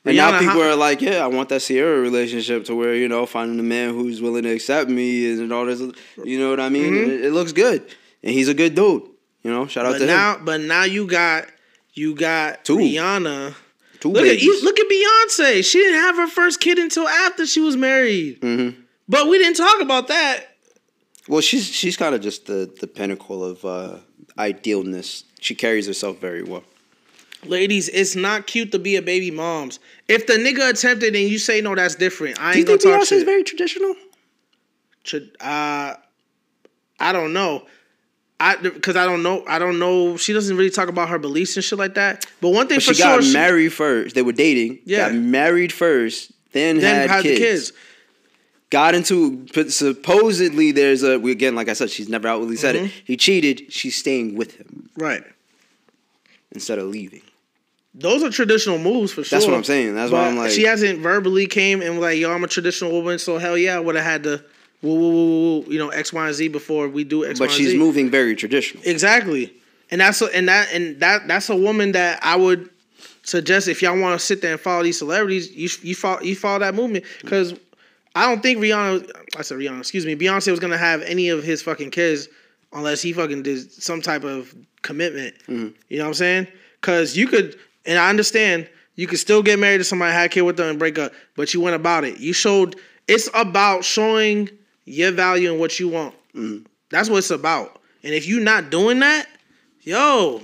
And 0.03 0.17
now 0.17 0.37
people 0.37 0.61
are 0.61 0.75
like, 0.75 1.01
yeah, 1.01 1.23
I 1.23 1.27
want 1.27 1.49
that 1.49 1.61
Ciara 1.61 1.99
relationship 1.99 2.65
to 2.65 2.75
where, 2.75 2.93
you 2.93 3.07
know, 3.07 3.25
finding 3.25 3.59
a 3.59 3.63
man 3.63 3.91
who's 3.91 4.21
willing 4.21 4.43
to 4.43 4.51
accept 4.51 4.89
me 4.89 5.31
and 5.31 5.51
all 5.51 5.65
this, 5.65 5.79
you 6.23 6.39
know 6.39 6.49
what 6.49 6.59
I 6.59 6.69
mean? 6.69 6.93
Mm-hmm. 6.93 7.11
It, 7.11 7.25
it, 7.25 7.31
looks 7.31 7.53
good. 7.53 7.81
And 8.23 8.31
he's 8.31 8.47
a 8.47 8.53
good 8.53 8.75
dude. 8.75 9.03
You 9.45 9.51
know, 9.51 9.67
shout 9.67 9.85
out 9.85 9.91
but 9.91 9.99
to 9.99 10.05
now, 10.07 10.37
him. 10.37 10.45
But 10.45 10.61
now 10.61 10.85
you 10.85 11.05
got, 11.05 11.45
you 11.93 12.15
got 12.15 12.65
Two. 12.65 12.77
Rihanna. 12.77 13.53
Two 13.99 14.11
look 14.11 14.23
babies. 14.23 14.57
At, 14.57 14.63
look 14.63 14.79
at 14.79 14.87
Beyonce. 14.87 15.63
She 15.63 15.77
didn't 15.77 15.99
have 15.99 16.15
her 16.15 16.25
first 16.25 16.59
kid 16.59 16.79
until 16.79 17.07
after 17.07 17.45
she 17.45 17.61
was 17.61 17.77
married. 17.77 18.41
Mm-hmm. 18.41 18.81
But 19.07 19.27
we 19.29 19.37
didn't 19.37 19.57
talk 19.57 19.81
about 19.81 20.07
that. 20.07 20.47
Well, 21.27 21.41
she's 21.41 21.67
she's 21.67 21.95
kind 21.95 22.15
of 22.15 22.21
just 22.21 22.47
the 22.47 22.73
the 22.79 22.87
pinnacle 22.87 23.43
of 23.43 23.63
uh, 23.63 23.97
idealness. 24.39 25.25
She 25.39 25.53
carries 25.53 25.85
herself 25.85 26.17
very 26.17 26.41
well. 26.41 26.63
Ladies, 27.43 27.87
it's 27.89 28.15
not 28.15 28.47
cute 28.47 28.71
to 28.71 28.79
be 28.79 28.95
a 28.95 29.01
baby 29.03 29.29
mom's. 29.29 29.79
If 30.07 30.25
the 30.25 30.33
nigga 30.33 30.71
attempted 30.71 31.15
and 31.15 31.29
you 31.29 31.37
say 31.37 31.61
no, 31.61 31.75
that's 31.75 31.93
different. 31.93 32.41
I 32.41 32.53
ain't 32.53 32.65
Do 32.65 32.73
you 32.73 32.79
think 32.79 32.81
Beyonce's 32.81 33.21
very 33.21 33.43
traditional? 33.43 33.93
Uh, 35.39 35.93
I 36.99 37.11
don't 37.11 37.31
know. 37.31 37.67
I 38.39 38.57
because 38.57 38.95
I 38.95 39.05
don't 39.05 39.23
know. 39.23 39.43
I 39.47 39.59
don't 39.59 39.79
know. 39.79 40.17
She 40.17 40.33
doesn't 40.33 40.55
really 40.57 40.69
talk 40.69 40.89
about 40.89 41.09
her 41.09 41.17
beliefs 41.19 41.55
and 41.55 41.63
shit 41.63 41.79
like 41.79 41.93
that. 41.95 42.25
But 42.41 42.49
one 42.49 42.67
thing 42.67 42.77
but 42.77 42.83
for 42.83 42.93
she 42.93 43.01
sure, 43.01 43.21
got 43.21 43.33
married 43.33 43.69
first. 43.69 44.13
They 44.15 44.21
were 44.21 44.33
dating. 44.33 44.79
Yeah, 44.85 45.09
got 45.09 45.15
married 45.15 45.71
first. 45.71 46.31
Then, 46.51 46.79
then 46.79 47.07
had, 47.07 47.09
had 47.09 47.23
kids. 47.23 47.39
kids. 47.39 47.73
Got 48.69 48.95
into 48.95 49.47
supposedly 49.69 50.71
there's 50.71 51.03
a 51.03 51.17
we 51.19 51.31
again 51.31 51.55
like 51.55 51.69
I 51.69 51.73
said 51.73 51.89
she's 51.89 52.09
never 52.09 52.27
outwardly 52.27 52.57
said 52.57 52.75
mm-hmm. 52.75 52.85
it. 52.85 52.91
He 53.05 53.15
cheated. 53.15 53.71
She's 53.71 53.95
staying 53.95 54.35
with 54.35 54.55
him. 54.55 54.89
Right. 54.97 55.23
Instead 56.51 56.79
of 56.79 56.87
leaving. 56.87 57.21
Those 57.97 58.23
are 58.23 58.29
traditional 58.29 58.77
moves 58.77 59.13
for 59.13 59.23
sure. 59.23 59.37
That's 59.37 59.47
what 59.47 59.55
I'm 59.55 59.63
saying. 59.63 59.95
That's 59.95 60.11
why 60.11 60.27
I'm 60.27 60.35
like. 60.35 60.51
She 60.51 60.63
hasn't 60.63 60.99
verbally 60.99 61.47
came 61.47 61.81
and 61.81 61.91
was 61.91 62.01
like, 62.01 62.19
"Yo, 62.19 62.33
I'm 62.33 62.43
a 62.43 62.47
traditional 62.47 62.91
woman," 62.91 63.19
so 63.19 63.37
hell 63.37 63.57
yeah, 63.57 63.77
I 63.77 63.79
would 63.79 63.95
have 63.95 64.03
had 64.03 64.23
to, 64.23 64.43
woo, 64.85 64.99
woo, 64.99 65.11
woo, 65.11 65.59
woo, 65.59 65.73
you 65.73 65.79
know, 65.79 65.89
X, 65.89 66.13
Y, 66.13 66.25
and 66.25 66.35
Z 66.35 66.47
before 66.49 66.87
we 66.87 67.03
do 67.03 67.25
X, 67.25 67.39
but 67.39 67.51
she's 67.51 67.75
moving 67.75 68.09
very 68.09 68.35
traditional. 68.35 68.83
Exactly, 68.85 69.53
and 69.91 70.01
that's 70.01 70.21
a, 70.21 70.25
and 70.35 70.47
that 70.47 70.71
and 70.73 70.99
that 70.99 71.27
that's 71.27 71.49
a 71.49 71.55
woman 71.55 71.91
that 71.93 72.19
I 72.23 72.35
would 72.35 72.69
suggest 73.23 73.67
if 73.67 73.81
y'all 73.81 73.99
want 73.99 74.19
to 74.19 74.25
sit 74.25 74.41
there 74.41 74.53
and 74.53 74.61
follow 74.61 74.83
these 74.83 74.97
celebrities, 74.97 75.51
you 75.51 75.69
you 75.81 75.95
follow 75.95 76.21
you 76.21 76.35
follow 76.35 76.59
that 76.59 76.75
movement 76.75 77.05
because 77.21 77.53
I 78.15 78.27
don't 78.27 78.41
think 78.41 78.59
Rihanna, 78.59 79.11
I 79.37 79.41
said 79.41 79.57
Rihanna, 79.57 79.79
excuse 79.79 80.05
me, 80.05 80.15
Beyonce 80.15 80.51
was 80.51 80.59
gonna 80.59 80.77
have 80.77 81.01
any 81.01 81.29
of 81.29 81.43
his 81.43 81.61
fucking 81.61 81.91
kids 81.91 82.29
unless 82.71 83.01
he 83.01 83.13
fucking 83.13 83.43
did 83.43 83.71
some 83.71 84.01
type 84.01 84.23
of 84.23 84.55
commitment. 84.81 85.35
Mm-hmm. 85.47 85.69
You 85.89 85.97
know 85.97 86.03
what 86.05 86.09
I'm 86.09 86.13
saying? 86.13 86.47
Because 86.79 87.17
you 87.17 87.27
could 87.27 87.57
and 87.85 87.99
I 87.99 88.09
understand 88.09 88.69
you 88.95 89.07
could 89.07 89.19
still 89.19 89.43
get 89.43 89.59
married 89.59 89.79
to 89.79 89.83
somebody, 89.83 90.13
have 90.13 90.27
a 90.27 90.29
kid 90.29 90.41
with 90.41 90.57
them, 90.57 90.69
and 90.69 90.79
break 90.79 90.97
up, 90.97 91.11
but 91.35 91.53
you 91.53 91.61
went 91.61 91.75
about 91.75 92.03
it. 92.03 92.19
You 92.19 92.33
showed. 92.33 92.77
It's 93.07 93.29
about 93.35 93.83
showing 93.83 94.49
your 94.85 95.11
value 95.11 95.51
and 95.51 95.59
what 95.59 95.79
you 95.79 95.89
want. 95.89 96.15
Mm-hmm. 96.33 96.65
That's 96.89 97.09
what 97.09 97.17
it's 97.17 97.31
about. 97.31 97.81
And 98.03 98.13
if 98.13 98.27
you're 98.27 98.41
not 98.41 98.69
doing 98.69 98.99
that, 98.99 99.27
yo, 99.81 100.41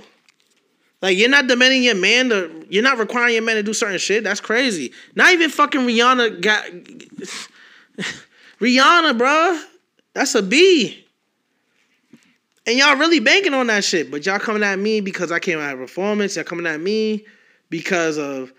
like 1.00 1.16
you're 1.16 1.28
not 1.28 1.46
demanding 1.46 1.82
your 1.84 1.94
man 1.94 2.28
to, 2.30 2.66
you're 2.68 2.82
not 2.82 2.98
requiring 2.98 3.34
your 3.34 3.42
man 3.42 3.56
to 3.56 3.62
do 3.62 3.72
certain 3.72 3.98
shit. 3.98 4.24
That's 4.24 4.40
crazy. 4.40 4.92
Not 5.14 5.32
even 5.32 5.50
fucking 5.50 5.82
Rihanna 5.82 6.40
got 6.40 6.64
Rihanna, 8.60 9.18
bro. 9.18 9.60
That's 10.14 10.34
a 10.34 10.42
B. 10.42 11.06
And 12.64 12.78
y'all 12.78 12.96
really 12.96 13.18
banking 13.18 13.54
on 13.54 13.66
that 13.66 13.82
shit, 13.82 14.10
but 14.10 14.24
y'all 14.24 14.38
coming 14.38 14.62
at 14.62 14.78
me 14.78 15.00
because 15.00 15.32
I 15.32 15.40
came 15.40 15.58
out 15.58 15.72
of 15.72 15.80
performance. 15.80 16.36
Y'all 16.36 16.44
coming 16.44 16.66
at 16.66 16.80
me 16.80 17.24
because 17.70 18.18
of 18.18 18.52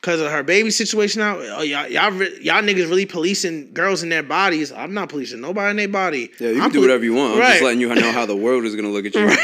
because 0.00 0.20
of 0.20 0.30
her 0.30 0.42
baby 0.42 0.70
situation 0.70 1.20
out. 1.20 1.38
Oh, 1.40 1.62
y'all, 1.62 1.88
y'all, 1.88 2.12
y'all 2.12 2.62
niggas 2.62 2.88
really 2.88 3.06
policing 3.06 3.72
girls 3.72 4.02
in 4.02 4.08
their 4.08 4.22
bodies. 4.22 4.72
I'm 4.72 4.94
not 4.94 5.08
policing 5.08 5.40
nobody 5.40 5.70
in 5.70 5.76
their 5.76 5.88
body. 5.88 6.30
Yeah, 6.38 6.50
you 6.50 6.56
I'm 6.56 6.70
can 6.70 6.72
do 6.72 6.80
whatever 6.82 7.04
you 7.04 7.14
want. 7.14 7.34
I'm 7.34 7.40
right. 7.40 7.52
just 7.52 7.64
letting 7.64 7.80
you 7.80 7.94
know 7.94 8.12
how 8.12 8.26
the 8.26 8.36
world 8.36 8.64
is 8.64 8.76
gonna 8.76 8.88
look 8.88 9.06
at 9.06 9.14
you. 9.14 9.28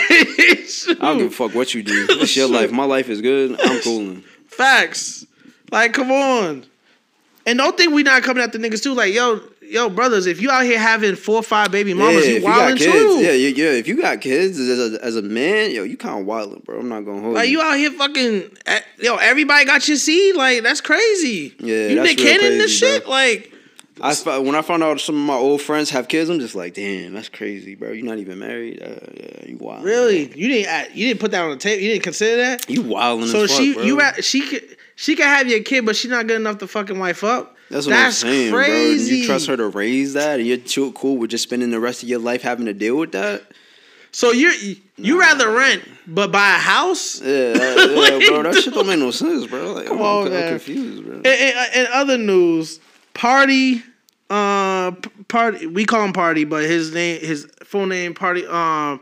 Right. 0.85 1.01
I 1.01 1.09
don't 1.09 1.19
give 1.19 1.27
a 1.29 1.31
fuck 1.31 1.55
what 1.55 1.75
you 1.75 1.83
do. 1.83 2.07
It's 2.11 2.37
your 2.37 2.49
life. 2.49 2.71
My 2.71 2.85
life 2.85 3.09
is 3.09 3.21
good. 3.21 3.59
I'm 3.61 3.81
cooling. 3.81 4.23
Facts. 4.47 5.27
Like, 5.71 5.93
come 5.93 6.11
on. 6.11 6.65
And 7.47 7.59
don't 7.59 7.77
think 7.77 7.93
we 7.93 8.03
not 8.03 8.23
coming 8.23 8.43
at 8.43 8.53
the 8.53 8.59
niggas 8.59 8.83
too. 8.83 8.95
Like, 8.95 9.13
yo, 9.15 9.41
yo, 9.75 9.91
brothers, 9.91 10.27
if 10.27 10.41
you 10.41 10.51
out 10.51 10.65
here 10.65 10.79
having 10.79 11.17
four 11.17 11.37
or 11.37 11.43
five 11.43 11.71
baby 11.73 11.93
mamas, 11.93 12.27
yeah, 12.27 12.39
you 12.39 12.45
wilding 12.45 12.77
you 12.79 12.93
too. 12.93 13.19
Yeah, 13.19 13.33
yeah, 13.33 13.49
yeah. 13.49 13.71
If 13.73 13.89
you 13.89 14.01
got 14.01 14.21
kids 14.21 14.59
as 14.59 14.95
a, 14.95 15.05
as 15.05 15.17
a 15.17 15.23
man, 15.23 15.73
yo, 15.73 15.83
you 15.83 15.97
kind 15.97 16.21
of 16.21 16.27
wilding, 16.27 16.63
bro. 16.65 16.79
I'm 16.79 16.89
not 16.89 17.05
gonna 17.05 17.21
hold 17.21 17.35
like, 17.35 17.49
you. 17.49 17.59
Like 17.59 17.67
you 17.67 17.73
out 17.73 17.77
here 17.77 17.91
fucking, 17.91 18.57
eh, 18.67 18.81
yo, 19.01 19.17
everybody 19.17 19.65
got 19.65 19.87
your 19.89 19.97
seed. 19.97 20.37
Like 20.37 20.63
that's 20.63 20.81
crazy. 20.81 21.55
Yeah, 21.59 21.89
you 21.89 22.03
Nick 22.03 22.19
Cannon 22.19 22.59
this 22.59 22.81
bro. 22.81 22.89
shit. 22.89 23.09
Like, 23.09 23.53
I 24.01 24.39
when 24.39 24.55
I 24.55 24.63
found 24.63 24.83
out 24.83 25.01
some 25.01 25.17
of 25.17 25.23
my 25.23 25.35
old 25.35 25.61
friends 25.61 25.91
have 25.91 26.09
kids, 26.09 26.31
I'm 26.31 26.39
just 26.39 26.55
like, 26.55 26.75
damn, 26.75 27.13
that's 27.13 27.29
crazy, 27.29 27.75
bro. 27.75 27.91
You're 27.91 28.07
not 28.07 28.19
even 28.19 28.39
married. 28.39 28.81
Uh, 28.81 29.01
yeah, 29.15 29.49
you 29.49 29.59
wild. 29.59 29.85
Really? 29.85 30.33
You 30.37 30.49
didn't? 30.49 30.95
You 30.95 31.09
didn't 31.09 31.21
put 31.21 31.33
that 31.33 31.43
on 31.43 31.51
the 31.51 31.57
table. 31.57 31.83
You 31.83 31.91
didn't 31.91 32.05
consider 32.05 32.37
that. 32.43 32.71
You 32.71 32.83
wilding. 32.83 33.27
So 33.27 33.47
she, 33.49 33.73
fuck, 33.73 33.85
you, 33.85 34.23
she 34.23 34.49
could, 34.49 34.77
she 34.95 35.17
could 35.17 35.27
have 35.27 35.49
your 35.49 35.63
kid, 35.63 35.85
but 35.85 35.97
she's 35.97 36.11
not 36.11 36.27
good 36.27 36.37
enough 36.37 36.59
to 36.59 36.69
fucking 36.69 36.99
wife 36.99 37.25
up. 37.25 37.54
That's 37.75 37.87
what 37.87 37.95
That's 37.95 38.23
I'm 38.23 38.31
saying, 38.31 38.53
crazy. 38.53 39.11
bro. 39.11 39.17
You 39.17 39.27
trust 39.27 39.47
her 39.49 39.57
to 39.57 39.67
raise 39.67 40.13
that, 40.13 40.39
and 40.39 40.47
you're 40.47 40.59
too 40.59 40.93
cool 40.93 41.17
with 41.17 41.31
just 41.31 41.43
spending 41.43 41.73
the 41.73 41.81
rest 41.81 42.05
of 42.05 42.09
your 42.09 42.21
life 42.21 42.41
having 42.41 42.67
to 42.67 42.73
deal 42.73 42.97
with 42.97 43.11
that. 43.13 43.43
So 44.13 44.31
you're 44.31 44.53
you 44.53 44.79
nah. 44.97 45.19
rather 45.19 45.51
rent 45.51 45.83
but 46.07 46.31
buy 46.31 46.51
a 46.51 46.59
house? 46.59 47.21
Yeah, 47.21 47.29
yeah, 47.57 48.29
bro. 48.29 48.45
That 48.45 48.61
shit 48.63 48.75
don't 48.75 48.87
make 48.87 49.01
no 49.01 49.11
sense, 49.11 49.49
bro. 49.49 49.73
Like, 49.73 49.87
Come 49.87 49.99
I'm, 49.99 50.05
on, 50.05 50.27
I'm 50.29 50.33
man. 50.33 50.49
confused, 50.51 51.05
bro. 51.05 51.17
In, 51.17 51.27
in, 51.27 51.53
in, 51.75 51.87
other 51.93 52.17
news, 52.17 52.79
party, 53.13 53.83
uh, 54.31 54.93
party. 55.27 55.67
We 55.67 55.85
call 55.85 56.05
him 56.05 56.13
party, 56.13 56.45
but 56.45 56.63
his 56.63 56.95
name, 56.95 57.23
his 57.23 57.47
full 57.65 57.87
name, 57.87 58.15
party, 58.15 58.47
um, 58.47 59.01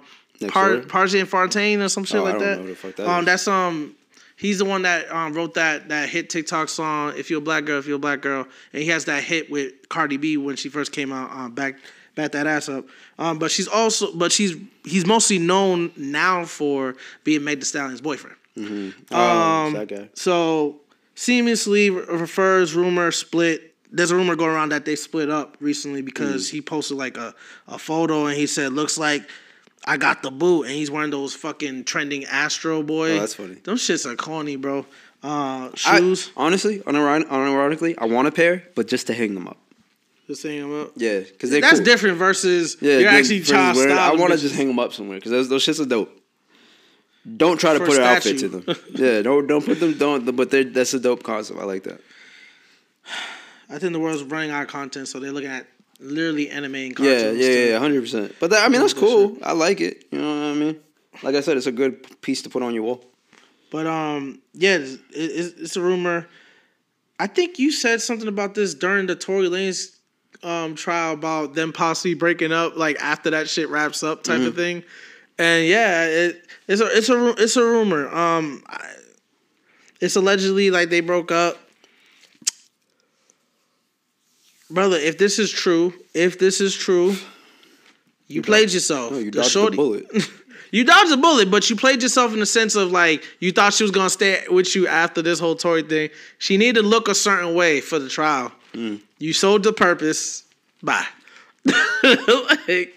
Par- 0.49 0.79
Pardison 0.79 1.27
Fontaine 1.27 1.83
or 1.83 1.91
some 1.91 2.05
shit 2.05 2.21
oh, 2.21 2.25
like 2.25 2.39
that. 2.39 2.97
that 2.97 3.07
um, 3.07 3.21
is. 3.21 3.27
that's 3.27 3.49
um 3.49 3.95
He's 4.43 4.59
the 4.59 4.65
one 4.65 4.83
that 4.83 5.09
um, 5.09 5.35
wrote 5.35 5.55
that 5.55 5.91
that 5.91 6.09
hit 6.09 6.29
TikTok 6.29 6.69
song 6.69 7.13
"If 7.17 7.31
You're 7.31 7.39
a 7.39 7.41
Black 7.41 7.65
Girl, 7.65 7.79
If 7.79 7.87
You're 7.87 7.95
a 7.95 8.01
Black 8.01 8.23
Girl," 8.23 8.45
and 8.73 8.83
he 8.83 8.89
has 8.89 9.05
that 9.05 9.23
hit 9.23 9.49
with 9.49 9.89
Cardi 9.89 10.17
B 10.17 10.37
when 10.37 10.57
she 10.57 10.69
first 10.69 10.91
came 10.91 11.13
out. 11.13 11.31
Um, 11.31 11.53
back 11.55 11.77
back 12.17 12.33
that 12.33 12.49
ass 12.49 12.69
up. 12.69 12.87
Um, 13.21 13.39
but 13.39 13.53
she's 13.53 13.69
also 13.69 14.13
but 14.13 14.33
she's 14.33 14.57
he's 14.85 15.07
mostly 15.07 15.39
known 15.39 15.93
now 15.97 16.45
for 16.45 16.97
being 17.23 17.45
Meg 17.45 17.61
Thee 17.61 17.67
Stallion's 17.67 18.01
boyfriend. 18.01 18.37
Mm-hmm. 18.57 19.15
Um, 19.15 19.77
oh, 19.77 20.09
so 20.15 20.81
seamlessly 21.15 21.95
refers 21.95 22.75
rumor 22.75 23.13
split. 23.13 23.73
There's 23.93 24.11
a 24.11 24.17
rumor 24.17 24.35
going 24.35 24.51
around 24.51 24.71
that 24.71 24.85
they 24.85 24.97
split 24.97 25.31
up 25.31 25.57
recently 25.61 26.03
because 26.03 26.49
mm. 26.49 26.51
he 26.51 26.63
posted 26.63 26.97
like 26.97 27.17
a, 27.17 27.33
a 27.69 27.79
photo 27.79 28.27
and 28.27 28.37
he 28.37 28.49
said 28.49 28.73
looks 28.73 28.99
like 28.99 29.23
I 29.87 29.97
got 29.97 30.23
the 30.23 30.31
boot, 30.31 30.65
and 30.65 30.73
he's 30.73 30.91
wearing 30.91 31.11
those 31.11 31.35
fucking 31.35 31.85
trending 31.85 32.25
Astro 32.25 32.83
Boy. 32.83 33.13
Oh, 33.13 33.21
that's 33.21 33.35
funny. 33.35 33.55
Those 33.65 33.83
shits 33.83 34.11
are 34.11 34.15
corny, 34.15 34.57
bro. 34.57 34.87
Uh, 35.23 35.71
shoes. 35.75 36.31
I, 36.37 36.45
honestly, 36.47 36.79
unironically, 36.81 37.95
I 37.99 38.07
want 38.07 38.29
a 38.29 38.33
pair, 38.33 38.65
but 38.75 38.89
just 38.89 39.07
to 39.09 39.15
hang 39.15 39.35
them 39.35 39.49
up. 39.49 39.57
Just 40.27 40.45
hang 40.45 40.61
them 40.61 40.83
up. 40.83 40.93
Yeah, 40.97 41.21
because 41.21 41.51
that's 41.51 41.75
cool. 41.75 41.85
different 41.85 42.19
versus 42.19 42.77
yeah, 42.81 42.99
you're 42.99 43.09
actually 43.09 43.41
child 43.41 43.77
style. 43.77 43.99
I 43.99 44.15
want 44.15 44.33
to 44.33 44.39
just 44.39 44.55
hang 44.55 44.69
them 44.69 44.79
up 44.79 44.93
somewhere 44.93 45.19
because 45.19 45.33
those, 45.33 45.49
those 45.49 45.67
shits 45.67 45.81
are 45.81 45.89
dope. 45.89 46.17
Don't 47.37 47.59
try 47.59 47.73
to 47.73 47.79
For 47.79 47.87
put 47.87 47.97
an 47.99 48.03
outfit 48.05 48.39
to 48.41 48.49
them. 48.49 48.65
yeah, 48.95 49.23
don't 49.23 49.47
don't 49.47 49.65
put 49.65 49.79
them. 49.79 49.97
Don't. 49.97 50.25
But 50.37 50.51
that's 50.51 50.95
a 50.95 51.01
dope 51.01 51.23
concept. 51.23 51.59
I 51.61 51.65
like 51.65 51.85
that. 51.85 52.01
I 53.69 53.79
think 53.79 53.93
the 53.93 54.01
world's 54.01 54.23
running 54.25 54.51
out 54.51 54.63
of 54.63 54.69
content, 54.69 55.09
so 55.09 55.19
they're 55.19 55.33
looking 55.33 55.51
at 55.51 55.67
literally 56.03 56.51
animating 56.51 56.95
cartoons. 56.95 57.39
Yeah, 57.39 57.49
yeah, 57.49 57.65
yeah, 57.71 57.79
hundred 57.79 58.03
percent. 58.03 58.35
But 58.41 58.51
that, 58.51 58.65
I 58.65 58.69
mean, 58.69 58.81
that's 58.81 58.95
cool. 58.95 59.39
I 59.43 59.53
like 59.53 59.81
it. 59.81 60.07
You 60.11 60.21
know 60.21 60.29
what 60.29 60.51
I 60.51 60.55
mean? 60.55 60.81
Like 61.23 61.35
I 61.35 61.41
said, 61.41 61.57
it's 61.57 61.67
a 61.67 61.73
good 61.73 62.21
piece 62.21 62.43
to 62.43 62.51
put 62.51 62.63
on 62.63 62.75
your 62.75 62.83
wall. 62.83 63.05
But 63.71 63.87
um, 63.87 64.41
yeah, 64.53 64.77
it's, 64.77 64.99
it's, 65.11 65.61
it's 65.61 65.77
a 65.77 65.81
rumor. 65.81 66.29
I 67.19 67.27
think 67.27 67.59
you 67.59 67.71
said 67.71 68.03
something 68.03 68.29
about 68.29 68.55
this 68.55 68.75
during 68.75 69.07
the 69.07 69.15
Tory 69.15 69.49
Lanez 69.49 69.97
um 70.43 70.75
trial 70.75 71.13
about 71.13 71.55
them 71.55 71.73
possibly 71.73 72.15
breaking 72.15 72.53
up 72.53 72.77
like 72.77 73.01
after 73.01 73.31
that 73.31 73.49
shit 73.49 73.69
wraps 73.69 74.03
up 74.03 74.25
type 74.25 74.39
mm-hmm. 74.39 74.49
of 74.49 74.57
thing. 74.57 74.83
And 75.39 75.67
yeah, 75.67 76.07
it, 76.07 76.47
it's 76.67 76.81
a 76.81 76.87
it's 76.87 77.09
a 77.09 77.35
it's 77.39 77.57
a 77.57 77.63
rumor. 77.63 78.13
Um, 78.15 78.65
it's 80.01 80.17
allegedly 80.17 80.71
like 80.71 80.91
they 80.91 81.01
broke 81.01 81.31
up 81.31 81.59
brother, 84.73 84.97
if 84.97 85.19
this 85.19 85.39
is 85.39 85.51
true, 85.51 85.93
if 86.15 86.39
this 86.39 86.61
is 86.61 86.75
true, 86.75 87.11
you, 87.11 88.37
you 88.37 88.43
played 88.43 88.73
yourself. 88.73 89.13
No, 89.13 89.19
you 89.19 89.31
dodged 89.31 89.55
the 89.55 89.71
bullet. 89.71 90.07
you 90.71 90.85
dodged 90.85 91.13
a 91.13 91.17
bullet, 91.17 91.51
but 91.51 91.69
you 91.69 91.77
played 91.77 92.03
yourself 92.03 92.33
in 92.33 92.41
the 92.41 92.47
sense 92.47 92.75
of 92.75 92.91
like 92.91 93.25
you 93.41 93.53
thought 93.53 93.75
she 93.75 93.85
was 93.85 93.91
gonna 93.91 94.11
stay 94.11 94.43
with 94.51 94.75
you 94.75 94.87
after 94.89 95.23
this 95.23 95.39
whole 95.39 95.55
Tory 95.55 95.83
thing. 95.83 96.11
She 96.39 96.57
needed 96.57 96.83
to 96.83 96.87
look 96.87 97.09
a 97.09 97.15
certain 97.15 97.55
way 97.55 97.81
for 97.81 97.99
the 97.99 98.09
trial. 98.09 98.53
Mm. 98.73 99.01
You 99.19 99.33
sold 99.33 99.63
the 99.63 99.73
purpose. 99.73 100.45
Bye. 100.83 101.07
like, 102.03 102.95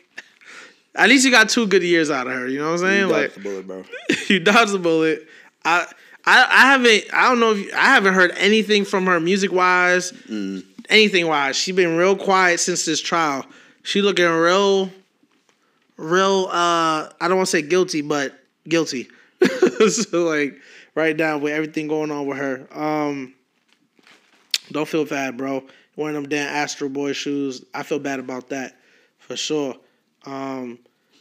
at 0.95 1.09
least 1.09 1.25
you 1.25 1.31
got 1.31 1.49
two 1.49 1.67
good 1.67 1.83
years 1.83 2.09
out 2.09 2.27
of 2.27 2.33
her. 2.33 2.47
You 2.47 2.59
know 2.59 2.71
what 2.71 2.79
I'm 2.81 2.87
saying? 2.87 3.01
You 3.01 3.09
dodged 3.09 3.21
like, 3.21 3.33
the 3.33 3.39
bullet, 3.41 3.67
bro. 3.67 3.83
you 4.27 4.39
dodged 4.39 4.71
the 4.71 4.79
bullet. 4.79 5.27
I. 5.63 5.85
I, 6.27 6.47
I 6.49 6.61
haven't 6.71 7.03
I 7.13 7.29
don't 7.29 7.39
know 7.39 7.51
if 7.51 7.59
you, 7.59 7.71
I 7.71 7.85
haven't 7.85 8.15
heard 8.15 8.31
anything 8.37 8.83
from 8.83 9.05
her 9.05 9.19
music 9.19 9.51
wise. 9.51 10.11
Mm 10.11 10.65
anything 10.89 11.27
wise. 11.27 11.55
She's 11.55 11.75
been 11.75 11.97
real 11.97 12.15
quiet 12.15 12.59
since 12.59 12.85
this 12.85 13.01
trial. 13.01 13.45
She 13.83 14.01
looking 14.01 14.25
real, 14.25 14.89
real. 15.97 16.47
uh 16.49 17.09
I 17.19 17.27
don't 17.27 17.37
want 17.37 17.47
to 17.47 17.51
say 17.51 17.61
guilty, 17.61 18.01
but 18.01 18.33
guilty. 18.67 19.07
so 19.89 20.23
like 20.23 20.59
right 20.95 21.15
now 21.15 21.37
with 21.37 21.53
everything 21.53 21.87
going 21.87 22.11
on 22.11 22.25
with 22.25 22.37
her, 22.37 22.67
um, 22.71 23.33
don't 24.71 24.87
feel 24.87 25.05
bad, 25.05 25.37
bro. 25.37 25.63
Wearing 25.95 26.15
them 26.15 26.27
damn 26.27 26.53
Astro 26.53 26.89
Boy 26.89 27.13
shoes, 27.13 27.63
I 27.73 27.83
feel 27.83 27.99
bad 27.99 28.19
about 28.19 28.49
that 28.49 28.75
for 29.19 29.35
sure. 29.37 29.75
Um, 30.25 30.79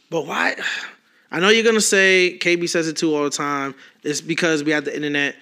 but 0.09 0.25
why? 0.25 0.55
I 1.31 1.39
know 1.39 1.49
you're 1.49 1.63
gonna 1.63 1.81
say 1.81 2.37
KB 2.39 2.69
says 2.69 2.87
it 2.87 2.97
too 2.97 3.13
all 3.15 3.23
the 3.23 3.29
time. 3.29 3.75
It's 4.03 4.21
because 4.21 4.63
we 4.63 4.71
have 4.71 4.85
the 4.85 4.95
internet. 4.95 5.35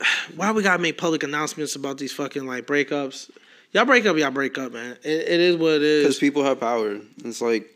Why 0.36 0.50
we 0.52 0.62
gotta 0.62 0.82
make 0.82 0.98
public 0.98 1.22
announcements 1.22 1.76
about 1.76 1.98
these 1.98 2.12
fucking 2.12 2.46
like 2.46 2.66
breakups? 2.66 3.30
Y'all 3.72 3.84
break 3.84 4.04
up, 4.04 4.16
y'all 4.16 4.30
break 4.32 4.58
up, 4.58 4.72
man. 4.72 4.96
it, 5.04 5.28
it 5.28 5.40
is 5.40 5.56
what 5.56 5.74
it 5.74 5.82
is. 5.82 6.04
Because 6.04 6.18
people 6.18 6.42
have 6.42 6.58
power. 6.58 6.98
It's 7.24 7.40
like 7.40 7.70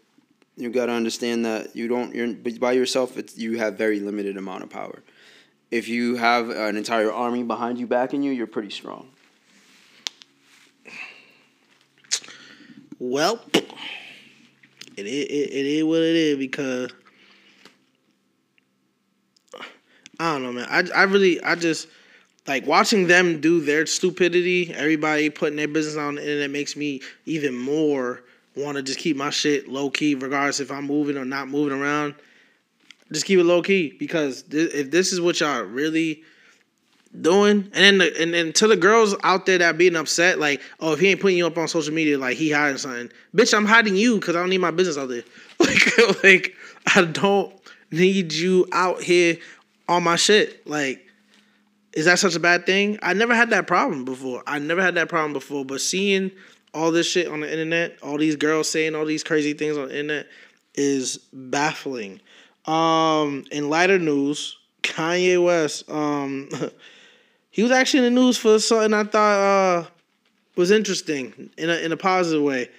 you 0.56 0.70
got 0.70 0.86
to 0.86 0.92
understand 0.92 1.44
that 1.44 1.76
you 1.76 1.86
don't. 1.86 2.14
You're 2.14 2.32
by 2.58 2.72
yourself. 2.72 3.16
It's 3.16 3.38
you 3.38 3.58
have 3.58 3.78
very 3.78 4.00
limited 4.00 4.36
amount 4.36 4.64
of 4.64 4.70
power. 4.70 5.02
If 5.70 5.88
you 5.88 6.16
have 6.16 6.50
an 6.50 6.76
entire 6.76 7.12
army 7.12 7.42
behind 7.42 7.78
you 7.78 7.86
backing 7.86 8.22
you, 8.22 8.32
you're 8.32 8.46
pretty 8.46 8.70
strong. 8.70 9.08
Well, 12.98 13.40
it 13.52 15.06
is, 15.06 15.24
it, 15.24 15.50
it 15.52 15.66
is 15.66 15.84
what 15.84 16.00
it 16.00 16.16
is 16.16 16.38
because 16.38 16.92
I 20.18 20.32
don't 20.32 20.42
know, 20.42 20.52
man. 20.52 20.66
I 20.70 21.00
I 21.00 21.02
really 21.04 21.42
I 21.42 21.54
just 21.54 21.88
like 22.46 22.66
watching 22.66 23.06
them 23.06 23.40
do 23.40 23.60
their 23.60 23.86
stupidity, 23.86 24.72
everybody 24.74 25.30
putting 25.30 25.56
their 25.56 25.68
business 25.68 25.96
on 25.96 26.16
the 26.16 26.22
internet 26.22 26.50
makes 26.50 26.76
me 26.76 27.00
even 27.24 27.56
more 27.56 28.22
want 28.56 28.76
to 28.76 28.82
just 28.82 28.98
keep 28.98 29.16
my 29.16 29.30
shit 29.30 29.68
low 29.68 29.90
key, 29.90 30.14
regardless 30.14 30.60
if 30.60 30.70
I'm 30.70 30.86
moving 30.86 31.16
or 31.16 31.24
not 31.24 31.48
moving 31.48 31.78
around. 31.78 32.14
Just 33.12 33.26
keep 33.26 33.38
it 33.38 33.44
low 33.44 33.62
key 33.62 33.94
because 33.98 34.42
th- 34.42 34.72
if 34.72 34.90
this 34.90 35.12
is 35.12 35.20
what 35.20 35.40
y'all 35.40 35.62
really 35.62 36.22
doing, 37.20 37.70
and 37.72 37.72
then 37.72 37.98
the, 37.98 38.20
and 38.20 38.34
then 38.34 38.52
to 38.54 38.66
the 38.66 38.76
girls 38.76 39.14
out 39.22 39.46
there 39.46 39.58
that 39.58 39.78
being 39.78 39.96
upset, 39.96 40.38
like, 40.38 40.60
oh, 40.80 40.92
if 40.92 41.00
he 41.00 41.08
ain't 41.08 41.20
putting 41.20 41.38
you 41.38 41.46
up 41.46 41.56
on 41.56 41.68
social 41.68 41.94
media, 41.94 42.18
like 42.18 42.36
he 42.36 42.50
hiding 42.50 42.78
something, 42.78 43.10
bitch, 43.34 43.54
I'm 43.54 43.66
hiding 43.66 43.96
you 43.96 44.18
because 44.18 44.36
I 44.36 44.40
don't 44.40 44.50
need 44.50 44.58
my 44.58 44.70
business 44.70 44.98
out 44.98 45.08
there. 45.08 45.22
Like, 45.60 46.22
like 46.24 46.56
I 46.94 47.04
don't 47.04 47.54
need 47.90 48.32
you 48.32 48.66
out 48.72 49.02
here 49.02 49.38
on 49.88 50.02
my 50.02 50.16
shit. 50.16 50.66
Like 50.66 51.03
is 51.94 52.06
that 52.06 52.18
such 52.18 52.34
a 52.34 52.40
bad 52.40 52.66
thing? 52.66 52.98
I 53.02 53.14
never 53.14 53.34
had 53.34 53.50
that 53.50 53.66
problem 53.66 54.04
before. 54.04 54.42
I 54.46 54.58
never 54.58 54.82
had 54.82 54.96
that 54.96 55.08
problem 55.08 55.32
before. 55.32 55.64
But 55.64 55.80
seeing 55.80 56.32
all 56.74 56.90
this 56.90 57.06
shit 57.06 57.28
on 57.28 57.40
the 57.40 57.50
internet, 57.50 57.98
all 58.02 58.18
these 58.18 58.36
girls 58.36 58.68
saying 58.68 58.94
all 58.94 59.06
these 59.06 59.22
crazy 59.22 59.52
things 59.52 59.76
on 59.76 59.88
the 59.88 60.00
internet, 60.00 60.26
is 60.74 61.18
baffling. 61.32 62.20
Um, 62.66 63.44
in 63.52 63.70
lighter 63.70 63.98
news, 63.98 64.56
Kanye 64.82 65.42
West, 65.42 65.88
um, 65.88 66.48
he 67.50 67.62
was 67.62 67.70
actually 67.70 68.06
in 68.06 68.14
the 68.14 68.20
news 68.20 68.36
for 68.36 68.58
something 68.58 68.92
I 68.92 69.04
thought 69.04 69.38
uh, 69.38 69.86
was 70.56 70.70
interesting 70.72 71.50
in 71.56 71.70
a 71.70 71.76
in 71.76 71.92
a 71.92 71.96
positive 71.96 72.42
way. 72.42 72.70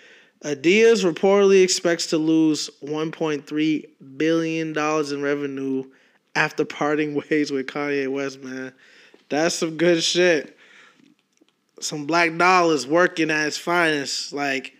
Adidas 0.43 1.09
reportedly 1.09 1.63
expects 1.63 2.07
to 2.07 2.17
lose 2.17 2.69
1.3 2.83 3.85
billion 4.17 4.73
dollars 4.73 5.11
in 5.11 5.21
revenue 5.21 5.85
after 6.35 6.65
parting 6.65 7.15
ways 7.29 7.51
with 7.51 7.67
Kanye 7.67 8.07
West. 8.09 8.43
Man, 8.43 8.73
that's 9.35 9.55
some 9.55 9.77
good 9.77 10.03
shit. 10.03 10.57
Some 11.79 12.05
black 12.05 12.35
dollars 12.37 12.87
working 12.87 13.29
at 13.29 13.47
its 13.47 13.57
finest. 13.57 14.33
Like 14.33 14.73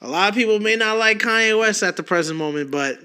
a 0.00 0.08
lot 0.08 0.28
of 0.28 0.34
people 0.34 0.60
may 0.60 0.76
not 0.76 0.98
like 0.98 1.18
Kanye 1.18 1.58
West 1.58 1.82
at 1.82 1.96
the 1.96 2.02
present 2.02 2.38
moment, 2.38 2.70
but 2.70 2.98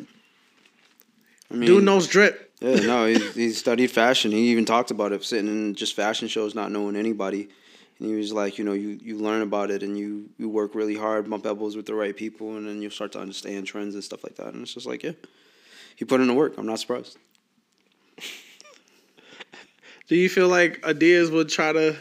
I 1.52 1.54
mean, 1.54 1.68
dude 1.68 1.84
knows 1.84 2.08
drip. 2.08 2.52
Yeah, 2.62 2.76
no, 2.76 3.06
he, 3.08 3.18
he 3.32 3.50
studied 3.50 3.90
fashion. 3.90 4.32
He 4.32 4.50
even 4.50 4.66
talked 4.66 4.92
about 4.92 5.12
it, 5.12 5.24
sitting 5.24 5.48
in 5.48 5.74
just 5.74 5.96
fashion 5.96 6.28
shows, 6.28 6.54
not 6.54 6.72
knowing 6.72 6.96
anybody. 6.96 7.50
And 7.98 8.08
he 8.08 8.16
was 8.16 8.32
like, 8.32 8.60
you 8.60 8.64
know, 8.64 8.74
you, 8.74 9.00
you 9.02 9.18
learn 9.18 9.42
about 9.42 9.72
it 9.72 9.82
and 9.82 9.98
you, 9.98 10.30
you 10.38 10.48
work 10.48 10.76
really 10.76 10.96
hard, 10.96 11.30
bump 11.30 11.46
elbows 11.46 11.76
with 11.76 11.88
the 11.88 11.96
right 11.96 12.16
people, 12.16 12.58
and 12.58 12.68
then 12.68 12.82
you'll 12.82 12.92
start 12.92 13.12
to 13.14 13.20
understand 13.20 13.66
trends 13.66 13.96
and 13.96 14.04
stuff 14.04 14.24
like 14.24 14.36
that. 14.36 14.54
And 14.54 14.62
it's 14.62 14.74
just 14.74 14.86
like, 14.86 15.04
yeah, 15.04 15.14
he 15.96 16.06
put 16.06 16.22
in 16.22 16.28
the 16.28 16.34
work. 16.34 16.58
I'm 16.58 16.68
not 16.68 16.80
surprised. 16.80 17.18
Do 20.12 20.18
you 20.18 20.28
feel 20.28 20.50
like 20.50 20.82
Adidas 20.82 21.32
would 21.32 21.48
try 21.48 21.72
to 21.72 21.96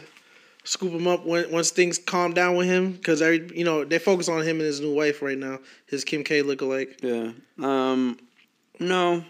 scoop 0.65 0.91
him 0.91 1.07
up 1.07 1.25
when 1.25 1.49
once 1.49 1.71
things 1.71 1.97
calm 1.97 2.33
down 2.33 2.57
with 2.57 2.67
him? 2.67 2.91
Because 2.91 3.21
every 3.21 3.49
you 3.57 3.63
know 3.63 3.85
they 3.85 3.99
focus 3.99 4.27
on 4.27 4.41
him 4.41 4.57
and 4.57 4.63
his 4.63 4.81
new 4.81 4.93
wife 4.93 5.21
right 5.21 5.37
now, 5.37 5.59
his 5.85 6.03
Kim 6.03 6.25
K 6.25 6.43
lookalike. 6.43 7.01
Yeah. 7.01 7.31
Um. 7.65 8.19
No. 8.81 9.23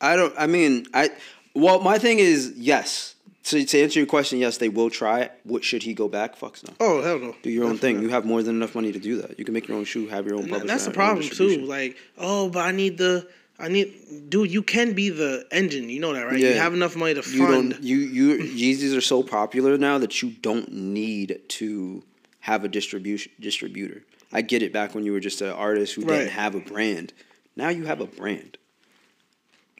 I 0.00 0.16
don't. 0.16 0.32
I 0.38 0.46
mean, 0.46 0.86
I. 0.94 1.10
Well, 1.54 1.78
my 1.82 1.98
thing 1.98 2.18
is 2.18 2.54
yes. 2.56 3.14
So 3.42 3.62
to 3.62 3.82
answer 3.82 4.00
your 4.00 4.06
question, 4.06 4.38
yes, 4.38 4.56
they 4.56 4.70
will 4.70 4.88
try 4.88 5.20
it. 5.20 5.32
What 5.44 5.62
should 5.62 5.82
he 5.82 5.92
go 5.92 6.08
back? 6.08 6.38
Fucks 6.38 6.66
no. 6.66 6.74
Oh 6.80 7.02
hell 7.02 7.18
no. 7.18 7.36
Do 7.42 7.50
your 7.50 7.66
own 7.66 7.76
thing. 7.76 8.00
You 8.00 8.08
have 8.08 8.24
more 8.24 8.42
than 8.42 8.56
enough 8.56 8.74
money 8.74 8.90
to 8.90 8.98
do 8.98 9.20
that. 9.20 9.38
You 9.38 9.44
can 9.44 9.52
make 9.52 9.68
your 9.68 9.76
own 9.76 9.84
shoe, 9.84 10.08
have 10.08 10.24
your 10.24 10.36
own 10.36 10.44
publisher. 10.44 10.66
That's 10.66 10.86
the 10.86 10.92
problem 10.92 11.28
too. 11.28 11.58
Like, 11.66 11.98
oh, 12.16 12.48
but 12.48 12.60
I 12.60 12.72
need 12.72 12.96
the 12.96 13.28
I 13.58 13.68
need, 13.68 14.28
dude. 14.28 14.52
You 14.52 14.62
can 14.62 14.92
be 14.92 15.08
the 15.08 15.46
engine. 15.50 15.88
You 15.88 16.00
know 16.00 16.12
that, 16.12 16.26
right? 16.26 16.38
Yeah. 16.38 16.50
You 16.50 16.54
have 16.56 16.74
enough 16.74 16.94
money 16.94 17.14
to 17.14 17.30
you 17.30 17.46
fund. 17.46 17.72
Don't, 17.72 17.82
you 17.82 17.98
you 17.98 18.38
Yeezys 18.38 18.96
are 18.96 19.00
so 19.00 19.22
popular 19.22 19.78
now 19.78 19.98
that 19.98 20.22
you 20.22 20.30
don't 20.30 20.70
need 20.72 21.40
to 21.48 22.02
have 22.40 22.64
a 22.64 22.68
distribution 22.68 23.32
distributor. 23.40 24.02
I 24.32 24.42
get 24.42 24.62
it. 24.62 24.72
Back 24.72 24.94
when 24.94 25.04
you 25.04 25.12
were 25.12 25.20
just 25.20 25.40
an 25.40 25.50
artist 25.50 25.94
who 25.94 26.02
right. 26.02 26.18
didn't 26.18 26.32
have 26.32 26.54
a 26.54 26.60
brand, 26.60 27.14
now 27.56 27.70
you 27.70 27.86
have 27.86 28.00
a 28.00 28.06
brand. 28.06 28.58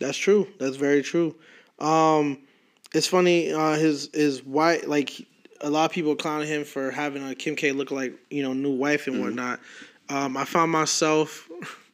That's 0.00 0.16
true. 0.16 0.48
That's 0.58 0.76
very 0.76 1.02
true. 1.02 1.34
Um, 1.78 2.38
it's 2.94 3.06
funny. 3.06 3.52
Uh, 3.52 3.74
his 3.74 4.08
his 4.14 4.42
wife, 4.42 4.86
like 4.86 5.26
a 5.60 5.68
lot 5.68 5.84
of 5.84 5.90
people 5.92 6.16
clowning 6.16 6.48
him 6.48 6.64
for 6.64 6.90
having 6.90 7.28
a 7.28 7.34
Kim 7.34 7.56
K 7.56 7.72
look 7.72 7.90
like 7.90 8.14
you 8.30 8.42
know 8.42 8.52
new 8.52 8.74
wife 8.74 9.06
and 9.06 9.16
mm-hmm. 9.16 9.24
whatnot. 9.24 9.60
Um, 10.08 10.36
I 10.36 10.44
found 10.44 10.72
myself 10.72 11.50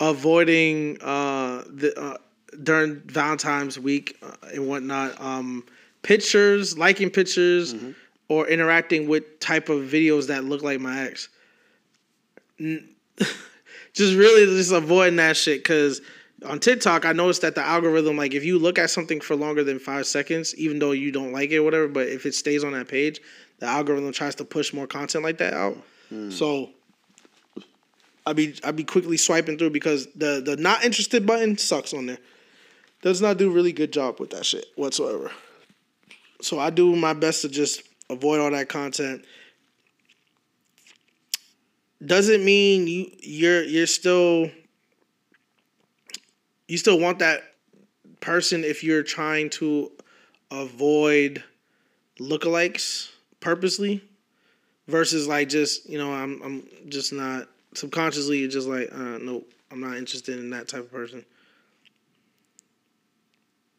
avoiding 0.00 1.00
uh, 1.00 1.64
the 1.68 1.92
uh, 1.98 2.16
during 2.62 3.00
Valentine's 3.06 3.78
week 3.78 4.16
uh, 4.22 4.34
and 4.54 4.68
whatnot. 4.68 5.20
Um, 5.20 5.64
pictures, 6.02 6.78
liking 6.78 7.10
pictures, 7.10 7.74
mm-hmm. 7.74 7.90
or 8.28 8.48
interacting 8.48 9.08
with 9.08 9.40
type 9.40 9.68
of 9.68 9.82
videos 9.82 10.28
that 10.28 10.44
look 10.44 10.62
like 10.62 10.80
my 10.80 11.06
ex. 11.06 11.28
just 12.58 14.14
really 14.14 14.46
just 14.46 14.72
avoiding 14.72 15.16
that 15.16 15.36
shit 15.36 15.60
because 15.60 16.00
on 16.46 16.60
TikTok, 16.60 17.04
I 17.04 17.12
noticed 17.12 17.42
that 17.42 17.54
the 17.54 17.62
algorithm, 17.62 18.16
like 18.16 18.34
if 18.34 18.44
you 18.44 18.58
look 18.58 18.78
at 18.78 18.90
something 18.90 19.20
for 19.20 19.34
longer 19.34 19.64
than 19.64 19.78
five 19.78 20.06
seconds, 20.06 20.54
even 20.56 20.78
though 20.78 20.92
you 20.92 21.10
don't 21.10 21.32
like 21.32 21.50
it, 21.50 21.58
or 21.58 21.62
whatever, 21.64 21.88
but 21.88 22.08
if 22.08 22.26
it 22.26 22.34
stays 22.34 22.62
on 22.62 22.72
that 22.72 22.88
page, 22.88 23.20
the 23.58 23.66
algorithm 23.66 24.12
tries 24.12 24.34
to 24.36 24.44
push 24.44 24.72
more 24.72 24.86
content 24.86 25.24
like 25.24 25.38
that 25.38 25.52
out. 25.52 25.76
Mm. 26.12 26.32
So 26.32 26.70
I'd 28.28 28.36
be 28.36 28.54
I'd 28.62 28.76
be 28.76 28.84
quickly 28.84 29.16
swiping 29.16 29.56
through 29.56 29.70
because 29.70 30.06
the 30.14 30.42
the 30.44 30.56
not 30.56 30.84
interested 30.84 31.26
button 31.26 31.56
sucks 31.56 31.94
on 31.94 32.06
there. 32.06 32.18
Does 33.00 33.22
not 33.22 33.38
do 33.38 33.50
really 33.50 33.72
good 33.72 33.92
job 33.92 34.20
with 34.20 34.30
that 34.30 34.44
shit 34.44 34.66
whatsoever. 34.76 35.30
So 36.42 36.58
I 36.58 36.70
do 36.70 36.94
my 36.94 37.14
best 37.14 37.42
to 37.42 37.48
just 37.48 37.82
avoid 38.10 38.40
all 38.40 38.50
that 38.50 38.68
content. 38.68 39.24
Doesn't 42.04 42.44
mean 42.44 42.86
you 42.86 43.10
you're 43.20 43.62
you're 43.62 43.86
still 43.86 44.50
you 46.66 46.76
still 46.76 46.98
want 46.98 47.20
that 47.20 47.54
person 48.20 48.62
if 48.62 48.84
you're 48.84 49.02
trying 49.02 49.48
to 49.50 49.90
avoid 50.50 51.42
lookalikes 52.20 53.10
purposely 53.40 54.02
versus 54.86 55.26
like 55.26 55.48
just 55.48 55.88
you 55.88 55.96
know 55.96 56.12
I'm 56.12 56.42
I'm 56.42 56.66
just 56.88 57.12
not 57.12 57.48
subconsciously 57.78 58.38
you're 58.38 58.48
just 58.48 58.68
like, 58.68 58.90
uh, 58.92 59.18
nope, 59.18 59.50
I'm 59.70 59.80
not 59.80 59.96
interested 59.96 60.38
in 60.38 60.50
that 60.50 60.68
type 60.68 60.80
of 60.80 60.92
person. 60.92 61.24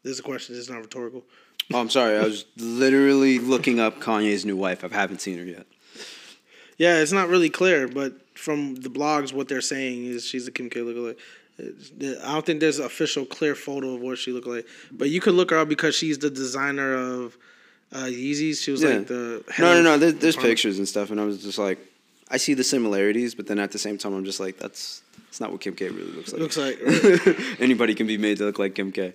This 0.02 0.14
is 0.14 0.20
a 0.20 0.22
question. 0.22 0.56
It's 0.56 0.70
not 0.70 0.80
rhetorical. 0.80 1.24
Oh, 1.72 1.80
I'm 1.80 1.90
sorry. 1.90 2.16
I 2.16 2.24
was 2.24 2.46
literally 2.56 3.38
looking 3.38 3.78
up 3.78 4.00
Kanye's 4.00 4.44
new 4.44 4.56
wife. 4.56 4.82
I 4.82 4.88
haven't 4.88 5.20
seen 5.20 5.38
her 5.38 5.44
yet. 5.44 5.66
Yeah, 6.78 6.96
it's 6.96 7.12
not 7.12 7.28
really 7.28 7.50
clear, 7.50 7.86
but 7.86 8.14
from 8.36 8.76
the 8.76 8.88
blogs, 8.88 9.32
what 9.32 9.48
they're 9.48 9.60
saying 9.60 10.06
is 10.06 10.24
she's 10.24 10.48
a 10.48 10.50
Kim 10.50 10.70
K 10.70 10.80
lookalike. 10.80 11.18
I 12.22 12.32
don't 12.32 12.46
think 12.46 12.60
there's 12.60 12.78
an 12.78 12.86
official 12.86 13.26
clear 13.26 13.54
photo 13.54 13.94
of 13.94 14.00
what 14.00 14.16
she 14.16 14.32
looked 14.32 14.46
like, 14.46 14.66
but 14.90 15.10
you 15.10 15.20
could 15.20 15.34
look 15.34 15.50
her 15.50 15.58
up 15.58 15.68
because 15.68 15.94
she's 15.94 16.18
the 16.18 16.30
designer 16.30 16.94
of 16.94 17.36
uh, 17.92 18.04
Yeezys. 18.04 18.62
She 18.62 18.70
was 18.70 18.82
yeah. 18.82 18.90
like 18.90 19.08
the 19.08 19.44
no, 19.58 19.74
no, 19.74 19.82
no. 19.82 19.98
There's, 19.98 20.14
there's 20.14 20.36
pictures 20.36 20.78
and 20.78 20.88
stuff, 20.88 21.10
and 21.10 21.20
I 21.20 21.24
was 21.24 21.42
just 21.42 21.58
like, 21.58 21.78
I 22.30 22.36
see 22.36 22.54
the 22.54 22.64
similarities, 22.64 23.34
but 23.34 23.46
then 23.46 23.58
at 23.58 23.72
the 23.72 23.78
same 23.78 23.98
time, 23.98 24.14
I'm 24.14 24.24
just 24.24 24.40
like, 24.40 24.58
that's 24.58 25.02
that's 25.26 25.40
not 25.40 25.52
what 25.52 25.60
Kim 25.60 25.74
K 25.74 25.88
really 25.88 26.12
looks 26.12 26.32
like. 26.32 26.40
Looks 26.40 26.56
like 26.56 26.78
right. 27.26 27.60
anybody 27.60 27.94
can 27.94 28.06
be 28.06 28.18
made 28.18 28.38
to 28.38 28.44
look 28.44 28.58
like 28.58 28.74
Kim 28.74 28.92
K. 28.92 29.14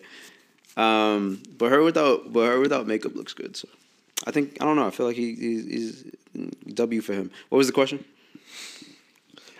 Um, 0.78 1.42
but 1.58 1.72
her 1.72 1.82
without 1.82 2.32
but 2.32 2.46
her 2.46 2.60
without 2.60 2.88
makeup 2.88 3.16
looks 3.16 3.34
good. 3.34 3.56
So 3.56 3.68
I 4.26 4.32
think 4.32 4.58
I 4.62 4.66
don't 4.66 4.76
know. 4.76 4.88
I 4.88 4.92
feel 4.92 5.06
like 5.06 5.16
he, 5.16 5.34
he's, 5.36 5.66
he's 5.66 6.04
W 6.74 7.02
for 7.02 7.14
him. 7.14 7.32
What 7.50 7.58
was 7.58 7.68
the 7.68 7.74
question? 7.74 8.04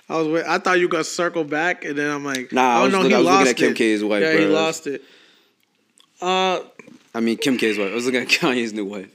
I 0.08 0.18
was 0.18 0.28
wait, 0.28 0.46
I 0.46 0.60
thought 0.60 0.80
you 0.80 0.88
got 0.88 1.06
circle 1.06 1.44
back, 1.44 1.84
and 1.84 1.98
then 1.98 2.12
I'm 2.12 2.24
like, 2.24 2.52
nah, 2.52 2.80
I, 2.80 2.84
was, 2.84 2.94
look, 2.94 3.12
I 3.12 3.18
was 3.18 3.26
looking 3.26 3.48
at 3.48 3.58
Kim 3.58 3.74
K's 3.74 4.04
wife. 4.04 4.22
Yeah, 4.22 4.34
bro. 4.34 4.42
he 4.42 4.48
lost 4.48 4.88
it. 4.88 5.04
Uh, 6.22 6.60
I 7.14 7.22
mean 7.22 7.38
Kim 7.38 7.58
K's 7.58 7.78
wife. 7.78 7.92
I 7.92 7.96
was 7.96 8.06
looking 8.06 8.22
at 8.22 8.28
Kanye's 8.30 8.74
new 8.74 8.86
wife. 8.86 9.12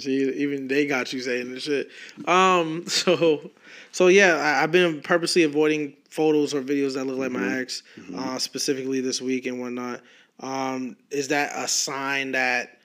See, 0.00 0.22
even 0.36 0.68
they 0.68 0.86
got 0.86 1.12
you 1.12 1.20
saying 1.20 1.52
this 1.52 1.64
shit. 1.64 1.88
Um, 2.26 2.84
so, 2.88 3.50
so 3.90 4.08
yeah, 4.08 4.36
I, 4.36 4.60
have 4.62 4.72
been 4.72 5.02
purposely 5.02 5.42
avoiding 5.42 5.94
photos 6.08 6.54
or 6.54 6.62
videos 6.62 6.94
that 6.94 7.04
look 7.04 7.18
like 7.18 7.30
mm-hmm. 7.30 7.50
my 7.50 7.60
ex, 7.60 7.82
mm-hmm. 7.98 8.18
uh, 8.18 8.38
specifically 8.38 9.00
this 9.00 9.20
week 9.20 9.46
and 9.46 9.60
whatnot. 9.60 10.00
Um, 10.40 10.96
is 11.10 11.28
that 11.28 11.52
a 11.56 11.68
sign 11.68 12.32
that, 12.32 12.78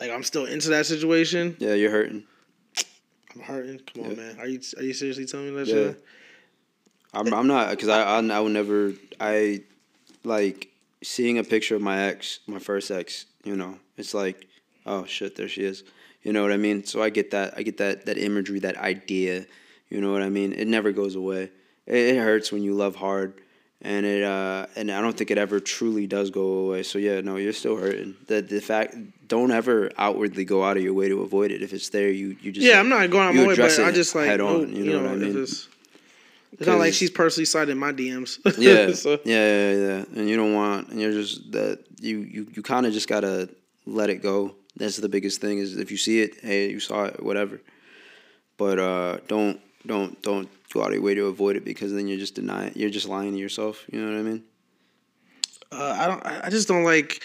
like, 0.00 0.10
I'm 0.10 0.22
still 0.22 0.46
into 0.46 0.68
that 0.70 0.86
situation? 0.86 1.56
Yeah, 1.58 1.74
you're 1.74 1.90
hurting. 1.90 2.24
I'm 3.34 3.42
hurting. 3.42 3.80
Come 3.92 4.04
on, 4.04 4.16
man. 4.16 4.38
Are 4.38 4.46
you 4.46 4.60
are 4.76 4.82
you 4.82 4.92
seriously 4.92 5.26
telling 5.26 5.54
me 5.54 5.64
that 5.64 5.66
yeah. 5.66 5.74
shit? 5.74 6.04
I'm 7.12 7.32
I'm 7.32 7.46
not 7.46 7.70
because 7.70 7.88
I, 7.88 8.02
I 8.02 8.18
I 8.18 8.40
will 8.40 8.48
never 8.48 8.92
I 9.20 9.62
like 10.24 10.68
seeing 11.02 11.38
a 11.38 11.44
picture 11.44 11.76
of 11.76 11.82
my 11.82 12.04
ex, 12.04 12.40
my 12.46 12.58
first 12.58 12.90
ex. 12.90 13.26
You 13.44 13.56
know, 13.56 13.78
it's 13.96 14.14
like, 14.14 14.46
oh 14.86 15.04
shit, 15.04 15.36
there 15.36 15.48
she 15.48 15.62
is. 15.62 15.84
You 16.24 16.32
know 16.32 16.42
what 16.42 16.52
I 16.52 16.56
mean? 16.56 16.84
So 16.84 17.02
I 17.02 17.10
get 17.10 17.30
that. 17.30 17.54
I 17.56 17.62
get 17.62 17.76
that 17.76 18.06
that 18.06 18.18
imagery, 18.18 18.58
that 18.60 18.78
idea. 18.78 19.44
You 19.90 20.00
know 20.00 20.10
what 20.10 20.22
I 20.22 20.30
mean? 20.30 20.52
It 20.52 20.66
never 20.66 20.90
goes 20.90 21.14
away. 21.14 21.50
It, 21.86 21.96
it 21.96 22.16
hurts 22.16 22.50
when 22.50 22.62
you 22.62 22.74
love 22.74 22.96
hard, 22.96 23.40
and 23.82 24.06
it 24.06 24.24
uh 24.24 24.66
and 24.74 24.90
I 24.90 25.02
don't 25.02 25.16
think 25.16 25.30
it 25.30 25.36
ever 25.36 25.60
truly 25.60 26.06
does 26.06 26.30
go 26.30 26.40
away. 26.40 26.82
So 26.82 26.98
yeah, 26.98 27.20
no, 27.20 27.36
you're 27.36 27.52
still 27.52 27.76
hurting. 27.76 28.16
The 28.26 28.40
the 28.40 28.60
fact 28.60 28.96
don't 29.28 29.50
ever 29.50 29.90
outwardly 29.98 30.46
go 30.46 30.64
out 30.64 30.78
of 30.78 30.82
your 30.82 30.94
way 30.94 31.10
to 31.10 31.20
avoid 31.20 31.50
it. 31.50 31.62
If 31.62 31.74
it's 31.74 31.90
there, 31.90 32.10
you 32.10 32.36
you 32.40 32.52
just 32.52 32.66
yeah. 32.66 32.80
I'm 32.80 32.88
not 32.88 33.08
going 33.10 33.24
out 33.24 33.30
of 33.30 33.36
my 33.36 33.46
way, 33.48 33.56
but 33.56 33.78
I 33.78 33.92
just 33.92 34.14
like 34.14 34.26
head 34.26 34.40
on. 34.40 34.74
You, 34.74 34.84
know, 34.84 34.92
you 34.92 34.92
know 34.92 35.02
what 35.02 35.12
I 35.12 35.16
mean? 35.16 35.42
It's, 35.42 35.68
it's 36.52 36.66
not 36.66 36.78
like 36.78 36.94
she's 36.94 37.10
personally 37.10 37.44
cited 37.44 37.76
my 37.76 37.92
DMs. 37.92 38.38
yeah, 38.58 38.94
so. 38.94 39.18
yeah, 39.24 39.72
yeah, 39.72 39.72
yeah, 39.72 40.04
and 40.14 40.28
you 40.28 40.36
don't 40.36 40.54
want, 40.54 40.88
and 40.88 41.00
you're 41.00 41.12
just 41.12 41.52
that 41.52 41.84
you 42.00 42.20
you 42.20 42.46
you 42.54 42.62
kind 42.62 42.86
of 42.86 42.94
just 42.94 43.08
gotta 43.08 43.50
let 43.84 44.08
it 44.08 44.22
go 44.22 44.54
that's 44.76 44.96
the 44.96 45.08
biggest 45.08 45.40
thing 45.40 45.58
is 45.58 45.76
if 45.76 45.90
you 45.90 45.96
see 45.96 46.20
it, 46.20 46.40
hey, 46.42 46.70
you 46.70 46.80
saw 46.80 47.04
it, 47.04 47.22
whatever. 47.22 47.60
But 48.56 48.78
uh, 48.78 49.18
don't 49.28 49.60
don't 49.86 50.20
don't 50.22 50.48
go 50.72 50.82
out 50.82 50.88
of 50.88 50.94
your 50.94 51.02
way 51.02 51.14
to 51.14 51.26
avoid 51.26 51.56
it 51.56 51.64
because 51.64 51.92
then 51.92 52.08
you're 52.08 52.18
just 52.18 52.34
denying, 52.34 52.72
you're 52.74 52.90
just 52.90 53.08
lying 53.08 53.32
to 53.32 53.38
yourself. 53.38 53.84
You 53.90 54.00
know 54.00 54.12
what 54.12 54.18
I 54.18 54.22
mean? 54.22 54.44
Uh, 55.72 55.96
I 55.98 56.06
don't. 56.06 56.44
I 56.46 56.50
just 56.50 56.68
don't 56.68 56.84
like 56.84 57.22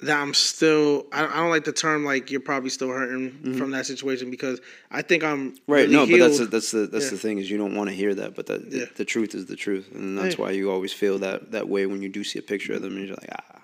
that 0.00 0.20
I'm 0.20 0.34
still. 0.34 1.06
I, 1.12 1.26
I 1.26 1.36
don't 1.36 1.50
like 1.50 1.64
the 1.64 1.72
term 1.72 2.04
like 2.04 2.30
you're 2.30 2.40
probably 2.40 2.70
still 2.70 2.88
hurting 2.88 3.30
mm-hmm. 3.30 3.58
from 3.58 3.70
that 3.70 3.86
situation 3.86 4.30
because 4.30 4.60
I 4.90 5.02
think 5.02 5.24
I'm 5.24 5.56
right. 5.66 5.88
Really 5.88 5.92
no, 5.92 6.04
healed. 6.04 6.20
but 6.20 6.28
that's 6.28 6.40
a, 6.40 6.46
that's 6.46 6.70
the 6.70 6.86
that's 6.86 7.04
yeah. 7.06 7.10
the 7.12 7.18
thing 7.18 7.38
is 7.38 7.50
you 7.50 7.56
don't 7.56 7.74
want 7.74 7.88
to 7.88 7.96
hear 7.96 8.14
that, 8.14 8.34
but 8.34 8.46
the, 8.46 8.64
yeah. 8.68 8.84
the, 8.84 8.90
the 8.96 9.04
truth 9.04 9.34
is 9.34 9.46
the 9.46 9.56
truth, 9.56 9.90
and 9.94 10.18
that's 10.18 10.34
hey. 10.34 10.42
why 10.42 10.50
you 10.50 10.70
always 10.70 10.92
feel 10.92 11.18
that 11.18 11.52
that 11.52 11.68
way 11.68 11.86
when 11.86 12.02
you 12.02 12.08
do 12.08 12.24
see 12.24 12.38
a 12.38 12.42
picture 12.42 12.74
of 12.74 12.82
them 12.82 12.96
and 12.96 13.06
you're 13.06 13.16
like 13.16 13.30
ah, 13.32 13.62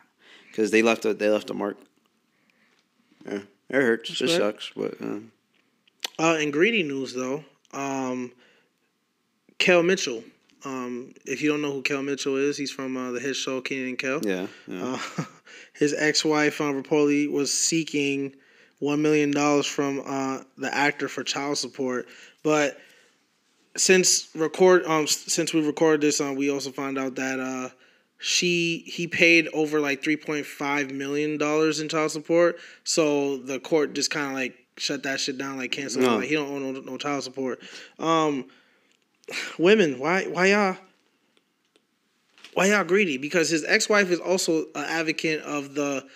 because 0.48 0.70
they 0.70 0.82
left 0.82 1.04
a 1.04 1.14
they 1.14 1.28
left 1.28 1.50
a 1.50 1.54
mark. 1.54 1.76
Yeah, 3.27 3.40
it 3.69 3.74
hurts. 3.74 4.09
That's 4.09 4.20
it 4.20 4.24
right. 4.27 4.53
sucks, 4.55 4.70
but. 4.77 4.94
Uh, 5.01 5.19
uh, 6.19 6.36
in 6.39 6.51
greedy 6.51 6.82
news 6.82 7.15
though, 7.15 7.44
um, 7.73 8.32
Kel 9.59 9.82
Mitchell. 9.82 10.23
Um, 10.65 11.12
if 11.24 11.43
you 11.43 11.51
don't 11.51 11.62
know 11.62 11.73
who 11.73 11.82
Kel 11.82 12.03
Mitchell 12.03 12.36
is, 12.36 12.57
he's 12.57 12.70
from 12.70 12.97
uh, 12.97 13.11
the 13.11 13.19
hit 13.19 13.35
show 13.35 13.61
Kenan 13.61 13.89
and 13.89 13.99
Kel. 13.99 14.20
Yeah. 14.23 14.47
yeah. 14.69 14.99
Uh, 15.19 15.24
his 15.74 15.93
ex-wife 15.93 16.61
um, 16.61 16.81
reportedly 16.81 17.31
was 17.31 17.53
seeking 17.53 18.35
one 18.78 19.03
million 19.03 19.31
dollars 19.31 19.66
from 19.66 20.03
uh, 20.07 20.43
the 20.59 20.73
actor 20.73 21.09
for 21.09 21.24
child 21.24 21.59
support, 21.59 22.07
but 22.43 22.78
since 23.77 24.28
record 24.35 24.85
um 24.85 25.07
since 25.07 25.55
we 25.55 25.65
recorded 25.66 26.01
this, 26.03 26.20
um, 26.20 26.36
we 26.36 26.51
also 26.51 26.70
found 26.70 26.99
out 26.99 27.15
that 27.16 27.40
uh, 27.40 27.69
she 28.23 28.85
he 28.86 29.09
paid 29.09 29.49
over 29.53 29.81
like 29.81 30.01
three 30.01 30.16
point 30.16 30.47
five 30.47 30.93
million 30.93 31.39
dollars 31.39 31.81
in 31.81 31.89
child 31.89 32.12
support. 32.12 32.57
So 32.85 33.39
the 33.39 33.59
court 33.59 33.94
just 33.94 34.12
kind 34.12 34.28
of 34.28 34.32
like 34.35 34.57
shut 34.77 35.03
that 35.03 35.19
shit 35.19 35.36
down, 35.36 35.57
like 35.57 35.73
cancel. 35.73 36.03
No. 36.03 36.19
Like 36.19 36.28
he 36.28 36.36
don't 36.36 36.49
owe 36.49 36.59
no, 36.59 36.81
no 36.81 36.97
child 36.97 37.24
support. 37.24 37.61
Um, 37.99 38.47
women, 39.59 39.99
why 39.99 40.27
why 40.27 40.47
y'all 40.47 40.77
why 42.55 42.66
y'all 42.66 42.85
greedy? 42.85 43.19
Because 43.19 43.51
his 43.51 43.65
ex 43.65 43.89
wife 43.89 44.09
is 44.12 44.20
also 44.20 44.66
an 44.77 44.85
advocate 44.85 45.40
of 45.43 45.74
the 45.74 46.07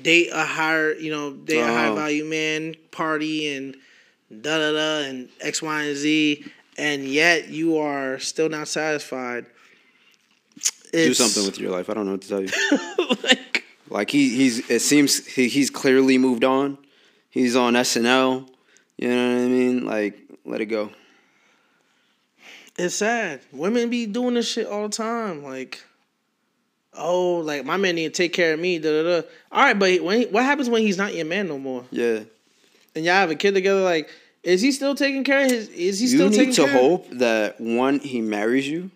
date 0.00 0.30
a 0.32 0.42
higher, 0.42 0.94
you 0.94 1.10
know, 1.10 1.34
date 1.34 1.60
a 1.60 1.66
high 1.66 1.88
oh. 1.88 1.94
value 1.94 2.24
man 2.24 2.76
party 2.92 3.54
and 3.54 3.76
da 4.40 4.56
da 4.56 4.72
da 4.72 5.08
and 5.08 5.28
X, 5.42 5.60
Y, 5.60 5.82
and 5.82 5.96
Z, 5.98 6.46
and 6.78 7.04
yet 7.04 7.48
you 7.48 7.76
are 7.76 8.18
still 8.20 8.48
not 8.48 8.68
satisfied. 8.68 9.44
Do 10.94 11.14
something 11.14 11.44
with 11.44 11.58
your 11.58 11.70
life. 11.70 11.90
I 11.90 11.94
don't 11.94 12.06
know 12.06 12.12
what 12.12 12.22
to 12.22 12.28
tell 12.28 12.40
you. 12.40 12.48
like, 13.22 13.64
like 13.88 14.10
he 14.10 14.28
he's 14.30 14.70
it 14.70 14.80
seems 14.80 15.26
he, 15.26 15.48
he's 15.48 15.70
clearly 15.70 16.18
moved 16.18 16.44
on. 16.44 16.78
He's 17.30 17.56
on 17.56 17.74
SNL. 17.74 18.48
You 18.96 19.08
know 19.08 19.34
what 19.34 19.42
I 19.42 19.46
mean? 19.46 19.84
Like, 19.86 20.18
let 20.44 20.60
it 20.60 20.66
go. 20.66 20.90
It's 22.76 22.96
sad. 22.96 23.40
Women 23.52 23.90
be 23.90 24.06
doing 24.06 24.34
this 24.34 24.48
shit 24.48 24.66
all 24.66 24.88
the 24.88 24.96
time. 24.96 25.42
Like, 25.42 25.82
oh, 26.92 27.36
like 27.38 27.64
my 27.64 27.76
man 27.76 27.96
need 27.96 28.14
to 28.14 28.22
take 28.22 28.32
care 28.32 28.54
of 28.54 28.60
me. 28.60 28.78
Da 28.78 28.90
da 28.90 29.20
da. 29.20 29.26
All 29.52 29.62
right, 29.62 29.78
but 29.78 30.00
when 30.02 30.20
he, 30.20 30.26
what 30.26 30.44
happens 30.44 30.68
when 30.68 30.82
he's 30.82 30.98
not 30.98 31.14
your 31.14 31.26
man 31.26 31.48
no 31.48 31.58
more? 31.58 31.84
Yeah. 31.90 32.20
And 32.94 33.04
y'all 33.04 33.14
have 33.14 33.30
a 33.30 33.34
kid 33.34 33.54
together. 33.54 33.80
Like, 33.80 34.08
is 34.42 34.60
he 34.60 34.72
still 34.72 34.94
taking 34.94 35.24
care 35.24 35.44
of 35.44 35.50
his? 35.50 35.68
Is 35.70 35.98
he 35.98 36.06
still? 36.06 36.30
Taking 36.30 36.40
You 36.40 36.46
need 36.46 36.54
to 36.54 36.66
hope 36.68 37.10
that 37.10 37.60
one 37.60 37.98
he 37.98 38.20
marries 38.20 38.68
you. 38.68 38.90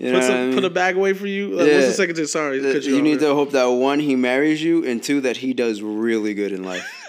You 0.00 0.12
put, 0.12 0.24
some, 0.24 0.54
put 0.54 0.64
a 0.64 0.70
bag 0.70 0.96
away 0.96 1.12
for 1.12 1.26
you. 1.26 1.48
Like, 1.48 1.66
yeah. 1.66 1.74
What's 1.74 1.88
the 1.88 1.92
second 1.92 2.16
thing? 2.16 2.26
Sorry, 2.26 2.58
you, 2.58 2.80
you 2.80 3.02
need 3.02 3.20
to 3.20 3.34
hope 3.34 3.50
that 3.50 3.66
one 3.66 4.00
he 4.00 4.16
marries 4.16 4.62
you, 4.62 4.86
and 4.86 5.02
two 5.02 5.20
that 5.20 5.36
he 5.36 5.52
does 5.52 5.82
really 5.82 6.32
good 6.34 6.52
in 6.52 6.64
life. 6.64 6.96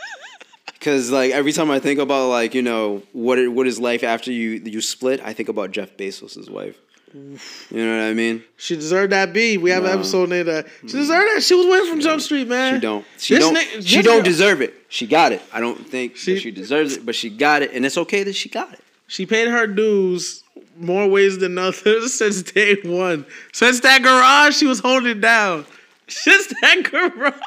Because 0.73 1.11
like 1.11 1.29
every 1.31 1.51
time 1.51 1.69
I 1.69 1.77
think 1.77 1.99
about 1.99 2.29
like 2.29 2.55
you 2.55 2.63
know 2.63 3.03
what 3.13 3.37
it, 3.37 3.49
what 3.49 3.67
is 3.67 3.79
life 3.79 4.03
after 4.03 4.31
you 4.31 4.53
you 4.65 4.81
split, 4.81 5.21
I 5.23 5.31
think 5.31 5.47
about 5.47 5.69
Jeff 5.69 5.95
Bezos' 5.95 6.49
wife. 6.49 6.75
You 7.13 7.37
know 7.71 7.97
what 7.97 8.09
I 8.09 8.13
mean? 8.15 8.43
She 8.57 8.75
deserved 8.75 9.11
that 9.11 9.31
B. 9.31 9.59
We 9.59 9.69
have 9.69 9.83
no. 9.83 9.91
an 9.91 9.99
episode 9.99 10.29
named 10.29 10.47
that. 10.47 10.65
She 10.81 10.87
mm. 10.87 10.91
deserved 10.91 11.35
that. 11.35 11.43
She 11.43 11.53
was 11.53 11.67
winning 11.67 11.87
from 11.87 11.99
Jump 11.99 12.19
Street, 12.19 12.47
man. 12.47 12.73
She 12.73 12.79
don't. 12.79 13.05
She 13.19 13.35
this 13.35 13.43
don't. 13.43 13.83
she 13.83 14.01
don't 14.01 14.23
deserve 14.23 14.61
it. 14.61 14.73
She 14.89 15.05
got 15.05 15.33
it. 15.33 15.43
I 15.53 15.59
don't 15.59 15.87
think 15.87 16.15
she, 16.15 16.39
she 16.39 16.49
deserves 16.49 16.97
it, 16.97 17.05
but 17.05 17.13
she 17.13 17.29
got 17.29 17.61
it, 17.61 17.73
and 17.73 17.85
it's 17.85 17.99
okay 17.99 18.23
that 18.23 18.33
she 18.33 18.49
got 18.49 18.73
it. 18.73 18.83
She 19.05 19.27
paid 19.27 19.49
her 19.49 19.67
dues 19.67 20.40
more 20.81 21.07
ways 21.07 21.37
than 21.37 21.57
others 21.57 22.13
since 22.17 22.41
day 22.41 22.77
one. 22.83 23.25
Since 23.53 23.81
that 23.81 24.03
garage, 24.03 24.57
she 24.57 24.65
was 24.65 24.79
holding 24.79 25.21
down. 25.21 25.65
Since 26.07 26.53
that 26.61 26.91
garage. 26.91 27.39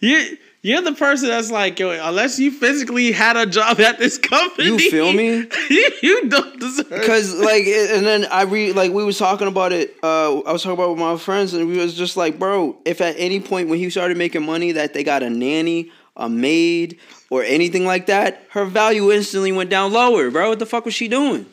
You 0.00 0.38
you're 0.62 0.82
the 0.82 0.92
person 0.92 1.28
that's 1.28 1.52
like, 1.52 1.78
yo, 1.78 1.90
unless 1.90 2.38
you 2.38 2.50
physically 2.50 3.12
had 3.12 3.36
a 3.36 3.46
job 3.46 3.78
at 3.80 3.98
this 3.98 4.18
company, 4.18 4.66
you 4.68 4.90
feel 4.90 5.12
me? 5.12 5.46
you 6.02 6.28
don't 6.28 6.58
deserve. 6.58 6.90
Because 6.90 7.34
like, 7.38 7.64
and 7.64 8.04
then 8.04 8.26
I 8.26 8.42
read 8.42 8.74
like 8.74 8.92
we 8.92 9.04
was 9.04 9.18
talking 9.18 9.46
about 9.46 9.72
it. 9.72 9.94
Uh, 10.02 10.40
I 10.40 10.52
was 10.52 10.62
talking 10.62 10.76
about 10.76 10.90
with 10.90 10.98
my 10.98 11.16
friends, 11.16 11.54
and 11.54 11.68
we 11.68 11.78
was 11.78 11.94
just 11.94 12.16
like, 12.16 12.38
bro, 12.38 12.76
if 12.84 13.00
at 13.00 13.14
any 13.18 13.40
point 13.40 13.68
when 13.68 13.78
he 13.78 13.88
started 13.88 14.16
making 14.16 14.44
money 14.44 14.72
that 14.72 14.94
they 14.94 15.04
got 15.04 15.22
a 15.22 15.30
nanny, 15.30 15.92
a 16.16 16.28
maid, 16.28 16.98
or 17.30 17.44
anything 17.44 17.84
like 17.86 18.06
that, 18.06 18.44
her 18.50 18.64
value 18.64 19.12
instantly 19.12 19.52
went 19.52 19.70
down 19.70 19.92
lower, 19.92 20.30
bro. 20.30 20.48
What 20.48 20.58
the 20.58 20.66
fuck 20.66 20.84
was 20.84 20.94
she 20.94 21.06
doing? 21.06 21.46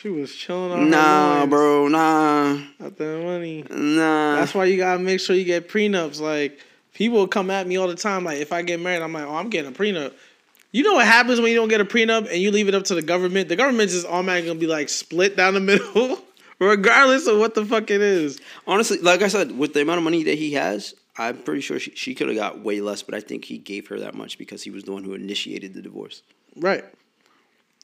She 0.00 0.10
was 0.10 0.32
chilling 0.32 0.70
on 0.70 0.90
Nah, 0.90 1.44
bro, 1.46 1.88
nah. 1.88 2.52
Not 2.78 2.96
that 2.96 3.22
money. 3.24 3.64
Nah. 3.68 4.36
That's 4.36 4.54
why 4.54 4.66
you 4.66 4.76
gotta 4.76 5.00
make 5.00 5.18
sure 5.18 5.34
you 5.34 5.44
get 5.44 5.68
prenups. 5.68 6.20
Like 6.20 6.60
people 6.94 7.26
come 7.26 7.50
at 7.50 7.66
me 7.66 7.78
all 7.78 7.88
the 7.88 7.96
time. 7.96 8.22
Like 8.22 8.38
if 8.38 8.52
I 8.52 8.62
get 8.62 8.78
married, 8.78 9.02
I'm 9.02 9.12
like, 9.12 9.24
oh, 9.24 9.34
I'm 9.34 9.50
getting 9.50 9.72
a 9.72 9.74
prenup. 9.74 10.14
You 10.70 10.84
know 10.84 10.94
what 10.94 11.06
happens 11.06 11.40
when 11.40 11.50
you 11.50 11.56
don't 11.56 11.68
get 11.68 11.80
a 11.80 11.84
prenup 11.84 12.30
and 12.30 12.40
you 12.40 12.52
leave 12.52 12.68
it 12.68 12.76
up 12.76 12.84
to 12.84 12.94
the 12.94 13.02
government? 13.02 13.48
The 13.48 13.56
government 13.56 13.90
is 13.90 14.04
automatically 14.04 14.50
gonna 14.50 14.60
be 14.60 14.68
like 14.68 14.88
split 14.88 15.36
down 15.36 15.54
the 15.54 15.60
middle, 15.60 16.20
regardless 16.60 17.26
of 17.26 17.38
what 17.38 17.56
the 17.56 17.66
fuck 17.66 17.90
it 17.90 18.00
is. 18.00 18.38
Honestly, 18.68 18.98
like 18.98 19.22
I 19.22 19.28
said, 19.28 19.58
with 19.58 19.74
the 19.74 19.82
amount 19.82 19.98
of 19.98 20.04
money 20.04 20.22
that 20.22 20.38
he 20.38 20.52
has, 20.52 20.94
I'm 21.16 21.38
pretty 21.38 21.62
sure 21.62 21.80
she, 21.80 21.90
she 21.96 22.14
could 22.14 22.28
have 22.28 22.36
got 22.36 22.60
way 22.60 22.80
less, 22.80 23.02
but 23.02 23.16
I 23.16 23.20
think 23.20 23.46
he 23.46 23.58
gave 23.58 23.88
her 23.88 23.98
that 23.98 24.14
much 24.14 24.38
because 24.38 24.62
he 24.62 24.70
was 24.70 24.84
the 24.84 24.92
one 24.92 25.02
who 25.02 25.14
initiated 25.14 25.74
the 25.74 25.82
divorce. 25.82 26.22
Right. 26.54 26.84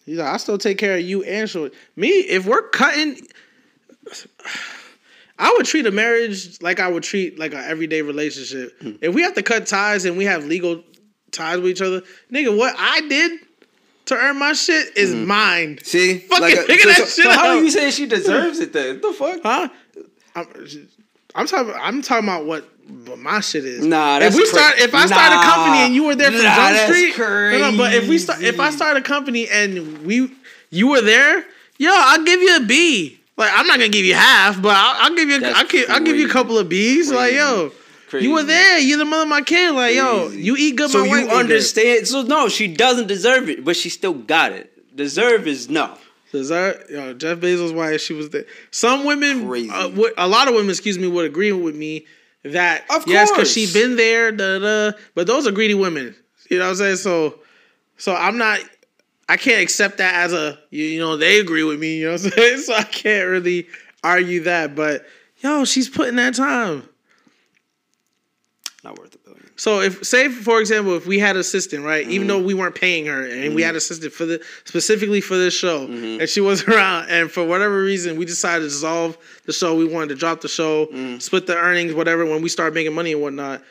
He's 0.05 0.19
like, 0.19 0.29
I 0.29 0.37
still 0.37 0.59
take 0.59 0.79
care 0.79 0.97
of 0.97 1.03
you 1.03 1.23
and 1.25 1.49
Short. 1.49 1.73
Me, 1.97 2.09
if 2.09 2.47
we're 2.47 2.69
cutting, 2.69 3.19
I 5.39 5.53
would 5.57 5.67
treat 5.67 5.87
a 5.87 5.91
marriage 5.91 6.61
like 6.63 6.79
I 6.79 6.89
would 6.89 7.03
treat 7.03 7.39
like 7.39 7.53
an 7.53 7.65
everyday 7.65 8.03
relationship. 8.03 8.79
Hmm. 8.81 8.93
If 9.01 9.15
we 9.15 9.23
have 9.23 9.35
to 9.35 9.43
cut 9.43 9.67
ties 9.67 10.05
and 10.05 10.17
we 10.17 10.25
have 10.25 10.45
legal 10.45 10.83
ties 11.31 11.59
with 11.59 11.71
each 11.71 11.83
other, 11.83 12.03
nigga, 12.31 12.57
what 12.57 12.75
I 12.79 13.01
did 13.09 13.41
to 14.07 14.17
earn 14.17 14.39
my 14.39 14.53
shit 14.53 14.97
is 14.97 15.15
mm-hmm. 15.15 15.27
mine. 15.27 15.79
See, 15.83 16.19
fucking 16.19 16.43
like 16.43 16.55
a, 16.55 16.57
so, 16.79 16.89
that 16.89 16.97
so, 16.97 17.05
shit 17.05 17.25
so 17.25 17.31
out. 17.31 17.37
How 17.37 17.49
are 17.49 17.63
you 17.63 17.71
saying 17.71 17.93
she 17.93 18.07
deserves 18.07 18.61
it 18.61 18.73
then? 18.73 19.01
The 19.01 19.13
fuck? 19.13 19.41
Huh? 19.43 19.69
I'm, 20.35 20.47
I'm 21.35 21.47
talking. 21.47 21.75
I'm 21.77 22.03
talking 22.03 22.29
about 22.29 22.45
what 22.45 22.69
but 22.89 23.19
my 23.19 23.41
shit 23.41 23.65
is. 23.65 23.85
Nah, 23.85 24.19
that's 24.19 24.35
if 24.35 24.41
we 24.41 24.47
start, 24.47 24.75
if 24.79 24.95
I 24.95 25.01
nah, 25.01 25.07
start 25.07 25.33
a 25.33 25.49
company 25.49 25.79
and 25.85 25.95
you 25.95 26.05
were 26.05 26.15
there 26.15 26.31
from 26.31 26.43
nah, 26.43 26.55
Jump 26.55 26.93
Street, 26.93 27.15
crazy. 27.15 27.61
no, 27.61 27.77
but 27.77 27.95
if 27.95 28.09
we 28.09 28.19
start, 28.19 28.43
if 28.43 28.61
I 28.61 28.71
start 28.71 28.97
a 28.97 29.03
company 29.03 29.49
and 29.49 29.99
we, 29.99 30.31
you 30.71 30.89
were 30.89 31.01
there, 31.01 31.45
yo, 31.79 31.91
I'll 31.93 32.25
give 32.25 32.41
you 32.41 32.57
a 32.57 32.61
B. 32.61 33.21
Like 33.37 33.51
I'm 33.53 33.67
not 33.67 33.79
gonna 33.79 33.89
give 33.89 34.05
you 34.05 34.15
half, 34.15 34.61
but 34.61 34.75
I'll, 34.77 35.05
I'll 35.05 35.17
give 35.17 35.29
you, 35.29 35.41
I'll, 35.45 35.95
I'll 35.95 36.05
give 36.05 36.17
you 36.17 36.27
a 36.27 36.31
couple 36.31 36.59
of 36.59 36.69
B's. 36.69 37.09
Crazy. 37.09 37.15
Like 37.15 37.33
yo. 37.35 37.73
Crazy. 38.09 38.27
You 38.27 38.35
were 38.35 38.45
there. 38.45 38.79
You're 38.79 38.99
the 38.99 39.05
mother 39.05 39.23
of 39.23 39.29
my 39.29 39.43
kid. 39.43 39.73
Like, 39.73 39.97
Crazy. 39.97 39.97
yo, 39.97 40.29
you 40.29 40.57
eat 40.57 40.77
good. 40.77 40.91
So 40.91 41.03
you 41.03 41.29
understand? 41.31 42.07
So 42.07 42.23
no, 42.23 42.49
she 42.49 42.69
doesn't 42.69 43.09
deserve 43.09 43.49
it, 43.49 43.65
but 43.65 43.77
she 43.77 43.89
still 43.89 44.15
got 44.15 44.53
it. 44.53 44.71
Deserve 44.95 45.49
is 45.49 45.69
no. 45.69 45.97
Deserve, 46.31 46.85
yo, 46.91 47.15
Jeff 47.15 47.39
Bezos' 47.39 47.75
wife. 47.75 48.01
She 48.01 48.13
was 48.13 48.31
there. 48.31 48.45
Some 48.71 49.05
women, 49.05 49.49
uh, 49.71 49.91
a 50.17 50.29
lot 50.29 50.49
of 50.49 50.55
women, 50.55 50.71
excuse 50.71 50.99
me, 50.99 51.07
would 51.07 51.27
agree 51.27 51.53
with 51.53 51.75
me 51.75 52.07
that 52.45 52.85
of 52.91 53.07
yes, 53.07 53.31
because 53.31 53.51
she 53.51 53.73
been 53.73 53.97
there, 53.97 54.31
da, 54.31 54.59
da, 54.59 54.91
da, 54.91 54.99
but 55.15 55.27
those 55.27 55.47
are 55.47 55.51
greedy 55.51 55.75
women. 55.75 56.15
You 56.51 56.59
know 56.59 56.65
what 56.65 56.71
I'm 56.71 56.77
saying? 56.77 56.97
So, 56.97 57.41
so 57.97 58.15
I'm 58.15 58.39
not. 58.39 58.61
I 59.29 59.39
can't 59.39 59.63
accept 59.63 59.99
that 59.99 60.15
as 60.17 60.35
a 60.35 60.59
you, 60.71 60.85
you 60.85 61.01
know 61.01 61.17
they 61.17 61.41
agree 61.41 61.65
with 61.65 61.81
me. 61.81 61.99
You 61.99 62.07
know 62.07 62.13
what 62.13 62.25
I'm 62.25 62.31
saying? 62.33 62.59
So 62.59 62.75
I 62.75 62.83
can't 62.83 63.29
really 63.29 63.67
argue 64.03 64.41
that. 64.43 64.75
But 64.75 65.07
yo, 65.39 65.65
she's 65.65 65.89
putting 65.89 66.17
that 66.17 66.35
time. 66.35 66.89
Not 68.83 68.99
worth 68.99 69.14
it. 69.14 69.14
So 69.65 69.81
if 69.81 70.05
say 70.05 70.29
for 70.29 70.61
example, 70.61 70.95
if 70.95 71.07
we 71.07 71.19
had 71.19 71.37
an 71.37 71.41
assistant, 71.41 71.87
right, 71.87 72.03
mm-hmm. 72.03 72.13
even 72.13 72.27
though 72.27 72.39
we 72.39 72.53
weren't 72.53 72.75
paying 72.75 73.07
her, 73.07 73.23
and 73.23 73.33
mm-hmm. 73.33 73.55
we 73.55 73.63
had 73.63 73.71
an 73.71 73.77
assistant 73.79 74.13
for 74.13 74.27
the 74.27 74.45
specifically 74.67 75.23
for 75.23 75.39
this 75.39 75.55
show, 75.55 75.87
mm-hmm. 75.87 76.21
and 76.21 76.29
she 76.29 76.43
wasn't 76.43 76.69
around, 76.69 77.09
and 77.09 77.31
for 77.31 77.47
whatever 77.47 77.83
reason 77.83 78.19
we 78.19 78.27
decided 78.27 78.65
to 78.65 78.69
dissolve 78.69 79.17
the 79.47 79.55
show, 79.55 79.75
we 79.75 79.87
wanted 79.87 80.11
to 80.11 80.17
drop 80.17 80.43
the 80.43 80.49
show, 80.49 80.85
mm. 80.89 81.19
split 81.23 81.47
the 81.47 81.57
earnings, 81.57 81.95
whatever. 81.95 82.27
When 82.27 82.43
we 82.43 82.51
start 82.51 82.75
making 82.75 82.95
money 82.95 83.13
and 83.13 83.23
whatnot. 83.23 83.63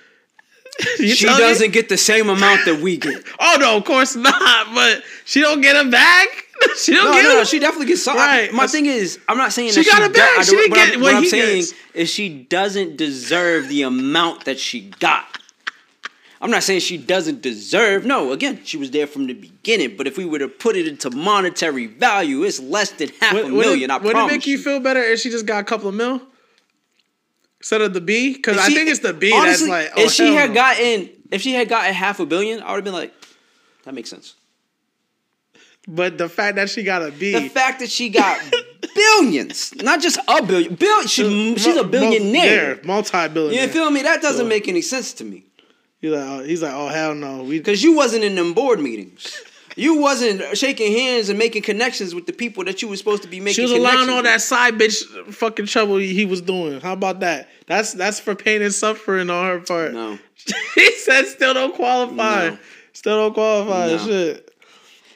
she 0.98 1.28
doesn't 1.28 1.68
me? 1.68 1.72
get 1.72 1.90
the 1.90 1.98
same 2.00 2.28
amount 2.28 2.66
that 2.66 2.82
we 2.82 2.98
get. 2.98 3.24
oh 3.40 3.58
no, 3.60 3.78
of 3.78 3.86
course 3.86 4.16
not. 4.16 4.74
But 4.74 5.04
she 5.26 5.42
don't 5.42 5.62
get 5.62 5.76
a 5.76 5.88
bag. 5.88 6.28
she 6.76 6.96
don't 6.96 7.06
no, 7.06 7.12
get 7.12 7.24
no, 7.24 7.34
no, 7.36 7.44
she 7.44 7.60
definitely 7.60 7.86
gets 7.86 8.02
some. 8.02 8.18
Right. 8.18 8.52
My 8.52 8.66
thing 8.66 8.88
is, 8.88 9.20
I'm 9.30 9.38
not 9.38 9.54
saying 9.54 9.74
she 9.74 9.86
got 9.86 10.00
she 10.00 10.06
a 10.06 10.10
bag. 10.10 10.44
she 10.44 10.56
didn't 10.56 10.74
get 10.74 10.96
what, 10.96 11.04
what 11.04 11.16
I'm 11.18 11.26
saying 11.26 11.58
gets. 11.58 11.74
is 11.94 12.10
she 12.10 12.30
doesn't 12.46 12.98
deserve 12.98 13.68
the 13.68 13.84
amount 13.84 14.46
that 14.46 14.58
she 14.58 14.90
got. 15.00 15.38
I'm 16.44 16.52
not 16.52 16.62
saying 16.62 16.82
she 16.82 16.98
doesn't 16.98 17.42
deserve. 17.42 18.06
No, 18.06 18.34
again, 18.34 18.60
she 18.64 18.78
was 18.78 18.92
there 18.92 19.08
from 19.08 19.28
the 19.28 19.34
beginning. 19.34 19.96
But 19.98 20.06
if 20.06 20.18
we 20.18 20.26
were 20.26 20.40
to 20.40 20.50
put 20.50 20.76
it 20.76 20.88
into 20.88 21.10
monetary 21.10 21.88
value, 21.88 22.44
it's 22.44 22.60
less 22.60 22.92
than 22.92 23.10
half 23.22 23.34
would, 23.34 23.46
a 23.46 23.50
million. 23.50 23.64
Would 23.64 23.82
it, 23.82 23.92
I 23.92 23.98
would 23.98 24.12
promise. 24.12 24.32
It 24.32 24.36
make 24.36 24.48
you 24.48 24.58
feel 24.58 24.80
better 24.80 25.02
if 25.02 25.22
she 25.22 25.30
just 25.30 25.46
got 25.46 25.62
a 25.62 25.64
couple 25.64 25.88
of 25.88 25.96
mil? 25.96 26.22
instead 27.64 27.82
of 27.82 27.94
the 27.94 28.02
B? 28.02 28.34
Because 28.34 28.58
I 28.58 28.68
think 28.68 28.90
it's 28.90 29.00
the 29.00 29.14
B 29.14 29.32
honestly, 29.34 29.70
that's 29.70 29.96
like. 29.96 29.98
Oh, 29.98 30.06
if 30.06 30.12
she 30.12 30.36
had 30.36 30.50
no. 30.50 30.56
gotten, 30.56 31.10
if 31.32 31.42
she 31.42 31.54
had 31.54 31.70
gotten 31.70 31.94
half 31.94 32.20
a 32.20 32.26
billion, 32.26 32.62
I 32.62 32.72
would 32.72 32.76
have 32.76 32.84
been 32.84 32.94
like, 32.94 33.14
that 33.86 33.94
makes 33.94 34.10
sense. 34.10 34.36
But 35.88 36.18
the 36.18 36.30
fact 36.30 36.58
that 36.58 36.70
she 36.70 36.84
got 36.84 37.02
a 37.02 37.12
B, 37.12 37.32
the 37.34 37.50
fact 37.50 37.80
that 37.80 37.90
she 37.90 38.10
got 38.10 38.40
billions, 38.96 39.74
not 39.76 40.02
just 40.02 40.18
a 40.28 40.44
billion, 40.44 40.76
bill, 40.76 41.08
she, 41.08 41.58
she's 41.58 41.76
a 41.76 41.84
billionaire, 41.84 42.80
multi-billionaire. 42.84 43.66
You 43.66 43.72
feel 43.72 43.90
me? 43.90 44.02
That 44.02 44.22
doesn't 44.22 44.48
make 44.48 44.68
any 44.68 44.82
sense 44.82 45.14
to 45.16 45.26
me. 45.26 45.46
He's 46.04 46.12
like, 46.12 46.26
oh, 46.28 46.44
he's 46.44 46.62
like, 46.62 46.74
oh 46.74 46.90
hell 46.90 47.16
no, 47.16 47.46
because 47.46 47.82
you 47.82 47.96
wasn't 47.96 48.26
in 48.26 48.36
them 48.36 48.54
board 48.54 48.80
meetings. 48.80 49.42
You 49.76 49.98
wasn't 49.98 50.56
shaking 50.56 50.92
hands 50.92 51.30
and 51.30 51.40
making 51.40 51.64
connections 51.64 52.14
with 52.14 52.28
the 52.28 52.32
people 52.32 52.64
that 52.66 52.84
you 52.84 52.88
were 52.88 52.96
supposed 52.96 53.24
to 53.24 53.28
be 53.28 53.40
making. 53.40 53.56
She 53.56 53.62
was 53.64 53.72
allowing 53.72 54.08
all 54.08 54.22
that 54.22 54.40
side 54.40 54.76
bitch 54.76 55.34
fucking 55.34 55.66
trouble 55.66 55.98
he 55.98 56.26
was 56.26 56.42
doing. 56.42 56.80
How 56.80 56.94
about 56.94 57.22
that? 57.22 57.50
That's 57.66 57.92
that's 57.94 58.20
for 58.20 58.36
pain 58.36 58.62
and 58.62 58.72
suffering 58.72 59.32
on 59.32 59.48
her 59.48 59.60
part. 59.62 59.94
No, 59.94 60.20
he 60.76 60.92
said 60.92 61.26
still 61.26 61.56
don't 61.56 61.74
qualify. 61.74 62.50
No. 62.50 62.58
Still 62.92 63.18
don't 63.18 63.34
qualify. 63.34 63.88
No. 63.88 63.98
Shit. 63.98 64.54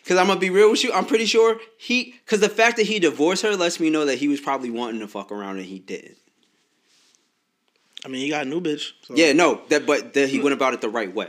Cause 0.07 0.17
I'm 0.17 0.25
gonna 0.25 0.39
be 0.39 0.49
real 0.49 0.71
with 0.71 0.83
you. 0.83 0.91
I'm 0.91 1.05
pretty 1.05 1.25
sure 1.25 1.59
he. 1.77 2.15
Cause 2.25 2.39
the 2.39 2.49
fact 2.49 2.77
that 2.77 2.87
he 2.87 2.97
divorced 2.97 3.43
her 3.43 3.55
lets 3.55 3.79
me 3.79 3.91
know 3.91 4.05
that 4.05 4.17
he 4.17 4.27
was 4.27 4.41
probably 4.41 4.71
wanting 4.71 5.01
to 5.01 5.07
fuck 5.07 5.31
around 5.31 5.57
and 5.57 5.67
he 5.67 5.77
didn't. 5.77 6.17
I 8.07 8.09
mean, 8.09 8.21
he 8.21 8.29
got 8.29 8.45
a 8.45 8.49
new 8.49 8.61
bitch. 8.61 8.93
So. 9.01 9.15
Yeah, 9.15 9.33
no, 9.33 9.59
that 9.67 9.85
but 9.85 10.13
that 10.13 10.29
he 10.29 10.37
hmm. 10.37 10.43
went 10.43 10.53
about 10.53 10.73
it 10.73 10.79
the 10.79 10.87
right 10.87 11.13
way, 11.13 11.27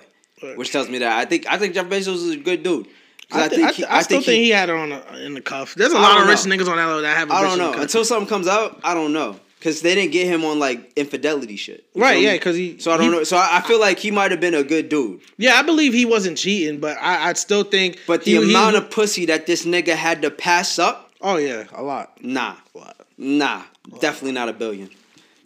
which 0.55 0.71
tells 0.71 0.89
me 0.89 0.99
that 0.99 1.19
I 1.19 1.25
think 1.25 1.51
I 1.51 1.59
think 1.59 1.75
Jeff 1.75 1.87
Bezos 1.87 2.15
is 2.15 2.31
a 2.31 2.37
good 2.37 2.63
dude. 2.63 2.87
I, 3.33 3.45
I, 3.45 3.49
think 3.49 3.69
I, 3.69 3.73
he, 3.73 3.85
I, 3.85 3.97
I 3.97 4.03
still 4.03 4.23
think, 4.23 4.27
he, 4.27 4.45
he, 4.45 4.51
had 4.51 4.71
it 4.71 4.77
on 4.77 4.93
a, 4.93 5.03
in 5.19 5.35
the 5.35 5.41
cuff. 5.41 5.75
There's 5.75 5.93
a 5.93 5.99
lot 5.99 6.21
of 6.21 6.29
rich 6.29 6.47
know. 6.47 6.57
niggas 6.57 6.69
on 6.69 6.77
that 6.77 7.01
that 7.03 7.17
have. 7.17 7.31
I 7.33 7.43
don't 7.43 7.59
know 7.59 7.73
until 7.75 8.05
something 8.05 8.29
comes 8.29 8.47
out. 8.47 8.81
I 8.85 8.95
don't 8.95 9.13
know 9.13 9.41
because 9.59 9.83
they 9.83 9.97
didn't 9.97 10.13
get 10.13 10.29
him 10.29 10.45
on 10.45 10.61
like 10.61 10.93
infidelity 10.95 11.57
shit. 11.57 11.85
Right? 11.97 12.23
Yeah, 12.23 12.35
because 12.35 12.55
he. 12.55 12.79
So 12.79 12.93
I 12.93 12.97
don't 12.97 13.07
he, 13.07 13.13
know. 13.13 13.25
So 13.25 13.37
I, 13.37 13.61
feel 13.63 13.81
like 13.81 13.99
he 13.99 14.13
might 14.13 14.31
have 14.31 14.41
been 14.41 14.55
a 14.55 14.63
good 14.63 14.89
dude. 14.89 15.21
Yeah, 15.37 15.55
I 15.55 15.63
believe 15.63 15.93
he 15.93 16.05
wasn't 16.05 16.39
cheating, 16.39 16.79
but 16.79 16.97
I, 16.99 17.31
I 17.31 17.33
still 17.33 17.65
think. 17.65 17.99
But 18.07 18.25
the 18.25 18.37
he, 18.37 18.51
amount 18.51 18.77
of 18.77 18.91
pussy 18.91 19.27
that 19.27 19.47
this 19.47 19.67
nigga 19.67 19.95
had 19.95 20.23
to 20.23 20.31
pass 20.31 20.79
up. 20.79 21.13
Oh 21.21 21.37
yeah, 21.37 21.65
a 21.73 21.83
lot. 21.83 22.23
Nah, 22.23 22.55
a 22.75 22.79
lot. 22.79 22.97
Nah, 23.19 23.65
definitely 24.01 24.33
not 24.33 24.49
a 24.49 24.53
billion. 24.53 24.91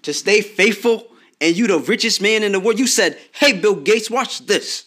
To 0.02 0.12
stay 0.12 0.40
faithful, 0.40 1.06
and 1.42 1.56
you 1.56 1.66
the 1.66 1.78
richest 1.78 2.22
man 2.22 2.42
in 2.42 2.52
the 2.52 2.60
world. 2.60 2.78
You 2.78 2.86
said, 2.86 3.18
"Hey, 3.32 3.52
Bill 3.52 3.74
Gates, 3.74 4.10
watch 4.10 4.46
this." 4.46 4.86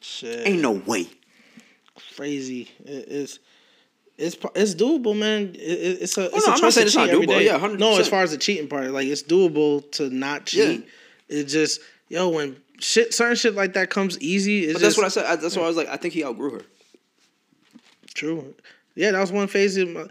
Shit. 0.00 0.46
Ain't 0.46 0.60
no 0.60 0.72
way 0.72 1.08
crazy. 2.18 2.68
it's 2.84 3.38
it's 4.16 4.36
it's 4.56 4.74
doable, 4.74 5.16
man. 5.16 5.54
It, 5.54 6.02
it's 6.02 6.18
a 6.18 6.22
oh, 6.22 6.36
it's 6.36 6.46
oh, 6.46 6.50
no, 6.50 6.52
a 6.52 6.56
I'm 6.56 6.62
not 6.62 6.72
saying 6.72 6.86
it's 6.88 6.96
not 6.96 7.08
doable. 7.08 7.44
Yeah, 7.44 7.58
100%. 7.58 7.78
No, 7.78 7.98
as 7.98 8.08
far 8.08 8.22
as 8.22 8.32
the 8.32 8.38
cheating 8.38 8.66
part, 8.68 8.90
like 8.90 9.06
it's 9.06 9.22
doable 9.22 9.88
to 9.92 10.10
not 10.10 10.46
cheat. 10.46 10.80
Yeah. 10.80 10.86
It's 11.28 11.52
just 11.52 11.80
yo 12.08 12.28
when 12.30 12.56
shit 12.80 13.14
certain 13.14 13.36
shit 13.36 13.54
like 13.54 13.74
that 13.74 13.90
comes 13.90 14.18
easy. 14.20 14.72
but 14.72 14.82
that's 14.82 14.96
what 14.96 15.06
I 15.06 15.10
said. 15.10 15.40
That's 15.40 15.54
yeah. 15.54 15.60
why 15.60 15.66
I 15.66 15.68
was 15.68 15.76
like, 15.76 15.88
I 15.88 15.96
think 15.96 16.14
he 16.14 16.24
outgrew 16.24 16.50
her. 16.50 16.62
True. 18.14 18.54
Yeah, 18.96 19.12
that 19.12 19.20
was 19.20 19.30
one 19.30 19.46
phase. 19.46 19.76
Of 19.76 19.90
my, 19.90 20.06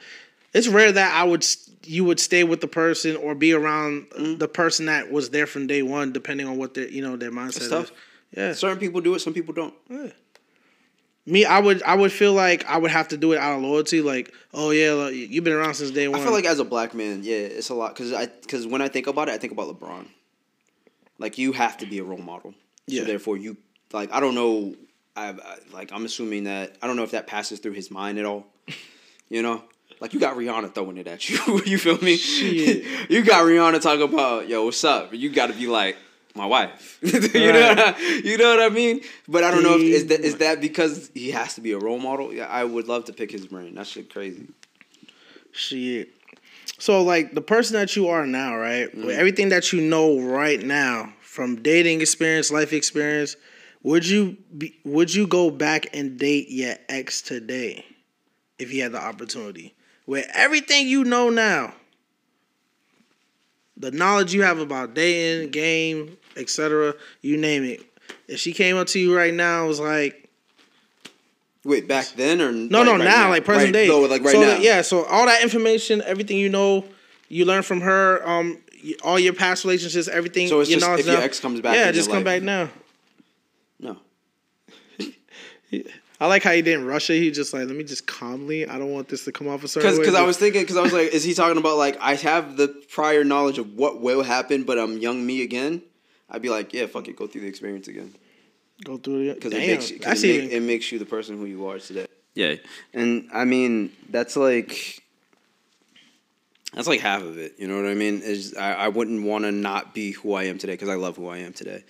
it's 0.53 0.69
rare 0.69 0.93
that 0.93 1.13
I 1.13 1.25
would 1.25 1.45
you 1.87 2.03
would 2.03 2.19
stay 2.19 2.43
with 2.43 2.61
the 2.61 2.67
person 2.67 3.15
or 3.15 3.35
be 3.35 3.53
around 3.53 4.09
mm-hmm. 4.09 4.37
the 4.37 4.47
person 4.47 4.85
that 4.87 5.11
was 5.11 5.29
there 5.29 5.47
from 5.47 5.67
day 5.67 5.81
one, 5.81 6.11
depending 6.11 6.47
on 6.47 6.57
what 6.57 6.73
their 6.73 6.87
you 6.87 7.01
know 7.01 7.15
their 7.15 7.31
mindset 7.31 7.83
is. 7.83 7.91
Yeah, 8.35 8.53
certain 8.53 8.77
people 8.77 9.01
do 9.01 9.15
it, 9.15 9.19
some 9.19 9.33
people 9.33 9.53
don't. 9.53 9.73
Yeah 9.89 10.09
me, 11.27 11.43
I 11.43 11.59
would 11.59 11.83
I 11.83 11.93
would 11.93 12.11
feel 12.11 12.33
like 12.33 12.65
I 12.65 12.77
would 12.77 12.89
have 12.89 13.09
to 13.09 13.17
do 13.17 13.33
it 13.33 13.37
out 13.37 13.57
of 13.57 13.61
loyalty. 13.61 14.01
Like, 14.01 14.33
oh 14.53 14.71
yeah, 14.71 14.93
like, 14.93 15.13
you've 15.13 15.43
been 15.43 15.53
around 15.53 15.75
since 15.75 15.91
day 15.91 16.07
one. 16.07 16.19
I 16.19 16.23
feel 16.23 16.31
like 16.31 16.45
as 16.45 16.59
a 16.59 16.65
black 16.65 16.93
man, 16.93 17.21
yeah, 17.21 17.35
it's 17.35 17.69
a 17.69 17.75
lot 17.75 17.93
because 17.93 18.13
I 18.13 18.27
because 18.27 18.65
when 18.65 18.81
I 18.81 18.87
think 18.87 19.07
about 19.07 19.27
it, 19.27 19.33
I 19.33 19.37
think 19.37 19.51
about 19.51 19.67
LeBron. 19.77 20.07
Like 21.19 21.37
you 21.37 21.51
have 21.51 21.77
to 21.77 21.85
be 21.85 21.99
a 21.99 22.03
role 22.03 22.17
model. 22.17 22.53
Yeah. 22.87 23.01
So 23.01 23.07
therefore, 23.07 23.37
you 23.37 23.57
like 23.91 24.11
I 24.13 24.21
don't 24.21 24.35
know. 24.35 24.75
I, 25.17 25.29
I 25.31 25.57
like 25.73 25.91
I'm 25.91 26.05
assuming 26.05 26.45
that 26.45 26.77
I 26.81 26.87
don't 26.87 26.95
know 26.95 27.03
if 27.03 27.11
that 27.11 27.27
passes 27.27 27.59
through 27.59 27.73
his 27.73 27.91
mind 27.91 28.17
at 28.17 28.25
all. 28.25 28.47
You 29.29 29.41
know, 29.41 29.61
like 29.99 30.13
you 30.13 30.19
got 30.19 30.35
Rihanna 30.37 30.73
throwing 30.73 30.97
it 30.97 31.07
at 31.07 31.29
you. 31.29 31.61
you 31.65 31.77
feel 31.77 31.97
me? 31.99 32.15
you 33.09 33.23
got 33.23 33.45
Rihanna 33.45 33.81
talking 33.81 34.03
about 34.03 34.47
yo, 34.47 34.65
what's 34.65 34.83
up? 34.83 35.13
You 35.13 35.29
got 35.29 35.47
to 35.47 35.53
be 35.53 35.67
like, 35.67 35.97
my 36.37 36.45
wife. 36.45 36.99
you 37.01 37.19
right. 37.19 37.33
know, 37.33 37.67
what 37.69 37.79
I, 37.79 37.99
you 38.23 38.37
know 38.37 38.55
what 38.55 38.61
I 38.61 38.69
mean. 38.69 39.01
But 39.27 39.43
I 39.43 39.51
don't 39.51 39.63
know 39.63 39.75
if 39.75 39.81
is 39.81 40.07
that 40.07 40.21
is 40.21 40.37
that 40.37 40.61
because 40.61 41.11
he 41.13 41.31
has 41.31 41.55
to 41.55 41.61
be 41.61 41.71
a 41.71 41.79
role 41.79 41.99
model. 41.99 42.31
Yeah, 42.31 42.45
I 42.45 42.63
would 42.63 42.87
love 42.87 43.05
to 43.05 43.13
pick 43.13 43.31
his 43.31 43.47
brain. 43.47 43.75
That 43.75 43.87
shit 43.87 44.11
crazy. 44.11 44.47
Shit. 45.51 46.09
So 46.79 47.01
like 47.01 47.33
the 47.33 47.41
person 47.41 47.75
that 47.75 47.95
you 47.95 48.07
are 48.09 48.25
now, 48.25 48.55
right? 48.55 48.87
Mm-hmm. 48.87 49.07
With 49.07 49.17
everything 49.17 49.49
that 49.49 49.73
you 49.73 49.81
know 49.81 50.21
right 50.21 50.61
now 50.61 51.13
from 51.21 51.61
dating 51.61 52.01
experience, 52.01 52.51
life 52.51 52.71
experience, 52.71 53.35
would 53.83 54.07
you 54.07 54.37
be 54.57 54.77
would 54.85 55.13
you 55.13 55.27
go 55.27 55.49
back 55.49 55.87
and 55.93 56.17
date 56.17 56.49
your 56.49 56.75
ex 56.87 57.21
today 57.21 57.83
if 58.59 58.71
you 58.71 58.83
had 58.83 58.91
the 58.91 59.01
opportunity? 59.01 59.73
With 60.07 60.25
everything 60.33 60.87
you 60.87 61.03
know 61.03 61.29
now, 61.29 61.73
the 63.75 63.91
knowledge 63.91 64.33
you 64.33 64.41
have 64.41 64.57
about 64.57 64.93
dating, 64.93 65.51
game, 65.51 66.17
etc. 66.35 66.95
You 67.21 67.37
name 67.37 67.63
it. 67.63 67.83
If 68.27 68.39
she 68.39 68.53
came 68.53 68.77
up 68.77 68.87
to 68.87 68.99
you 68.99 69.15
right 69.15 69.33
now, 69.33 69.67
was 69.67 69.79
like. 69.79 70.29
Wait, 71.63 71.87
back 71.87 72.07
then 72.15 72.41
or 72.41 72.51
no, 72.53 72.79
like 72.79 72.85
no, 72.85 72.91
right 72.93 72.97
now, 72.99 73.23
now, 73.23 73.29
like 73.29 73.43
present 73.43 73.65
right, 73.65 73.73
day. 73.73 73.87
No, 73.89 73.99
like 73.99 74.23
right 74.23 74.31
so 74.31 74.39
now. 74.41 74.57
yeah, 74.57 74.81
so 74.81 75.03
all 75.03 75.25
that 75.25 75.43
information, 75.43 76.01
everything 76.05 76.37
you 76.37 76.47
know, 76.47 76.85
you 77.27 77.43
learn 77.43 77.61
from 77.61 77.81
her. 77.81 78.25
Um, 78.27 78.59
all 79.03 79.19
your 79.19 79.33
past 79.33 79.65
relationships, 79.65 80.07
everything. 80.07 80.47
So 80.47 80.61
it's 80.61 80.69
you 80.69 80.79
just 80.79 80.99
if 80.99 81.05
now. 81.05 81.13
your 81.13 81.21
ex 81.21 81.41
comes 81.41 81.59
back. 81.59 81.75
Yeah, 81.75 81.91
just 81.91 82.09
come 82.09 82.23
life. 82.23 82.41
back 82.41 82.43
now. 82.43 82.69
No. 83.79 83.97
I 86.19 86.27
like 86.27 86.43
how 86.43 86.51
he 86.51 86.61
didn't 86.61 86.85
rush 86.85 87.09
it. 87.09 87.19
He 87.19 87.29
just 87.29 87.53
like, 87.53 87.67
let 87.67 87.75
me 87.75 87.83
just 87.83 88.07
calmly. 88.07 88.67
I 88.67 88.79
don't 88.79 88.91
want 88.91 89.07
this 89.07 89.25
to 89.25 89.31
come 89.31 89.47
off 89.47 89.63
a 89.63 89.67
certain 89.67 89.89
Cause, 89.89 89.99
way. 89.99 90.05
Because 90.05 90.15
I 90.15 90.23
was 90.23 90.37
thinking, 90.37 90.61
because 90.61 90.77
I 90.77 90.81
was 90.81 90.93
like, 90.93 91.13
is 91.13 91.23
he 91.23 91.33
talking 91.33 91.57
about 91.57 91.77
like 91.77 91.97
I 91.99 92.15
have 92.15 92.57
the 92.57 92.69
prior 92.89 93.23
knowledge 93.23 93.59
of 93.59 93.75
what 93.75 94.01
will 94.01 94.23
happen, 94.23 94.63
but 94.63 94.79
I'm 94.79 94.97
young 94.97 95.25
me 95.25 95.43
again? 95.43 95.83
I'd 96.29 96.41
be 96.41 96.49
like, 96.49 96.73
yeah, 96.73 96.87
fuck 96.87 97.07
it, 97.07 97.15
go 97.15 97.27
through 97.27 97.41
the 97.41 97.47
experience 97.47 97.87
again. 97.87 98.15
Go 98.83 98.97
through 98.97 99.29
it 99.29 99.35
because 99.35 99.53
it 99.53 99.57
makes 99.57 99.89
you, 99.89 99.97
it, 99.97 100.21
make, 100.21 100.51
it 100.51 100.61
makes 100.61 100.91
you 100.91 100.99
the 100.99 101.05
person 101.05 101.37
who 101.37 101.45
you 101.45 101.67
are 101.67 101.79
today. 101.79 102.07
Yeah, 102.35 102.55
and 102.93 103.27
I 103.33 103.45
mean 103.45 103.91
that's 104.09 104.35
like 104.35 105.01
that's 106.73 106.87
like 106.87 106.99
half 106.99 107.23
of 107.23 107.37
it. 107.39 107.55
You 107.57 107.67
know 107.67 107.75
what 107.75 107.89
I 107.89 107.95
mean? 107.95 108.21
Is 108.21 108.55
I, 108.55 108.73
I 108.73 108.87
wouldn't 108.89 109.23
want 109.23 109.45
to 109.45 109.51
not 109.51 109.95
be 109.95 110.11
who 110.11 110.33
I 110.33 110.43
am 110.43 110.59
today 110.59 110.73
because 110.73 110.89
I 110.89 110.95
love 110.95 111.17
who 111.17 111.27
I 111.27 111.39
am 111.39 111.53
today. 111.53 111.83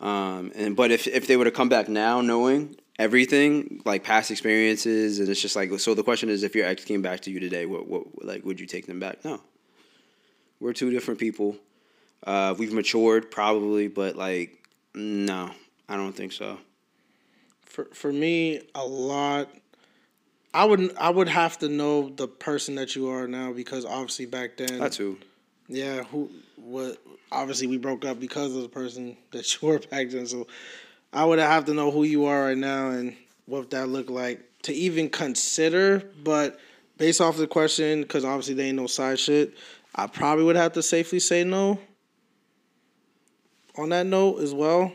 Um, 0.00 0.52
and 0.54 0.74
but 0.74 0.90
if 0.90 1.06
if 1.06 1.26
they 1.26 1.36
were 1.36 1.44
to 1.44 1.50
come 1.50 1.68
back 1.68 1.88
now, 1.88 2.22
knowing 2.22 2.76
everything 2.98 3.82
like 3.84 4.04
past 4.04 4.30
experiences 4.30 5.18
and 5.18 5.28
it's 5.28 5.40
just 5.40 5.56
like 5.56 5.78
so 5.78 5.94
the 5.94 6.02
question 6.02 6.28
is 6.28 6.42
if 6.42 6.54
your 6.54 6.66
ex 6.66 6.84
came 6.84 7.02
back 7.02 7.20
to 7.20 7.30
you 7.30 7.38
today 7.40 7.66
what 7.66 7.86
what 7.86 8.04
like 8.24 8.44
would 8.44 8.58
you 8.58 8.66
take 8.66 8.86
them 8.86 9.00
back? 9.00 9.24
No. 9.24 9.40
We're 10.58 10.72
two 10.72 10.90
different 10.90 11.20
people. 11.20 11.56
Uh, 12.26 12.54
we've 12.58 12.72
matured 12.72 13.30
probably 13.30 13.88
but 13.88 14.16
like 14.16 14.66
no 14.94 15.50
i 15.88 15.96
don't 15.96 16.14
think 16.14 16.32
so. 16.32 16.58
For 17.62 17.84
for 17.92 18.12
me 18.12 18.62
a 18.74 18.84
lot 18.84 19.50
i 20.54 20.64
would 20.64 20.96
i 20.96 21.10
would 21.10 21.28
have 21.28 21.58
to 21.58 21.68
know 21.68 22.08
the 22.08 22.26
person 22.26 22.76
that 22.76 22.96
you 22.96 23.08
are 23.10 23.28
now 23.28 23.52
because 23.52 23.84
obviously 23.84 24.24
back 24.24 24.56
then 24.56 24.78
that 24.78 24.92
too 24.92 25.18
yeah 25.68 26.02
who 26.04 26.30
what 26.56 26.96
obviously 27.30 27.66
we 27.66 27.76
broke 27.76 28.04
up 28.06 28.18
because 28.18 28.56
of 28.56 28.62
the 28.62 28.68
person 28.68 29.16
that 29.32 29.60
you 29.60 29.68
were 29.68 29.78
back 29.78 30.08
then 30.08 30.26
so 30.26 30.46
I 31.12 31.24
would 31.24 31.38
have 31.38 31.64
to 31.66 31.74
know 31.74 31.90
who 31.90 32.04
you 32.04 32.26
are 32.26 32.44
right 32.46 32.56
now 32.56 32.90
and 32.90 33.16
what 33.46 33.70
that 33.70 33.88
look 33.88 34.10
like 34.10 34.42
to 34.62 34.72
even 34.72 35.08
consider. 35.08 36.02
But 36.22 36.58
based 36.98 37.20
off 37.20 37.36
the 37.36 37.46
question, 37.46 38.02
because 38.02 38.24
obviously 38.24 38.54
they 38.54 38.68
ain't 38.68 38.76
no 38.76 38.86
side 38.86 39.18
shit, 39.18 39.54
I 39.94 40.06
probably 40.06 40.44
would 40.44 40.56
have 40.56 40.72
to 40.74 40.82
safely 40.82 41.20
say 41.20 41.44
no. 41.44 41.78
On 43.78 43.90
that 43.90 44.06
note 44.06 44.40
as 44.40 44.54
well, 44.54 44.92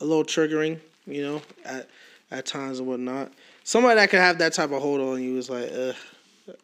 a 0.00 0.04
little 0.04 0.24
triggering, 0.24 0.80
you 1.06 1.22
know, 1.22 1.42
at 1.64 1.88
at 2.30 2.46
times 2.46 2.78
and 2.78 2.88
whatnot. 2.88 3.32
Somebody 3.64 3.96
that 3.96 4.10
could 4.10 4.20
have 4.20 4.38
that 4.38 4.52
type 4.52 4.72
of 4.72 4.80
hold 4.80 5.00
on 5.00 5.22
you 5.22 5.36
is 5.36 5.50
like, 5.50 5.70
uh, 5.72 5.92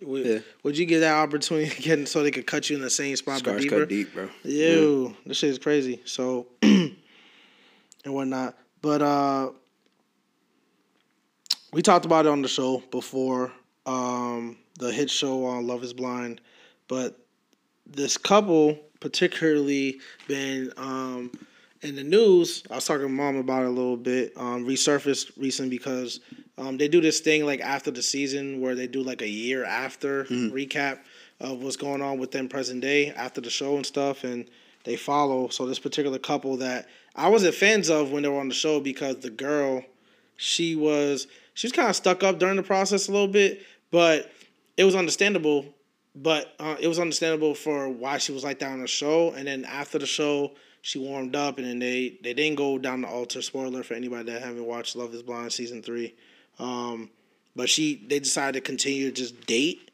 would, 0.01 0.27
yeah. 0.27 0.39
would 0.63 0.79
you 0.79 0.87
give 0.87 1.01
that 1.01 1.15
opportunity 1.15 1.71
again 1.79 2.07
so 2.07 2.23
they 2.23 2.31
could 2.31 2.47
cut 2.47 2.71
you 2.71 2.77
in 2.77 2.83
the 2.83 2.91
same 2.91 3.17
spot 3.17 3.41
Scars 3.41 3.57
but 3.57 3.63
deeper? 3.63 3.81
cut 3.81 3.89
deep, 3.89 4.15
bro. 4.15 4.29
Ew, 4.45 5.07
yeah. 5.09 5.15
this 5.27 5.39
shit 5.39 5.51
is 5.51 5.59
crazy. 5.59 6.01
So 6.05 6.47
and 8.05 8.15
whatnot. 8.15 8.57
But 8.81 9.03
uh, 9.03 9.51
we 11.73 11.83
talked 11.83 12.05
about 12.05 12.27
it 12.27 12.31
on 12.31 12.43
the 12.43 12.49
show 12.49 12.83
before, 12.91 13.53
um, 13.87 14.57
the 14.79 14.93
hit 14.93 15.11
show 15.11 15.45
on 15.45 15.67
Love 15.67 15.83
Is 15.83 15.93
Blind. 15.93 16.41
But 16.89 17.19
this 17.87 18.17
couple, 18.17 18.79
particularly, 19.01 20.01
been 20.29 20.73
um, 20.77 21.31
in 21.83 21.97
the 21.97 22.05
news. 22.05 22.63
I 22.71 22.77
was 22.77 22.87
talking 22.87 23.03
to 23.03 23.09
mom 23.09 23.37
about 23.37 23.63
it 23.63 23.67
a 23.67 23.71
little 23.71 23.97
bit. 23.97 24.33
Um, 24.37 24.67
resurfaced 24.67 25.33
recent 25.37 25.71
because 25.71 26.21
um, 26.59 26.77
they 26.77 26.89
do 26.89 27.01
this 27.01 27.21
thing 27.21 27.45
like 27.45 27.61
after 27.61 27.91
the 27.91 28.03
season 28.03 28.61
where 28.61 28.75
they 28.75 28.87
do 28.87 29.03
like 29.03 29.23
a 29.23 29.29
year 29.29 29.65
after 29.65 30.25
mm-hmm. 30.25 30.55
recap 30.55 31.01
of 31.41 31.63
what's 31.63 31.77
going 31.77 32.03
on 32.03 32.19
within 32.19 32.49
present 32.49 32.81
day 32.81 33.11
after 33.11 33.41
the 33.41 33.51
show 33.51 33.77
and 33.77 33.85
stuff, 33.85 34.25
and 34.25 34.49
they 34.85 34.97
follow. 34.97 35.49
So 35.49 35.67
this 35.67 35.79
particular 35.79 36.19
couple 36.19 36.57
that 36.59 36.89
I 37.15 37.29
wasn't 37.29 37.55
fans 37.55 37.91
of 37.91 38.11
when 38.11 38.23
they 38.23 38.29
were 38.29 38.41
on 38.41 38.49
the 38.49 38.55
show 38.55 38.81
because 38.81 39.17
the 39.19 39.31
girl, 39.31 39.85
she 40.37 40.75
was 40.75 41.27
she 41.55 41.67
was 41.67 41.73
kind 41.73 41.89
of 41.89 41.97
stuck 41.97 42.23
up 42.23 42.39
during 42.39 42.57
the 42.57 42.63
process 42.63 43.09
a 43.09 43.13
little 43.13 43.29
bit, 43.29 43.63
but 43.91 44.31
it 44.77 44.85
was 44.85 44.95
understandable. 44.95 45.67
But 46.15 46.55
uh, 46.59 46.77
it 46.79 46.89
was 46.89 46.99
understandable 46.99 47.55
for 47.55 47.89
why 47.89 48.19
she 48.19 48.33
was 48.33 48.45
like 48.45 48.59
that 48.59 48.71
on 48.71 48.81
the 48.81 48.87
show, 48.87 49.33
and 49.33 49.47
then 49.47 49.65
after 49.65 49.99
the 49.99 50.07
show, 50.07 50.53
she 50.83 50.99
warmed 50.99 51.35
up, 51.35 51.59
and 51.59 51.67
then 51.67 51.79
they 51.79 52.19
they 52.23 52.35
didn't 52.35 52.57
go 52.57 52.77
down 52.77 53.03
the 53.03 53.09
altar. 53.09 53.41
Spoiler 53.41 53.83
for 53.83 53.95
anybody 53.95 54.31
that 54.31 54.43
haven't 54.43 54.67
watched 54.67 54.97
Love 54.97 55.15
Is 55.15 55.23
Blind 55.23 55.53
season 55.53 55.83
three, 55.83 56.15
um, 56.59 57.09
but 57.57 57.71
she 57.71 58.05
they 58.09 58.19
decided 58.19 58.53
to 58.55 58.61
continue 58.61 59.07
to 59.07 59.13
just 59.13 59.47
date 59.47 59.91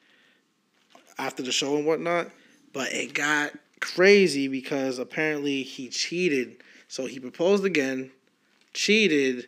after 1.19 1.43
the 1.43 1.53
show 1.53 1.77
and 1.77 1.86
whatnot. 1.86 2.31
But 2.73 2.93
it 2.93 3.15
got 3.15 3.53
crazy 3.81 4.49
because 4.49 4.99
apparently 4.99 5.62
he 5.62 5.89
cheated. 5.89 6.62
So 6.89 7.06
he 7.06 7.20
proposed 7.20 7.65
again, 7.65 8.10
cheated, 8.73 9.47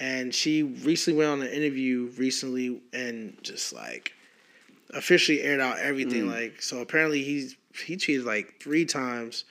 and 0.00 0.34
she 0.34 0.62
recently 0.62 1.18
went 1.18 1.30
on 1.30 1.42
an 1.42 1.52
interview 1.52 2.10
recently 2.16 2.80
and 2.92 3.36
just 3.42 3.72
like 3.72 4.12
officially 4.94 5.42
aired 5.42 5.60
out 5.60 5.78
everything. 5.78 6.24
Mm. 6.24 6.32
Like 6.32 6.62
so, 6.62 6.80
apparently 6.80 7.22
he's 7.22 7.56
he 7.86 7.96
cheated 7.96 8.24
like 8.24 8.54
three 8.60 8.84
times, 8.84 9.44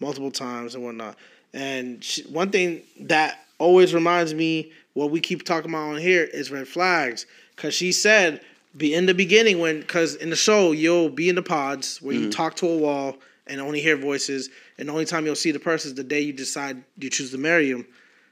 multiple 0.00 0.30
times 0.30 0.74
and 0.74 0.84
whatnot. 0.84 1.16
And 1.52 2.02
she, 2.02 2.22
one 2.22 2.50
thing 2.50 2.82
that 3.00 3.44
always 3.58 3.94
reminds 3.94 4.34
me 4.34 4.72
what 4.94 5.10
we 5.10 5.20
keep 5.20 5.44
talking 5.44 5.70
about 5.70 5.94
on 5.94 5.98
here 5.98 6.24
is 6.24 6.50
red 6.50 6.68
flags. 6.68 7.26
Cause 7.56 7.74
she 7.74 7.92
said 7.92 8.40
be 8.76 8.94
in 8.94 9.06
the 9.06 9.14
beginning 9.14 9.60
when 9.60 9.80
because 9.80 10.16
in 10.16 10.30
the 10.30 10.36
show 10.36 10.72
you'll 10.72 11.08
be 11.08 11.28
in 11.28 11.36
the 11.36 11.42
pods 11.42 12.02
where 12.02 12.14
mm-hmm. 12.14 12.24
you 12.24 12.30
talk 12.30 12.56
to 12.56 12.68
a 12.68 12.76
wall 12.76 13.16
and 13.46 13.60
only 13.60 13.80
hear 13.80 13.96
voices, 13.96 14.48
and 14.78 14.88
the 14.88 14.92
only 14.92 15.04
time 15.04 15.24
you'll 15.24 15.34
see 15.34 15.52
the 15.52 15.60
person 15.60 15.90
is 15.90 15.94
the 15.94 16.04
day 16.04 16.20
you 16.20 16.32
decide 16.32 16.82
you 16.98 17.10
choose 17.10 17.30
to 17.30 17.38
marry 17.38 17.70
him. 17.70 17.86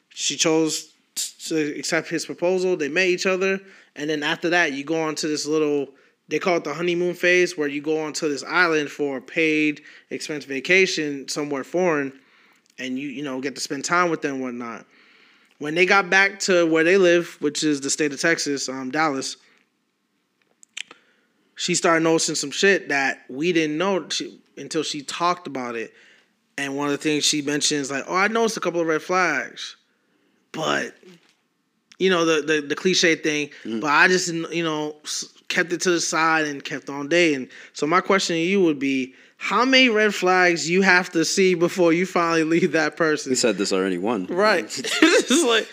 She 0.08 0.36
chose 0.36 0.92
to 1.46 1.78
accept 1.78 2.08
his 2.08 2.26
proposal. 2.26 2.76
They 2.76 2.88
met 2.88 3.08
each 3.08 3.26
other, 3.26 3.60
and 3.96 4.08
then 4.08 4.22
after 4.22 4.50
that, 4.50 4.72
you 4.72 4.84
go 4.84 5.00
on 5.00 5.14
to 5.16 5.28
this 5.28 5.46
little. 5.46 5.88
They 6.28 6.38
call 6.38 6.56
it 6.56 6.64
the 6.64 6.72
honeymoon 6.72 7.14
phase, 7.14 7.58
where 7.58 7.68
you 7.68 7.82
go 7.82 8.02
onto 8.02 8.28
this 8.28 8.44
island 8.44 8.90
for 8.90 9.18
a 9.18 9.20
paid 9.20 9.82
expense 10.10 10.44
vacation 10.44 11.28
somewhere 11.28 11.64
foreign, 11.64 12.12
and 12.78 12.98
you 12.98 13.08
you 13.08 13.22
know 13.22 13.40
get 13.40 13.54
to 13.54 13.60
spend 13.60 13.84
time 13.84 14.10
with 14.10 14.22
them 14.22 14.34
and 14.34 14.42
whatnot. 14.42 14.86
When 15.58 15.74
they 15.74 15.86
got 15.86 16.10
back 16.10 16.40
to 16.40 16.66
where 16.66 16.82
they 16.82 16.96
live, 16.96 17.36
which 17.40 17.62
is 17.62 17.80
the 17.80 17.90
state 17.90 18.12
of 18.12 18.20
Texas, 18.20 18.68
um, 18.68 18.90
Dallas, 18.90 19.36
she 21.54 21.76
started 21.76 22.02
noticing 22.02 22.34
some 22.34 22.50
shit 22.50 22.88
that 22.88 23.24
we 23.28 23.52
didn't 23.52 23.78
know 23.78 24.08
she, 24.08 24.40
until 24.56 24.82
she 24.82 25.02
talked 25.02 25.46
about 25.46 25.76
it. 25.76 25.92
And 26.58 26.76
one 26.76 26.86
of 26.86 26.92
the 26.92 26.98
things 26.98 27.24
she 27.24 27.42
mentions, 27.42 27.90
like, 27.90 28.04
oh, 28.06 28.14
I 28.14 28.28
noticed 28.28 28.56
a 28.56 28.60
couple 28.60 28.80
of 28.80 28.86
red 28.86 29.02
flags, 29.02 29.76
but 30.52 30.94
you 31.98 32.10
know 32.10 32.24
the 32.24 32.42
the, 32.42 32.60
the 32.60 32.74
cliche 32.74 33.14
thing. 33.14 33.50
Mm. 33.64 33.80
But 33.80 33.90
I 33.90 34.08
just 34.08 34.32
you 34.32 34.64
know 34.64 34.96
kept 35.48 35.72
it 35.72 35.80
to 35.82 35.90
the 35.90 36.00
side 36.00 36.46
and 36.46 36.62
kept 36.62 36.88
on 36.88 37.08
dating. 37.08 37.48
So 37.72 37.86
my 37.86 38.00
question 38.00 38.36
to 38.36 38.40
you 38.40 38.62
would 38.62 38.78
be, 38.78 39.14
how 39.36 39.64
many 39.64 39.88
red 39.88 40.14
flags 40.14 40.68
you 40.68 40.82
have 40.82 41.10
to 41.10 41.24
see 41.24 41.54
before 41.54 41.92
you 41.92 42.06
finally 42.06 42.44
leave 42.44 42.72
that 42.72 42.96
person? 42.96 43.32
You 43.32 43.36
said 43.36 43.58
this 43.58 43.72
already. 43.72 43.98
One. 43.98 44.26
Right. 44.26 44.64
it's 45.02 45.44
like 45.44 45.68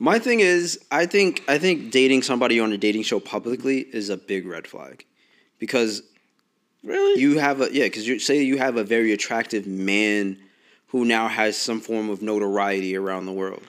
my 0.00 0.18
thing 0.18 0.40
is, 0.40 0.78
I 0.90 1.06
think 1.06 1.44
I 1.48 1.58
think 1.58 1.90
dating 1.90 2.22
somebody 2.22 2.58
on 2.60 2.72
a 2.72 2.78
dating 2.78 3.02
show 3.02 3.20
publicly 3.20 3.80
is 3.80 4.08
a 4.08 4.16
big 4.16 4.46
red 4.46 4.66
flag, 4.66 5.04
because 5.58 6.02
really 6.82 7.20
you 7.20 7.38
have 7.38 7.60
a 7.60 7.72
yeah, 7.72 7.84
because 7.84 8.06
you 8.06 8.18
say 8.18 8.42
you 8.42 8.58
have 8.58 8.76
a 8.76 8.84
very 8.84 9.12
attractive 9.12 9.66
man 9.66 10.38
who 10.88 11.04
now 11.04 11.28
has 11.28 11.56
some 11.56 11.80
form 11.80 12.10
of 12.10 12.22
notoriety 12.22 12.96
around 12.96 13.26
the 13.26 13.32
world 13.32 13.62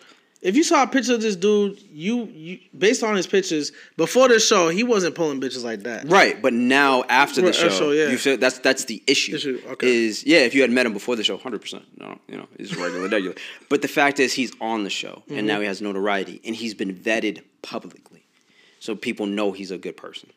if 0.44 0.58
you 0.58 0.64
saw 0.64 0.84
a 0.84 0.88
picture 0.88 1.14
of 1.14 1.22
this 1.22 1.38
dude, 1.38 1.82
you, 1.90 2.26
you 2.26 2.60
based 2.78 3.02
on 3.02 3.16
his 3.16 3.26
pictures 3.26 3.72
before 3.96 4.28
the 4.28 4.40
show, 4.40 4.68
he 4.68 4.84
wasn't 4.84 5.16
pulling 5.16 5.40
bitches 5.40 5.64
like 5.64 5.84
that. 5.84 6.08
Right, 6.10 6.40
but 6.42 6.52
now 6.52 7.04
after 7.04 7.42
the 7.42 7.54
show, 7.54 7.70
show 7.70 7.92
yeah. 7.92 8.10
you 8.10 8.18
feel 8.18 8.36
that's 8.36 8.60
that's 8.60 8.84
the 8.86 9.02
issue. 9.08 9.36
issue 9.36 9.62
okay. 9.70 9.88
Is 9.88 10.26
yeah, 10.26 10.40
if 10.40 10.54
you 10.54 10.62
had 10.62 10.70
met 10.70 10.86
him 10.86 10.92
before 10.92 11.16
the 11.16 11.24
show, 11.24 11.38
hundred 11.38 11.62
percent, 11.62 11.86
no, 11.98 12.20
you 12.28 12.36
know, 12.36 12.48
he's 12.58 12.76
regular, 12.76 13.08
regular. 13.08 13.36
But 13.70 13.82
the 13.82 13.88
fact 13.88 14.20
is, 14.20 14.34
he's 14.34 14.52
on 14.60 14.84
the 14.84 14.90
show, 14.90 15.24
mm-hmm. 15.26 15.38
and 15.38 15.48
now 15.48 15.62
he 15.62 15.66
has 15.66 15.82
notoriety, 15.82 16.42
and 16.44 16.54
he's 16.54 16.74
been 16.74 16.94
vetted 16.94 17.42
publicly, 17.62 18.26
so 18.80 18.96
people 18.96 19.26
know 19.26 19.54
he's 19.54 19.72
a 19.72 19.78
good 19.78 19.96
person. 19.96 20.30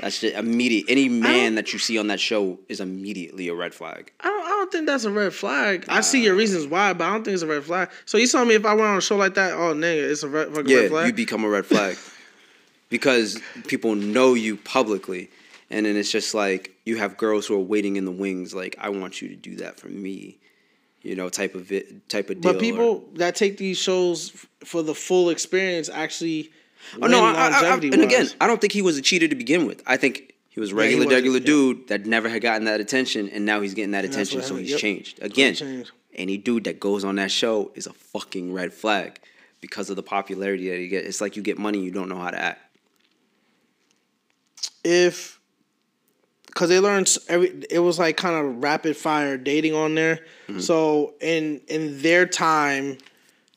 That's 0.00 0.20
just 0.20 0.34
immediate. 0.34 0.86
Any 0.88 1.08
man 1.08 1.54
that 1.56 1.72
you 1.72 1.78
see 1.78 1.98
on 1.98 2.08
that 2.08 2.20
show 2.20 2.58
is 2.68 2.80
immediately 2.80 3.48
a 3.48 3.54
red 3.54 3.74
flag. 3.74 4.12
I 4.20 4.28
don't, 4.28 4.44
I 4.44 4.48
don't 4.48 4.72
think 4.72 4.86
that's 4.86 5.04
a 5.04 5.10
red 5.10 5.34
flag. 5.34 5.84
I 5.88 6.00
see 6.00 6.22
your 6.22 6.34
reasons 6.34 6.66
why, 6.66 6.92
but 6.92 7.04
I 7.04 7.12
don't 7.12 7.24
think 7.24 7.34
it's 7.34 7.42
a 7.42 7.46
red 7.46 7.64
flag. 7.64 7.90
So 8.04 8.18
you 8.18 8.26
saw 8.26 8.44
me 8.44 8.54
if 8.54 8.64
I 8.64 8.74
went 8.74 8.86
on 8.86 8.98
a 8.98 9.00
show 9.00 9.16
like 9.16 9.34
that, 9.34 9.52
oh 9.52 9.74
nigga, 9.74 10.10
it's 10.10 10.22
a 10.22 10.28
red, 10.28 10.48
yeah, 10.66 10.78
red 10.78 10.90
flag. 10.90 11.06
you 11.06 11.12
become 11.12 11.44
a 11.44 11.48
red 11.48 11.66
flag 11.66 11.96
because 12.88 13.40
people 13.68 13.94
know 13.94 14.34
you 14.34 14.56
publicly, 14.56 15.30
and 15.70 15.86
then 15.86 15.96
it's 15.96 16.10
just 16.10 16.34
like 16.34 16.74
you 16.84 16.98
have 16.98 17.16
girls 17.16 17.46
who 17.46 17.54
are 17.54 17.64
waiting 17.64 17.96
in 17.96 18.04
the 18.04 18.12
wings, 18.12 18.54
like 18.54 18.76
I 18.78 18.88
want 18.90 19.22
you 19.22 19.28
to 19.28 19.36
do 19.36 19.56
that 19.56 19.78
for 19.78 19.88
me, 19.88 20.38
you 21.02 21.16
know, 21.16 21.28
type 21.28 21.54
of 21.54 21.70
it, 21.72 22.08
type 22.08 22.30
of 22.30 22.40
deal. 22.40 22.52
But 22.52 22.60
people 22.60 22.84
or, 22.84 23.18
that 23.18 23.36
take 23.36 23.56
these 23.56 23.78
shows 23.78 24.30
for 24.64 24.82
the 24.82 24.94
full 24.94 25.30
experience 25.30 25.88
actually 25.88 26.50
Oh 27.00 27.06
no, 27.06 27.24
I, 27.24 27.48
I, 27.48 27.68
I, 27.68 27.74
and 27.74 28.02
again, 28.02 28.28
I 28.40 28.46
don't 28.46 28.60
think 28.60 28.72
he 28.72 28.82
was 28.82 28.96
a 28.98 29.02
cheater 29.02 29.28
to 29.28 29.34
begin 29.34 29.66
with. 29.66 29.82
I 29.86 29.96
think 29.96 30.34
he 30.48 30.60
was 30.60 30.72
a 30.72 30.74
regular, 30.74 31.06
yeah, 31.06 31.14
regular 31.14 31.40
dude 31.40 31.78
yeah. 31.78 31.84
that 31.88 32.06
never 32.06 32.28
had 32.28 32.42
gotten 32.42 32.64
that 32.64 32.80
attention, 32.80 33.30
and 33.30 33.46
now 33.46 33.60
he's 33.60 33.72
getting 33.72 33.92
that 33.92 34.04
and 34.04 34.12
attention, 34.12 34.42
so 34.42 34.56
he's 34.56 34.70
yep. 34.70 34.80
changed. 34.80 35.22
Again, 35.22 35.54
changed. 35.54 35.92
any 36.14 36.36
dude 36.36 36.64
that 36.64 36.78
goes 36.78 37.04
on 37.04 37.16
that 37.16 37.30
show 37.30 37.70
is 37.74 37.86
a 37.86 37.92
fucking 37.92 38.52
red 38.52 38.74
flag 38.74 39.18
because 39.62 39.88
of 39.88 39.96
the 39.96 40.02
popularity 40.02 40.68
that 40.68 40.78
he 40.78 40.88
gets. 40.88 41.08
It's 41.08 41.20
like 41.22 41.36
you 41.36 41.42
get 41.42 41.56
money, 41.56 41.78
you 41.78 41.90
don't 41.90 42.10
know 42.10 42.18
how 42.18 42.30
to 42.30 42.38
act. 42.38 42.60
If, 44.84 45.40
because 46.46 46.68
they 46.68 46.80
learned 46.80 47.16
every, 47.28 47.64
it 47.70 47.78
was 47.78 47.98
like 47.98 48.18
kind 48.18 48.34
of 48.34 48.62
rapid 48.62 48.96
fire 48.96 49.38
dating 49.38 49.74
on 49.74 49.94
there. 49.94 50.16
Mm-hmm. 50.48 50.60
So 50.60 51.14
in 51.20 51.62
in 51.68 52.02
their 52.02 52.26
time 52.26 52.98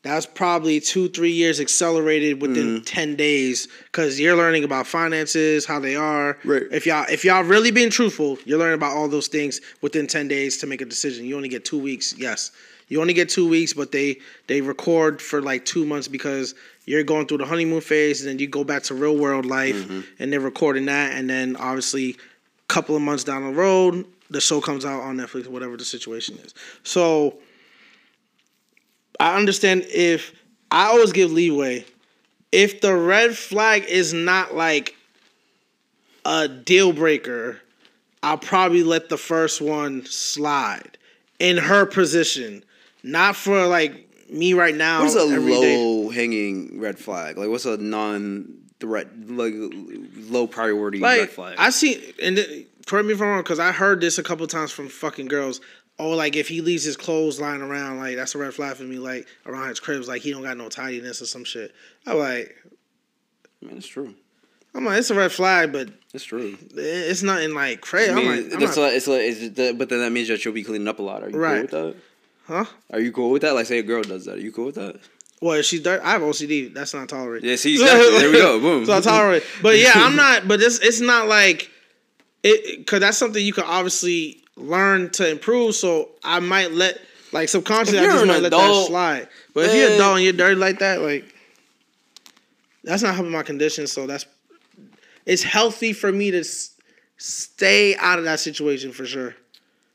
that's 0.06 0.26
probably 0.26 0.80
two 0.80 1.08
three 1.08 1.32
years 1.32 1.60
accelerated 1.60 2.40
within 2.40 2.80
mm. 2.80 2.82
10 2.86 3.16
days 3.16 3.68
because 3.86 4.20
you're 4.20 4.36
learning 4.36 4.64
about 4.64 4.86
finances 4.86 5.66
how 5.66 5.80
they 5.80 5.96
are. 5.96 6.38
Right. 6.44 6.62
If 6.70 6.86
y'all 6.86 7.06
if 7.08 7.24
y'all 7.24 7.42
really 7.42 7.70
being 7.70 7.90
truthful 7.90 8.38
you're 8.44 8.58
learning 8.58 8.74
about 8.74 8.96
all 8.96 9.08
those 9.08 9.28
things 9.28 9.60
within 9.80 10.06
10 10.06 10.28
days 10.28 10.58
to 10.58 10.66
make 10.66 10.80
a 10.80 10.84
decision. 10.84 11.24
You 11.24 11.36
only 11.36 11.48
get 11.48 11.64
two 11.64 11.78
weeks 11.78 12.14
yes. 12.16 12.52
You 12.88 13.00
only 13.00 13.14
get 13.14 13.28
two 13.28 13.48
weeks 13.48 13.72
but 13.72 13.92
they 13.92 14.18
they 14.46 14.60
record 14.60 15.20
for 15.20 15.42
like 15.42 15.64
two 15.64 15.84
months 15.84 16.08
because 16.08 16.54
you're 16.84 17.02
going 17.02 17.26
through 17.26 17.38
the 17.38 17.46
honeymoon 17.46 17.80
phase 17.80 18.20
and 18.20 18.30
then 18.30 18.38
you 18.38 18.46
go 18.46 18.64
back 18.64 18.84
to 18.84 18.94
real 18.94 19.16
world 19.16 19.44
life 19.44 19.74
mm-hmm. 19.74 20.00
and 20.20 20.32
they're 20.32 20.40
recording 20.40 20.86
that 20.86 21.12
and 21.12 21.28
then 21.28 21.56
obviously 21.56 22.10
a 22.10 22.72
couple 22.72 22.94
of 22.94 23.02
months 23.02 23.24
down 23.24 23.42
the 23.44 23.52
road 23.52 24.06
the 24.30 24.40
show 24.40 24.60
comes 24.60 24.84
out 24.84 25.00
on 25.02 25.16
netflix 25.16 25.46
whatever 25.46 25.76
the 25.76 25.84
situation 25.84 26.38
is. 26.44 26.54
So 26.82 27.38
I 29.18 29.36
understand 29.36 29.86
if 29.88 30.32
I 30.70 30.86
always 30.86 31.12
give 31.12 31.32
leeway. 31.32 31.84
If 32.52 32.80
the 32.80 32.94
red 32.94 33.36
flag 33.36 33.84
is 33.88 34.12
not 34.12 34.54
like 34.54 34.94
a 36.24 36.48
deal 36.48 36.92
breaker, 36.92 37.60
I'll 38.22 38.38
probably 38.38 38.82
let 38.82 39.08
the 39.08 39.16
first 39.16 39.60
one 39.60 40.04
slide 40.06 40.98
in 41.38 41.56
her 41.56 41.86
position. 41.86 42.64
Not 43.02 43.36
for 43.36 43.66
like 43.66 44.30
me 44.30 44.54
right 44.54 44.74
now. 44.74 45.02
What's 45.02 45.14
a 45.14 45.24
low 45.24 46.08
hanging 46.10 46.80
red 46.80 46.98
flag? 46.98 47.36
Like 47.36 47.48
what's 47.48 47.66
a 47.66 47.76
non 47.76 48.62
threat 48.80 49.08
like 49.28 49.54
low 49.56 50.46
priority 50.46 50.98
like, 50.98 51.20
red 51.20 51.30
flag? 51.30 51.56
I 51.58 51.70
see 51.70 52.14
and 52.22 52.38
uh, 52.38 52.42
correct 52.86 53.06
me 53.06 53.14
if 53.14 53.20
I'm 53.20 53.28
wrong 53.28 53.42
because 53.42 53.60
I 53.60 53.72
heard 53.72 54.00
this 54.00 54.18
a 54.18 54.22
couple 54.22 54.46
times 54.46 54.72
from 54.72 54.88
fucking 54.88 55.26
girls 55.26 55.60
oh, 55.98 56.10
like 56.10 56.36
if 56.36 56.48
he 56.48 56.60
leaves 56.60 56.84
his 56.84 56.96
clothes 56.96 57.40
lying 57.40 57.62
around, 57.62 57.98
like 57.98 58.16
that's 58.16 58.34
a 58.34 58.38
red 58.38 58.54
flag 58.54 58.76
for 58.76 58.84
me. 58.84 58.98
Like 58.98 59.26
around 59.46 59.68
his 59.68 59.80
cribs, 59.80 60.08
like 60.08 60.22
he 60.22 60.32
don't 60.32 60.42
got 60.42 60.56
no 60.56 60.68
tidiness 60.68 61.22
or 61.22 61.26
some 61.26 61.44
shit. 61.44 61.74
I'm 62.06 62.18
like, 62.18 62.56
man, 63.62 63.76
it's 63.76 63.86
true. 63.86 64.14
I'm 64.74 64.84
like, 64.84 64.98
it's 64.98 65.10
a 65.10 65.14
red 65.14 65.32
flag, 65.32 65.72
but 65.72 65.88
it's 66.12 66.24
true. 66.24 66.56
It's 66.74 67.22
nothing 67.22 67.54
like 67.54 67.80
crazy. 67.80 68.12
I 68.12 68.14
mean, 68.14 68.24
I'm 68.24 68.36
like, 68.44 68.52
I'm 68.52 68.60
that's 68.60 68.76
not, 68.76 68.82
like, 68.82 68.92
it's 68.92 69.06
like, 69.06 69.20
it's 69.20 69.56
the, 69.56 69.72
but 69.72 69.88
then 69.88 70.00
that 70.00 70.10
means 70.12 70.28
that 70.28 70.44
you'll 70.44 70.52
be 70.52 70.64
cleaning 70.64 70.86
up 70.86 70.98
a 70.98 71.02
lot. 71.02 71.22
Are 71.22 71.30
you 71.30 71.38
right. 71.38 71.68
cool 71.70 71.84
with 71.86 71.96
that? 71.96 72.02
Huh? 72.46 72.64
Are 72.92 73.00
you 73.00 73.10
cool 73.10 73.30
with 73.30 73.42
that? 73.42 73.54
Like, 73.54 73.66
say 73.66 73.78
a 73.78 73.82
girl 73.82 74.02
does 74.02 74.26
that. 74.26 74.36
Are 74.36 74.40
you 74.40 74.52
cool 74.52 74.66
with 74.66 74.74
that? 74.74 75.00
Well, 75.40 75.60
she's 75.62 75.82
dirt. 75.82 76.00
I 76.02 76.12
have 76.12 76.22
OCD. 76.22 76.72
That's 76.72 76.94
not 76.94 77.08
tolerated. 77.08 77.48
Yeah, 77.48 77.56
see, 77.56 77.74
exactly. 77.74 78.18
there 78.18 78.30
we 78.30 78.38
go. 78.38 78.60
Boom. 78.60 78.86
So 78.86 78.96
I 78.96 79.00
tolerate. 79.00 79.44
But 79.62 79.78
yeah, 79.78 79.92
I'm 79.94 80.16
not. 80.16 80.48
But 80.48 80.60
it's 80.60 80.78
it's 80.78 81.00
not 81.00 81.28
like 81.28 81.70
it 82.42 82.78
because 82.78 83.00
that's 83.00 83.18
something 83.18 83.44
you 83.44 83.52
can 83.52 83.64
obviously 83.64 84.42
learn 84.56 85.10
to 85.10 85.28
improve. 85.28 85.74
So 85.74 86.10
I 86.24 86.40
might 86.40 86.72
let 86.72 87.00
like 87.32 87.48
subconsciously 87.48 87.98
I 87.98 88.04
just 88.06 88.26
might 88.26 88.42
let 88.42 88.50
that 88.50 88.86
slide. 88.86 89.28
But 89.54 89.66
man. 89.66 89.70
if 89.70 89.76
you're 89.76 89.92
a 89.92 89.98
dog 89.98 90.16
and 90.16 90.24
you're 90.24 90.32
dirty 90.32 90.56
like 90.56 90.78
that, 90.80 91.00
like 91.00 91.34
that's 92.84 93.02
not 93.02 93.14
helping 93.14 93.32
my 93.32 93.42
condition. 93.42 93.86
So 93.86 94.06
that's 94.06 94.26
it's 95.24 95.42
healthy 95.42 95.92
for 95.92 96.10
me 96.12 96.30
to 96.30 96.44
stay 97.18 97.96
out 97.96 98.18
of 98.18 98.24
that 98.24 98.40
situation 98.40 98.92
for 98.92 99.06
sure. 99.06 99.34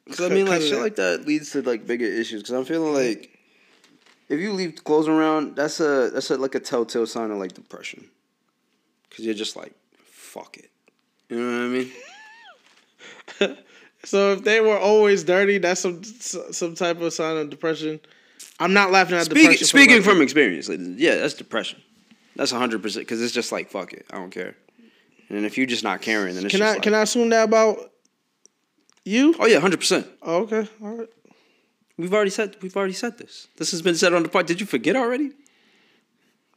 Because 0.05 0.31
I 0.31 0.33
mean, 0.33 0.45
like 0.45 0.61
shit 0.61 0.79
like 0.79 0.95
that 0.97 1.25
leads 1.25 1.51
to 1.51 1.61
like 1.61 1.87
bigger 1.87 2.05
issues. 2.05 2.41
Because 2.41 2.55
I'm 2.55 2.65
feeling 2.65 2.93
like 2.93 3.37
if 4.27 4.39
you 4.39 4.53
leave 4.53 4.83
clothes 4.83 5.07
around, 5.07 5.55
that's 5.55 5.79
a 5.79 6.09
that's 6.13 6.29
a, 6.31 6.37
like 6.37 6.55
a 6.55 6.59
telltale 6.59 7.05
sign 7.07 7.31
of 7.31 7.37
like 7.37 7.53
depression. 7.53 8.09
Because 9.09 9.25
you're 9.25 9.33
just 9.33 9.55
like, 9.55 9.73
fuck 10.05 10.57
it. 10.57 10.69
You 11.29 11.39
know 11.39 11.59
what 11.59 11.65
I 13.41 13.49
mean? 13.49 13.57
so 14.03 14.33
if 14.33 14.43
they 14.43 14.61
were 14.61 14.77
always 14.77 15.23
dirty, 15.23 15.57
that's 15.57 15.81
some 15.81 16.03
some 16.03 16.75
type 16.75 16.99
of 17.01 17.13
sign 17.13 17.37
of 17.37 17.49
depression. 17.49 17.99
I'm 18.59 18.73
not 18.73 18.91
laughing 18.91 19.17
at 19.17 19.25
speaking, 19.25 19.43
depression. 19.43 19.67
Speaking 19.67 20.01
from 20.01 20.21
experience, 20.21 20.69
like, 20.69 20.79
yeah, 20.81 21.15
that's 21.15 21.33
depression. 21.33 21.81
That's 22.35 22.51
hundred 22.51 22.81
percent 22.81 23.05
because 23.05 23.21
it's 23.21 23.33
just 23.33 23.51
like 23.51 23.69
fuck 23.69 23.93
it, 23.93 24.05
I 24.11 24.17
don't 24.17 24.31
care. 24.31 24.55
And 25.29 25.45
if 25.45 25.57
you're 25.57 25.67
just 25.67 25.83
not 25.83 26.01
caring, 26.01 26.35
then 26.35 26.45
it's 26.45 26.53
can 26.53 26.61
I 26.61 26.73
like, 26.73 26.81
can 26.81 26.93
I 26.93 27.01
assume 27.01 27.29
that 27.29 27.43
about 27.43 27.91
you? 29.05 29.35
Oh 29.39 29.45
yeah, 29.45 29.59
hundred 29.59 29.79
percent. 29.79 30.07
Oh, 30.21 30.43
okay, 30.43 30.67
all 30.81 30.97
right. 30.97 31.09
We've 31.97 32.13
already 32.13 32.31
said 32.31 32.57
we've 32.61 32.75
already 32.75 32.93
said 32.93 33.17
this. 33.17 33.47
This 33.57 33.71
has 33.71 33.81
been 33.81 33.95
said 33.95 34.13
on 34.13 34.23
the 34.23 34.29
pod. 34.29 34.47
Did 34.47 34.59
you 34.59 34.65
forget 34.65 34.95
already? 34.95 35.31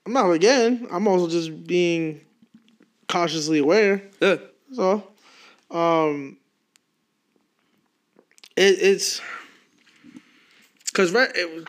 I'm 0.06 0.12
not 0.12 0.30
again. 0.30 0.86
I'm 0.90 1.06
also 1.08 1.28
just 1.28 1.66
being 1.66 2.20
cautiously 3.08 3.58
aware. 3.58 4.02
Yeah. 4.20 4.36
So, 4.72 5.04
um, 5.70 6.36
it, 8.56 8.78
it's 8.80 9.20
because 10.86 11.12
red. 11.12 11.32
It, 11.34 11.68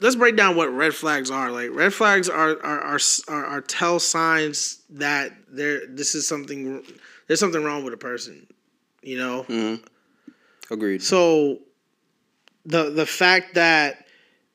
let's 0.00 0.16
break 0.16 0.36
down 0.36 0.56
what 0.56 0.72
red 0.72 0.94
flags 0.94 1.30
are. 1.30 1.50
Like 1.50 1.70
red 1.72 1.92
flags 1.92 2.28
are 2.28 2.50
are 2.62 2.80
are 2.80 3.00
are, 3.28 3.44
are 3.46 3.60
tell 3.60 3.98
signs 3.98 4.82
that 4.90 5.32
there 5.48 5.86
this 5.86 6.14
is 6.14 6.26
something 6.26 6.82
there's 7.26 7.40
something 7.40 7.62
wrong 7.62 7.84
with 7.84 7.94
a 7.94 7.98
person. 7.98 8.46
You 9.02 9.18
know. 9.18 9.44
Mm-hmm. 9.44 9.84
Agreed. 10.72 11.02
So 11.02 11.58
the 12.66 12.90
the 12.90 13.06
fact 13.06 13.54
that 13.54 14.06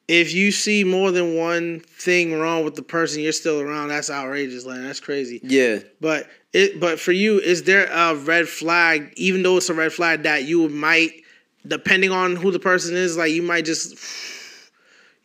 if 0.08 0.34
you 0.34 0.52
see 0.52 0.84
more 0.84 1.12
than 1.12 1.36
one 1.36 1.80
thing 1.80 2.40
wrong 2.40 2.64
with 2.64 2.76
the 2.76 2.84
person 2.84 3.22
you're 3.22 3.32
still 3.32 3.60
around, 3.60 3.90
that's 3.90 4.10
outrageous. 4.10 4.66
Like 4.66 4.82
that's 4.82 5.00
crazy. 5.00 5.40
Yeah. 5.44 5.80
But 6.00 6.28
it 6.54 6.80
but 6.80 7.00
for 7.00 7.12
you, 7.12 7.40
is 7.40 7.64
there 7.64 7.88
a 7.92 8.16
red 8.16 8.48
flag, 8.48 9.14
even 9.18 9.44
though 9.44 9.58
it's 9.58 9.70
a 9.70 9.74
red 9.74 9.94
flag 9.94 10.24
that 10.24 10.44
you 10.44 10.70
might, 10.70 11.12
depending 11.68 12.12
on 12.12 12.36
who 12.36 12.52
the 12.52 12.60
person 12.60 12.96
is, 12.96 13.18
like 13.18 13.32
you 13.32 13.42
might 13.42 13.66
just 13.66 13.98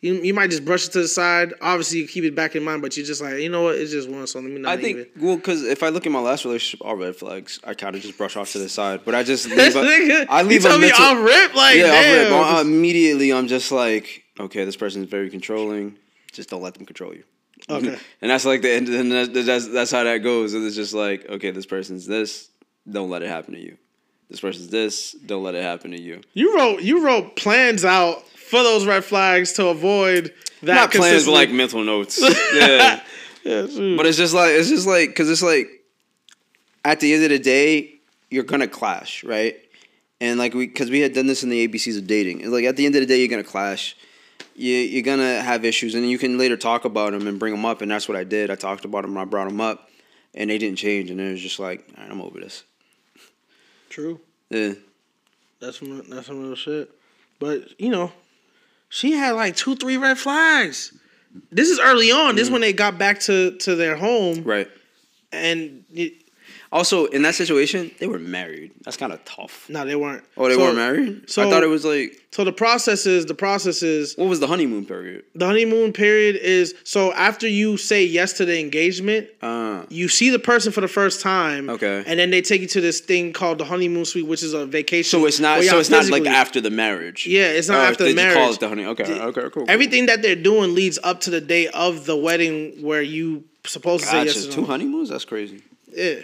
you 0.01 0.15
you 0.15 0.33
might 0.33 0.49
just 0.49 0.65
brush 0.65 0.87
it 0.87 0.91
to 0.93 1.01
the 1.01 1.07
side. 1.07 1.53
Obviously, 1.61 1.99
you 1.99 2.07
keep 2.07 2.23
it 2.23 2.35
back 2.35 2.55
in 2.55 2.63
mind, 2.63 2.81
but 2.81 2.97
you're 2.97 3.05
just 3.05 3.21
like, 3.21 3.35
you 3.35 3.49
know 3.49 3.63
what? 3.63 3.75
It's 3.75 3.91
just 3.91 4.09
one, 4.09 4.25
so 4.25 4.39
let 4.39 4.49
me 4.49 4.59
not. 4.59 4.71
I 4.71 4.81
think 4.81 4.97
even. 4.97 5.11
well, 5.21 5.35
because 5.35 5.63
if 5.63 5.83
I 5.83 5.89
look 5.89 6.07
at 6.07 6.11
my 6.11 6.19
last 6.19 6.43
relationship, 6.43 6.85
all 6.85 6.95
red 6.95 7.15
flags, 7.15 7.59
I 7.63 7.75
kind 7.75 7.95
of 7.95 8.01
just 8.01 8.17
brush 8.17 8.35
off 8.35 8.51
to 8.53 8.59
the 8.59 8.67
side. 8.67 9.01
But 9.05 9.13
I 9.13 9.21
just 9.21 9.47
leave. 9.49 9.75
a, 9.75 10.25
I 10.27 10.41
leave 10.41 10.53
you 10.53 10.59
tell 10.61 10.77
a 10.77 10.79
mental, 10.79 10.99
me 10.99 11.05
off 11.05 11.25
rip, 11.25 11.55
like 11.55 11.77
yeah, 11.77 11.91
damn. 11.91 12.33
off 12.33 12.57
rip. 12.57 12.65
immediately, 12.65 13.31
I'm 13.31 13.47
just 13.47 13.71
like, 13.71 14.23
okay, 14.39 14.65
this 14.65 14.75
person 14.75 15.03
is 15.03 15.09
very 15.09 15.29
controlling. 15.29 15.97
Just 16.31 16.49
don't 16.49 16.63
let 16.63 16.73
them 16.73 16.85
control 16.85 17.13
you. 17.13 17.23
Okay. 17.69 17.97
and 18.21 18.31
that's 18.31 18.45
like 18.45 18.63
the 18.63 18.71
end. 18.71 18.89
And 18.89 19.11
that's, 19.11 19.45
that's 19.45 19.67
that's 19.67 19.91
how 19.91 20.03
that 20.03 20.19
goes. 20.19 20.55
And 20.55 20.65
it's 20.65 20.75
just 20.75 20.95
like, 20.95 21.29
okay, 21.29 21.51
this 21.51 21.67
person's 21.67 22.07
this. 22.07 22.49
Don't 22.89 23.11
let 23.11 23.21
it 23.21 23.29
happen 23.29 23.53
to 23.53 23.59
you. 23.59 23.77
This 24.31 24.39
person's 24.39 24.69
this. 24.69 25.11
Don't 25.11 25.43
let 25.43 25.55
it 25.55 25.61
happen 25.61 25.91
to 25.91 26.01
you. 26.01 26.21
You 26.33 26.55
wrote 26.55 26.81
you 26.81 27.05
wrote 27.05 27.35
plans 27.35 27.83
out 27.83 28.25
for 28.29 28.63
those 28.63 28.85
red 28.85 29.03
flags 29.03 29.51
to 29.53 29.67
avoid 29.67 30.33
that. 30.63 30.73
Not 30.73 30.91
plans, 30.91 31.25
but 31.25 31.33
like 31.33 31.51
mental 31.51 31.83
notes. 31.83 32.17
yeah, 32.53 33.03
yeah. 33.43 33.67
True. 33.67 33.97
But 33.97 34.05
it's 34.05 34.17
just 34.17 34.33
like 34.33 34.51
it's 34.51 34.69
just 34.69 34.87
like 34.87 35.09
because 35.09 35.29
it's 35.29 35.43
like 35.43 35.67
at 36.85 37.01
the 37.01 37.13
end 37.13 37.25
of 37.25 37.29
the 37.29 37.39
day, 37.39 37.95
you're 38.29 38.45
gonna 38.45 38.69
clash, 38.69 39.25
right? 39.25 39.57
And 40.21 40.39
like 40.39 40.53
we, 40.53 40.65
because 40.65 40.89
we 40.89 41.01
had 41.01 41.11
done 41.11 41.27
this 41.27 41.43
in 41.43 41.49
the 41.49 41.67
ABCs 41.67 41.97
of 41.97 42.07
dating. 42.07 42.43
And 42.43 42.53
like 42.53 42.63
at 42.63 42.77
the 42.77 42.85
end 42.85 42.95
of 42.95 43.01
the 43.01 43.07
day, 43.07 43.19
you're 43.19 43.27
gonna 43.27 43.43
clash. 43.43 43.97
You 44.55 44.73
you're 44.75 45.03
gonna 45.03 45.41
have 45.41 45.65
issues, 45.65 45.93
and 45.93 46.09
you 46.09 46.17
can 46.17 46.37
later 46.37 46.55
talk 46.55 46.85
about 46.85 47.11
them 47.11 47.27
and 47.27 47.37
bring 47.37 47.53
them 47.53 47.65
up. 47.65 47.81
And 47.81 47.91
that's 47.91 48.07
what 48.07 48.15
I 48.15 48.23
did. 48.23 48.49
I 48.49 48.55
talked 48.55 48.85
about 48.85 49.01
them. 49.01 49.11
and 49.11 49.19
I 49.19 49.25
brought 49.25 49.49
them 49.49 49.59
up, 49.59 49.89
and 50.33 50.49
they 50.49 50.57
didn't 50.57 50.77
change. 50.77 51.09
And 51.09 51.19
it 51.19 51.31
was 51.31 51.41
just 51.41 51.59
like, 51.59 51.85
right, 51.97 52.09
I'm 52.09 52.21
over 52.21 52.39
this. 52.39 52.63
True. 53.91 54.21
Yeah. 54.49 54.73
That's 55.59 55.79
some 55.79 56.09
that's 56.09 56.27
some 56.27 56.41
real 56.41 56.55
shit. 56.55 56.89
But 57.39 57.79
you 57.79 57.89
know, 57.89 58.11
she 58.87 59.11
had 59.11 59.31
like 59.31 59.57
two, 59.57 59.75
three 59.75 59.97
red 59.97 60.17
flags. 60.17 60.97
This 61.51 61.69
is 61.69 61.77
early 61.79 62.09
on. 62.09 62.35
This 62.35 62.47
is 62.47 62.51
when 62.51 62.61
they 62.61 62.71
got 62.71 62.97
back 62.97 63.19
to 63.21 63.57
to 63.57 63.75
their 63.75 63.97
home. 63.97 64.43
Right. 64.43 64.69
And 65.33 65.83
it, 65.91 66.20
also, 66.73 67.05
in 67.07 67.23
that 67.23 67.35
situation, 67.35 67.91
they 67.99 68.07
were 68.07 68.17
married. 68.17 68.71
That's 68.83 68.95
kind 68.95 69.11
of 69.11 69.23
tough. 69.25 69.69
No, 69.69 69.85
they 69.85 69.97
weren't. 69.97 70.23
Oh, 70.37 70.47
they 70.47 70.55
so, 70.55 70.61
weren't 70.61 70.77
married. 70.77 71.29
So 71.29 71.45
I 71.45 71.49
thought 71.49 71.63
it 71.63 71.67
was 71.67 71.83
like. 71.83 72.17
So 72.31 72.45
the 72.45 72.53
process 72.53 73.05
is 73.05 73.25
the 73.25 73.33
process 73.33 73.83
is. 73.83 74.15
What 74.15 74.29
was 74.29 74.39
the 74.39 74.47
honeymoon 74.47 74.85
period? 74.85 75.25
The 75.35 75.47
honeymoon 75.47 75.91
period 75.91 76.37
is 76.37 76.73
so 76.85 77.11
after 77.11 77.45
you 77.45 77.75
say 77.75 78.05
yes 78.05 78.33
to 78.33 78.45
the 78.45 78.57
engagement, 78.57 79.27
uh, 79.41 79.83
you 79.89 80.07
see 80.07 80.29
the 80.29 80.39
person 80.39 80.71
for 80.71 80.79
the 80.79 80.87
first 80.87 81.19
time. 81.19 81.69
Okay. 81.69 82.05
And 82.07 82.17
then 82.17 82.29
they 82.29 82.41
take 82.41 82.61
you 82.61 82.67
to 82.67 82.79
this 82.79 83.01
thing 83.01 83.33
called 83.33 83.57
the 83.57 83.65
honeymoon 83.65 84.05
suite, 84.05 84.27
which 84.27 84.41
is 84.41 84.53
a 84.53 84.65
vacation. 84.65 85.09
So 85.09 85.25
it's 85.25 85.41
not. 85.41 85.61
So 85.63 85.77
it's 85.77 85.89
not 85.89 86.09
like 86.09 86.25
after 86.25 86.61
the 86.61 86.71
marriage. 86.71 87.27
Yeah, 87.27 87.47
it's 87.47 87.67
not 87.67 87.79
after 87.79 88.05
the 88.05 88.15
marriage. 88.15 88.35
Call 88.35 88.53
it 88.53 88.59
the 88.61 88.69
honey. 88.69 88.85
Okay. 88.85 89.03
The, 89.03 89.23
okay. 89.25 89.41
Cool, 89.41 89.49
cool. 89.49 89.65
Everything 89.67 90.05
that 90.05 90.21
they're 90.21 90.35
doing 90.37 90.73
leads 90.73 90.99
up 91.03 91.19
to 91.21 91.29
the 91.31 91.41
day 91.41 91.67
of 91.67 92.05
the 92.05 92.15
wedding 92.15 92.81
where 92.81 93.01
you 93.01 93.43
supposed 93.65 94.05
gotcha. 94.05 94.23
to 94.23 94.29
say 94.31 94.39
yes. 94.39 94.45
To 94.45 94.61
Two 94.61 94.65
honeymoons. 94.65 95.09
That's 95.09 95.25
crazy. 95.25 95.63
Yeah. 95.93 96.21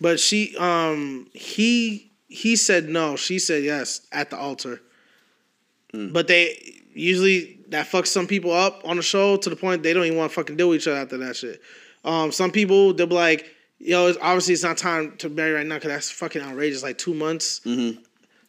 But 0.00 0.20
she, 0.20 0.56
um, 0.56 1.28
he 1.32 2.12
he 2.28 2.56
said 2.56 2.88
no. 2.88 3.16
She 3.16 3.38
said 3.38 3.64
yes 3.64 4.06
at 4.12 4.30
the 4.30 4.36
altar. 4.36 4.80
Mm. 5.94 6.12
But 6.12 6.28
they 6.28 6.82
usually 6.92 7.60
that 7.68 7.86
fucks 7.86 8.08
some 8.08 8.26
people 8.26 8.52
up 8.52 8.82
on 8.84 8.96
the 8.96 9.02
show 9.02 9.36
to 9.36 9.50
the 9.50 9.56
point 9.56 9.82
they 9.82 9.92
don't 9.92 10.04
even 10.04 10.18
want 10.18 10.30
to 10.30 10.34
fucking 10.34 10.56
deal 10.56 10.68
with 10.68 10.80
each 10.82 10.88
other 10.88 10.98
after 10.98 11.16
that 11.18 11.36
shit. 11.36 11.60
Um, 12.04 12.32
some 12.32 12.50
people 12.50 12.92
they'll 12.92 13.06
be 13.06 13.14
like, 13.14 13.46
yo, 13.78 14.08
it's, 14.08 14.18
obviously 14.20 14.54
it's 14.54 14.62
not 14.62 14.76
time 14.76 15.16
to 15.18 15.28
marry 15.28 15.52
right 15.52 15.66
now 15.66 15.76
because 15.76 15.90
that's 15.90 16.10
fucking 16.10 16.42
outrageous. 16.42 16.82
Like 16.82 16.98
two 16.98 17.14
months 17.14 17.60
mm-hmm. 17.60 18.00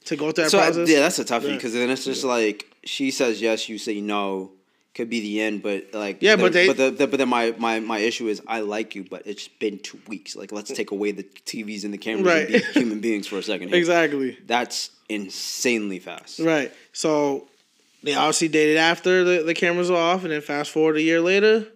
to 0.06 0.16
go 0.16 0.32
through 0.32 0.46
that 0.46 0.52
so 0.52 0.60
process. 0.60 0.90
I, 0.90 0.92
yeah, 0.92 1.00
that's 1.00 1.20
a 1.20 1.26
toughie 1.26 1.56
because 1.56 1.74
yeah. 1.74 1.82
then 1.82 1.90
it's 1.90 2.06
just 2.06 2.24
like 2.24 2.72
she 2.84 3.12
says 3.12 3.42
yes, 3.42 3.70
you 3.70 3.78
say 3.78 4.02
no 4.02 4.52
could 4.98 5.10
be 5.10 5.22
the 5.22 5.42
end, 5.42 5.62
but 5.62 5.94
like 5.94 6.18
yeah, 6.22 6.36
but 6.36 6.52
they 6.52 6.68
but 6.68 6.76
the, 6.76 6.90
the, 6.90 7.08
but 7.08 7.18
then 7.18 7.30
my, 7.30 7.54
my 7.58 7.80
my 7.80 8.00
issue 8.00 8.28
is 8.28 8.42
I 8.48 8.62
like 8.62 8.96
you, 8.96 9.06
but 9.10 9.26
it's 9.26 9.48
been 9.48 9.78
two 9.78 10.00
weeks. 10.08 10.36
Like 10.36 10.52
let's 10.52 10.72
take 10.72 10.92
away 10.92 11.12
the 11.12 11.24
TVs 11.24 11.86
and 11.86 11.94
the 11.94 12.00
cameras 12.00 12.26
right. 12.26 12.50
and 12.50 12.64
be 12.74 12.80
human 12.80 13.00
beings 13.00 13.28
for 13.28 13.38
a 13.38 13.44
second. 13.44 13.70
Here. 13.70 13.78
Exactly. 13.78 14.38
That's 14.46 14.90
insanely 15.08 16.00
fast. 16.00 16.40
Right. 16.40 16.74
So 16.94 17.48
they 18.04 18.16
obviously 18.16 18.48
dated 18.48 18.78
after 18.78 19.24
the, 19.24 19.44
the 19.44 19.54
cameras 19.54 19.92
were 19.92 19.98
off, 19.98 20.24
and 20.24 20.32
then 20.32 20.42
fast 20.42 20.72
forward 20.72 20.98
a 20.98 21.02
year 21.02 21.22
later. 21.22 21.68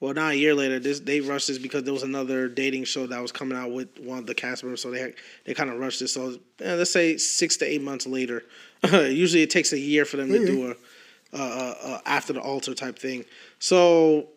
Well, 0.00 0.14
not 0.14 0.32
a 0.32 0.36
year 0.36 0.54
later. 0.54 0.80
This 0.80 0.98
they 1.00 1.20
rushed 1.20 1.46
this 1.46 1.58
because 1.58 1.84
there 1.84 1.92
was 1.92 2.02
another 2.02 2.48
dating 2.48 2.84
show 2.84 3.06
that 3.06 3.22
was 3.22 3.30
coming 3.30 3.56
out 3.56 3.70
with 3.70 3.88
one 4.00 4.18
of 4.18 4.26
the 4.26 4.34
cast 4.34 4.64
members, 4.64 4.82
so 4.82 4.90
they 4.90 5.14
they 5.44 5.54
kind 5.54 5.70
of 5.70 5.78
rushed 5.78 6.00
this. 6.00 6.14
So 6.14 6.36
yeah, 6.60 6.74
let's 6.74 6.90
say 6.90 7.16
six 7.16 7.58
to 7.58 7.64
eight 7.64 7.82
months 7.82 8.08
later. 8.08 8.42
Usually, 8.92 9.42
it 9.42 9.50
takes 9.50 9.72
a 9.72 9.78
year 9.78 10.04
for 10.04 10.16
them 10.16 10.30
mm-hmm. 10.30 10.46
to 10.46 10.52
do 10.52 10.70
a 10.72 10.74
uh, 11.32 11.36
uh, 11.36 11.74
uh, 11.82 12.00
after 12.06 12.32
the 12.32 12.40
altar 12.40 12.74
type 12.74 12.98
thing. 12.98 13.24
So 13.58 14.28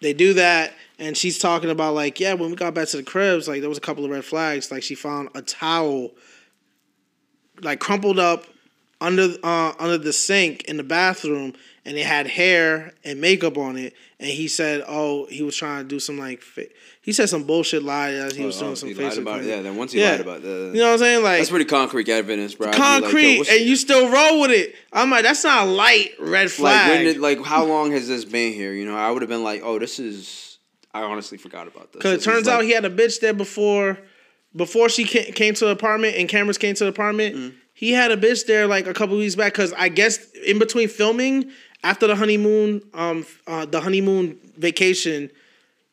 they 0.00 0.12
do 0.12 0.34
that, 0.34 0.72
and 0.98 1.16
she's 1.16 1.38
talking 1.38 1.70
about 1.70 1.94
like, 1.94 2.18
yeah, 2.18 2.34
when 2.34 2.50
we 2.50 2.56
got 2.56 2.74
back 2.74 2.88
to 2.88 2.96
the 2.96 3.02
cribs, 3.02 3.46
like 3.46 3.60
there 3.60 3.68
was 3.68 3.78
a 3.78 3.82
couple 3.82 4.04
of 4.04 4.10
red 4.10 4.24
flags. 4.24 4.70
Like 4.70 4.82
she 4.82 4.94
found 4.94 5.28
a 5.34 5.42
towel, 5.42 6.12
like 7.60 7.80
crumpled 7.80 8.18
up 8.18 8.46
under 9.00 9.34
uh, 9.42 9.72
under 9.78 9.98
the 9.98 10.12
sink 10.12 10.64
in 10.64 10.76
the 10.76 10.82
bathroom, 10.82 11.52
and 11.84 11.96
it 11.96 12.06
had 12.06 12.26
hair 12.26 12.94
and 13.04 13.20
makeup 13.20 13.58
on 13.58 13.76
it. 13.76 13.94
And 14.20 14.28
he 14.28 14.48
said, 14.48 14.84
"Oh, 14.86 15.24
he 15.30 15.42
was 15.42 15.56
trying 15.56 15.82
to 15.82 15.88
do 15.88 15.98
some 15.98 16.18
like." 16.18 16.44
he 17.00 17.12
said 17.12 17.30
some 17.30 17.44
bullshit 17.44 17.82
lie 17.82 18.10
as 18.10 18.36
he 18.36 18.44
was 18.44 18.58
oh, 18.58 18.60
doing 18.60 18.72
oh, 18.72 18.74
some. 18.74 18.88
He 18.90 18.94
lied 18.94 19.16
about 19.16 19.40
it. 19.40 19.46
Yeah, 19.46 19.62
then 19.62 19.76
once 19.76 19.92
he 19.92 20.00
yeah. 20.00 20.10
lied 20.10 20.20
about 20.20 20.42
the. 20.42 20.72
You 20.74 20.80
know 20.80 20.88
what 20.88 20.92
I'm 20.92 20.98
saying? 20.98 21.24
Like 21.24 21.38
that's 21.38 21.48
pretty 21.48 21.64
concrete 21.64 22.08
evidence, 22.10 22.54
bro. 22.54 22.70
Concrete, 22.72 23.38
like, 23.38 23.50
and 23.50 23.60
you 23.62 23.76
still 23.76 24.10
roll 24.10 24.42
with 24.42 24.50
it. 24.50 24.74
I'm 24.92 25.08
like, 25.08 25.22
that's 25.22 25.42
not 25.42 25.66
a 25.66 25.70
light 25.70 26.10
red 26.20 26.50
flag. 26.50 26.90
Like, 26.90 26.98
when 26.98 27.04
did, 27.06 27.18
like 27.18 27.42
how 27.42 27.64
long 27.64 27.92
has 27.92 28.08
this 28.08 28.26
been 28.26 28.52
here? 28.52 28.74
You 28.74 28.84
know, 28.84 28.94
I 28.94 29.10
would 29.10 29.22
have 29.22 29.30
been 29.30 29.42
like, 29.42 29.62
oh, 29.64 29.78
this 29.78 29.98
is. 29.98 30.58
I 30.92 31.02
honestly 31.02 31.38
forgot 31.38 31.66
about 31.66 31.92
this. 31.92 32.00
Because 32.00 32.20
it 32.20 32.30
turns 32.30 32.46
out 32.46 32.64
he 32.64 32.72
had 32.72 32.84
a 32.84 32.90
bitch 32.90 33.20
there 33.20 33.32
before, 33.32 33.96
before 34.54 34.88
she 34.88 35.04
came 35.04 35.54
to 35.54 35.64
the 35.64 35.70
apartment 35.70 36.16
and 36.16 36.28
cameras 36.28 36.58
came 36.58 36.74
to 36.74 36.84
the 36.84 36.90
apartment. 36.90 37.36
Mm. 37.36 37.54
He 37.72 37.92
had 37.92 38.10
a 38.10 38.16
bitch 38.16 38.46
there 38.46 38.66
like 38.66 38.86
a 38.86 38.92
couple 38.92 39.16
weeks 39.16 39.36
back 39.36 39.54
because 39.54 39.72
I 39.72 39.88
guess 39.88 40.18
in 40.44 40.58
between 40.58 40.88
filming 40.88 41.50
after 41.82 42.06
the 42.06 42.16
honeymoon, 42.16 42.82
um, 42.94 43.26
uh, 43.46 43.66
the 43.66 43.80
honeymoon 43.80 44.38
vacation, 44.56 45.30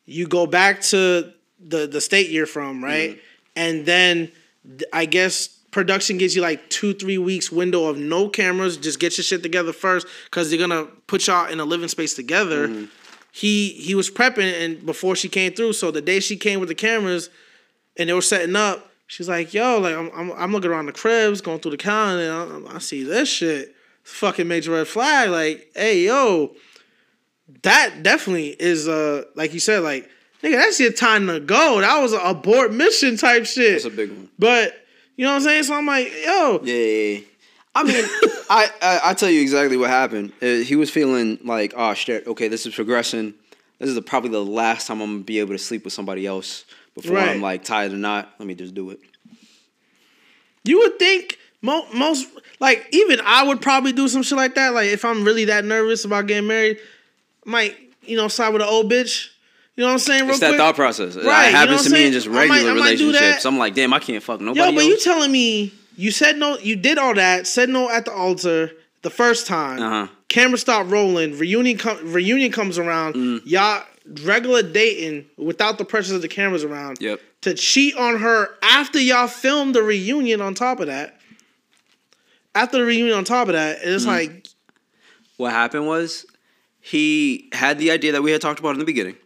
you 0.04 0.26
go 0.26 0.46
back 0.46 0.80
to 0.82 1.32
the 1.58 1.86
the 1.86 2.00
state 2.00 2.30
you're 2.30 2.46
from, 2.46 2.82
right? 2.82 3.10
Mm-hmm. 3.10 3.20
And 3.56 3.86
then 3.86 4.32
I 4.92 5.04
guess 5.06 5.48
production 5.70 6.18
gives 6.18 6.36
you 6.36 6.42
like 6.42 6.68
two 6.70 6.94
three 6.94 7.18
weeks 7.18 7.50
window 7.50 7.86
of 7.86 7.98
no 7.98 8.28
cameras. 8.28 8.76
Just 8.76 9.00
get 9.00 9.16
your 9.16 9.24
shit 9.24 9.42
together 9.42 9.72
first, 9.72 10.06
because 10.24 10.50
they're 10.50 10.58
gonna 10.58 10.84
put 11.06 11.26
y'all 11.26 11.46
in 11.46 11.60
a 11.60 11.64
living 11.64 11.88
space 11.88 12.14
together. 12.14 12.68
Mm-hmm. 12.68 12.84
He 13.32 13.70
he 13.70 13.94
was 13.94 14.10
prepping 14.10 14.52
and 14.64 14.84
before 14.84 15.16
she 15.16 15.28
came 15.28 15.52
through. 15.52 15.74
So 15.74 15.90
the 15.90 16.02
day 16.02 16.20
she 16.20 16.36
came 16.36 16.60
with 16.60 16.68
the 16.68 16.74
cameras, 16.74 17.30
and 17.96 18.08
they 18.08 18.12
were 18.12 18.22
setting 18.22 18.56
up, 18.56 18.88
She's 19.08 19.28
like, 19.28 19.54
yo, 19.54 19.78
like 19.78 19.96
I'm, 19.96 20.10
I'm, 20.14 20.32
I'm 20.32 20.52
looking 20.52 20.70
around 20.70 20.86
the 20.86 20.92
cribs, 20.92 21.40
going 21.40 21.60
through 21.60 21.70
the 21.72 21.78
calendar, 21.78 22.54
and 22.54 22.68
I, 22.68 22.74
I 22.74 22.78
see 22.78 23.02
this 23.02 23.28
shit. 23.28 23.74
Fucking 24.08 24.48
major 24.48 24.72
red 24.72 24.88
flag. 24.88 25.30
Like, 25.30 25.70
hey, 25.74 26.04
yo, 26.04 26.54
that 27.62 28.02
definitely 28.02 28.48
is 28.48 28.88
uh 28.88 29.24
like 29.34 29.54
you 29.54 29.60
said, 29.60 29.82
like 29.82 30.08
nigga, 30.42 30.54
that's 30.54 30.80
your 30.80 30.92
time 30.92 31.26
to 31.26 31.40
go. 31.40 31.80
That 31.80 32.00
was 32.00 32.12
an 32.12 32.20
abort 32.22 32.72
mission 32.72 33.16
type 33.16 33.46
shit. 33.46 33.82
That's 33.82 33.84
a 33.84 33.90
big 33.90 34.10
one. 34.10 34.30
But 34.38 34.74
you 35.16 35.24
know 35.24 35.32
what 35.32 35.36
I'm 35.36 35.42
saying? 35.42 35.64
So 35.64 35.74
I'm 35.74 35.86
like, 35.86 36.12
yo, 36.24 36.60
yeah. 36.62 36.74
yeah, 36.74 37.12
yeah. 37.12 37.20
I 37.74 37.84
mean, 37.84 38.04
I, 38.50 38.70
I 38.82 39.00
I 39.04 39.14
tell 39.14 39.30
you 39.30 39.40
exactly 39.40 39.76
what 39.76 39.90
happened. 39.90 40.32
Uh, 40.42 40.64
he 40.64 40.74
was 40.74 40.90
feeling 40.90 41.38
like, 41.44 41.74
oh 41.76 41.94
shit, 41.94 42.26
okay, 42.26 42.48
this 42.48 42.66
is 42.66 42.74
progressing. 42.74 43.34
This 43.78 43.90
is 43.90 44.00
probably 44.00 44.30
the 44.30 44.44
last 44.44 44.86
time 44.86 45.00
I'm 45.00 45.12
gonna 45.12 45.24
be 45.24 45.38
able 45.38 45.54
to 45.54 45.58
sleep 45.58 45.84
with 45.84 45.92
somebody 45.92 46.26
else 46.26 46.64
before 46.94 47.16
right. 47.16 47.28
I'm 47.28 47.42
like 47.42 47.62
tired 47.62 47.92
or 47.92 47.96
not. 47.96 48.34
Let 48.38 48.46
me 48.46 48.54
just 48.54 48.74
do 48.74 48.90
it. 48.90 49.00
You 50.64 50.80
would 50.80 50.98
think 50.98 51.38
mo- 51.62 51.86
most 51.94 52.28
like 52.60 52.86
even 52.92 53.20
I 53.24 53.44
would 53.44 53.60
probably 53.60 53.92
do 53.92 54.08
some 54.08 54.22
shit 54.22 54.36
like 54.36 54.54
that. 54.54 54.74
Like 54.74 54.88
if 54.88 55.04
I'm 55.04 55.24
really 55.24 55.46
that 55.46 55.64
nervous 55.64 56.04
about 56.04 56.26
getting 56.26 56.48
married, 56.48 56.78
I 57.46 57.50
might 57.50 57.76
you 58.02 58.16
know 58.16 58.28
side 58.28 58.52
with 58.52 58.62
an 58.62 58.68
old 58.68 58.90
bitch. 58.90 59.28
You 59.76 59.82
know 59.82 59.88
what 59.88 59.92
I'm 59.92 59.98
saying? 60.00 60.22
Real 60.22 60.30
it's 60.30 60.38
quick. 60.40 60.50
that 60.52 60.56
thought 60.56 60.74
process. 60.74 61.14
Right. 61.14 61.48
It 61.48 61.54
happens 61.54 61.84
you 61.84 61.90
know 61.90 61.96
to 61.96 62.02
me 62.02 62.06
in 62.08 62.12
just 62.12 62.26
regular 62.26 62.42
I 62.42 62.48
might, 62.48 62.68
I 62.68 62.74
relationships. 62.74 63.46
I'm 63.46 63.58
like, 63.58 63.74
damn, 63.74 63.92
I 63.94 64.00
can't 64.00 64.22
fuck 64.22 64.40
nobody. 64.40 64.58
Yo, 64.58 64.72
but 64.72 64.80
else. 64.80 64.86
you 64.88 64.98
telling 64.98 65.30
me 65.30 65.72
you 65.98 66.12
said 66.12 66.36
no? 66.36 66.56
You 66.58 66.76
did 66.76 66.96
all 66.96 67.14
that. 67.14 67.46
Said 67.46 67.68
no 67.68 67.90
at 67.90 68.04
the 68.04 68.12
altar 68.12 68.70
the 69.02 69.10
first 69.10 69.46
time. 69.46 69.80
Uh-huh. 69.80 70.12
Camera 70.28 70.56
stopped 70.58 70.90
rolling. 70.90 71.36
Reunion 71.38 71.78
com- 71.78 72.12
reunion 72.12 72.52
comes 72.52 72.78
around. 72.78 73.14
Mm. 73.14 73.42
Y'all 73.44 73.84
regular 74.22 74.62
dating 74.62 75.26
without 75.36 75.76
the 75.78 75.84
pressures 75.84 76.12
of 76.12 76.22
the 76.22 76.28
cameras 76.28 76.64
around. 76.64 76.98
Yep. 77.00 77.20
To 77.42 77.54
cheat 77.54 77.96
on 77.96 78.18
her 78.18 78.48
after 78.62 79.00
y'all 79.00 79.26
filmed 79.26 79.74
the 79.74 79.82
reunion. 79.82 80.40
On 80.40 80.54
top 80.54 80.80
of 80.80 80.86
that, 80.86 81.17
after 82.54 82.78
the 82.78 82.84
reunion, 82.84 83.16
on 83.16 83.24
top 83.24 83.48
of 83.48 83.54
that, 83.54 83.78
it's 83.82 84.04
mm. 84.04 84.08
like. 84.08 84.48
What 85.36 85.52
happened 85.52 85.86
was, 85.86 86.26
he 86.80 87.48
had 87.52 87.78
the 87.78 87.92
idea 87.92 88.12
that 88.12 88.22
we 88.22 88.32
had 88.32 88.40
talked 88.40 88.58
about 88.58 88.72
in 88.72 88.80
the 88.80 88.84
beginning 88.84 89.16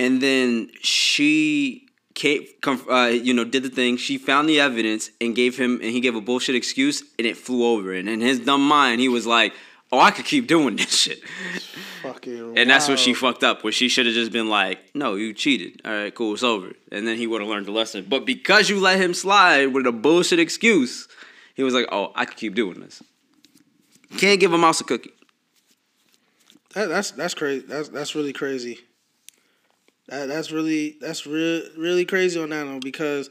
and 0.00 0.22
then 0.22 0.70
she 0.80 1.86
came, 2.14 2.46
uh, 2.90 3.08
you 3.12 3.34
know, 3.34 3.44
did 3.44 3.62
the 3.62 3.68
thing. 3.68 3.98
She 3.98 4.16
found 4.16 4.48
the 4.48 4.58
evidence 4.58 5.10
and 5.20 5.36
gave 5.36 5.58
him, 5.58 5.74
and 5.82 5.90
he 5.90 6.00
gave 6.00 6.14
a 6.14 6.22
bullshit 6.22 6.54
excuse, 6.54 7.02
and 7.18 7.26
it 7.26 7.36
flew 7.36 7.66
over. 7.66 7.92
And 7.92 8.08
in 8.08 8.20
his 8.20 8.40
dumb 8.40 8.66
mind, 8.66 9.02
he 9.02 9.08
was 9.08 9.26
like, 9.26 9.52
"Oh, 9.92 9.98
I 9.98 10.10
could 10.10 10.24
keep 10.24 10.46
doing 10.46 10.76
this 10.76 10.98
shit." 11.02 11.20
Fucking 12.02 12.56
and 12.56 12.70
that's 12.70 12.88
what 12.88 12.98
she 12.98 13.12
fucked 13.12 13.44
up. 13.44 13.62
Where 13.62 13.74
she 13.74 13.90
should 13.90 14.06
have 14.06 14.14
just 14.14 14.32
been 14.32 14.48
like, 14.48 14.78
"No, 14.94 15.16
you 15.16 15.34
cheated. 15.34 15.82
All 15.84 15.92
right, 15.92 16.14
cool, 16.14 16.32
it's 16.32 16.42
over." 16.42 16.72
And 16.90 17.06
then 17.06 17.18
he 17.18 17.26
would 17.26 17.42
have 17.42 17.50
learned 17.50 17.66
the 17.66 17.72
lesson. 17.72 18.06
But 18.08 18.24
because 18.24 18.70
you 18.70 18.80
let 18.80 18.98
him 18.98 19.12
slide 19.12 19.66
with 19.66 19.86
a 19.86 19.92
bullshit 19.92 20.38
excuse, 20.38 21.08
he 21.60 21.64
was 21.64 21.74
like, 21.74 21.88
"Oh, 21.92 22.10
I 22.14 22.24
could 22.24 22.38
keep 22.38 22.54
doing 22.54 22.80
this." 22.80 23.02
Can't 24.16 24.40
give 24.40 24.54
a 24.54 24.58
mouse 24.58 24.80
a 24.80 24.84
cookie. 24.84 25.12
That, 26.74 26.88
that's 26.88 27.10
that's 27.10 27.34
crazy. 27.34 27.66
That's 27.66 27.90
that's 27.90 28.14
really 28.14 28.32
crazy. 28.32 28.78
That, 30.08 30.26
that's 30.26 30.50
really 30.50 30.96
that's 31.02 31.26
real 31.26 31.62
really 31.76 32.06
crazy 32.06 32.40
on 32.40 32.48
that 32.48 32.64
one 32.66 32.80
because 32.80 33.28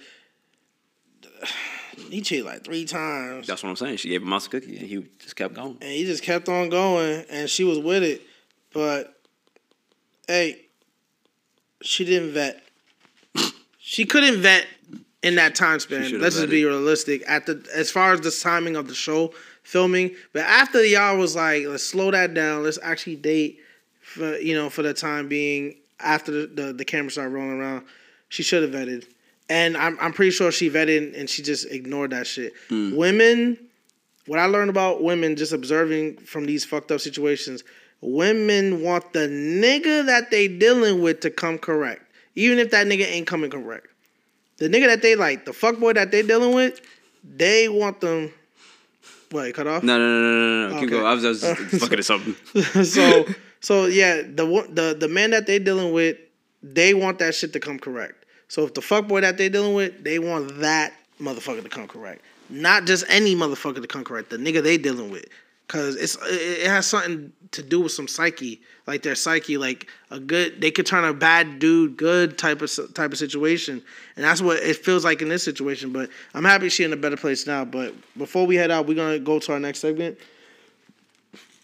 he 1.97 2.21
cheated 2.21 2.45
like 2.45 2.63
three 2.63 2.85
times. 2.85 3.47
That's 3.47 3.63
what 3.63 3.69
I'm 3.69 3.75
saying. 3.75 3.97
She 3.97 4.09
gave 4.09 4.21
him 4.21 4.31
a 4.31 4.39
cookie 4.39 4.77
and 4.77 4.87
he 4.87 5.07
just 5.17 5.35
kept 5.35 5.55
going. 5.55 5.77
And 5.81 5.91
he 5.91 6.05
just 6.05 6.21
kept 6.21 6.47
on 6.49 6.69
going 6.69 7.25
and 7.31 7.49
she 7.49 7.63
was 7.63 7.79
with 7.79 8.03
it. 8.03 8.21
But 8.71 9.19
hey, 10.27 10.67
she 11.81 12.05
didn't 12.05 12.33
vet. 12.33 12.61
she 13.79 14.05
couldn't 14.05 14.41
vet 14.41 14.67
in 15.21 15.35
that 15.35 15.55
time 15.55 15.79
span. 15.79 16.19
Let's 16.19 16.35
just 16.37 16.49
be 16.49 16.65
realistic. 16.65 17.23
At 17.27 17.45
the 17.45 17.65
as 17.73 17.91
far 17.91 18.13
as 18.13 18.21
the 18.21 18.31
timing 18.31 18.75
of 18.75 18.87
the 18.87 18.95
show 18.95 19.33
filming, 19.63 20.15
but 20.33 20.43
after 20.43 20.83
y'all 20.83 21.17
was 21.17 21.35
like, 21.35 21.65
let's 21.65 21.83
slow 21.83 22.11
that 22.11 22.33
down. 22.33 22.63
Let's 22.63 22.79
actually 22.81 23.17
date 23.17 23.59
for 24.01 24.37
you 24.37 24.55
know 24.55 24.69
for 24.69 24.81
the 24.81 24.93
time 24.93 25.27
being 25.27 25.75
after 25.99 26.31
the, 26.31 26.47
the, 26.47 26.73
the 26.73 26.85
camera 26.85 27.11
started 27.11 27.33
rolling 27.33 27.59
around, 27.59 27.85
she 28.29 28.43
should 28.43 28.63
have 28.63 28.71
vetted. 28.71 29.05
And 29.49 29.75
I'm 29.75 29.97
I'm 29.99 30.13
pretty 30.13 30.31
sure 30.31 30.51
she 30.51 30.69
vetted 30.69 31.19
and 31.19 31.29
she 31.29 31.43
just 31.43 31.69
ignored 31.71 32.11
that 32.11 32.27
shit. 32.27 32.53
Mm. 32.69 32.95
Women, 32.95 33.57
what 34.27 34.39
I 34.39 34.45
learned 34.45 34.69
about 34.69 35.03
women 35.03 35.35
just 35.35 35.53
observing 35.53 36.17
from 36.17 36.45
these 36.45 36.63
fucked 36.63 36.91
up 36.91 37.01
situations, 37.01 37.63
women 38.01 38.81
want 38.83 39.11
the 39.13 39.27
nigga 39.27 40.05
that 40.05 40.31
they 40.31 40.47
dealing 40.47 41.01
with 41.01 41.19
to 41.21 41.29
come 41.29 41.57
correct. 41.57 42.03
Even 42.35 42.59
if 42.59 42.71
that 42.71 42.87
nigga 42.87 43.05
ain't 43.05 43.27
coming 43.27 43.49
correct. 43.49 43.87
The 44.59 44.69
nigga 44.69 44.87
that 44.87 45.01
they 45.01 45.15
like, 45.15 45.45
the 45.45 45.53
fuck 45.53 45.79
boy 45.79 45.93
that 45.93 46.11
they 46.11 46.21
dealing 46.21 46.53
with, 46.53 46.79
they 47.23 47.67
want 47.67 48.01
them 48.01 48.31
what, 49.31 49.53
cut 49.53 49.67
off? 49.67 49.83
No, 49.83 49.97
no, 49.97 50.07
no, 50.07 50.21
no, 50.21 50.67
no, 50.69 50.73
no. 50.73 50.79
Keep 50.79 50.89
going. 50.89 51.05
I 51.05 51.13
was, 51.13 51.25
I 51.25 51.29
was 51.29 51.57
fucking 51.79 51.99
at 51.99 52.05
something. 52.05 52.35
so 52.83 53.25
so 53.59 53.85
yeah, 53.85 54.21
the 54.21 54.67
the 54.71 54.97
the 54.99 55.07
man 55.07 55.31
that 55.31 55.45
they 55.45 55.59
dealing 55.59 55.93
with, 55.93 56.17
they 56.63 56.93
want 56.93 57.19
that 57.19 57.35
shit 57.35 57.53
to 57.53 57.59
come 57.59 57.77
correct. 57.79 58.25
So 58.47 58.63
if 58.63 58.73
the 58.73 58.81
fuck 58.81 59.07
boy 59.07 59.21
that 59.21 59.37
they 59.37 59.49
dealing 59.49 59.75
with, 59.75 60.03
they 60.03 60.17
want 60.17 60.59
that 60.59 60.93
motherfucker 61.21 61.61
to 61.61 61.69
come 61.69 61.87
correct, 61.87 62.23
not 62.49 62.85
just 62.85 63.05
any 63.07 63.35
motherfucker 63.35 63.81
to 63.81 63.87
come 63.87 64.03
correct. 64.03 64.31
The 64.31 64.37
nigga 64.37 64.63
they 64.63 64.77
dealing 64.77 65.11
with, 65.11 65.25
cause 65.69 65.95
it's 65.95 66.17
it 66.23 66.67
has 66.67 66.85
something 66.85 67.31
to 67.51 67.63
do 67.63 67.79
with 67.79 67.93
some 67.93 68.09
psyche, 68.09 68.61
like 68.85 69.01
their 69.01 69.15
psyche, 69.15 69.57
like 69.57 69.87
a 70.11 70.19
good. 70.19 70.59
They 70.59 70.71
could 70.71 70.85
turn 70.85 71.05
a 71.05 71.13
bad 71.13 71.59
dude 71.59 71.95
good 71.95 72.37
type 72.37 72.61
of 72.61 72.69
type 72.93 73.13
of 73.13 73.17
situation, 73.17 73.81
and 74.17 74.25
that's 74.25 74.41
what 74.41 74.57
it 74.57 74.75
feels 74.75 75.05
like 75.05 75.21
in 75.21 75.29
this 75.29 75.43
situation. 75.43 75.93
But 75.93 76.09
I'm 76.33 76.43
happy 76.43 76.67
she 76.67 76.83
in 76.83 76.91
a 76.91 76.97
better 76.97 77.17
place 77.17 77.47
now. 77.47 77.63
But 77.63 77.93
before 78.17 78.45
we 78.45 78.57
head 78.57 78.69
out, 78.69 78.85
we're 78.85 78.95
gonna 78.95 79.19
go 79.19 79.39
to 79.39 79.53
our 79.53 79.59
next 79.59 79.79
segment 79.79 80.17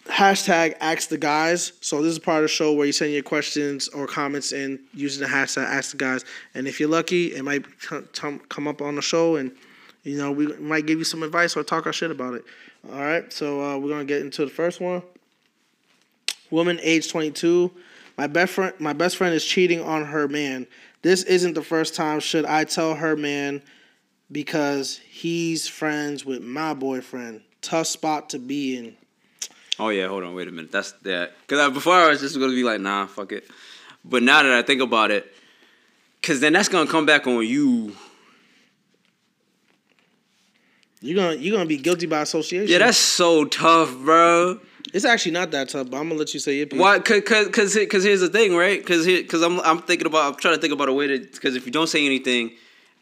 hashtag 0.07 0.75
ask 0.79 1.09
the 1.09 1.17
guys. 1.17 1.73
So 1.81 2.01
this 2.01 2.11
is 2.11 2.19
part 2.19 2.37
of 2.37 2.43
the 2.43 2.47
show 2.49 2.73
where 2.73 2.85
you 2.85 2.91
send 2.91 3.11
your 3.11 3.23
questions 3.23 3.87
or 3.89 4.07
comments 4.07 4.51
in 4.51 4.79
using 4.93 5.23
the 5.23 5.29
hashtag 5.29 5.65
ask 5.65 5.91
the 5.91 5.97
guys. 5.97 6.25
And 6.53 6.67
if 6.67 6.79
you're 6.79 6.89
lucky, 6.89 7.35
it 7.35 7.43
might 7.43 7.65
come 7.81 8.67
up 8.67 8.81
on 8.81 8.95
the 8.95 9.01
show 9.01 9.35
and 9.35 9.51
you 10.05 10.17
know 10.17 10.31
we 10.31 10.47
might 10.57 10.85
give 10.85 10.99
you 10.99 11.03
some 11.03 11.23
advice 11.23 11.57
or 11.57 11.63
talk 11.63 11.85
our 11.85 11.93
shit 11.93 12.11
about 12.11 12.35
it. 12.35 12.45
All 12.89 12.99
right, 12.99 13.31
so 13.33 13.61
uh, 13.61 13.77
we're 13.77 13.89
gonna 13.89 14.05
get 14.05 14.21
into 14.21 14.45
the 14.45 14.51
first 14.51 14.79
one. 14.79 15.01
Woman, 16.51 16.79
age 16.81 17.11
22. 17.11 17.71
My 18.17 18.27
best 18.27 18.53
friend, 18.53 18.73
my 18.79 18.93
best 18.93 19.17
friend 19.17 19.33
is 19.33 19.43
cheating 19.43 19.81
on 19.81 20.05
her 20.05 20.27
man. 20.27 20.67
This 21.01 21.23
isn't 21.23 21.53
the 21.53 21.63
first 21.63 21.95
time. 21.95 22.19
Should 22.19 22.45
I 22.45 22.63
tell 22.63 22.95
her 22.95 23.15
man 23.15 23.61
because 24.31 24.97
he's 24.97 25.67
friends 25.67 26.23
with 26.23 26.41
my 26.41 26.73
boyfriend? 26.73 27.41
Tough 27.61 27.87
spot 27.87 28.29
to 28.29 28.39
be 28.39 28.77
in. 28.77 28.95
Oh 29.79 29.89
yeah, 29.89 30.07
hold 30.07 30.23
on, 30.23 30.35
wait 30.35 30.47
a 30.47 30.51
minute. 30.51 30.71
That's 30.71 30.91
that. 31.03 31.33
Cause 31.47 31.73
before 31.73 31.95
I 31.95 32.09
was 32.09 32.21
just 32.21 32.39
gonna 32.39 32.53
be 32.53 32.63
like, 32.63 32.79
nah, 32.79 33.07
fuck 33.07 33.31
it. 33.31 33.45
But 34.05 34.21
now 34.21 34.43
that 34.43 34.51
I 34.51 34.61
think 34.61 34.81
about 34.81 35.09
it, 35.09 35.33
cause 36.21 36.39
then 36.39 36.53
that's 36.53 36.69
gonna 36.69 36.89
come 36.89 37.07
back 37.07 37.25
on 37.25 37.45
you. 37.45 37.95
You're 41.05 41.15
gonna 41.15 41.35
you're 41.35 41.55
gonna 41.55 41.67
be 41.67 41.77
guilty 41.77 42.05
by 42.07 42.21
association. 42.21 42.71
Yeah, 42.71 42.79
that's 42.79 42.97
so 42.97 43.45
tough, 43.45 43.95
bro. 43.97 44.59
It's 44.93 45.05
actually 45.05 45.33
not 45.33 45.51
that 45.51 45.69
tough, 45.69 45.89
but 45.89 45.97
I'm 45.97 46.07
gonna 46.07 46.19
let 46.19 46.33
you 46.33 46.39
say 46.39 46.61
it. 46.61 46.73
Why? 46.73 46.99
Cause, 46.99 47.21
cause, 47.25 47.47
cause, 47.49 47.77
cause 47.89 48.03
here's 48.03 48.21
the 48.21 48.29
thing, 48.29 48.55
right? 48.55 48.85
Cause, 48.85 49.03
here, 49.03 49.23
cause 49.23 49.41
I'm, 49.41 49.59
I'm 49.61 49.79
thinking 49.79 50.07
about, 50.07 50.33
I'm 50.33 50.39
trying 50.39 50.55
to 50.55 50.61
think 50.61 50.73
about 50.73 50.87
a 50.87 50.93
way 50.93 51.07
to, 51.07 51.19
cause 51.39 51.55
if 51.55 51.65
you 51.65 51.71
don't 51.71 51.87
say 51.87 52.05
anything, 52.05 52.51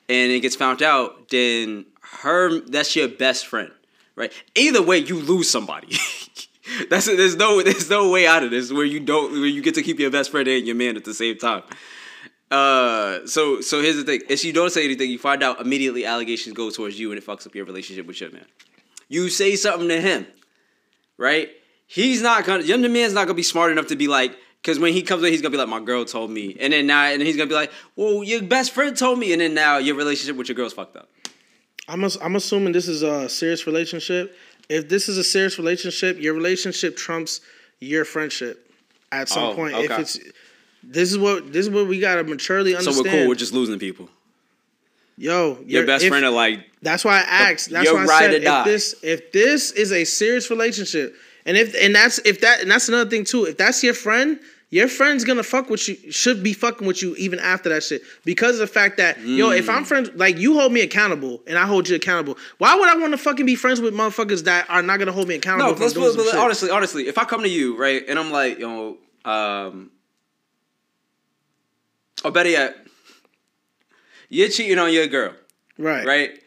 and 0.09 0.31
it 0.31 0.39
gets 0.39 0.55
found 0.55 0.81
out, 0.81 1.29
then 1.29 1.85
her, 2.21 2.59
that's 2.61 2.95
your 2.95 3.09
best 3.09 3.45
friend, 3.45 3.71
right? 4.15 4.31
Either 4.55 4.81
way, 4.81 4.97
you 4.97 5.19
lose 5.19 5.49
somebody. 5.49 5.95
That's 6.89 7.07
there's 7.07 7.35
no 7.35 7.61
there's 7.61 7.89
no 7.89 8.09
way 8.09 8.25
out 8.25 8.41
of 8.41 8.49
this 8.49 8.71
where 8.71 8.85
you 8.85 9.01
don't 9.01 9.33
where 9.33 9.45
you 9.45 9.61
get 9.61 9.75
to 9.75 9.83
keep 9.83 9.99
your 9.99 10.09
best 10.09 10.31
friend 10.31 10.47
and 10.47 10.65
your 10.65 10.77
man 10.77 10.95
at 10.95 11.03
the 11.03 11.13
same 11.13 11.37
time. 11.37 11.61
Uh, 12.51 13.25
so 13.25 13.61
so 13.61 13.81
here's 13.81 13.95
the 13.95 14.03
thing: 14.03 14.21
if 14.29 14.43
you 14.43 14.53
don't 14.53 14.71
say 14.71 14.85
anything, 14.85 15.09
you 15.09 15.19
find 15.19 15.43
out 15.43 15.59
immediately 15.59 16.05
allegations 16.05 16.55
go 16.55 16.69
towards 16.69 16.99
you, 16.99 17.11
and 17.11 17.17
it 17.17 17.25
fucks 17.25 17.47
up 17.47 17.55
your 17.55 17.65
relationship 17.65 18.05
with 18.05 18.19
your 18.21 18.31
man. 18.31 18.45
You 19.09 19.29
say 19.29 19.55
something 19.55 19.87
to 19.89 19.99
him, 19.99 20.27
right? 21.17 21.49
He's 21.87 22.21
not 22.21 22.45
gonna. 22.45 22.63
Your 22.63 22.77
man's 22.77 23.13
not 23.13 23.25
gonna 23.25 23.33
be 23.33 23.43
smart 23.43 23.71
enough 23.71 23.87
to 23.87 23.95
be 23.95 24.07
like, 24.07 24.35
because 24.61 24.79
when 24.79 24.93
he 24.93 25.01
comes 25.01 25.23
in, 25.23 25.31
he's 25.31 25.41
gonna 25.41 25.51
be 25.51 25.57
like, 25.57 25.67
"My 25.67 25.79
girl 25.79 26.05
told 26.05 26.31
me," 26.31 26.55
and 26.59 26.73
then 26.73 26.87
now, 26.87 27.05
and 27.05 27.21
he's 27.21 27.37
gonna 27.37 27.49
be 27.49 27.55
like, 27.55 27.71
"Well, 27.95 28.23
your 28.23 28.43
best 28.43 28.71
friend 28.71 28.95
told 28.95 29.19
me," 29.19 29.31
and 29.31 29.41
then 29.41 29.53
now 29.53 29.77
your 29.77 29.95
relationship 29.95 30.35
with 30.35 30.47
your 30.47 30.55
girl's 30.55 30.73
fucked 30.73 30.95
up. 30.95 31.09
I'm 31.87 32.03
I'm 32.21 32.35
assuming 32.35 32.71
this 32.71 32.87
is 32.87 33.01
a 33.01 33.27
serious 33.27 33.67
relationship, 33.67 34.35
if 34.69 34.89
this 34.89 35.09
is 35.09 35.17
a 35.17 35.23
serious 35.23 35.57
relationship, 35.57 36.19
your 36.19 36.33
relationship 36.33 36.95
trumps 36.95 37.41
your 37.79 38.05
friendship 38.05 38.71
at 39.11 39.29
some 39.29 39.43
oh, 39.43 39.55
point. 39.55 39.75
Okay. 39.75 39.85
If 39.85 39.99
it's 39.99 40.19
this 40.83 41.11
is 41.11 41.17
what 41.17 41.51
this 41.51 41.65
is 41.65 41.69
what 41.71 41.87
we 41.87 41.99
gotta 41.99 42.23
maturely 42.23 42.75
understand. 42.75 42.95
So 42.95 43.03
we're 43.03 43.19
cool. 43.19 43.29
We're 43.29 43.35
just 43.35 43.53
losing 43.53 43.79
people. 43.79 44.09
Yo, 45.17 45.59
your 45.65 45.85
best 45.85 46.03
if, 46.03 46.09
friend 46.09 46.25
are 46.25 46.31
like. 46.31 46.65
That's 46.81 47.05
why 47.05 47.19
I 47.19 47.51
asked. 47.51 47.69
That's 47.69 47.91
why 47.91 48.03
I 48.03 48.19
said 48.19 48.33
if 48.43 48.65
this 48.65 48.95
if 49.03 49.31
this 49.31 49.71
is 49.71 49.91
a 49.91 50.03
serious 50.05 50.49
relationship, 50.49 51.15
And 51.45 51.57
if 51.57 51.75
and 51.81 51.93
that's 51.93 52.19
if 52.19 52.41
that 52.41 52.61
and 52.61 52.71
that's 52.71 52.89
another 52.89 53.09
thing 53.09 53.23
too. 53.23 53.45
If 53.45 53.57
that's 53.57 53.83
your 53.83 53.93
friend, 53.93 54.39
your 54.69 54.87
friend's 54.87 55.23
gonna 55.23 55.43
fuck 55.43 55.69
with 55.69 55.87
you. 55.87 56.11
Should 56.11 56.41
be 56.41 56.53
fucking 56.53 56.87
with 56.87 57.01
you 57.01 57.15
even 57.15 57.39
after 57.39 57.69
that 57.69 57.83
shit 57.83 58.01
because 58.25 58.55
of 58.55 58.59
the 58.59 58.67
fact 58.67 58.97
that 58.97 59.17
mm. 59.17 59.37
yo, 59.37 59.51
if 59.51 59.69
I'm 59.69 59.83
mm. 59.83 59.87
friends, 59.87 60.09
like 60.15 60.37
you 60.37 60.59
hold 60.59 60.73
me 60.73 60.81
accountable 60.81 61.41
and 61.45 61.57
I 61.57 61.65
hold 61.65 61.87
you 61.87 61.95
accountable. 61.95 62.37
Why 62.57 62.75
would 62.75 62.89
I 62.89 62.97
want 62.97 63.13
to 63.13 63.17
fucking 63.17 63.45
be 63.45 63.55
friends 63.55 63.81
with 63.81 63.93
motherfuckers 63.93 64.45
that 64.45 64.69
are 64.69 64.81
not 64.81 64.97
gonna 64.97 65.11
hold 65.11 65.27
me 65.27 65.35
accountable? 65.35 65.75
No, 65.75 65.79
let's 65.79 65.93
but 65.93 66.35
honestly, 66.35 66.69
honestly, 66.71 67.07
if 67.07 67.17
I 67.17 67.25
come 67.25 67.43
to 67.43 67.49
you 67.49 67.77
right 67.77 68.03
and 68.07 68.17
I'm 68.17 68.31
like, 68.31 68.57
you 68.57 68.67
know, 68.67 69.31
um, 69.31 69.91
or 72.23 72.31
better 72.31 72.49
yet, 72.49 72.75
you're 74.29 74.49
cheating 74.49 74.79
on 74.79 74.91
your 74.91 75.07
girl, 75.07 75.33
right? 75.77 76.05
Right, 76.05 76.43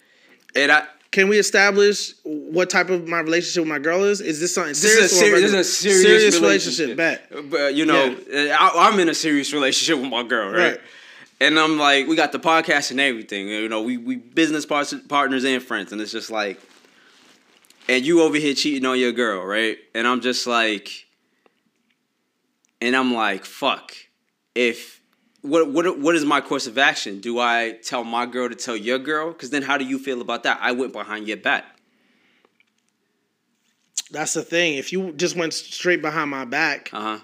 and 0.55 0.73
I 0.73 0.87
can 1.17 1.29
we 1.29 1.39
establish 1.39 2.13
what 2.25 2.69
type 2.69 2.91
of 2.91 3.09
my 3.09 3.21
relationship 3.21 3.63
with 3.63 3.69
my 3.69 3.79
girl 3.79 4.05
is? 4.05 4.21
Is 4.21 4.39
this 4.39 4.55
something 4.55 4.75
serious? 4.75 5.13
This 5.13 5.13
is 5.13 5.19
a, 5.19 5.25
seri- 5.25 5.41
this 5.41 5.53
is 5.53 5.55
a 5.55 5.65
serious, 5.65 6.03
serious 6.03 6.41
relationship. 6.41 6.99
relationship. 6.99 7.51
But 7.51 7.75
you 7.75 7.87
know, 7.87 8.15
yeah. 8.31 8.55
I, 8.59 8.89
am 8.89 9.01
in 9.01 9.09
a 9.09 9.15
serious 9.15 9.51
relationship 9.53 9.99
with 9.99 10.11
my 10.11 10.23
girl, 10.23 10.51
right? 10.51 10.73
right? 10.73 10.81
And 11.41 11.59
I'm 11.59 11.79
like, 11.79 12.07
we 12.07 12.17
got 12.17 12.33
the 12.33 12.39
podcast 12.39 12.91
and 12.91 13.01
everything. 13.01 13.49
You 13.49 13.67
know, 13.69 13.81
we 13.81 13.97
we 13.97 14.17
business 14.17 14.67
partners 14.67 15.45
and 15.45 15.63
friends, 15.63 15.91
and 15.93 16.03
it's 16.03 16.13
just 16.13 16.31
like, 16.31 16.61
and 17.89 18.05
you 18.05 18.21
over 18.21 18.37
here 18.37 18.55
cheating 18.55 18.85
on 18.85 18.99
your 18.99 19.13
girl, 19.13 19.43
right? 19.43 19.79
And 19.95 20.07
I'm 20.07 20.21
just 20.21 20.47
like, 20.47 21.07
and 22.83 22.95
I'm 22.95 23.15
like, 23.15 23.47
fuck, 23.47 23.93
if 24.55 24.96
what 25.47 25.71
what 25.71 25.99
what 25.99 26.15
is 26.15 26.25
my 26.25 26.41
course 26.41 26.67
of 26.67 26.79
action? 26.79 27.21
Do 27.21 27.39
I 27.39 27.79
tell 27.83 28.05
my 28.05 28.27
girl 28.27 28.49
to 28.49 28.55
tell 28.55 28.77
your 28.77 28.99
girl? 28.99 29.33
Because 29.33 29.51
then, 29.51 29.63
how 29.63 29.77
do 29.79 29.85
you 29.85 29.99
feel 29.99 30.21
about 30.21 30.43
that? 30.43 30.59
I 30.61 30.73
went 30.73 30.93
behind 30.93 31.29
your 31.29 31.37
back. 31.37 31.65
That's 34.11 34.35
the 34.35 34.43
thing. 34.43 34.75
If 34.75 34.93
you 34.93 35.13
just 35.13 35.37
went 35.37 35.53
straight 35.55 36.03
behind 36.03 36.31
my 36.31 36.45
back, 36.45 36.91
uh 36.93 37.01
huh, 37.01 37.19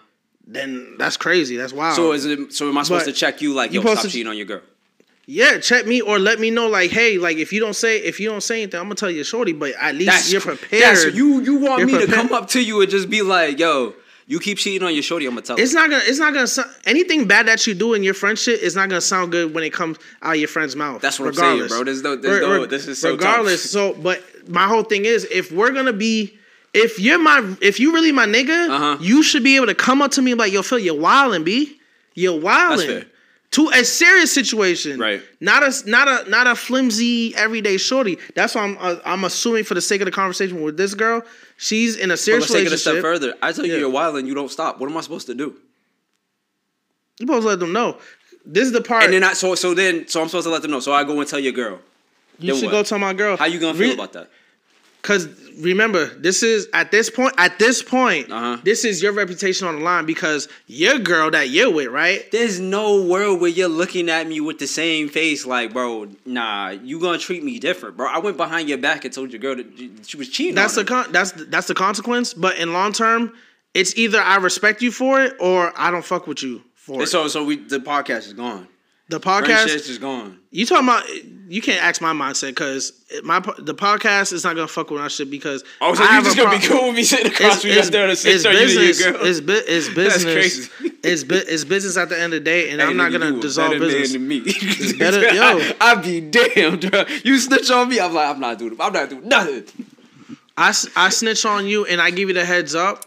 then 0.47 0.97
that's 0.99 1.17
crazy. 1.17 1.57
That's 1.57 1.73
wild. 1.73 1.97
So 1.97 2.13
is 2.13 2.25
it? 2.25 2.53
So 2.53 2.69
am 2.69 2.79
I 2.79 2.83
supposed 2.83 3.07
but 3.07 3.13
to 3.13 3.19
check 3.19 3.41
you 3.41 3.55
like, 3.55 3.73
yo, 3.73 3.81
stop 3.81 4.09
cheating 4.09 4.29
on 4.29 4.37
your 4.37 4.47
girl? 4.47 4.63
Yeah, 5.27 5.59
check 5.59 5.87
me 5.87 6.01
or 6.01 6.19
let 6.19 6.41
me 6.41 6.51
know. 6.51 6.69
Like, 6.69 6.91
hey, 6.91 7.17
like 7.17 7.37
if 7.37 7.53
you 7.53 7.61
don't 7.61 7.77
say 7.77 7.99
if 7.99 8.19
you 8.19 8.29
don't 8.29 8.43
say 8.43 8.63
anything, 8.63 8.81
I'm 8.81 8.87
gonna 8.87 8.97
tell 8.97 9.11
you, 9.11 9.23
shorty. 9.23 9.53
But 9.53 9.73
at 9.81 9.95
least 9.95 10.07
that's, 10.07 10.33
you're 10.33 10.41
prepared. 10.41 10.83
That's, 10.83 11.05
you 11.15 11.41
you 11.41 11.59
want 11.59 11.85
me 11.85 11.93
prepared. 11.93 12.11
to 12.11 12.15
come 12.17 12.33
up 12.33 12.49
to 12.51 12.63
you 12.63 12.81
and 12.81 12.91
just 12.91 13.09
be 13.09 13.23
like, 13.23 13.59
yo, 13.59 13.95
you 14.27 14.39
keep 14.39 14.59
cheating 14.59 14.87
on 14.87 14.95
your 14.95 15.03
shorty, 15.03 15.27
I'm 15.27 15.33
gonna 15.33 15.43
tell. 15.43 15.57
You. 15.57 15.63
It's 15.63 15.75
not 15.75 15.91
gonna. 15.91 16.03
It's 16.07 16.19
not 16.19 16.33
gonna. 16.35 16.71
anything 16.85 17.27
bad 17.27 17.47
that 17.49 17.67
you 17.67 17.75
do 17.75 17.95
in 17.95 18.03
your 18.03 18.15
friendship 18.15 18.61
is 18.61 18.77
not 18.77 18.89
gonna 18.89 19.01
sound 19.01 19.33
good 19.33 19.55
when 19.55 19.65
it 19.65 19.73
comes 19.73 19.99
out 20.23 20.35
of 20.35 20.39
your 20.39 20.49
friend's 20.49 20.77
mouth. 20.77 21.01
That's 21.01 21.19
what 21.19 21.27
regardless. 21.27 21.65
I'm 21.65 21.69
saying, 21.69 21.79
bro. 21.79 21.85
There's 21.85 22.03
no. 22.03 22.17
There's 22.17 22.41
no. 22.41 22.67
This 22.67 22.87
is 22.89 23.01
so 23.01 23.13
regardless. 23.13 23.63
Tough. 23.63 23.71
So, 23.71 23.95
but 23.95 24.23
my 24.49 24.67
whole 24.67 24.85
thing 24.85 25.05
is, 25.05 25.25
if 25.31 25.51
we're 25.51 25.73
gonna 25.73 25.93
be, 25.93 26.39
if 26.73 26.99
you're 26.99 27.19
my, 27.19 27.57
if 27.61 27.81
you 27.81 27.93
really 27.93 28.13
my 28.13 28.27
nigga, 28.27 28.69
uh-huh. 28.69 28.99
you 29.01 29.23
should 29.23 29.43
be 29.43 29.57
able 29.57 29.67
to 29.67 29.75
come 29.75 30.01
up 30.01 30.13
to 30.13 30.23
me 30.23 30.35
like, 30.35 30.53
yo, 30.53 30.63
Phil, 30.63 30.79
you're 30.79 30.99
wilding, 30.99 31.45
b, 31.45 31.79
you're 32.15 32.41
wilding 32.41 33.05
to 33.53 33.69
a 33.69 33.85
serious 33.85 34.33
situation, 34.33 34.99
right? 34.99 35.23
Not 35.41 35.63
a 35.63 35.91
not 35.91 36.09
a 36.09 36.31
not 36.31 36.47
a 36.47 36.57
flimsy 36.57 37.37
everyday 37.37 37.77
shorty. 37.77 38.19
That's 38.35 38.55
why 38.55 38.63
I'm 38.63 38.79
uh, 38.81 38.97
I'm 39.05 39.25
assuming 39.25 39.65
for 39.65 39.75
the 39.75 39.81
sake 39.81 40.01
of 40.01 40.07
the 40.07 40.11
conversation 40.11 40.63
with 40.63 40.77
this 40.77 40.95
girl, 40.95 41.23
she's 41.63 41.97
in 41.97 42.11
a 42.11 42.17
serious 42.17 42.51
well, 42.51 42.59
let's 42.59 42.71
relationship. 42.71 42.85
Take 42.85 42.95
it 42.95 42.99
a 42.99 43.01
step 43.01 43.03
further. 43.03 43.35
I 43.41 43.53
tell 43.53 43.65
you 43.65 43.75
yeah. 43.75 43.79
you're 43.79 43.91
wild 43.91 44.17
and 44.17 44.27
you 44.27 44.35
don't 44.35 44.51
stop. 44.51 44.81
What 44.81 44.91
am 44.91 44.97
I 44.97 45.01
supposed 45.01 45.27
to 45.29 45.35
do? 45.35 45.57
You 47.19 47.27
supposed 47.27 47.43
to 47.43 47.49
let 47.49 47.61
them 47.61 47.73
know. 47.73 47.99
This 48.45 48.67
is 48.67 48.73
the 48.73 48.81
part. 48.81 49.05
And 49.05 49.13
then 49.13 49.23
I 49.23 49.35
so 49.35 49.55
so 49.55 49.73
then 49.73 50.09
so 50.09 50.21
I'm 50.21 50.29
supposed 50.29 50.47
to 50.47 50.51
let 50.51 50.63
them 50.63 50.73
know. 50.73 50.81
So 50.81 50.93
I 50.93 51.05
go 51.05 51.19
and 51.21 51.29
tell 51.29 51.39
your 51.39 51.53
girl. 51.53 51.79
You 52.39 52.57
should 52.57 52.65
what? 52.67 52.73
go 52.73 52.83
tell 52.83 52.99
my 52.99 53.13
girl. 53.13 53.37
How 53.37 53.45
you 53.45 53.61
gonna 53.61 53.79
feel 53.79 53.89
Re- 53.89 53.95
about 53.95 54.13
that? 54.15 54.31
Cause 55.03 55.29
remember, 55.59 56.07
this 56.07 56.45
is 56.45 56.69
at 56.73 56.93
this 56.93 57.11
point. 57.11 57.35
At 57.37 57.59
this 57.59 57.83
point, 57.83 58.31
uh-huh. 58.31 58.59
this 58.63 58.85
is 58.85 59.03
your 59.03 59.13
reputation 59.13 59.67
on 59.67 59.77
the 59.77 59.83
line 59.83 60.07
because 60.07 60.49
your 60.69 60.99
girl 60.99 61.31
that 61.33 61.51
you're 61.51 61.73
with, 61.73 61.89
right? 61.89 62.31
There's 62.31 62.61
no 62.61 63.03
world 63.03 63.41
where 63.41 63.51
you're 63.51 63.69
looking 63.69 64.09
at 64.09 64.29
me 64.29 64.41
with 64.41 64.61
the 64.61 64.69
same 64.69 65.09
face, 65.09 65.45
like, 65.45 65.73
bro, 65.73 66.09
nah, 66.25 66.71
you 66.71 67.01
gonna 67.01 67.19
treat 67.19 67.43
me 67.43 67.59
different, 67.59 67.97
bro. 67.97 68.09
I 68.09 68.19
went 68.19 68.37
behind 68.37 68.69
your 68.69 68.79
back 68.79 69.05
and 69.05 69.13
told 69.13 69.33
your 69.33 69.41
girl 69.41 69.57
that 69.57 70.07
she 70.07 70.17
was 70.17 70.29
cheating. 70.29 70.55
That's 70.55 70.77
the 70.77 70.85
con- 70.85 71.11
that's 71.11 71.33
that's 71.33 71.67
the 71.67 71.75
consequence. 71.75 72.33
But 72.33 72.59
in 72.59 72.73
long 72.73 72.93
term, 72.93 73.33
it's 73.75 73.97
either 73.97 74.21
I 74.21 74.37
respect 74.37 74.83
you 74.83 74.93
for 74.93 75.21
it 75.21 75.35
or 75.41 75.73
I 75.77 75.91
don't 75.91 76.05
fuck 76.05 76.29
with 76.29 76.43
you 76.45 76.63
for 76.75 76.95
and 76.95 77.03
it. 77.03 77.07
So 77.09 77.27
so 77.27 77.45
we 77.45 77.57
the 77.57 77.79
podcast 77.79 78.27
is 78.27 78.35
gone. 78.35 78.69
The 79.13 79.21
podcast 79.21 79.67
is 79.91 79.99
gone. 79.99 80.39
You 80.51 80.65
talking 80.65 80.89
about? 80.89 81.05
You 81.51 81.61
can't 81.61 81.85
ask 81.85 82.01
my 82.01 82.15
mindset 82.15 82.49
because 82.49 82.93
my 83.23 83.41
the 83.59 83.75
podcast 83.75 84.33
is 84.33 84.43
not 84.43 84.57
gonna 84.57 84.67
fuck 84.67 84.91
with 84.91 85.03
our 85.03 85.11
shit 85.11 85.31
because. 85.31 85.63
Oh, 85.83 85.95
so 85.95 86.03
you 86.03 86.23
just 86.23 86.35
gonna 86.35 86.49
pro- 86.49 86.59
be 86.59 86.67
cool 86.67 86.87
with 86.87 86.97
me 86.97 87.03
sitting 87.03 87.27
across 87.31 87.61
from 87.61 87.73
you 87.73 87.83
there 87.83 88.07
to 88.07 88.17
sit 88.17 88.43
business. 88.43 89.01
You 89.01 89.15
it's, 89.21 89.41
bu- 89.41 89.53
it's 89.67 89.89
business. 89.95 90.71
It's 91.05 91.25
bu- 91.25 91.45
it's 91.47 91.65
business 91.65 91.99
at 91.99 92.09
the 92.09 92.19
end 92.19 92.33
of 92.33 92.41
the 92.41 92.45
day, 92.45 92.71
and 92.71 92.81
hey, 92.81 92.87
I'm 92.87 92.97
not 92.97 93.13
gonna 93.13 93.39
dissolve 93.39 93.79
business. 93.79 94.15
Than 94.15 94.27
me. 94.27 94.41
it's 94.47 94.93
better, 94.99 95.21
yo. 95.35 95.43
I, 95.43 95.75
I 95.79 95.95
be 95.97 96.23
damned, 96.23 96.91
bro. 96.91 97.05
You 97.23 97.39
snitch 97.39 97.71
on 97.71 97.91
me, 97.91 98.01
I'm 98.01 98.15
like, 98.15 98.35
I'm 98.35 98.41
not 98.41 98.59
doing. 98.59 98.75
I'm 98.81 98.93
not 98.95 99.11
doing 99.11 99.29
nothing. 99.29 99.65
I, 100.57 100.73
I 100.97 101.11
snitch 101.11 101.45
on 101.45 101.67
you, 101.67 101.85
and 101.85 102.01
I 102.01 102.11
give 102.13 102.29
you 102.29 102.35
the 102.35 102.47
heads 102.47 102.75
up. 102.75 103.05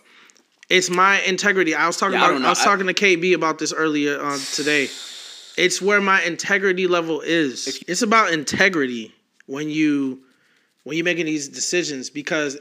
It's 0.70 0.92
my 0.92 1.20
integrity. 1.22 1.74
I 1.74 1.88
was 1.88 1.98
talking 1.98 2.20
yeah, 2.20 2.30
about. 2.30 2.42
I, 2.44 2.46
I 2.46 2.50
was 2.50 2.64
talking 2.64 2.86
to 2.86 2.94
KB 2.94 3.34
about 3.34 3.58
this 3.58 3.74
earlier 3.74 4.22
uh, 4.22 4.38
today. 4.54 4.90
It's 5.58 5.82
where 5.82 6.02
my 6.02 6.22
integrity 6.24 6.88
level 6.88 7.22
is. 7.22 7.84
It's 7.88 8.02
about 8.02 8.34
integrity 8.34 9.14
when 9.46 9.70
you 9.70 10.22
when 10.84 10.98
you're 10.98 11.06
making 11.06 11.26
these 11.26 11.48
decisions 11.48 12.10
because 12.10 12.58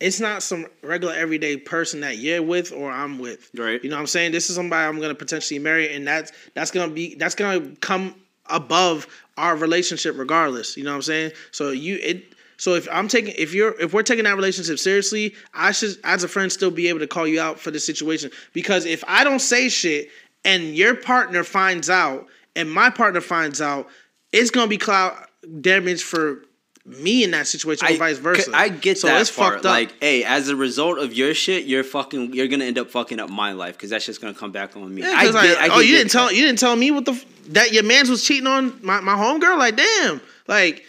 it's 0.00 0.20
not 0.20 0.42
some 0.42 0.66
regular 0.82 1.14
everyday 1.14 1.56
person 1.56 2.00
that 2.00 2.18
you're 2.18 2.42
with 2.42 2.72
or 2.72 2.90
I'm 2.90 3.18
with. 3.18 3.50
Right. 3.56 3.82
You 3.82 3.90
know 3.90 3.96
what 3.96 4.00
I'm 4.00 4.06
saying? 4.08 4.32
This 4.32 4.50
is 4.50 4.56
somebody 4.56 4.86
I'm 4.86 5.00
gonna 5.00 5.14
potentially 5.14 5.58
marry 5.58 5.94
and 5.94 6.06
that's 6.06 6.32
that's 6.54 6.70
gonna 6.70 6.92
be 6.92 7.14
that's 7.14 7.34
gonna 7.34 7.68
come 7.76 8.14
above 8.46 9.06
our 9.36 9.56
relationship 9.56 10.18
regardless. 10.18 10.76
You 10.76 10.84
know 10.84 10.90
what 10.90 10.96
I'm 10.96 11.02
saying? 11.02 11.32
So 11.52 11.70
you 11.70 11.98
it 12.02 12.34
so 12.56 12.74
if 12.74 12.86
I'm 12.92 13.08
taking 13.08 13.34
if 13.38 13.54
you're 13.54 13.80
if 13.80 13.92
we're 13.92 14.02
taking 14.02 14.24
that 14.24 14.36
relationship 14.36 14.78
seriously, 14.78 15.34
I 15.54 15.72
should 15.72 15.96
as 16.04 16.24
a 16.24 16.28
friend 16.28 16.50
still 16.52 16.70
be 16.70 16.88
able 16.88 17.00
to 17.00 17.06
call 17.06 17.26
you 17.26 17.40
out 17.40 17.58
for 17.58 17.70
the 17.70 17.80
situation. 17.80 18.30
Because 18.52 18.84
if 18.84 19.02
I 19.06 19.24
don't 19.24 19.40
say 19.40 19.68
shit 19.68 20.10
and 20.44 20.76
your 20.76 20.94
partner 20.94 21.44
finds 21.44 21.88
out 21.90 22.26
and 22.56 22.70
my 22.70 22.90
partner 22.90 23.20
finds 23.20 23.60
out, 23.60 23.88
it's 24.32 24.50
gonna 24.50 24.68
be 24.68 24.78
cloud 24.78 25.16
damage 25.60 26.02
for 26.02 26.44
me 26.84 27.22
in 27.22 27.30
that 27.30 27.46
situation, 27.46 27.86
or 27.86 27.90
I, 27.90 27.98
vice 27.98 28.18
versa. 28.18 28.50
I 28.52 28.68
get 28.68 28.98
so 28.98 29.06
that 29.06 29.20
it's 29.20 29.30
part. 29.30 29.54
Fucked 29.54 29.66
up. 29.66 29.70
Like, 29.70 29.94
hey, 30.00 30.24
as 30.24 30.48
a 30.48 30.56
result 30.56 30.98
of 30.98 31.12
your 31.12 31.32
shit, 31.32 31.64
you're 31.64 31.84
fucking, 31.84 32.34
you're 32.34 32.48
gonna 32.48 32.64
end 32.64 32.78
up 32.78 32.90
fucking 32.90 33.20
up 33.20 33.30
my 33.30 33.52
life 33.52 33.76
because 33.76 33.90
that's 33.90 34.04
just 34.04 34.20
gonna 34.20 34.34
come 34.34 34.50
back 34.50 34.76
on 34.76 34.92
me. 34.92 35.02
Yeah, 35.02 35.14
I, 35.14 35.30
like, 35.30 35.58
I, 35.58 35.68
oh, 35.70 35.80
you 35.80 35.96
didn't 35.96 36.10
tell, 36.10 36.32
you 36.32 36.42
didn't 36.44 36.58
tell 36.58 36.74
me 36.74 36.90
what 36.90 37.04
the 37.04 37.24
that 37.48 37.72
your 37.72 37.82
man's 37.82 38.10
was 38.10 38.24
cheating 38.24 38.46
on 38.46 38.78
my 38.82 39.00
my 39.00 39.14
homegirl. 39.14 39.58
Like, 39.58 39.76
damn, 39.76 40.20
like 40.48 40.84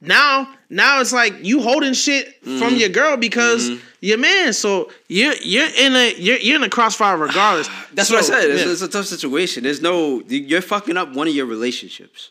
now, 0.00 0.54
now 0.70 1.00
it's 1.00 1.12
like 1.12 1.44
you 1.44 1.60
holding 1.60 1.92
shit 1.92 2.40
mm-hmm. 2.42 2.58
from 2.58 2.76
your 2.76 2.88
girl 2.88 3.16
because 3.16 3.68
mm-hmm. 3.68 3.84
your 4.00 4.18
man. 4.18 4.52
So 4.52 4.90
you're 5.08 5.34
you're 5.42 5.68
in 5.76 5.96
a 5.96 6.14
you're, 6.16 6.38
you're 6.38 6.56
in 6.56 6.62
a 6.62 6.68
crossfire 6.68 7.16
regardless. 7.18 7.68
That's 7.92 8.08
so, 8.08 8.14
what 8.14 8.24
I 8.24 8.26
said. 8.26 8.50
It's, 8.50 8.64
yeah. 8.64 8.72
it's, 8.72 8.82
a 8.82 8.88
tough 8.88 9.06
situation. 9.06 9.64
There's 9.64 9.82
no 9.82 10.22
you're 10.28 10.62
fucking 10.62 10.96
up 10.96 11.14
one 11.14 11.26
of 11.26 11.34
your 11.34 11.46
relationships. 11.46 12.30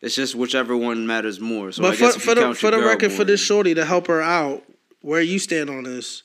It's 0.00 0.16
just 0.16 0.34
whichever 0.34 0.76
one 0.76 1.06
matters 1.06 1.38
more. 1.38 1.70
So 1.70 1.82
but 1.82 1.92
I 1.92 1.96
for, 1.96 2.18
for 2.18 2.34
the 2.34 2.54
for 2.54 2.70
the 2.70 2.78
record, 2.78 3.10
more, 3.10 3.18
for 3.18 3.24
this 3.24 3.40
shorty 3.40 3.74
to 3.74 3.84
help 3.84 4.06
her 4.06 4.22
out, 4.22 4.62
where 5.02 5.20
you 5.20 5.38
stand 5.38 5.68
on 5.68 5.84
this, 5.84 6.22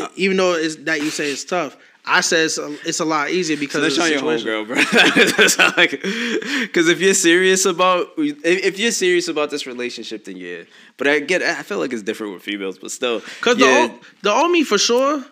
uh, 0.00 0.08
even 0.16 0.38
though 0.38 0.54
it's 0.54 0.76
that 0.76 1.02
you 1.02 1.10
say 1.10 1.30
it's 1.30 1.44
tough. 1.44 1.76
I 2.04 2.20
said 2.20 2.46
it's 2.46 2.58
a, 2.58 2.76
it's 2.84 2.98
a 2.98 3.04
lot 3.04 3.30
easier 3.30 3.56
because 3.56 3.74
so 3.74 3.80
that's 3.80 3.98
on 3.98 4.10
your 4.10 4.20
homegirl, 4.20 4.66
bro. 4.66 4.76
Because 6.62 6.88
if 6.88 7.00
you're 7.00 7.14
serious 7.14 7.64
about 7.64 8.08
if 8.16 8.78
you're 8.78 8.90
serious 8.90 9.28
about 9.28 9.50
this 9.50 9.66
relationship, 9.66 10.24
then 10.24 10.36
yeah. 10.36 10.62
But 10.96 11.06
I 11.06 11.20
get 11.20 11.42
I 11.42 11.62
feel 11.62 11.78
like 11.78 11.92
it's 11.92 12.02
different 12.02 12.32
with 12.32 12.42
females, 12.42 12.78
but 12.78 12.90
still. 12.90 13.20
Because 13.20 13.58
yeah. 13.58 13.86
the 13.86 14.06
the 14.22 14.32
Omi 14.32 14.64
for 14.64 14.78
sure. 14.78 15.24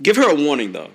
Give 0.00 0.16
her 0.16 0.28
a 0.28 0.34
warning 0.34 0.72
though. 0.72 0.90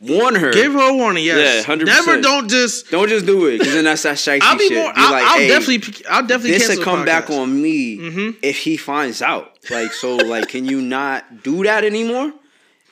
Warn 0.00 0.34
her. 0.36 0.52
Give 0.52 0.72
her 0.72 0.90
a 0.90 0.94
warning. 0.94 1.24
Yes. 1.24 1.38
Yeah, 1.38 1.62
hundred 1.66 1.88
percent. 1.88 2.06
Never 2.06 2.22
don't 2.22 2.48
just 2.48 2.90
don't 2.90 3.08
just 3.08 3.26
do 3.26 3.46
it 3.46 3.58
because 3.58 3.74
then 3.74 3.84
that's 3.84 4.04
that 4.04 4.16
shitey 4.16 4.40
I'll 4.40 4.56
be 4.56 4.68
shit. 4.68 4.78
More, 4.78 4.92
I'll, 4.94 5.12
like, 5.12 5.24
I'll 5.24 5.38
hey, 5.38 5.48
definitely 5.48 6.06
I'll 6.08 6.26
definitely 6.26 6.58
this 6.58 6.76
will 6.76 6.84
come 6.84 7.04
back 7.04 7.28
on 7.28 7.60
me 7.60 7.98
mm-hmm. 7.98 8.30
if 8.42 8.56
he 8.58 8.78
finds 8.78 9.20
out. 9.20 9.52
Like 9.70 9.92
so, 9.92 10.16
like 10.16 10.48
can 10.48 10.64
you 10.64 10.80
not 10.80 11.42
do 11.42 11.62
that 11.64 11.84
anymore? 11.84 12.32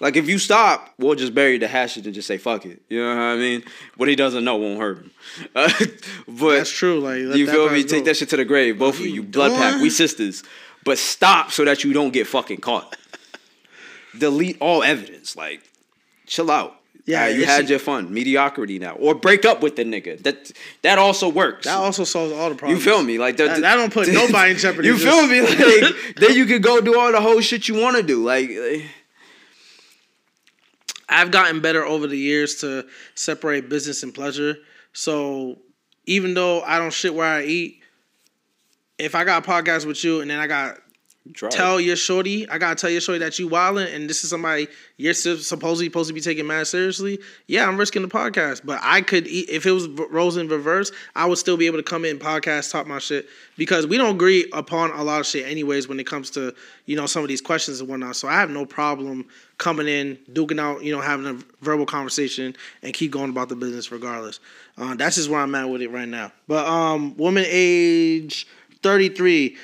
Like 0.05 0.16
if 0.16 0.28
you 0.28 0.39
stop, 0.39 0.93
we'll 0.98 1.14
just 1.14 1.35
bury 1.35 1.56
the 1.56 1.66
hatchet 1.66 2.05
and 2.05 2.14
just 2.14 2.28
say 2.28 2.36
fuck 2.36 2.66
it. 2.66 2.82
You 2.90 3.01
know 3.01 3.09
what 3.09 3.22
I 3.22 3.36
mean? 3.36 3.64
What 3.97 4.06
he 4.06 4.14
doesn't 4.14 4.44
know 4.44 4.56
won't 4.56 4.78
hurt 4.78 4.98
him. 4.98 5.10
Uh, 5.55 5.72
but 6.28 6.56
that's 6.56 6.70
true. 6.70 7.01
Like 7.01 7.39
you 7.39 7.51
feel 7.51 7.70
me? 7.70 7.82
Go. 7.85 7.89
Take 7.89 8.05
that 8.05 8.18
shit 8.18 8.28
to 8.28 8.36
the 8.36 8.44
grave, 8.44 8.78
both 8.78 9.01
of 9.01 9.06
you. 9.06 9.22
Blood 9.22 9.52
pack, 9.52 9.81
we 9.81 9.89
sisters. 9.89 10.43
But 10.85 10.98
stop 10.98 11.52
so 11.52 11.64
that 11.64 11.85
you 11.85 11.94
don't 11.94 12.12
get 12.12 12.26
fucking 12.26 12.59
caught. 12.59 12.98
Delete 14.18 14.59
all 14.60 14.82
evidence. 14.82 15.36
Like, 15.36 15.62
chill 16.26 16.51
out. 16.51 16.76
Yeah, 17.06 17.28
you 17.28 17.47
had 17.47 17.70
your 17.70 17.78
fun. 17.78 18.12
Mediocrity 18.12 18.78
now, 18.78 18.97
or 18.97 19.14
break 19.14 19.47
up 19.47 19.62
with 19.62 19.76
the 19.76 19.85
nigga. 19.85 20.22
That 20.22 20.52
that 20.82 20.98
also 20.98 21.31
works. 21.31 21.64
That 21.64 21.78
also 21.78 22.05
solves 22.05 22.31
all 22.35 22.51
the 22.51 22.56
problems. 22.56 22.85
You 22.85 22.93
feel 22.93 23.02
me? 23.02 23.16
Like 23.16 23.39
the, 23.39 23.47
that, 23.47 23.60
that 23.62 23.76
don't 23.76 23.93
put 23.93 24.09
nobody 24.12 24.51
in 24.51 24.59
jeopardy. 24.59 24.89
You 24.89 24.98
feel 24.98 25.26
me? 25.26 25.40
Like 25.40 26.16
then 26.16 26.35
you 26.35 26.44
can 26.44 26.60
go 26.60 26.82
do 26.82 27.01
all 27.01 27.10
the 27.10 27.22
whole 27.22 27.40
shit 27.40 27.68
you 27.68 27.81
want 27.81 27.97
to 27.97 28.02
do. 28.02 28.22
Like 28.22 28.51
I've 31.09 31.31
gotten 31.31 31.60
better 31.60 31.85
over 31.85 32.06
the 32.06 32.18
years 32.18 32.56
to 32.56 32.86
separate 33.14 33.68
business 33.68 34.02
and 34.02 34.14
pleasure. 34.14 34.56
So 34.93 35.59
even 36.06 36.35
though 36.35 36.62
I 36.62 36.78
don't 36.78 36.93
shit 36.93 37.14
where 37.14 37.26
I 37.26 37.43
eat, 37.43 37.81
if 38.98 39.14
I 39.14 39.24
got 39.24 39.47
a 39.47 39.51
podcast 39.51 39.86
with 39.86 40.02
you 40.05 40.20
and 40.20 40.31
then 40.31 40.39
I 40.39 40.47
got 40.47 40.78
tell 41.51 41.81
your 41.81 41.97
shorty, 41.97 42.48
I 42.48 42.59
gotta 42.59 42.74
tell 42.74 42.90
your 42.90 43.01
shorty 43.01 43.18
that 43.20 43.39
you 43.39 43.48
wildin' 43.48 43.94
and 43.94 44.09
this 44.10 44.24
is 44.24 44.31
somebody 44.31 44.68
you're 44.98 45.14
supposedly 45.14 45.86
supposed 45.86 46.09
to 46.09 46.14
be 46.14 46.20
taking 46.20 46.47
mad 46.47 46.66
seriously. 46.66 47.18
Yeah, 47.47 47.66
I'm 47.66 47.78
risking 47.78 48.02
the 48.02 48.09
podcast, 48.09 48.60
but 48.64 48.78
I 48.82 49.01
could 49.01 49.26
eat 49.26 49.48
if 49.48 49.64
it 49.64 49.70
was 49.70 49.89
roles 49.89 50.36
in 50.36 50.48
reverse, 50.48 50.93
I 51.16 51.24
would 51.24 51.39
still 51.39 51.56
be 51.56 51.66
able 51.66 51.78
to 51.78 51.82
come 51.82 52.05
in 52.05 52.18
podcast 52.18 52.70
talk 52.70 52.86
my 52.86 52.98
shit 52.98 53.26
because 53.56 53.86
we 53.86 53.97
don't 53.97 54.14
agree 54.14 54.48
upon 54.52 54.90
a 54.90 55.02
lot 55.02 55.20
of 55.20 55.26
shit 55.26 55.47
anyways 55.47 55.89
when 55.89 55.98
it 55.98 56.06
comes 56.06 56.31
to 56.32 56.55
you 56.85 56.94
know 56.94 57.06
some 57.06 57.22
of 57.22 57.28
these 57.28 57.40
questions 57.40 57.81
and 57.81 57.89
whatnot. 57.89 58.16
So 58.16 58.28
I 58.28 58.35
have 58.35 58.51
no 58.51 58.66
problem 58.66 59.26
coming 59.59 59.89
in, 59.89 60.18
duking 60.32 60.60
out, 60.60 60.82
you 60.82 60.93
know, 60.93 61.01
having 61.01 61.26
a 61.26 61.39
verbal 61.64 61.86
conversation 61.86 62.56
and 62.82 62.93
keep 62.93 63.10
going 63.10 63.31
about 63.31 63.48
the 63.48 63.56
business 63.56 63.93
regardless. 63.93 64.40
Uh, 64.76 64.94
that's 64.94 65.16
just 65.16 65.28
where 65.28 65.40
I'm 65.40 65.55
at 65.55 65.68
with 65.68 65.82
it 65.82 65.90
right 65.90 66.09
now. 66.09 66.32
But 66.48 66.66
um, 66.66 67.16
woman 67.16 67.44
age 67.47 68.47
33 68.82 69.56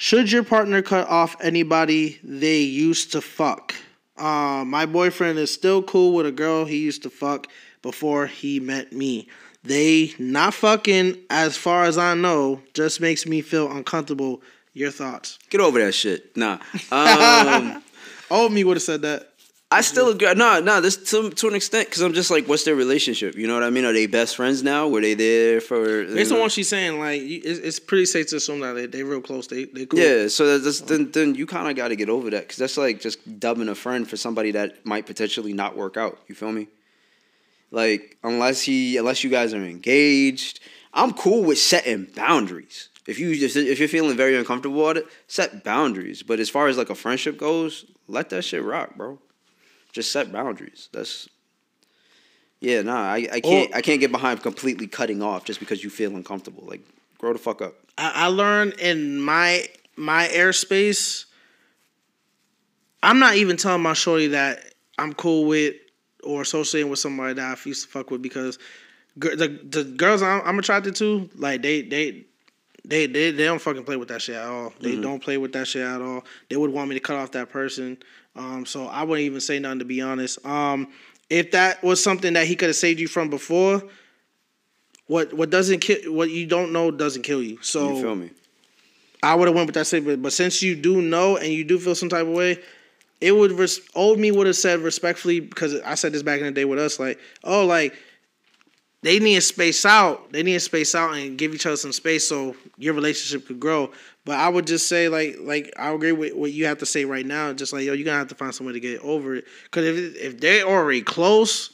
should 0.00 0.30
your 0.30 0.44
partner 0.44 0.80
cut 0.80 1.08
off 1.08 1.36
anybody 1.40 2.20
they 2.22 2.60
used 2.60 3.10
to 3.12 3.20
fuck? 3.20 3.74
Uh, 4.16 4.64
my 4.64 4.86
boyfriend 4.86 5.40
is 5.40 5.52
still 5.52 5.82
cool 5.82 6.14
with 6.14 6.24
a 6.24 6.30
girl 6.30 6.64
he 6.64 6.78
used 6.78 7.02
to 7.02 7.10
fuck 7.10 7.48
before 7.82 8.28
he 8.28 8.60
met 8.60 8.92
me. 8.92 9.28
They 9.64 10.12
not 10.18 10.54
fucking, 10.54 11.18
as 11.30 11.56
far 11.56 11.84
as 11.84 11.98
I 11.98 12.14
know, 12.14 12.62
just 12.74 13.00
makes 13.00 13.26
me 13.26 13.40
feel 13.40 13.70
uncomfortable. 13.70 14.40
Your 14.72 14.92
thoughts? 14.92 15.38
Get 15.50 15.60
over 15.60 15.80
that 15.80 15.92
shit. 15.92 16.36
Nah. 16.36 16.58
Um, 16.92 17.82
Old 18.30 18.52
me 18.52 18.64
would 18.64 18.76
have 18.76 18.82
said 18.82 19.02
that. 19.02 19.32
I 19.70 19.82
still 19.82 20.08
agree. 20.08 20.32
No, 20.32 20.60
no, 20.60 20.80
this 20.80 20.96
to 21.10 21.28
to 21.28 21.48
an 21.48 21.54
extent 21.54 21.88
because 21.88 22.00
I'm 22.00 22.14
just 22.14 22.30
like, 22.30 22.48
what's 22.48 22.64
their 22.64 22.74
relationship? 22.74 23.34
You 23.34 23.46
know 23.46 23.52
what 23.52 23.62
I 23.62 23.68
mean? 23.68 23.84
Are 23.84 23.92
they 23.92 24.06
best 24.06 24.36
friends 24.36 24.62
now? 24.62 24.88
Were 24.88 25.02
they 25.02 25.12
there 25.12 25.60
for? 25.60 26.06
Based 26.06 26.32
on 26.32 26.40
what 26.40 26.52
she's 26.52 26.70
saying, 26.70 26.98
like 26.98 27.20
it's, 27.20 27.58
it's 27.58 27.78
pretty 27.78 28.06
safe 28.06 28.28
to 28.28 28.36
assume 28.36 28.60
that 28.60 28.72
they 28.72 28.86
they 28.86 29.02
real 29.02 29.20
close. 29.20 29.46
They 29.46 29.64
they 29.64 29.84
cool. 29.84 30.00
Yeah, 30.00 30.28
so 30.28 30.58
that's, 30.58 30.80
then 30.80 31.10
then 31.10 31.34
you 31.34 31.44
kind 31.44 31.68
of 31.68 31.76
got 31.76 31.88
to 31.88 31.96
get 31.96 32.08
over 32.08 32.30
that 32.30 32.44
because 32.44 32.56
that's 32.56 32.78
like 32.78 33.00
just 33.00 33.38
dubbing 33.38 33.68
a 33.68 33.74
friend 33.74 34.08
for 34.08 34.16
somebody 34.16 34.52
that 34.52 34.86
might 34.86 35.04
potentially 35.04 35.52
not 35.52 35.76
work 35.76 35.98
out. 35.98 36.18
You 36.28 36.34
feel 36.34 36.52
me? 36.52 36.68
Like 37.70 38.16
unless 38.24 38.62
he 38.62 38.96
unless 38.96 39.22
you 39.22 39.28
guys 39.28 39.52
are 39.52 39.62
engaged, 39.62 40.60
I'm 40.94 41.12
cool 41.12 41.44
with 41.44 41.58
setting 41.58 42.04
boundaries. 42.16 42.88
If 43.08 43.18
you 43.18 43.34
just 43.36 43.56
if 43.56 43.78
you're 43.78 43.88
feeling 43.88 44.18
very 44.18 44.36
uncomfortable 44.36 44.82
about 44.82 44.98
it, 44.98 45.06
set 45.28 45.64
boundaries. 45.64 46.22
But 46.22 46.40
as 46.40 46.50
far 46.50 46.68
as 46.68 46.76
like 46.76 46.90
a 46.90 46.94
friendship 46.94 47.38
goes, 47.38 47.86
let 48.06 48.28
that 48.28 48.42
shit 48.42 48.62
rock, 48.62 48.96
bro. 48.96 49.18
Just 49.92 50.12
set 50.12 50.30
boundaries. 50.30 50.90
That's 50.92 51.26
yeah, 52.60 52.82
nah, 52.82 53.00
I, 53.00 53.26
I 53.32 53.40
can't 53.40 53.74
I 53.74 53.80
can't 53.80 53.98
get 53.98 54.12
behind 54.12 54.42
completely 54.42 54.86
cutting 54.86 55.22
off 55.22 55.46
just 55.46 55.58
because 55.58 55.82
you 55.82 55.88
feel 55.88 56.14
uncomfortable. 56.16 56.64
Like 56.66 56.82
grow 57.16 57.32
the 57.32 57.38
fuck 57.38 57.62
up. 57.62 57.76
I, 57.96 58.12
I 58.14 58.26
learned 58.26 58.74
in 58.74 59.22
my 59.22 59.66
my 59.96 60.28
airspace. 60.28 61.24
I'm 63.02 63.20
not 63.20 63.36
even 63.36 63.56
telling 63.56 63.80
my 63.80 63.94
shorty 63.94 64.26
that 64.28 64.74
I'm 64.98 65.14
cool 65.14 65.46
with 65.46 65.76
or 66.24 66.42
associating 66.42 66.90
with 66.90 66.98
somebody 66.98 67.32
that 67.32 67.56
I 67.56 67.68
used 67.68 67.86
to 67.86 67.90
fuck 67.90 68.10
with 68.10 68.20
because 68.20 68.58
the 69.16 69.58
the 69.64 69.84
girls 69.84 70.20
I'm, 70.20 70.42
I'm 70.44 70.58
attracted 70.58 70.94
to, 70.96 71.30
like 71.36 71.62
they 71.62 71.80
they 71.80 72.26
they 72.88 73.06
they 73.06 73.30
they 73.30 73.44
don't 73.44 73.60
fucking 73.60 73.84
play 73.84 73.96
with 73.96 74.08
that 74.08 74.22
shit 74.22 74.36
at 74.36 74.48
all. 74.48 74.72
They 74.80 74.92
mm-hmm. 74.92 75.02
don't 75.02 75.22
play 75.22 75.36
with 75.36 75.52
that 75.52 75.68
shit 75.68 75.82
at 75.82 76.00
all. 76.00 76.24
They 76.48 76.56
would 76.56 76.72
want 76.72 76.88
me 76.88 76.94
to 76.94 77.00
cut 77.00 77.16
off 77.16 77.30
that 77.32 77.50
person. 77.50 77.98
Um, 78.34 78.64
so 78.64 78.86
I 78.86 79.02
wouldn't 79.02 79.26
even 79.26 79.40
say 79.40 79.58
nothing 79.58 79.80
to 79.80 79.84
be 79.84 80.00
honest. 80.00 80.44
Um, 80.44 80.88
if 81.28 81.50
that 81.50 81.82
was 81.82 82.02
something 82.02 82.32
that 82.32 82.46
he 82.46 82.56
could 82.56 82.70
have 82.70 82.76
saved 82.76 82.98
you 82.98 83.06
from 83.06 83.28
before, 83.28 83.82
what 85.06 85.34
what 85.34 85.50
doesn't 85.50 85.80
kill 85.80 86.12
what 86.12 86.30
you 86.30 86.46
don't 86.46 86.72
know 86.72 86.90
doesn't 86.90 87.22
kill 87.22 87.42
you. 87.42 87.58
So 87.60 87.94
you 87.94 88.02
feel 88.02 88.16
me? 88.16 88.30
I 89.22 89.34
would 89.34 89.48
have 89.48 89.54
went 89.54 89.66
with 89.66 89.74
that 89.74 90.04
but, 90.04 90.22
but 90.22 90.32
since 90.32 90.62
you 90.62 90.76
do 90.76 91.02
know 91.02 91.36
and 91.36 91.48
you 91.48 91.64
do 91.64 91.78
feel 91.78 91.94
some 91.94 92.08
type 92.08 92.26
of 92.26 92.32
way, 92.32 92.62
it 93.20 93.32
would 93.32 93.52
res- 93.52 93.80
old 93.94 94.18
me 94.18 94.30
would 94.30 94.46
have 94.46 94.56
said 94.56 94.80
respectfully 94.80 95.40
because 95.40 95.74
I 95.80 95.94
said 95.94 96.12
this 96.12 96.22
back 96.22 96.38
in 96.38 96.46
the 96.46 96.52
day 96.52 96.64
with 96.64 96.78
us, 96.78 97.00
like, 97.00 97.18
oh, 97.42 97.66
like 97.66 97.94
they 99.02 99.18
need 99.18 99.36
to 99.36 99.40
space 99.40 99.84
out. 99.84 100.32
They 100.32 100.42
need 100.42 100.54
to 100.54 100.60
space 100.60 100.94
out 100.94 101.14
and 101.14 101.38
give 101.38 101.54
each 101.54 101.66
other 101.66 101.76
some 101.76 101.92
space 101.92 102.28
so 102.28 102.56
your 102.76 102.94
relationship 102.94 103.46
could 103.46 103.60
grow. 103.60 103.92
But 104.24 104.38
I 104.38 104.48
would 104.48 104.66
just 104.66 104.88
say 104.88 105.08
like 105.08 105.36
like 105.40 105.72
I 105.76 105.90
agree 105.90 106.12
with 106.12 106.34
what 106.34 106.52
you 106.52 106.66
have 106.66 106.78
to 106.78 106.86
say 106.86 107.04
right 107.04 107.24
now. 107.24 107.52
Just 107.52 107.72
like 107.72 107.84
yo, 107.84 107.92
you're 107.92 108.04
gonna 108.04 108.18
have 108.18 108.28
to 108.28 108.34
find 108.34 108.54
some 108.54 108.66
way 108.66 108.72
to 108.72 108.80
get 108.80 109.00
over 109.00 109.36
it. 109.36 109.44
Because 109.64 109.86
if 109.86 110.16
if 110.16 110.40
they're 110.40 110.66
already 110.66 111.02
close, 111.02 111.70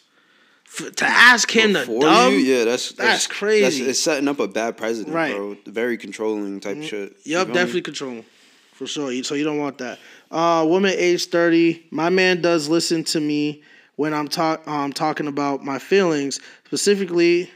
to 0.97 1.05
ask 1.05 1.51
him 1.51 1.73
Before 1.73 2.01
to 2.01 2.07
dub, 2.07 2.33
you, 2.33 2.39
yeah, 2.39 2.65
that's, 2.65 2.93
that's, 2.93 2.97
that's 2.97 3.27
crazy. 3.27 3.63
That's, 3.63 3.91
it's 3.91 4.01
setting 4.01 4.29
up 4.29 4.41
a 4.41 4.49
bad 4.49 4.77
president, 4.77 5.15
right. 5.15 5.35
bro. 5.35 5.57
Very 5.67 5.97
controlling 5.97 6.61
type 6.61 6.77
mm-hmm. 6.77 6.87
shit. 6.87 7.17
Yep, 7.25 7.49
definitely 7.49 7.75
me? 7.75 7.83
controlling 7.83 8.25
for 8.73 8.87
sure. 8.87 9.23
So 9.23 9.35
you 9.35 9.45
don't 9.45 9.59
want 9.59 9.79
that. 9.79 9.99
Uh, 10.31 10.67
woman 10.69 10.93
age 10.97 11.27
thirty. 11.27 11.87
My 11.91 12.09
man 12.09 12.41
does 12.41 12.69
listen 12.69 13.05
to 13.05 13.21
me 13.21 13.63
when 13.97 14.13
I'm 14.15 14.29
talk 14.29 14.67
um, 14.67 14.93
talking 14.93 15.27
about 15.27 15.65
my 15.65 15.79
feelings. 15.79 16.41
Specifically, 16.67 17.51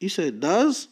you 0.00 0.08
said 0.08 0.40
does, 0.40 0.88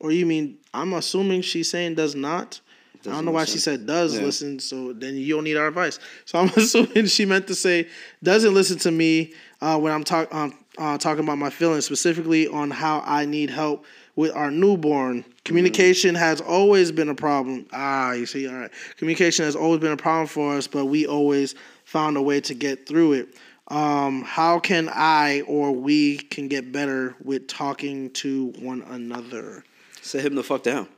or 0.00 0.12
you 0.12 0.26
mean 0.26 0.58
I'm 0.72 0.92
assuming 0.94 1.42
she's 1.42 1.70
saying 1.70 1.94
does 1.94 2.14
not. 2.14 2.60
Doesn't 2.98 3.12
I 3.12 3.16
don't 3.16 3.26
know 3.26 3.32
why 3.32 3.44
she 3.44 3.58
said 3.58 3.86
does 3.86 4.16
yeah. 4.16 4.24
listen, 4.24 4.58
so 4.58 4.92
then 4.92 5.16
you 5.16 5.34
don't 5.34 5.44
need 5.44 5.56
our 5.56 5.68
advice. 5.68 5.98
So 6.24 6.38
I'm 6.38 6.48
assuming 6.56 7.06
she 7.06 7.24
meant 7.24 7.46
to 7.48 7.54
say 7.54 7.88
doesn't 8.22 8.54
listen 8.54 8.78
to 8.80 8.90
me 8.90 9.34
uh, 9.60 9.78
when 9.78 9.92
I'm 9.92 10.04
talk, 10.04 10.32
um, 10.34 10.54
uh, 10.78 10.98
talking 10.98 11.22
about 11.22 11.38
my 11.38 11.50
feelings, 11.50 11.84
specifically 11.84 12.48
on 12.48 12.70
how 12.70 13.02
I 13.06 13.24
need 13.24 13.50
help 13.50 13.84
with 14.16 14.34
our 14.34 14.50
newborn. 14.50 15.24
Communication 15.44 16.14
mm-hmm. 16.14 16.24
has 16.24 16.40
always 16.40 16.90
been 16.90 17.08
a 17.08 17.14
problem. 17.14 17.66
Ah, 17.72 18.12
you 18.12 18.26
see, 18.26 18.48
all 18.48 18.56
right. 18.56 18.70
Communication 18.96 19.44
has 19.44 19.54
always 19.54 19.80
been 19.80 19.92
a 19.92 19.96
problem 19.96 20.26
for 20.26 20.56
us, 20.56 20.66
but 20.66 20.86
we 20.86 21.06
always 21.06 21.54
found 21.84 22.16
a 22.16 22.22
way 22.22 22.40
to 22.40 22.52
get 22.52 22.86
through 22.86 23.12
it 23.12 23.28
um, 23.68 24.22
how 24.22 24.58
can 24.58 24.88
I 24.88 25.42
or 25.42 25.72
we 25.72 26.16
can 26.16 26.48
get 26.48 26.72
better 26.72 27.14
with 27.22 27.48
talking 27.48 28.10
to 28.12 28.52
one 28.58 28.82
another? 28.82 29.64
Sit 30.00 30.24
him 30.24 30.34
the 30.34 30.42
fuck 30.42 30.62
down. 30.62 30.88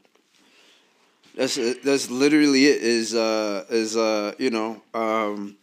That's 1.37 1.57
that's 1.83 2.11
literally 2.11 2.67
it. 2.67 2.83
Is 2.83 3.15
uh 3.15 3.65
is 3.69 3.97
uh 3.97 4.35
you 4.39 4.51
know 4.51 4.83
um. 4.95 5.57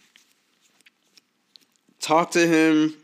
Talk 1.99 2.31
to 2.31 2.47
him 2.47 2.95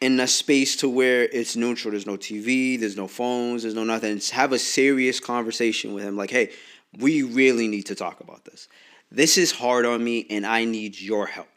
in 0.00 0.18
a 0.18 0.26
space 0.26 0.76
to 0.76 0.88
where 0.88 1.24
it's 1.24 1.56
neutral. 1.56 1.92
There's 1.92 2.06
no 2.06 2.16
TV, 2.16 2.80
there's 2.80 2.96
no 2.96 3.06
phones, 3.06 3.62
there's 3.62 3.74
no 3.74 3.84
nothing. 3.84 4.20
have 4.32 4.52
a 4.52 4.58
serious 4.58 5.20
conversation 5.20 5.92
with 5.92 6.02
him. 6.02 6.16
Like, 6.16 6.30
hey, 6.30 6.50
we 6.98 7.22
really 7.22 7.68
need 7.68 7.86
to 7.86 7.94
talk 7.94 8.20
about 8.20 8.44
this. 8.44 8.66
This 9.12 9.38
is 9.38 9.52
hard 9.52 9.86
on 9.86 10.02
me, 10.02 10.26
and 10.30 10.46
I 10.46 10.64
need 10.64 11.00
your 11.00 11.26
help. 11.26 11.48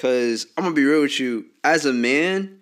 Cause 0.00 0.46
I'm 0.56 0.64
gonna 0.64 0.74
be 0.74 0.84
real 0.84 1.02
with 1.02 1.20
you, 1.20 1.44
as 1.62 1.84
a 1.84 1.92
man, 1.92 2.60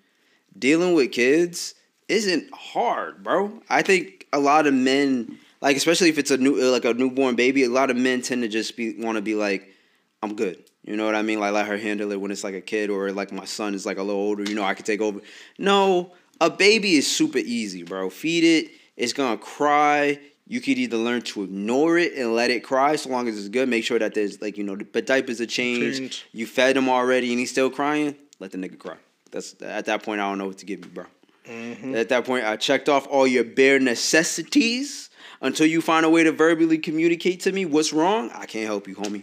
dealing 0.59 0.95
with 0.95 1.13
kids 1.13 1.77
isn't 2.09 2.53
hard, 2.53 3.23
bro. 3.23 3.63
I 3.71 3.83
think 3.83 4.27
a 4.33 4.41
lot 4.41 4.67
of 4.67 4.75
men, 4.75 5.39
like 5.61 5.77
especially 5.77 6.09
if 6.09 6.19
it's 6.19 6.33
a 6.33 6.37
new 6.37 6.57
like 6.69 6.85
a 6.85 6.95
newborn 6.95 7.37
baby, 7.37 7.63
a 7.63 7.69
lot 7.69 7.91
of 7.91 7.97
men 7.97 8.23
tend 8.23 8.43
to 8.43 8.49
just 8.49 8.77
be 8.77 9.01
want 9.01 9.15
to 9.15 9.23
be 9.23 9.37
like, 9.37 9.73
I'm 10.21 10.35
good. 10.35 10.65
You 10.83 10.97
know 10.97 11.07
what 11.07 11.15
I 11.15 11.23
mean? 11.23 11.39
Like 11.39 11.53
let 11.53 11.69
her 11.69 11.79
handle 11.79 12.11
it 12.11 12.21
when 12.21 12.33
it's 12.33 12.43
like 12.43 12.57
a 12.57 12.61
kid 12.61 12.91
or 12.91 13.13
like 13.13 13.31
my 13.31 13.45
son 13.45 13.73
is 13.73 13.87
like 13.87 13.99
a 13.99 14.03
little 14.03 14.21
older. 14.21 14.43
You 14.43 14.57
know, 14.57 14.65
I 14.65 14.75
could 14.75 14.87
take 14.87 15.01
over. 15.01 15.21
No, 15.59 16.15
a 16.41 16.51
baby 16.51 16.97
is 16.97 17.07
super 17.07 17.39
easy, 17.39 17.85
bro. 17.85 18.11
Feed 18.11 18.43
it. 18.43 18.73
It's 18.97 19.13
gonna 19.13 19.39
cry 19.39 20.19
you 20.49 20.63
could 20.63 20.79
either 20.79 20.97
learn 20.97 21.21
to 21.21 21.43
ignore 21.45 21.99
it 21.99 22.15
and 22.15 22.35
let 22.35 22.51
it 22.51 22.65
cry 22.65 22.97
so 22.97 23.11
long 23.11 23.29
as 23.29 23.39
it's 23.39 23.49
good. 23.49 23.69
Make 23.69 23.85
sure 23.85 23.99
that 23.99 24.15
there's 24.15 24.41
like 24.41 24.57
you 24.57 24.65
know, 24.65 24.77
but 24.77 25.07
diapers 25.07 25.41
are 25.41 25.47
changed. 25.47 25.99
Change. 25.99 26.27
You 26.33 26.47
fed 26.47 26.77
him 26.77 26.89
already 26.89 27.31
and 27.31 27.39
he's 27.39 27.51
still 27.51 27.71
crying. 27.71 28.17
Let 28.41 28.53
the 28.53 28.59
nigga 28.59 28.79
cry. 28.79 28.97
That's 29.31 29.55
at 29.63 29.85
that 29.85 30.03
point 30.03 30.21
I 30.21 30.29
don't 30.29 30.39
know 30.39 30.47
what 30.47 30.59
to 30.59 30.67
give 30.67 30.85
you, 30.85 30.91
bro. 30.91 31.05
Mm-hmm. 31.47 31.95
At 31.95 32.09
that 32.11 32.25
point, 32.25 32.45
I 32.45 32.57
checked 32.57 32.89
off 32.89 33.07
all 33.07 33.27
your 33.27 33.45
bare 33.45 33.79
necessities. 33.79 35.11
Until 35.41 35.67
you 35.67 35.81
find 35.81 36.05
a 36.05 36.11
way 36.11 36.25
to 36.25 36.33
verbally 36.33 36.79
communicate 36.79 37.41
to 37.43 37.53
me 37.53 37.65
what's 37.65 37.93
wrong, 37.93 38.29
I 38.35 38.45
can't 38.45 38.67
help 38.67 38.89
you, 38.89 38.97
homie. 38.97 39.23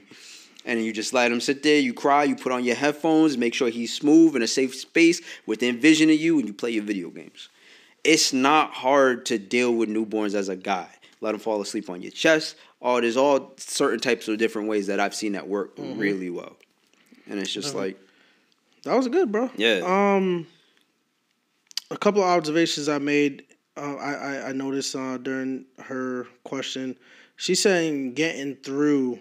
And 0.63 0.81
you 0.81 0.93
just 0.93 1.13
let 1.13 1.29
him 1.29 1.41
sit 1.41 1.61
there, 1.61 1.77
you 1.77 1.93
cry, 1.93 2.23
you 2.23 2.37
put 2.37 2.53
on 2.53 2.63
your 2.63 2.75
headphones, 2.75 3.37
make 3.37 3.53
sure 3.53 3.67
he's 3.67 3.93
smooth 3.93 4.33
in 4.37 4.41
a 4.41 4.47
safe 4.47 4.73
space 4.75 5.21
within 5.45 5.77
vision 5.77 6.09
of 6.09 6.15
you, 6.15 6.39
and 6.39 6.47
you 6.47 6.53
play 6.53 6.69
your 6.69 6.85
video 6.85 7.09
games. 7.09 7.49
It's 8.05 8.31
not 8.31 8.71
hard 8.71 9.25
to 9.25 9.37
deal 9.37 9.73
with 9.73 9.89
newborns 9.89 10.35
as 10.35 10.47
a 10.47 10.55
guy 10.55 10.87
let 11.21 11.31
them 11.31 11.39
fall 11.39 11.61
asleep 11.61 11.89
on 11.89 12.01
your 12.01 12.11
chest. 12.11 12.55
All 12.81 13.01
there's 13.01 13.17
all 13.17 13.53
certain 13.57 13.99
types 13.99 14.27
of 14.27 14.37
different 14.37 14.67
ways 14.67 14.87
that 14.87 14.99
I've 14.99 15.15
seen 15.15 15.33
that 15.33 15.47
work 15.47 15.75
mm-hmm. 15.75 15.99
really 15.99 16.29
well, 16.29 16.55
and 17.27 17.39
it's 17.39 17.51
just 17.51 17.69
mm-hmm. 17.69 17.79
like 17.79 17.99
that 18.83 18.95
was 18.95 19.07
good, 19.07 19.31
bro. 19.31 19.49
Yeah. 19.55 19.81
Um, 19.85 20.47
a 21.91 21.97
couple 21.97 22.21
of 22.21 22.29
observations 22.29 22.89
I 22.89 22.99
made. 22.99 23.43
Uh, 23.77 23.95
I, 23.95 24.13
I 24.13 24.49
I 24.49 24.51
noticed 24.53 24.95
uh, 24.95 25.17
during 25.17 25.65
her 25.79 26.27
question, 26.43 26.97
she's 27.35 27.61
saying 27.61 28.13
getting 28.13 28.55
through 28.55 29.19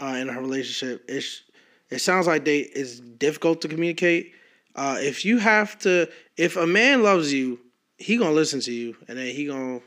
uh, 0.00 0.16
in 0.18 0.28
her 0.28 0.40
relationship 0.40 1.04
is 1.08 1.42
it 1.90 2.00
sounds 2.00 2.26
like 2.26 2.44
they 2.44 2.60
it's 2.60 3.00
difficult 3.00 3.60
to 3.62 3.68
communicate. 3.68 4.32
Uh, 4.74 4.96
if 4.98 5.24
you 5.24 5.38
have 5.38 5.78
to, 5.80 6.08
if 6.36 6.56
a 6.56 6.66
man 6.66 7.02
loves 7.02 7.32
you, 7.32 7.58
he 7.98 8.16
gonna 8.16 8.32
listen 8.32 8.60
to 8.60 8.72
you, 8.72 8.96
and 9.08 9.18
then 9.18 9.26
he 9.26 9.46
gonna 9.46 9.80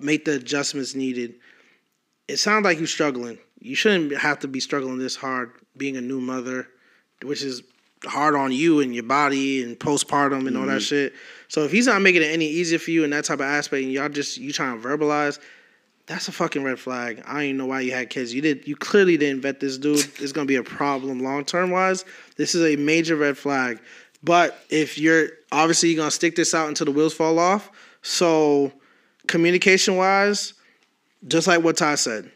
make 0.00 0.24
the 0.24 0.36
adjustments 0.36 0.94
needed. 0.94 1.34
It 2.28 2.38
sounds 2.38 2.64
like 2.64 2.78
you're 2.78 2.86
struggling. 2.86 3.38
You 3.60 3.74
shouldn't 3.74 4.16
have 4.16 4.38
to 4.40 4.48
be 4.48 4.60
struggling 4.60 4.98
this 4.98 5.16
hard 5.16 5.52
being 5.76 5.96
a 5.96 6.00
new 6.00 6.20
mother, 6.20 6.68
which 7.22 7.42
is 7.42 7.62
hard 8.04 8.34
on 8.34 8.52
you 8.52 8.80
and 8.80 8.94
your 8.94 9.04
body 9.04 9.62
and 9.62 9.78
postpartum 9.78 10.40
and 10.40 10.48
mm-hmm. 10.48 10.56
all 10.58 10.66
that 10.66 10.78
mm-hmm. 10.78 10.80
shit. 10.80 11.14
So 11.48 11.64
if 11.64 11.70
he's 11.70 11.86
not 11.86 12.02
making 12.02 12.22
it 12.22 12.26
any 12.26 12.46
easier 12.46 12.78
for 12.78 12.90
you 12.90 13.04
in 13.04 13.10
that 13.10 13.24
type 13.24 13.40
of 13.40 13.46
aspect, 13.46 13.84
and 13.84 13.92
y'all 13.92 14.08
just 14.08 14.38
you 14.38 14.52
trying 14.52 14.80
to 14.80 14.86
verbalize, 14.86 15.38
that's 16.06 16.28
a 16.28 16.32
fucking 16.32 16.64
red 16.64 16.78
flag. 16.78 17.22
I 17.26 17.34
don't 17.34 17.42
even 17.42 17.56
know 17.58 17.66
why 17.66 17.80
you 17.80 17.92
had 17.92 18.10
kids. 18.10 18.34
You 18.34 18.42
did. 18.42 18.66
You 18.66 18.76
clearly 18.76 19.16
didn't 19.16 19.42
vet 19.42 19.60
this 19.60 19.78
dude. 19.78 20.04
It's 20.20 20.32
gonna 20.32 20.46
be 20.46 20.56
a 20.56 20.62
problem 20.62 21.20
long 21.20 21.44
term 21.44 21.70
wise. 21.70 22.04
This 22.36 22.54
is 22.54 22.62
a 22.62 22.76
major 22.76 23.16
red 23.16 23.38
flag. 23.38 23.80
But 24.22 24.58
if 24.68 24.98
you're 24.98 25.28
obviously 25.50 25.90
you're 25.90 25.98
gonna 25.98 26.10
stick 26.10 26.36
this 26.36 26.54
out 26.54 26.68
until 26.68 26.86
the 26.86 26.92
wheels 26.92 27.14
fall 27.14 27.38
off. 27.38 27.70
So 28.02 28.72
communication 29.26 29.96
wise, 29.96 30.54
just 31.26 31.46
like 31.46 31.62
what 31.62 31.76
Ty 31.76 31.96
said, 31.96 32.30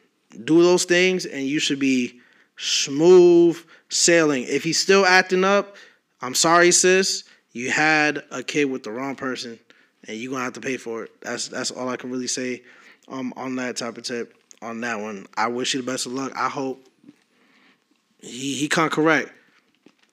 do 0.44 0.62
those 0.62 0.84
things 0.84 1.26
and 1.26 1.46
you 1.46 1.58
should 1.58 1.78
be 1.78 2.20
smooth 2.56 3.58
sailing. 3.88 4.44
If 4.44 4.64
he's 4.64 4.80
still 4.80 5.04
acting 5.04 5.44
up, 5.44 5.76
I'm 6.20 6.34
sorry, 6.34 6.72
sis. 6.72 7.24
You 7.52 7.70
had 7.70 8.22
a 8.30 8.42
kid 8.42 8.66
with 8.66 8.82
the 8.82 8.90
wrong 8.90 9.16
person, 9.16 9.58
and 10.06 10.16
you're 10.16 10.32
gonna 10.32 10.44
have 10.44 10.52
to 10.54 10.60
pay 10.60 10.76
for 10.76 11.04
it. 11.04 11.20
That's 11.20 11.48
that's 11.48 11.70
all 11.70 11.88
I 11.88 11.96
can 11.96 12.10
really 12.10 12.26
say 12.26 12.62
um, 13.08 13.32
on 13.36 13.56
that 13.56 13.76
type 13.76 13.96
of 13.96 14.04
tip. 14.04 14.34
On 14.62 14.80
that 14.80 15.00
one, 15.00 15.26
I 15.36 15.48
wish 15.48 15.74
you 15.74 15.82
the 15.82 15.90
best 15.90 16.06
of 16.06 16.12
luck. 16.12 16.32
I 16.34 16.48
hope 16.48 16.86
he 18.18 18.54
he 18.54 18.68
come 18.68 18.90
correct. 18.90 19.30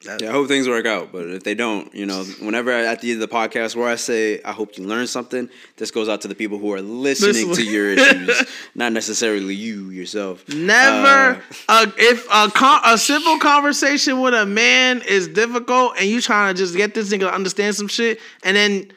That, 0.05 0.21
yeah, 0.21 0.29
I 0.29 0.31
hope 0.31 0.47
things 0.47 0.67
work 0.67 0.85
out. 0.85 1.11
But 1.11 1.27
if 1.27 1.43
they 1.43 1.55
don't, 1.55 1.93
you 1.93 2.05
know, 2.05 2.23
whenever 2.41 2.71
at 2.71 3.01
the 3.01 3.11
end 3.11 3.21
of 3.21 3.29
the 3.29 3.35
podcast 3.35 3.75
where 3.75 3.87
I 3.87 3.95
say 3.95 4.41
I 4.43 4.51
hope 4.51 4.77
you 4.77 4.83
learn 4.83 5.07
something, 5.07 5.49
this 5.77 5.91
goes 5.91 6.09
out 6.09 6.21
to 6.21 6.27
the 6.27 6.35
people 6.35 6.57
who 6.57 6.73
are 6.73 6.81
listening 6.81 7.53
to 7.55 7.63
your 7.63 7.91
issues, 7.91 8.43
not 8.75 8.91
necessarily 8.91 9.55
you 9.55 9.89
yourself. 9.89 10.47
Never. 10.49 11.41
Uh, 11.69 11.91
if 11.97 12.27
a 12.31 12.51
a 12.85 12.97
simple 12.97 13.39
conversation 13.39 14.19
with 14.19 14.33
a 14.33 14.45
man 14.45 15.01
is 15.07 15.27
difficult, 15.27 15.93
and 15.99 16.09
you 16.09 16.21
trying 16.21 16.53
to 16.53 16.57
just 16.57 16.75
get 16.75 16.93
this 16.93 17.11
nigga 17.11 17.21
to 17.21 17.33
understand 17.33 17.75
some 17.75 17.87
shit, 17.87 18.19
and 18.43 18.55
then 18.57 18.91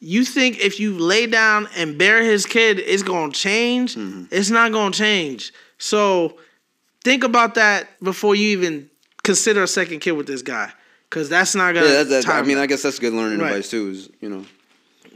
you 0.00 0.24
think 0.24 0.60
if 0.60 0.78
you 0.78 0.98
lay 0.98 1.26
down 1.26 1.68
and 1.76 1.96
bear 1.96 2.22
his 2.22 2.44
kid, 2.44 2.78
it's 2.78 3.02
gonna 3.02 3.32
change. 3.32 3.96
Mm-hmm. 3.96 4.24
It's 4.30 4.50
not 4.50 4.72
gonna 4.72 4.92
change. 4.92 5.52
So 5.78 6.38
think 7.02 7.24
about 7.24 7.54
that 7.54 7.88
before 8.02 8.34
you 8.34 8.48
even 8.48 8.90
consider 9.24 9.64
a 9.64 9.66
second 9.66 9.98
kid 9.98 10.12
with 10.12 10.28
this 10.28 10.42
guy 10.42 10.70
because 11.10 11.28
that's 11.28 11.56
not 11.56 11.74
gonna. 11.74 11.86
Yeah, 11.86 12.02
that's, 12.04 12.28
I 12.28 12.42
mean, 12.42 12.58
I 12.58 12.66
guess 12.66 12.82
that's 12.82 13.00
good 13.00 13.12
learning 13.12 13.40
right. 13.40 13.48
advice 13.48 13.70
too. 13.70 13.88
Is 13.88 14.10
you 14.20 14.28
know. 14.28 14.44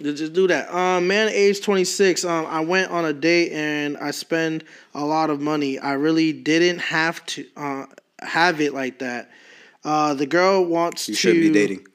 Just 0.01 0.32
do 0.32 0.47
that. 0.47 0.72
Um, 0.72 1.09
man, 1.09 1.28
age 1.28 1.60
twenty 1.60 1.85
six. 1.85 2.24
Um, 2.24 2.47
I 2.47 2.60
went 2.60 2.90
on 2.90 3.05
a 3.05 3.12
date 3.12 3.52
and 3.52 3.97
I 3.98 4.12
spend 4.12 4.64
a 4.94 5.05
lot 5.05 5.30
of 5.30 5.40
money. 5.40 5.78
I 5.78 5.94
really 5.94 6.32
didn't 6.32 6.78
have 6.78 7.24
to 7.26 7.47
uh, 7.56 7.86
have 8.20 8.60
it 8.60 8.74
like 8.74 9.01
that. 9.01 9.30
Uh, 9.85 10.14
the 10.14 10.26
girl 10.26 10.64
wants 10.64 11.09
you 11.09 11.14
to. 11.16 11.28
You 11.28 11.35
should 11.35 11.40
be 11.40 11.52
dating. 11.52 11.86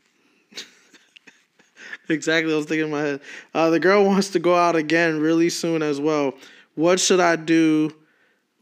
exactly, 2.10 2.52
I 2.52 2.58
was 2.58 2.66
thinking 2.66 2.86
in 2.86 2.92
my 2.92 3.02
head. 3.02 3.22
Uh, 3.54 3.70
the 3.70 3.80
girl 3.80 4.04
wants 4.04 4.30
to 4.32 4.40
go 4.40 4.56
out 4.56 4.76
again 4.76 5.22
really 5.22 5.50
soon 5.50 5.82
as 5.82 6.02
well. 6.02 6.34
What 6.76 7.00
should 7.00 7.22
I 7.22 7.38
do 7.38 7.94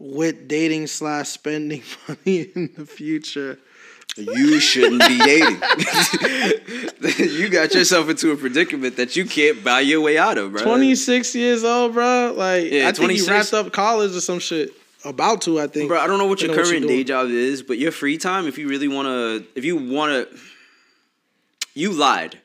with 0.01 0.47
dating 0.47 0.87
slash 0.87 1.29
spending 1.29 1.83
money 2.07 2.41
in 2.55 2.71
the 2.75 2.85
future. 2.85 3.59
You 4.17 4.59
shouldn't 4.59 5.01
be 5.07 5.19
dating. 5.19 5.61
you 7.39 7.47
got 7.47 7.73
yourself 7.73 8.09
into 8.09 8.31
a 8.31 8.35
predicament 8.35 8.97
that 8.97 9.15
you 9.15 9.23
can't 9.23 9.63
buy 9.63 9.79
your 9.79 10.01
way 10.01 10.17
out 10.17 10.37
of, 10.37 10.51
bro. 10.51 10.63
Twenty 10.63 10.95
six 10.95 11.33
years 11.33 11.63
old, 11.63 11.93
bro. 11.93 12.33
Like 12.35 12.69
yeah, 12.71 12.89
I 12.89 12.91
think 12.91 13.13
you 13.13 13.25
wrapped 13.25 13.53
up 13.53 13.71
college 13.71 14.13
or 14.13 14.19
some 14.19 14.39
shit. 14.39 14.71
About 15.05 15.41
to, 15.43 15.59
I 15.59 15.67
think. 15.67 15.87
Bro, 15.87 15.99
I 15.99 16.07
don't 16.07 16.19
know 16.19 16.27
what 16.27 16.41
your 16.41 16.53
current 16.53 16.81
what 16.81 16.89
day 16.89 17.03
job 17.03 17.29
is, 17.29 17.63
but 17.63 17.77
your 17.77 17.91
free 17.91 18.17
time, 18.17 18.47
if 18.47 18.57
you 18.57 18.67
really 18.67 18.89
wanna, 18.89 19.43
if 19.55 19.63
you 19.63 19.77
wanna, 19.77 20.25
you 21.73 21.91
lied. 21.93 22.37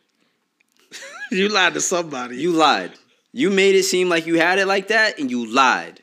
you 1.33 1.49
lied 1.49 1.75
to 1.75 1.81
somebody. 1.81 2.37
You 2.37 2.53
lied. 2.53 2.93
You 3.33 3.51
made 3.51 3.75
it 3.75 3.83
seem 3.83 4.09
like 4.09 4.27
you 4.27 4.39
had 4.39 4.59
it 4.59 4.67
like 4.67 4.89
that, 4.89 5.19
and 5.19 5.31
you 5.31 5.53
lied. 5.53 6.01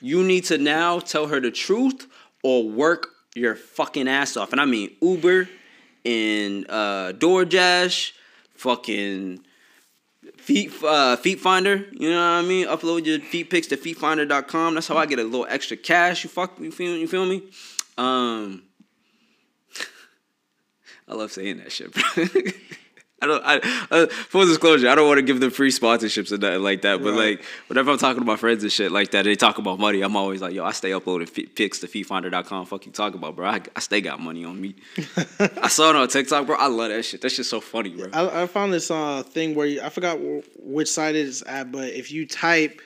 You 0.00 0.22
need 0.24 0.44
to 0.46 0.58
now 0.58 0.98
tell 0.98 1.26
her 1.28 1.40
the 1.40 1.50
truth 1.50 2.06
or 2.42 2.68
work 2.68 3.08
your 3.34 3.54
fucking 3.54 4.08
ass 4.08 4.36
off. 4.36 4.52
And 4.52 4.60
I 4.60 4.64
mean 4.64 4.96
Uber 5.00 5.48
and 6.04 6.66
uh, 6.68 7.12
DoorDash, 7.12 8.12
fucking 8.54 9.44
feet 10.36 10.72
uh, 10.82 11.16
feet 11.16 11.40
finder. 11.40 11.86
You 11.92 12.10
know 12.10 12.16
what 12.16 12.22
I 12.22 12.42
mean? 12.42 12.66
Upload 12.66 13.04
your 13.04 13.20
feet 13.20 13.50
pics 13.50 13.66
to 13.68 13.76
feetfinder.com. 13.76 14.74
That's 14.74 14.88
how 14.88 14.96
I 14.96 15.06
get 15.06 15.18
a 15.18 15.24
little 15.24 15.46
extra 15.48 15.76
cash. 15.76 16.24
You 16.24 16.30
fuck 16.30 16.58
you 16.58 16.72
feel 16.72 16.96
you 16.96 17.08
feel 17.08 17.26
me? 17.26 17.42
Um 17.98 18.62
I 21.08 21.14
love 21.14 21.32
saying 21.32 21.58
that 21.58 21.72
shit, 21.72 21.92
bro. 21.92 22.24
I 23.22 23.26
don't. 23.26 23.42
I 23.44 23.60
uh, 23.90 24.06
full 24.06 24.46
disclosure. 24.46 24.88
I 24.88 24.94
don't 24.94 25.06
want 25.06 25.18
to 25.18 25.22
give 25.22 25.40
them 25.40 25.50
free 25.50 25.70
sponsorships 25.70 26.32
and 26.32 26.40
nothing 26.40 26.62
like 26.62 26.82
that. 26.82 27.02
But 27.02 27.10
right. 27.10 27.38
like, 27.38 27.44
whenever 27.66 27.90
I'm 27.90 27.98
talking 27.98 28.20
to 28.20 28.26
my 28.26 28.36
friends 28.36 28.62
and 28.62 28.72
shit 28.72 28.90
like 28.90 29.10
that, 29.10 29.24
they 29.24 29.34
talk 29.34 29.58
about 29.58 29.78
money. 29.78 30.00
I'm 30.00 30.16
always 30.16 30.40
like, 30.40 30.54
yo, 30.54 30.64
I 30.64 30.72
stay 30.72 30.92
uploading 30.92 31.28
f- 31.28 31.54
pics 31.54 31.80
to 31.80 31.86
feetfinder.com. 31.86 32.66
Fuck 32.66 32.86
you 32.86 32.92
talk 32.92 33.14
about, 33.14 33.36
bro. 33.36 33.46
I, 33.46 33.60
I 33.76 33.80
stay 33.80 34.00
got 34.00 34.20
money 34.20 34.44
on 34.44 34.58
me. 34.58 34.74
I 35.38 35.68
saw 35.68 35.90
it 35.90 35.96
on 35.96 36.08
TikTok, 36.08 36.46
bro. 36.46 36.56
I 36.56 36.68
love 36.68 36.88
that 36.88 37.02
shit. 37.04 37.20
That 37.20 37.30
shit's 37.30 37.48
so 37.48 37.60
funny, 37.60 37.90
bro. 37.90 38.08
I, 38.12 38.42
I 38.42 38.46
found 38.46 38.72
this 38.72 38.90
uh 38.90 39.22
thing 39.22 39.54
where 39.54 39.66
you, 39.66 39.82
I 39.82 39.90
forgot 39.90 40.18
which 40.58 40.88
site 40.88 41.14
it 41.14 41.26
is 41.26 41.42
at, 41.42 41.70
but 41.70 41.90
if 41.90 42.10
you 42.10 42.26
type, 42.26 42.80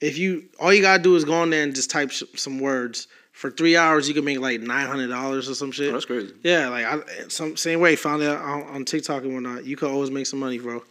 if 0.00 0.18
you 0.18 0.44
all 0.58 0.74
you 0.74 0.82
gotta 0.82 1.02
do 1.02 1.14
is 1.14 1.24
go 1.24 1.34
on 1.34 1.50
there 1.50 1.62
and 1.62 1.74
just 1.74 1.90
type 1.90 2.10
sh- 2.10 2.24
some 2.34 2.58
words 2.58 3.06
for 3.38 3.52
three 3.52 3.76
hours 3.76 4.08
you 4.08 4.14
can 4.14 4.24
make 4.24 4.40
like 4.40 4.60
nine 4.60 4.88
hundred 4.88 5.06
dollars 5.06 5.48
or 5.48 5.54
some 5.54 5.70
shit. 5.70 5.90
Oh, 5.90 5.92
that's 5.92 6.06
crazy. 6.06 6.34
Yeah, 6.42 6.70
like 6.70 6.84
I 6.84 7.28
some 7.28 7.56
same 7.56 7.78
way 7.78 7.94
found 7.94 8.20
it 8.20 8.30
on, 8.30 8.62
on 8.64 8.84
TikTok 8.84 9.22
and 9.22 9.32
whatnot. 9.32 9.64
You 9.64 9.76
could 9.76 9.92
always 9.92 10.10
make 10.10 10.26
some 10.26 10.40
money, 10.40 10.58
bro. 10.58 10.82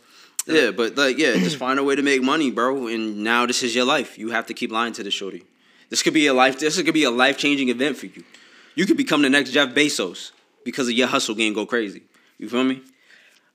Yeah, 0.45 0.71
but 0.71 0.95
like 0.95 1.17
yeah, 1.17 1.33
just 1.33 1.57
find 1.65 1.77
a 1.77 1.83
way 1.83 1.97
to 1.97 2.01
make 2.01 2.23
money, 2.23 2.49
bro. 2.49 2.87
And 2.87 3.21
now 3.21 3.45
this 3.45 3.63
is 3.63 3.75
your 3.75 3.83
life. 3.83 4.17
You 4.17 4.29
have 4.29 4.45
to 4.45 4.53
keep 4.53 4.71
lying 4.71 4.93
to 4.93 5.03
the 5.03 5.11
shorty. 5.11 5.43
This 5.89 6.01
could 6.01 6.13
be 6.13 6.25
a 6.27 6.33
life. 6.33 6.57
This 6.57 6.81
could 6.81 6.93
be 6.93 7.03
a 7.03 7.11
life 7.11 7.37
changing 7.37 7.67
event 7.67 7.97
for 7.97 8.05
you. 8.05 8.23
You 8.75 8.85
could 8.85 8.95
become 8.97 9.23
the 9.23 9.29
next 9.29 9.51
Jeff 9.51 9.75
Bezos 9.75 10.31
because 10.63 10.87
of 10.87 10.93
your 10.93 11.07
hustle 11.07 11.35
game 11.35 11.51
go 11.53 11.65
crazy. 11.65 12.03
You 12.37 12.47
feel 12.47 12.63
me? 12.63 12.81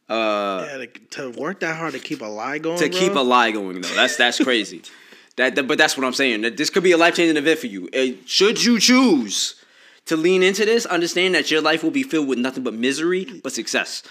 Uh, 0.07 0.67
yeah, 0.69 0.77
to, 0.77 0.87
to 0.87 1.41
work 1.41 1.61
that 1.61 1.79
hard 1.79 1.95
to 1.95 1.99
keep 1.99 2.21
a 2.21 2.27
lie 2.27 2.59
going. 2.59 2.79
To 2.79 2.91
bro? 2.91 2.99
keep 2.99 3.15
a 3.15 3.21
lie 3.21 3.53
going 3.53 3.81
though, 3.81 3.95
that's 3.95 4.17
that's 4.17 4.39
crazy. 4.39 4.83
That, 5.37 5.55
that, 5.55 5.67
but 5.67 5.79
that's 5.79 5.97
what 5.97 6.05
I'm 6.05 6.13
saying. 6.13 6.43
That 6.43 6.57
this 6.57 6.71
could 6.71 6.83
be 6.83 6.93
a 6.93 6.99
life 6.99 7.15
changing 7.15 7.37
event 7.37 7.59
for 7.59 7.67
you. 7.67 7.89
Uh, 7.95 8.19
should 8.27 8.63
you 8.63 8.79
choose 8.79 9.63
to 10.07 10.17
lean 10.17 10.43
into 10.43 10.65
this, 10.65 10.85
understand 10.87 11.35
that 11.35 11.51
your 11.51 11.61
life 11.61 11.83
will 11.83 11.91
be 11.91 12.03
filled 12.03 12.29
with 12.29 12.39
nothing 12.39 12.63
but 12.65 12.75
misery, 12.75 13.41
but 13.43 13.53
success. 13.53 14.03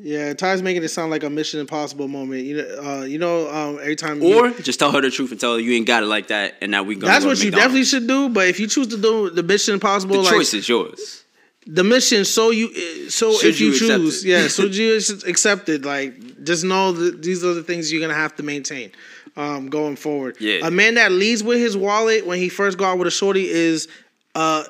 Yeah, 0.00 0.32
Ty's 0.32 0.62
making 0.62 0.84
it 0.84 0.88
sound 0.88 1.10
like 1.10 1.24
a 1.24 1.30
Mission 1.30 1.58
Impossible 1.58 2.06
moment. 2.06 2.44
You 2.44 2.58
know, 2.58 2.82
uh, 2.82 3.04
you 3.04 3.18
know, 3.18 3.50
um, 3.50 3.78
every 3.80 3.96
time. 3.96 4.22
Or 4.22 4.48
you, 4.48 4.62
just 4.62 4.78
tell 4.78 4.92
her 4.92 5.00
the 5.00 5.10
truth 5.10 5.32
and 5.32 5.40
tell 5.40 5.54
her 5.54 5.60
you 5.60 5.72
ain't 5.72 5.88
got 5.88 6.04
it 6.04 6.06
like 6.06 6.28
that, 6.28 6.54
and 6.60 6.70
now 6.70 6.84
we 6.84 6.94
go. 6.94 7.06
That's 7.06 7.24
what 7.24 7.42
you 7.42 7.50
definitely 7.50 7.84
should 7.84 8.06
do. 8.06 8.28
But 8.28 8.46
if 8.46 8.60
you 8.60 8.68
choose 8.68 8.86
to 8.88 8.96
do 8.96 9.30
the 9.30 9.42
Mission 9.42 9.74
Impossible, 9.74 10.22
the 10.22 10.30
choice 10.30 10.54
is 10.54 10.68
yours. 10.68 11.24
The 11.66 11.84
mission, 11.84 12.24
so 12.24 12.50
you, 12.50 13.10
so 13.10 13.34
should 13.34 13.50
if 13.50 13.60
you, 13.60 13.72
you 13.72 13.78
choose, 13.78 14.24
yeah, 14.24 14.48
so 14.48 14.62
you 14.66 14.96
accept 14.96 15.68
it. 15.68 15.84
Like, 15.84 16.42
just 16.42 16.64
know 16.64 16.92
that 16.92 17.20
these 17.20 17.44
are 17.44 17.52
the 17.52 17.62
things 17.62 17.92
you're 17.92 18.00
gonna 18.00 18.14
have 18.14 18.34
to 18.36 18.42
maintain 18.42 18.90
um, 19.38 19.70
going 19.70 19.96
forward. 19.96 20.36
Yeah. 20.40 20.66
A 20.66 20.70
man 20.70 20.94
that 20.94 21.12
leads 21.12 21.42
with 21.42 21.58
his 21.58 21.76
wallet 21.76 22.26
when 22.26 22.38
he 22.38 22.48
first 22.48 22.76
go 22.76 22.84
out 22.84 22.98
with 22.98 23.06
a 23.06 23.10
shorty 23.12 23.48
is 23.48 23.88
uh 24.34 24.64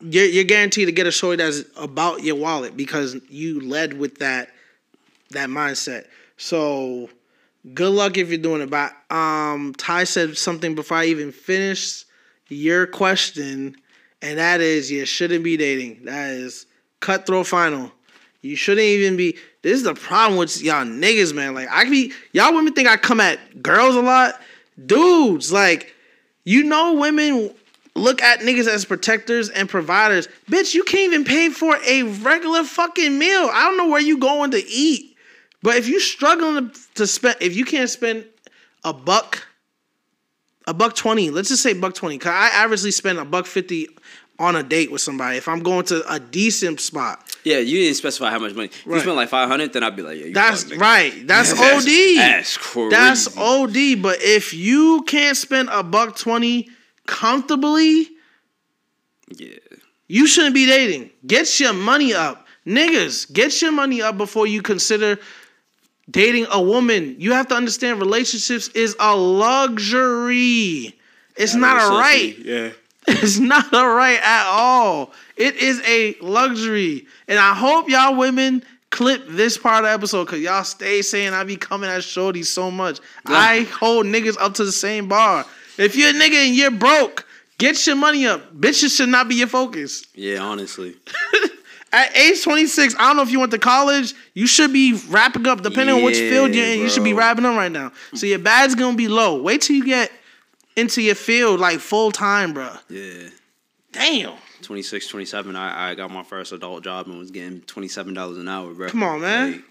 you're, 0.00 0.26
you're 0.26 0.44
guaranteed 0.44 0.86
to 0.86 0.92
get 0.92 1.06
a 1.06 1.10
shorty 1.10 1.42
that's 1.42 1.62
about 1.76 2.22
your 2.22 2.34
wallet 2.34 2.76
because 2.76 3.16
you 3.30 3.60
led 3.60 3.94
with 3.94 4.18
that 4.18 4.50
that 5.30 5.48
mindset. 5.48 6.06
So 6.36 7.08
good 7.74 7.92
luck 7.92 8.16
if 8.18 8.28
you're 8.28 8.38
doing 8.38 8.60
it. 8.60 8.70
But 8.70 8.92
um 9.10 9.72
Ty 9.78 10.04
said 10.04 10.36
something 10.36 10.74
before 10.74 10.98
I 10.98 11.06
even 11.06 11.30
finished 11.30 12.04
your 12.48 12.86
question, 12.86 13.76
and 14.20 14.38
that 14.38 14.60
is 14.60 14.90
you 14.90 15.06
shouldn't 15.06 15.44
be 15.44 15.56
dating. 15.56 16.04
That 16.04 16.30
is 16.32 16.66
cutthroat 17.00 17.46
final. 17.46 17.92
You 18.42 18.56
shouldn't 18.56 18.84
even 18.84 19.16
be. 19.16 19.36
This 19.62 19.78
is 19.78 19.82
the 19.82 19.94
problem 19.94 20.38
with 20.38 20.62
y'all 20.62 20.84
niggas, 20.84 21.34
man. 21.34 21.54
Like 21.54 21.68
I 21.70 21.84
be 21.84 22.12
y'all 22.32 22.54
women 22.54 22.72
think 22.72 22.88
I 22.88 22.96
come 22.96 23.20
at 23.20 23.62
girls 23.62 23.96
a 23.96 24.00
lot. 24.00 24.40
Dudes, 24.84 25.52
like 25.52 25.94
you 26.44 26.62
know, 26.62 26.94
women 26.94 27.50
look 27.96 28.22
at 28.22 28.40
niggas 28.40 28.68
as 28.68 28.84
protectors 28.84 29.48
and 29.48 29.68
providers. 29.68 30.28
Bitch, 30.48 30.74
you 30.74 30.84
can't 30.84 31.12
even 31.12 31.24
pay 31.24 31.48
for 31.48 31.76
a 31.84 32.04
regular 32.04 32.62
fucking 32.62 33.18
meal. 33.18 33.50
I 33.52 33.64
don't 33.64 33.76
know 33.76 33.88
where 33.88 34.00
you 34.00 34.18
going 34.18 34.52
to 34.52 34.64
eat, 34.66 35.16
but 35.62 35.76
if 35.76 35.88
you 35.88 35.98
struggling 35.98 36.70
to, 36.70 36.80
to 36.94 37.06
spend, 37.06 37.36
if 37.40 37.56
you 37.56 37.64
can't 37.64 37.90
spend 37.90 38.24
a 38.84 38.92
buck, 38.92 39.46
a 40.68 40.74
buck 40.74 40.94
twenty, 40.94 41.30
let's 41.30 41.48
just 41.48 41.62
say 41.62 41.72
buck 41.72 41.94
twenty. 41.94 42.18
Cause 42.18 42.32
I 42.32 42.50
averagely 42.50 42.92
spend 42.92 43.18
a 43.18 43.24
buck 43.24 43.46
fifty 43.46 43.88
on 44.38 44.54
a 44.56 44.62
date 44.62 44.92
with 44.92 45.00
somebody. 45.00 45.36
If 45.36 45.48
I'm 45.48 45.60
going 45.60 45.84
to 45.86 46.12
a 46.12 46.20
decent 46.20 46.80
spot. 46.80 47.24
Yeah, 47.44 47.58
you 47.58 47.78
didn't 47.78 47.96
specify 47.96 48.30
how 48.30 48.38
much 48.38 48.54
money. 48.54 48.66
If 48.66 48.86
right. 48.86 48.94
you 48.96 49.00
spent 49.00 49.16
like 49.16 49.28
five 49.28 49.48
hundred, 49.48 49.72
then 49.72 49.82
I'd 49.82 49.96
be 49.96 50.02
like, 50.02 50.18
yeah, 50.18 50.30
that's 50.32 50.74
right. 50.76 51.12
That's 51.26 51.52
OD. 51.58 52.16
That's 52.16 52.56
crazy. 52.56 52.90
That's 52.90 53.36
OD. 53.36 54.02
But 54.02 54.18
if 54.20 54.54
you 54.54 55.02
can't 55.06 55.36
spend 55.36 55.68
a 55.70 55.82
buck 55.82 56.16
twenty 56.16 56.68
comfortably, 57.06 58.08
yeah, 59.30 59.56
you 60.06 60.26
shouldn't 60.26 60.54
be 60.54 60.66
dating. 60.66 61.10
Get 61.26 61.58
your 61.58 61.72
money 61.72 62.14
up, 62.14 62.46
niggas. 62.66 63.32
Get 63.32 63.60
your 63.60 63.72
money 63.72 64.02
up 64.02 64.16
before 64.16 64.46
you 64.46 64.62
consider 64.62 65.18
dating 66.10 66.46
a 66.50 66.60
woman. 66.60 67.16
You 67.18 67.32
have 67.32 67.48
to 67.48 67.54
understand 67.54 68.00
relationships 68.00 68.68
is 68.68 68.96
a 69.00 69.16
luxury. 69.16 70.94
It's 71.36 71.54
not 71.54 71.76
a 71.76 71.96
right. 71.96 72.36
Yeah. 72.38 72.70
It's 73.08 73.38
not 73.38 73.72
a 73.72 73.86
right 73.86 74.20
at 74.22 74.46
all. 74.46 75.12
It 75.36 75.56
is 75.56 75.80
a 75.86 76.14
luxury. 76.20 77.06
And 77.26 77.38
I 77.38 77.54
hope 77.54 77.88
y'all 77.88 78.16
women 78.16 78.62
clip 78.90 79.26
this 79.28 79.56
part 79.58 79.84
of 79.84 79.90
the 79.90 79.94
episode 79.94 80.24
because 80.24 80.40
y'all 80.40 80.64
stay 80.64 81.02
saying 81.02 81.32
I 81.32 81.44
be 81.44 81.56
coming 81.56 81.88
at 81.90 82.04
Shorty 82.04 82.42
so 82.42 82.70
much. 82.70 83.00
I 83.26 83.62
hold 83.62 84.06
niggas 84.06 84.36
up 84.40 84.54
to 84.54 84.64
the 84.64 84.72
same 84.72 85.08
bar. 85.08 85.44
If 85.78 85.96
you're 85.96 86.10
a 86.10 86.12
nigga 86.12 86.46
and 86.46 86.54
you're 86.54 86.70
broke, 86.70 87.26
get 87.58 87.86
your 87.86 87.96
money 87.96 88.26
up. 88.26 88.54
Bitches 88.54 88.96
should 88.96 89.08
not 89.08 89.28
be 89.28 89.36
your 89.36 89.46
focus. 89.46 90.04
Yeah, 90.14 90.40
honestly. 90.40 90.96
At 91.92 92.14
age 92.14 92.42
26, 92.42 92.96
I 92.96 92.98
don't 92.98 93.16
know 93.16 93.22
if 93.22 93.30
you 93.30 93.40
went 93.40 93.52
to 93.52 93.58
college, 93.58 94.12
you 94.34 94.46
should 94.46 94.74
be 94.74 95.00
wrapping 95.08 95.46
up, 95.46 95.62
depending 95.62 95.94
yeah, 95.94 96.00
on 96.00 96.04
which 96.04 96.18
field 96.18 96.54
you're 96.54 96.66
in, 96.66 96.76
bro. 96.76 96.82
you 96.82 96.90
should 96.90 97.04
be 97.04 97.14
wrapping 97.14 97.46
up 97.46 97.56
right 97.56 97.72
now. 97.72 97.92
So 98.14 98.26
your 98.26 98.38
bad's 98.38 98.74
gonna 98.74 98.96
be 98.96 99.08
low. 99.08 99.40
Wait 99.40 99.62
till 99.62 99.76
you 99.76 99.86
get 99.86 100.12
into 100.78 101.02
your 101.02 101.14
field 101.14 101.60
like 101.60 101.80
full 101.80 102.10
time, 102.10 102.54
bro. 102.54 102.70
Yeah. 102.88 103.28
Damn. 103.92 104.36
26, 104.62 105.08
27, 105.08 105.56
I, 105.56 105.90
I 105.90 105.94
got 105.94 106.10
my 106.10 106.22
first 106.22 106.52
adult 106.52 106.84
job 106.84 107.06
and 107.06 107.18
was 107.18 107.30
getting 107.30 107.60
$27 107.62 108.40
an 108.40 108.48
hour, 108.48 108.72
bro. 108.74 108.88
Come 108.88 109.02
on, 109.02 109.20
man. 109.20 109.52
Like, 109.52 109.62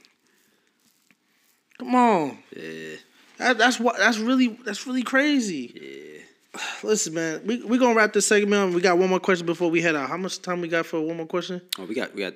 Come 1.80 1.96
on. 1.96 2.38
Yeah. 2.56 2.96
That, 3.38 3.58
that's 3.58 3.80
what 3.80 3.98
that's 3.98 4.18
really 4.18 4.48
that's 4.48 4.88
really 4.88 5.04
crazy. 5.04 6.24
Yeah. 6.56 6.62
Listen, 6.84 7.14
man, 7.14 7.42
we 7.46 7.64
we 7.64 7.78
gonna 7.78 7.94
wrap 7.94 8.14
this 8.14 8.26
segment. 8.26 8.74
We 8.74 8.82
got 8.82 8.98
one 8.98 9.10
more 9.10 9.20
question 9.20 9.46
before 9.46 9.70
we 9.70 9.82
head 9.82 9.96
out. 9.96 10.10
How 10.10 10.18
much 10.18 10.42
time 10.42 10.62
we 10.62 10.68
got 10.68 10.88
for 10.88 11.00
one 11.00 11.18
more 11.18 11.28
question? 11.28 11.62
Oh, 11.78 11.86
we 11.86 11.94
got 11.94 12.16
we 12.16 12.22
got 12.22 12.34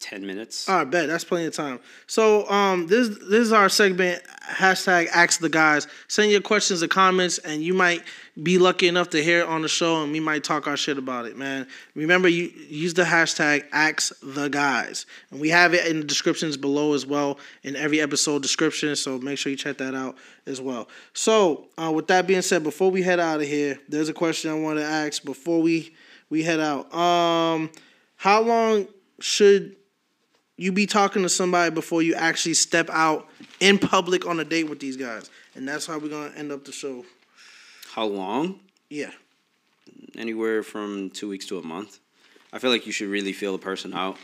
ten 0.00 0.26
minutes. 0.26 0.68
All 0.68 0.76
right, 0.76 0.90
bet 0.90 1.08
that's 1.08 1.24
plenty 1.24 1.46
of 1.46 1.54
time. 1.54 1.80
So 2.06 2.48
um, 2.48 2.86
this 2.86 3.08
this 3.08 3.40
is 3.40 3.52
our 3.52 3.68
segment. 3.68 4.22
Hashtag 4.48 5.08
Ask 5.08 5.40
the 5.40 5.48
Guys. 5.48 5.86
Send 6.06 6.30
your 6.30 6.40
questions 6.40 6.82
or 6.82 6.88
comments, 6.88 7.38
and 7.38 7.62
you 7.62 7.74
might 7.74 8.02
be 8.42 8.58
lucky 8.58 8.88
enough 8.88 9.10
to 9.10 9.22
hear 9.22 9.40
it 9.40 9.46
on 9.46 9.62
the 9.62 9.68
show, 9.68 10.02
and 10.02 10.12
we 10.12 10.20
might 10.20 10.44
talk 10.44 10.66
our 10.66 10.76
shit 10.76 10.96
about 10.96 11.26
it, 11.26 11.36
man. 11.36 11.66
Remember, 11.94 12.28
you 12.28 12.52
use 12.68 12.94
the 12.94 13.02
hashtag 13.02 13.64
Ask 13.72 14.12
the 14.22 14.48
Guys, 14.48 15.06
and 15.30 15.40
we 15.40 15.48
have 15.50 15.74
it 15.74 15.86
in 15.86 16.00
the 16.00 16.06
descriptions 16.06 16.56
below 16.56 16.94
as 16.94 17.04
well 17.04 17.38
in 17.62 17.76
every 17.76 18.00
episode 18.00 18.42
description. 18.42 18.96
So 18.96 19.18
make 19.18 19.38
sure 19.38 19.50
you 19.50 19.56
check 19.56 19.78
that 19.78 19.94
out 19.94 20.16
as 20.46 20.60
well. 20.60 20.88
So 21.12 21.66
uh, 21.76 21.92
with 21.92 22.06
that 22.06 22.26
being 22.26 22.42
said, 22.42 22.62
before 22.62 22.90
we 22.90 23.02
head 23.02 23.20
out 23.20 23.40
of 23.40 23.46
here, 23.46 23.78
there's 23.88 24.08
a 24.08 24.14
question 24.14 24.50
I 24.50 24.54
want 24.54 24.78
to 24.78 24.84
ask 24.84 25.24
before 25.24 25.60
we 25.60 25.94
we 26.30 26.42
head 26.42 26.60
out. 26.60 26.92
Um, 26.94 27.70
how 28.16 28.42
long 28.42 28.86
should 29.20 29.76
you 30.58 30.72
be 30.72 30.86
talking 30.86 31.22
to 31.22 31.28
somebody 31.28 31.72
before 31.72 32.02
you 32.02 32.14
actually 32.14 32.54
step 32.54 32.90
out 32.90 33.26
in 33.60 33.78
public 33.78 34.26
on 34.26 34.40
a 34.40 34.44
date 34.44 34.64
with 34.64 34.80
these 34.80 34.96
guys. 34.96 35.30
And 35.54 35.66
that's 35.66 35.86
how 35.86 35.98
we're 35.98 36.08
gonna 36.08 36.34
end 36.36 36.52
up 36.52 36.64
the 36.64 36.72
show. 36.72 37.06
How 37.92 38.04
long? 38.04 38.60
Yeah. 38.90 39.12
Anywhere 40.16 40.62
from 40.62 41.10
two 41.10 41.28
weeks 41.28 41.46
to 41.46 41.58
a 41.58 41.62
month. 41.62 42.00
I 42.52 42.58
feel 42.58 42.70
like 42.70 42.86
you 42.86 42.92
should 42.92 43.08
really 43.08 43.32
feel 43.32 43.52
the 43.52 43.58
person 43.58 43.94
out, 43.94 44.18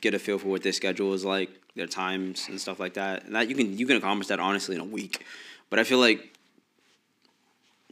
get 0.00 0.14
a 0.14 0.18
feel 0.18 0.38
for 0.38 0.48
what 0.48 0.62
their 0.62 0.72
schedule 0.72 1.12
is 1.12 1.24
like, 1.24 1.50
their 1.74 1.88
times 1.88 2.46
and 2.48 2.60
stuff 2.60 2.78
like 2.78 2.94
that. 2.94 3.24
And 3.24 3.34
that 3.34 3.48
you 3.48 3.56
can 3.56 3.76
you 3.76 3.86
can 3.86 3.96
accomplish 3.96 4.28
that 4.28 4.38
honestly 4.38 4.76
in 4.76 4.80
a 4.80 4.84
week. 4.84 5.24
But 5.70 5.80
I 5.80 5.84
feel 5.84 5.98
like 5.98 6.36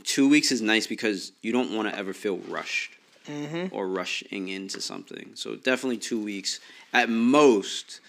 two 0.05 0.29
weeks 0.29 0.53
is 0.53 0.63
nice 0.63 0.87
because 0.87 1.33
you 1.43 1.51
don't 1.51 1.75
want 1.75 1.89
to 1.89 1.99
ever 1.99 2.13
feel 2.13 2.39
rushed 2.39 2.98
mm-hmm. 3.29 3.75
or 3.75 3.89
rushing 3.89 4.49
into 4.49 4.81
something. 4.81 5.31
So 5.35 5.57
definitely 5.57 5.99
two 5.99 6.23
weeks 6.23 6.61
at 6.93 7.09
most 7.09 8.01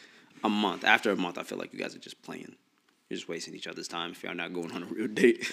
a 0.44 0.50
month. 0.50 0.84
After 0.84 1.12
a 1.12 1.16
month, 1.16 1.38
I 1.38 1.44
feel 1.44 1.58
like 1.58 1.74
you 1.74 1.80
guys 1.80 1.96
are 1.96 2.00
just 2.00 2.22
playing. 2.24 2.56
You're 3.10 3.18
just 3.18 3.28
wasting 3.28 3.56
each 3.56 3.68
other's 3.68 3.88
time 3.88 4.12
if 4.12 4.24
you're 4.24 4.34
not 4.34 4.54
going 4.54 4.72
on 4.72 4.84
a 4.84 4.86
real 4.86 5.08
date. 5.08 5.52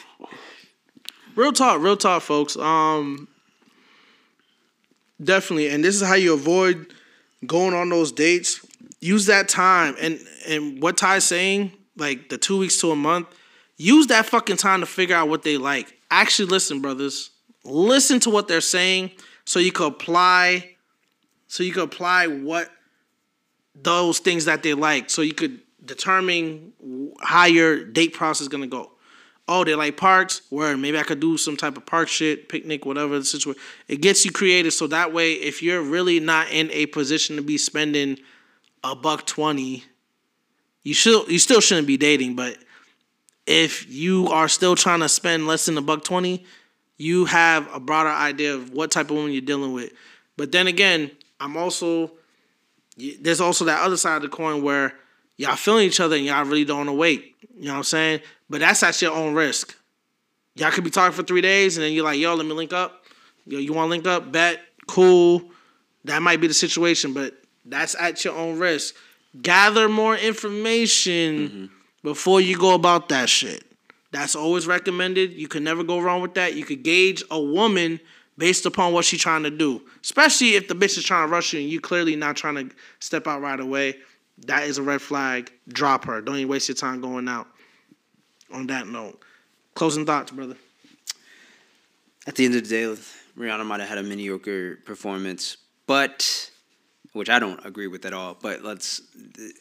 real 1.34 1.52
talk, 1.52 1.80
real 1.80 1.97
talk, 1.97 2.22
folks. 2.22 2.56
Um, 2.56 3.28
definitely, 5.22 5.68
and 5.68 5.82
this 5.84 5.94
is 5.94 6.06
how 6.06 6.14
you 6.14 6.34
avoid 6.34 6.93
going 7.47 7.74
on 7.74 7.88
those 7.88 8.12
dates. 8.12 8.64
Use 9.01 9.26
that 9.26 9.48
time, 9.48 9.94
and 10.01 10.20
and 10.47 10.82
what 10.82 10.97
Ty's 10.97 11.24
saying, 11.24 11.72
like 11.97 12.28
the 12.28 12.38
two 12.38 12.59
weeks 12.59 12.80
to 12.80 12.90
a 12.90 12.97
month. 12.97 13.28
Use 13.78 14.06
that 14.06 14.24
fucking 14.24 14.56
time 14.56 14.80
to 14.80 14.86
figure 14.86 15.14
out 15.14 15.28
what 15.28 15.43
they 15.43 15.59
like. 15.59 15.94
Actually, 16.10 16.48
listen, 16.48 16.80
brothers. 16.80 17.30
Listen 17.64 18.20
to 18.20 18.30
what 18.30 18.48
they're 18.48 18.60
saying, 18.60 19.10
so 19.47 19.59
you 19.59 19.73
could 19.73 19.86
apply. 19.86 20.73
So 21.48 21.62
you 21.62 21.73
could 21.73 21.85
apply 21.85 22.27
what 22.27 22.70
those 23.74 24.18
things 24.18 24.47
that 24.47 24.62
they 24.62 24.74
like 24.74 25.09
so 25.09 25.23
you 25.23 25.32
could 25.32 25.60
determine 25.85 26.73
how 27.20 27.44
your 27.44 27.85
date 27.85 28.12
process 28.12 28.43
is 28.43 28.48
gonna 28.48 28.66
go. 28.66 28.93
Oh, 29.48 29.62
they 29.62 29.77
like 29.77 29.97
parks, 29.97 30.43
where 30.51 30.77
maybe 30.77 30.98
I 30.98 31.05
could 31.05 31.20
do 31.20 31.36
some 31.36 31.56
type 31.56 31.77
of 31.77 31.86
park 31.86 32.09
shit, 32.09 32.48
picnic, 32.48 32.85
whatever 32.85 33.16
the 33.16 33.24
situation. 33.24 33.62
It 33.86 34.01
gets 34.01 34.24
you 34.24 34.32
creative, 34.32 34.73
so 34.73 34.89
that 34.89 35.12
way, 35.12 35.35
if 35.35 35.62
you're 35.62 35.82
really 35.82 36.18
not 36.18 36.51
in 36.51 36.68
a 36.73 36.86
position 36.86 37.36
to 37.36 37.43
be 37.43 37.56
spending 37.56 38.18
a 38.82 38.97
buck 38.97 39.24
twenty, 39.24 39.85
you 40.82 40.94
should 40.94 41.28
you 41.28 41.39
still 41.39 41.60
shouldn't 41.60 41.86
be 41.86 41.97
dating. 41.97 42.35
But 42.35 42.59
if 43.47 43.89
you 43.89 44.27
are 44.28 44.48
still 44.48 44.74
trying 44.74 45.01
to 45.01 45.09
spend 45.09 45.47
less 45.47 45.66
than 45.66 45.78
a 45.78 45.82
buck 45.82 46.02
twenty, 46.02 46.44
you 46.98 47.27
have 47.27 47.68
a 47.74 47.81
broader 47.81 48.10
idea 48.10 48.55
of 48.55 48.73
what 48.73 48.90
type 48.90 49.10
of 49.10 49.16
woman 49.16 49.32
you're 49.32 49.43
dealing 49.43 49.73
with. 49.73 49.93
But 50.36 50.52
then 50.52 50.66
again, 50.66 51.10
I'm 51.40 51.56
also 51.56 52.12
there's 53.20 53.40
also 53.40 53.66
that 53.66 53.82
other 53.82 53.97
side 53.97 54.16
of 54.16 54.23
the 54.23 54.28
coin 54.28 54.62
where 54.62 54.94
y'all 55.36 55.56
feeling 55.56 55.86
each 55.86 56.01
other 56.01 56.16
and 56.16 56.24
y'all 56.24 56.44
really 56.44 56.64
don't 56.64 56.78
want 56.78 56.89
to 56.89 56.94
wait. 56.94 57.35
You 57.55 57.66
know 57.66 57.73
what 57.73 57.78
I'm 57.78 57.85
saying? 57.85 58.20
But 58.48 58.60
that's 58.60 58.82
at 58.82 59.01
your 59.02 59.12
own 59.12 59.35
risk. 59.35 59.77
Y'all 60.55 60.70
could 60.70 60.85
be 60.85 60.90
talking 60.90 61.14
for 61.14 61.23
three 61.23 61.43
days 61.43 61.77
and 61.77 61.85
then 61.85 61.93
you're 61.93 62.05
like, 62.05 62.18
yo, 62.18 62.35
let 62.35 62.47
me 62.47 62.52
link 62.52 62.73
up. 62.73 63.05
Yo, 63.44 63.59
you 63.59 63.74
want 63.74 63.86
to 63.86 63.90
link 63.90 64.06
up? 64.06 64.32
Bet, 64.32 64.60
cool. 64.86 65.51
That 66.05 66.23
might 66.23 66.40
be 66.40 66.47
the 66.47 66.55
situation, 66.55 67.12
but 67.12 67.35
that's 67.66 67.94
at 67.97 68.24
your 68.24 68.35
own 68.35 68.59
risk. 68.59 68.94
Gather 69.43 69.89
more 69.89 70.16
information 70.16 71.48
mm-hmm. 71.48 71.66
before 72.02 72.40
you 72.40 72.56
go 72.56 72.74
about 72.74 73.10
that 73.10 73.28
shit. 73.28 73.65
That's 74.12 74.34
always 74.34 74.66
recommended. 74.66 75.32
You 75.32 75.48
can 75.48 75.64
never 75.64 75.82
go 75.82 75.98
wrong 75.98 76.22
with 76.22 76.34
that. 76.34 76.54
You 76.54 76.64
could 76.64 76.82
gauge 76.82 77.22
a 77.30 77.40
woman 77.40 78.00
based 78.38 78.66
upon 78.66 78.92
what 78.92 79.04
she's 79.04 79.20
trying 79.20 79.42
to 79.42 79.50
do. 79.50 79.82
Especially 80.02 80.54
if 80.54 80.68
the 80.68 80.74
bitch 80.74 80.98
is 80.98 81.04
trying 81.04 81.26
to 81.26 81.32
rush 81.32 81.52
you 81.52 81.60
and 81.60 81.68
you 81.68 81.80
clearly 81.80 82.16
not 82.16 82.36
trying 82.36 82.68
to 82.68 82.74
step 83.00 83.26
out 83.26 83.40
right 83.40 83.58
away. 83.58 83.96
That 84.46 84.64
is 84.64 84.78
a 84.78 84.82
red 84.82 85.00
flag. 85.00 85.50
Drop 85.68 86.04
her. 86.04 86.20
Don't 86.20 86.36
even 86.36 86.48
waste 86.48 86.68
your 86.68 86.76
time 86.76 87.00
going 87.00 87.28
out. 87.28 87.48
On 88.52 88.66
that 88.68 88.86
note, 88.86 89.20
closing 89.74 90.06
thoughts, 90.06 90.30
brother. 90.30 90.56
At 92.28 92.36
the 92.36 92.44
end 92.44 92.54
of 92.54 92.62
the 92.62 92.68
day, 92.68 93.02
Rihanna 93.36 93.66
might 93.66 93.80
have 93.80 93.88
had 93.88 93.98
a 93.98 94.04
mediocre 94.04 94.76
performance, 94.84 95.56
but 95.86 96.50
which 97.12 97.30
I 97.30 97.38
don't 97.38 97.64
agree 97.64 97.86
with 97.88 98.04
at 98.04 98.12
all. 98.12 98.36
But 98.40 98.62
let's, 98.62 99.00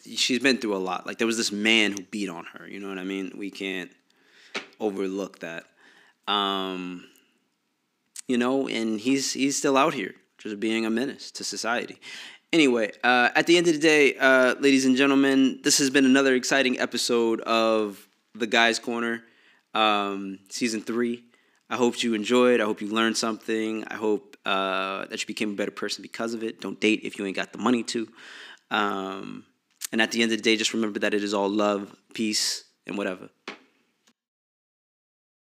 she's 0.03 0.39
been 0.39 0.57
through 0.57 0.75
a 0.75 0.77
lot. 0.77 1.07
Like 1.07 1.17
there 1.17 1.25
was 1.25 1.37
this 1.37 1.51
man 1.51 1.93
who 1.93 2.03
beat 2.03 2.29
on 2.29 2.45
her. 2.53 2.67
You 2.67 2.79
know 2.79 2.89
what 2.89 2.99
I 2.99 3.03
mean? 3.03 3.31
We 3.37 3.49
can't 3.49 3.89
overlook 4.79 5.39
that. 5.39 5.65
Um, 6.27 7.05
you 8.27 8.37
know, 8.37 8.67
and 8.67 8.99
he's 8.99 9.33
he's 9.33 9.57
still 9.57 9.77
out 9.77 9.93
here 9.93 10.15
just 10.37 10.59
being 10.59 10.85
a 10.85 10.89
menace 10.89 11.31
to 11.31 11.43
society. 11.43 11.99
Anyway, 12.53 12.91
uh, 13.03 13.29
at 13.35 13.47
the 13.47 13.57
end 13.57 13.67
of 13.67 13.73
the 13.73 13.79
day, 13.79 14.15
uh, 14.17 14.55
ladies 14.59 14.85
and 14.85 14.95
gentlemen, 14.95 15.59
this 15.63 15.77
has 15.79 15.89
been 15.89 16.05
another 16.05 16.35
exciting 16.35 16.79
episode 16.79 17.41
of 17.41 18.07
the 18.33 18.47
Guys 18.47 18.79
Corner, 18.79 19.23
um, 19.73 20.39
season 20.49 20.81
three. 20.81 21.23
I 21.69 21.75
hope 21.75 22.01
you 22.03 22.13
enjoyed. 22.13 22.61
I 22.61 22.65
hope 22.65 22.81
you 22.81 22.87
learned 22.87 23.17
something. 23.17 23.83
I 23.85 23.95
hope 23.95 24.37
uh, 24.45 25.05
that 25.05 25.19
you 25.19 25.27
became 25.27 25.51
a 25.51 25.55
better 25.55 25.71
person 25.71 26.01
because 26.01 26.33
of 26.33 26.43
it. 26.43 26.61
Don't 26.61 26.79
date 26.79 27.01
if 27.03 27.17
you 27.17 27.25
ain't 27.25 27.35
got 27.35 27.51
the 27.51 27.57
money 27.57 27.83
to. 27.83 28.07
Um, 28.71 29.45
and 29.91 30.01
at 30.01 30.11
the 30.11 30.21
end 30.21 30.31
of 30.31 30.37
the 30.37 30.43
day, 30.43 30.55
just 30.55 30.73
remember 30.73 30.99
that 30.99 31.13
it 31.13 31.23
is 31.23 31.33
all 31.33 31.49
love, 31.49 31.95
peace, 32.13 32.65
and 32.85 32.97
whatever. 32.97 33.29